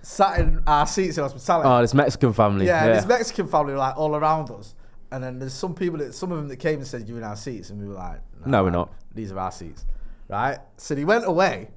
Sat 0.01 0.39
in 0.39 0.61
our 0.67 0.85
seats 0.85 1.17
in 1.17 1.23
hospitality. 1.23 1.67
Oh, 1.67 1.81
this 1.81 1.93
Mexican 1.93 2.31
family. 2.33 2.65
yeah, 2.67 2.85
Yeah, 2.85 2.93
this 2.95 3.05
Mexican 3.05 3.47
family 3.47 3.73
were 3.73 3.79
like 3.79 3.97
all 3.97 4.15
around 4.15 4.49
us. 4.51 4.75
And 5.15 5.23
then 5.23 5.39
there's 5.39 5.53
some 5.53 5.73
people 5.73 5.99
that, 5.99 6.13
some 6.13 6.31
of 6.31 6.37
them 6.37 6.49
that 6.49 6.57
came 6.57 6.79
and 6.79 6.87
said, 6.87 7.07
you're 7.07 7.17
in 7.17 7.23
our 7.23 7.37
seats. 7.37 7.69
And 7.69 7.79
we 7.81 7.87
were 7.87 7.93
like, 7.93 8.19
No, 8.45 8.63
we're 8.63 8.69
man, 8.69 8.79
not. 8.79 8.93
These 9.13 9.31
are 9.31 9.39
our 9.39 9.51
seats. 9.51 9.85
Right? 10.27 10.59
So 10.75 10.93
they 10.93 11.05
went 11.05 11.25
away 11.25 11.69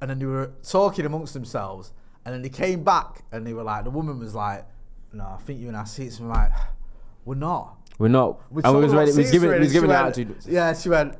and 0.00 0.10
then 0.10 0.18
they 0.18 0.26
were 0.26 0.52
talking 0.62 1.06
amongst 1.06 1.32
themselves, 1.32 1.92
and 2.24 2.34
then 2.34 2.42
they 2.42 2.50
came 2.50 2.84
back 2.84 3.22
and 3.32 3.46
they 3.46 3.54
were 3.54 3.62
like, 3.62 3.84
the 3.84 3.90
woman 3.90 4.18
was 4.18 4.34
like, 4.34 4.66
"No, 5.14 5.24
I 5.24 5.38
think 5.38 5.60
you're 5.60 5.70
in 5.70 5.74
our 5.74 5.86
seats." 5.86 6.18
And 6.18 6.28
we're 6.28 6.34
like, 6.34 6.52
"We're 7.24 7.36
not." 7.36 7.78
we're 7.98 8.08
not. 8.08 8.38
We 8.52 8.62
and 8.62 8.76
we 8.76 8.82
was 8.82 8.92
ready, 8.92 9.12
we 9.12 9.18
was 9.18 9.30
giving, 9.30 9.48
we're 9.48 9.54
we 9.54 9.60
was 9.60 9.72
giving 9.72 9.88
went- 9.88 10.06
attitude. 10.06 10.36
Yeah, 10.46 10.74
she 10.74 10.90
went. 10.90 11.14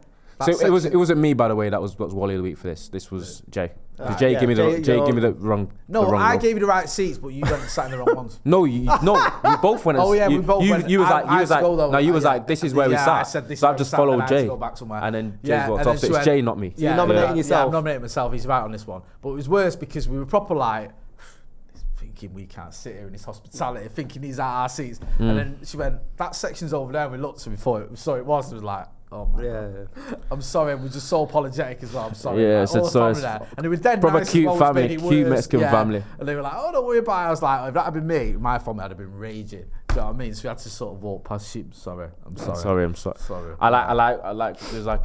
So 0.45 0.53
"That 0.53 0.67
it 0.67 0.71
was. 0.71 0.85
It 0.85 0.97
wasn't 0.97 1.21
me, 1.21 1.33
by 1.33 1.49
the 1.49 1.57
way. 1.57 1.71
That 1.71 1.81
was, 1.81 1.95
that 1.97 2.05
was 2.05 2.13
Wally 2.13 2.35
of 2.35 2.39
the 2.41 2.43
week 2.43 2.59
for 2.59 2.67
this. 2.67 2.89
This 2.89 3.11
was 3.11 3.43
Jay. 3.49 3.73
'Cause 3.97 4.07
Ah, 4.11 4.17
Jay 4.19 4.33
yeah, 4.33 4.41
gave 4.41 4.49
me 4.49 4.55
the 4.55 4.63
Jay, 4.73 4.81
Jay 4.83 4.95
you're- 4.97 5.07
gave 5.07 5.15
me 5.15 5.21
the 5.21 5.33
wrong. 5.35 5.71
No, 5.87 6.05
the 6.05 6.11
wrong 6.13 6.21
I 6.23 6.33
row. 6.35 6.39
gave 6.41 6.51
you 6.57 6.61
the 6.61 6.67
right 6.67 6.89
seats, 6.89 7.17
but 7.17 7.29
you 7.29 7.43
went 7.43 7.61
and 7.61 7.71
sat 7.71 7.85
in 7.85 7.93
the 7.93 7.99
wrong 7.99 8.17
ones. 8.17 8.41
No, 8.45 8.65
you, 8.65 8.91
no, 9.03 9.13
we 9.45 9.57
both 9.63 9.85
went. 9.85 9.99
and 9.99 10.05
Oh, 10.07 10.13
yeah, 10.15 10.27
you, 10.29 10.39
we 10.41 10.45
both 10.45 10.65
you, 10.65 10.71
went. 10.73 10.89
You 10.91 10.99
was 10.99 11.09
I- 11.09 11.13
like, 11.13 11.25
you 11.27 11.31
had 11.31 11.41
was 11.43 11.51
like, 11.51 11.61
go 11.61 11.77
though. 11.77 11.91
no, 11.93 11.99
you 11.99 12.13
was 12.13 12.25
Yeah. 12.25 12.31
like, 12.31 12.47
this 12.49 12.65
is 12.65 12.75
where 12.75 12.89
we 12.89 12.97
sat. 12.97 13.09
I 13.09 13.23
said 13.23 13.45
this 13.47 13.59
is 13.59 13.61
so 13.61 13.67
where 13.69 13.73
I've 13.73 13.79
just 13.79 13.91
sat, 13.93 13.97
followed 13.99 14.17
I 14.19 14.21
had 14.23 14.29
to 14.31 14.35
Jay, 14.41 14.47
go 14.49 14.57
back 14.57 14.77
somewhere. 14.77 15.01
and 15.01 15.15
then 15.15 15.39
Jay 15.45 15.51
Yeah, 15.51 15.69
walked 15.69 15.87
off. 15.87 15.99
So 15.99 16.07
it's 16.09 16.13
went- 16.13 16.25
Jay, 16.25 16.43
not 16.43 16.59
me. 16.59 16.75
you're 16.77 16.95
nominating 16.97 17.31
yeah, 17.31 17.37
yourself. 17.37 17.61
Yeah, 17.61 17.67
I'm 17.67 17.73
nominating 17.73 18.03
myself. 18.03 18.33
He's 18.33 18.47
right 18.49 18.63
on 18.63 18.73
this 18.73 18.85
one. 18.87 19.03
But 19.23 19.29
it 19.31 19.35
was 19.35 19.49
worse 19.49 19.77
because 19.77 20.09
we 20.09 20.19
were 20.19 20.27
proper 20.27 20.55
like, 20.55 20.91
thinking 21.97 22.35
we 22.35 22.47
can't 22.47 22.75
sit 22.75 22.97
here 22.97 23.07
in 23.07 23.13
this 23.13 23.25
hospitality, 23.25 23.89
thinking 23.89 24.23
these 24.23 24.41
are 24.41 24.63
our 24.63 24.69
seats. 24.69 24.99
Mm. 25.21 25.29
And 25.31 25.39
then 25.39 25.59
she 25.65 25.77
went, 25.77 25.97
that 26.17 26.35
section's 26.35 26.75
over 26.75 26.93
there. 26.93 27.05
And 27.05 27.13
we 27.13 27.19
looked 27.19 27.47
and 27.47 27.55
we 27.55 27.61
thought, 27.61 27.89
we 27.91 27.97
saw 27.97 28.15
it 28.17 28.27
was. 28.27 28.51
It 28.51 28.55
was 28.57 28.65
like, 28.65 28.87
oh 29.13 29.31
Yeah. 29.41 30.15
I'm 30.31 30.43
sorry. 30.43 30.75
We're 30.75 30.89
just 30.89 31.09
so 31.09 31.23
apologetic 31.23 31.83
as 31.83 31.93
well. 31.93 32.07
I'm 32.07 32.15
sorry. 32.15 32.43
Yeah, 32.43 32.61
like, 32.61 32.71
the 32.71 32.81
oh, 32.81 32.89
sorry. 32.89 33.15
there. 33.15 33.47
And 33.57 33.67
it 33.67 33.69
was 33.69 33.81
dead 33.81 34.01
Proper 34.01 34.19
nice 34.19 34.31
cute 34.31 34.59
family, 34.59 34.97
cute. 34.97 35.29
Mexican 35.29 35.61
Yeah. 35.61 35.71
family. 35.71 36.03
And 36.19 36.29
they 36.29 36.35
were 36.35 36.43
like, 36.43 36.55
oh, 36.57 36.73
don't 36.73 36.87
worry 36.87 36.99
about 36.99 37.25
it. 37.25 37.27
I 37.27 37.31
was 37.31 37.43
like, 37.43 37.61
oh, 37.61 37.67
if 37.67 37.75
that 37.75 37.85
had 37.85 37.95
been 37.95 38.07
me, 38.07 38.33
my 38.33 38.59
family 38.59 38.83
would 38.83 38.91
have 38.91 38.99
been 38.99 39.17
raging. 39.19 39.65
Do 39.89 39.95
you 39.95 39.97
know 40.01 40.07
what 40.07 40.15
I 40.15 40.19
mean? 40.19 40.35
So 40.35 40.43
we 40.45 40.49
had 40.49 40.59
to 40.59 40.69
sort 40.69 40.95
of 40.97 41.03
walk 41.03 41.25
past 41.25 41.53
sheep. 41.53 41.75
Sorry. 41.75 42.09
I'm 42.27 42.37
sorry. 42.37 42.59
Sorry, 42.59 42.85
I'm 42.85 42.95
sorry. 42.95 43.19
Sorry. 43.19 43.55
I 43.61 43.69
like, 43.69 43.87
I 43.89 43.93
like, 43.93 44.21
I 44.25 44.31
like. 44.33 44.59
There's 44.59 44.87
like 44.87 45.05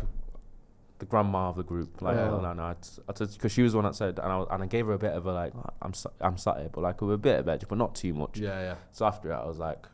the 0.99 1.05
grandma 1.05 1.49
of 1.49 1.55
the 1.55 1.63
group. 1.63 2.01
Like, 2.01 2.15
Yeah. 2.15 2.29
oh, 2.31 2.41
no, 2.41 2.53
no, 2.53 2.75
because 3.07 3.51
she 3.51 3.61
was 3.61 3.71
the 3.71 3.77
one 3.77 3.85
that 3.85 3.95
said, 3.95 4.19
and 4.19 4.31
I 4.31 4.37
was, 4.37 4.47
and 4.51 4.63
I 4.63 4.65
gave 4.65 4.85
her 4.85 4.93
a 4.93 4.97
bit 4.99 5.13
of 5.13 5.25
a 5.25 5.31
like, 5.31 5.53
I'm, 5.81 5.93
I'm 6.19 6.37
sat 6.37 6.57
here, 6.57 6.69
but 6.71 6.81
like 6.81 7.01
with 7.01 7.13
a 7.13 7.17
bit 7.17 7.39
of 7.39 7.47
edge, 7.47 7.65
but 7.67 7.77
not 7.77 7.95
too 7.95 8.13
much. 8.13 8.37
Yeah, 8.37 8.59
yeah. 8.61 8.75
So 8.91 9.05
after 9.05 9.29
that, 9.29 9.39
I 9.41 9.45
was 9.45 9.57
like, 9.57 9.87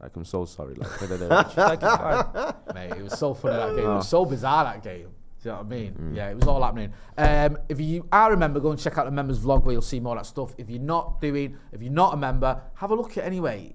like 0.00 0.14
I'm 0.16 0.24
so 0.24 0.44
sorry. 0.44 0.74
Like. 0.74 0.88
Like, 1.56 1.82
"It's 1.82 1.96
fine." 1.96 2.54
Mate, 2.74 2.92
it 2.98 3.02
was 3.02 3.18
so 3.18 3.34
funny 3.34 3.56
that 3.56 3.70
game. 3.76 3.84
It 3.84 3.88
Oh. 3.88 3.96
was 3.96 4.08
so 4.08 4.24
bizarre 4.24 4.64
that 4.64 4.82
game. 4.82 5.08
Do 5.42 5.50
you 5.50 5.54
know 5.54 5.56
what 5.58 5.66
I 5.66 5.68
mean? 5.68 6.12
Yeah, 6.14 6.30
it 6.30 6.34
was 6.36 6.46
all 6.48 6.62
happening. 6.62 6.92
Um, 7.16 7.58
if 7.68 7.80
you 7.80 8.06
I 8.10 8.28
remember, 8.28 8.58
go 8.60 8.70
and 8.70 8.80
check 8.80 8.98
out 8.98 9.04
the 9.04 9.10
members 9.12 9.38
vlog 9.38 9.64
where 9.64 9.72
you'll 9.74 9.82
see 9.82 10.00
more 10.00 10.16
of 10.16 10.22
that 10.22 10.26
stuff. 10.26 10.54
If 10.58 10.68
you're 10.70 10.80
not 10.80 11.20
doing, 11.20 11.56
if 11.72 11.82
you're 11.82 11.92
not 11.92 12.14
a 12.14 12.16
member, 12.16 12.60
have 12.74 12.90
a 12.90 12.94
look 12.94 13.12
at 13.12 13.18
it 13.18 13.26
anyway. 13.26 13.74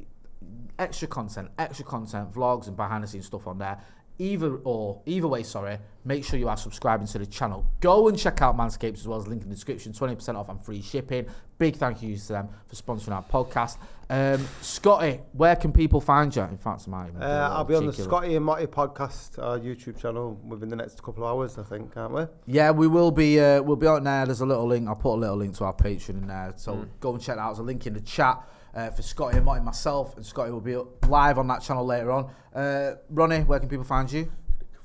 Extra 0.79 1.07
content, 1.07 1.49
extra 1.59 1.85
content, 1.85 2.33
vlogs 2.33 2.67
and 2.67 2.75
behind 2.75 3.03
the 3.03 3.07
scenes 3.07 3.27
stuff 3.27 3.45
on 3.47 3.59
there. 3.59 3.79
Either 4.21 4.57
or, 4.57 5.01
either 5.07 5.27
way, 5.27 5.41
sorry. 5.41 5.79
Make 6.05 6.23
sure 6.23 6.37
you 6.37 6.47
are 6.47 6.55
subscribing 6.57 7.07
to 7.07 7.17
the 7.17 7.25
channel. 7.25 7.65
Go 7.79 8.07
and 8.07 8.15
check 8.15 8.39
out 8.43 8.55
Manscaped 8.55 8.93
as 8.93 9.07
well 9.07 9.19
as 9.19 9.27
link 9.27 9.41
in 9.41 9.49
the 9.49 9.55
description. 9.55 9.93
20% 9.93 10.35
off 10.35 10.47
and 10.49 10.61
free 10.63 10.79
shipping. 10.79 11.25
Big 11.57 11.75
thank 11.75 12.03
you 12.03 12.15
to 12.15 12.27
them 12.27 12.49
for 12.67 12.75
sponsoring 12.75 13.13
our 13.13 13.23
podcast. 13.23 13.77
Um, 14.11 14.47
Scotty, 14.61 15.21
where 15.33 15.55
can 15.55 15.71
people 15.71 15.99
find 16.01 16.35
you? 16.35 16.43
In 16.43 16.57
fact, 16.57 16.83
I 16.87 16.91
might 16.91 17.07
even 17.07 17.19
do 17.19 17.25
a 17.25 17.29
Uh, 17.29 17.49
I'll 17.49 17.63
be 17.63 17.73
on 17.73 17.87
the. 17.87 17.93
Scotty 17.93 18.35
and 18.35 18.45
Marty 18.45 18.67
podcast, 18.67 19.39
our 19.41 19.57
YouTube 19.57 19.97
channel, 19.99 20.39
within 20.47 20.69
the 20.69 20.75
next 20.75 21.01
couple 21.01 21.23
of 21.23 21.31
hours, 21.31 21.57
I 21.57 21.63
think, 21.63 21.97
aren't 21.97 22.13
we? 22.13 22.25
Yeah, 22.45 22.69
we 22.69 22.85
will 22.87 23.09
be. 23.09 23.39
Uh, 23.39 23.63
we'll 23.63 23.75
be 23.75 23.87
on 23.87 24.03
there. 24.03 24.25
There's 24.27 24.41
a 24.41 24.45
little 24.45 24.67
link. 24.67 24.87
I'll 24.87 24.95
put 24.95 25.15
a 25.15 25.17
little 25.17 25.37
link 25.37 25.55
to 25.57 25.63
our 25.63 25.73
Patreon 25.73 26.09
in 26.09 26.27
there. 26.27 26.53
So 26.57 26.85
go 26.99 27.13
and 27.13 27.21
check 27.21 27.37
that 27.37 27.41
out. 27.41 27.49
There's 27.49 27.59
a 27.59 27.63
link 27.63 27.87
in 27.87 27.93
the 27.95 28.01
chat 28.01 28.39
uh, 28.73 28.89
for 28.91 29.01
Scotty 29.01 29.37
and 29.37 29.45
Martin, 29.45 29.65
myself, 29.65 30.15
and 30.15 30.25
Scotty 30.25 30.51
will 30.51 30.61
be 30.61 30.75
up 30.75 31.07
live 31.07 31.37
on 31.37 31.47
that 31.47 31.61
channel 31.61 31.85
later 31.85 32.11
on. 32.11 32.31
Uh, 32.53 32.95
Ronnie, 33.09 33.41
where 33.41 33.59
can 33.59 33.69
people 33.69 33.85
find 33.85 34.11
you? 34.11 34.31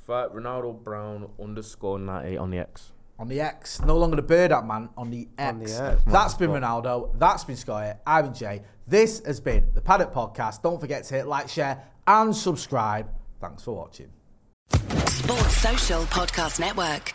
Fight 0.07 0.33
Ronaldo 0.33 0.83
Brown 0.83 1.29
underscore 1.43 1.99
98 1.99 2.37
on 2.37 2.51
the 2.51 2.59
X. 2.59 2.93
On 3.19 3.29
the 3.29 3.41
X, 3.41 3.81
no 3.81 3.97
longer 3.97 4.17
the 4.17 4.23
bird 4.23 4.53
up 4.53 4.65
man. 4.65 4.91
On 4.97 5.11
the 5.11 5.27
X. 5.39 5.53
On 5.53 5.59
the 5.59 5.93
X. 5.93 6.03
That's 6.07 6.35
been 6.35 6.51
Ronaldo. 6.51 7.19
That's 7.19 7.45
been 7.45 7.57
Scotty. 7.57 7.99
I've 8.07 8.27
been 8.27 8.35
Jay. 8.35 8.63
This 8.87 9.23
has 9.25 9.41
been 9.41 9.69
the 9.75 9.81
Paddock 9.81 10.13
Podcast. 10.13 10.63
Don't 10.63 10.81
forget 10.81 11.05
to 11.05 11.15
hit 11.15 11.27
like, 11.27 11.49
share, 11.49 11.83
and 12.07 12.37
subscribe. 12.37 13.09
Thanks 13.41 13.65
for 13.65 13.75
watching. 13.75 14.11
Sports 14.71 15.57
Social 15.57 16.03
Podcast 16.05 16.61
Network. 16.61 17.15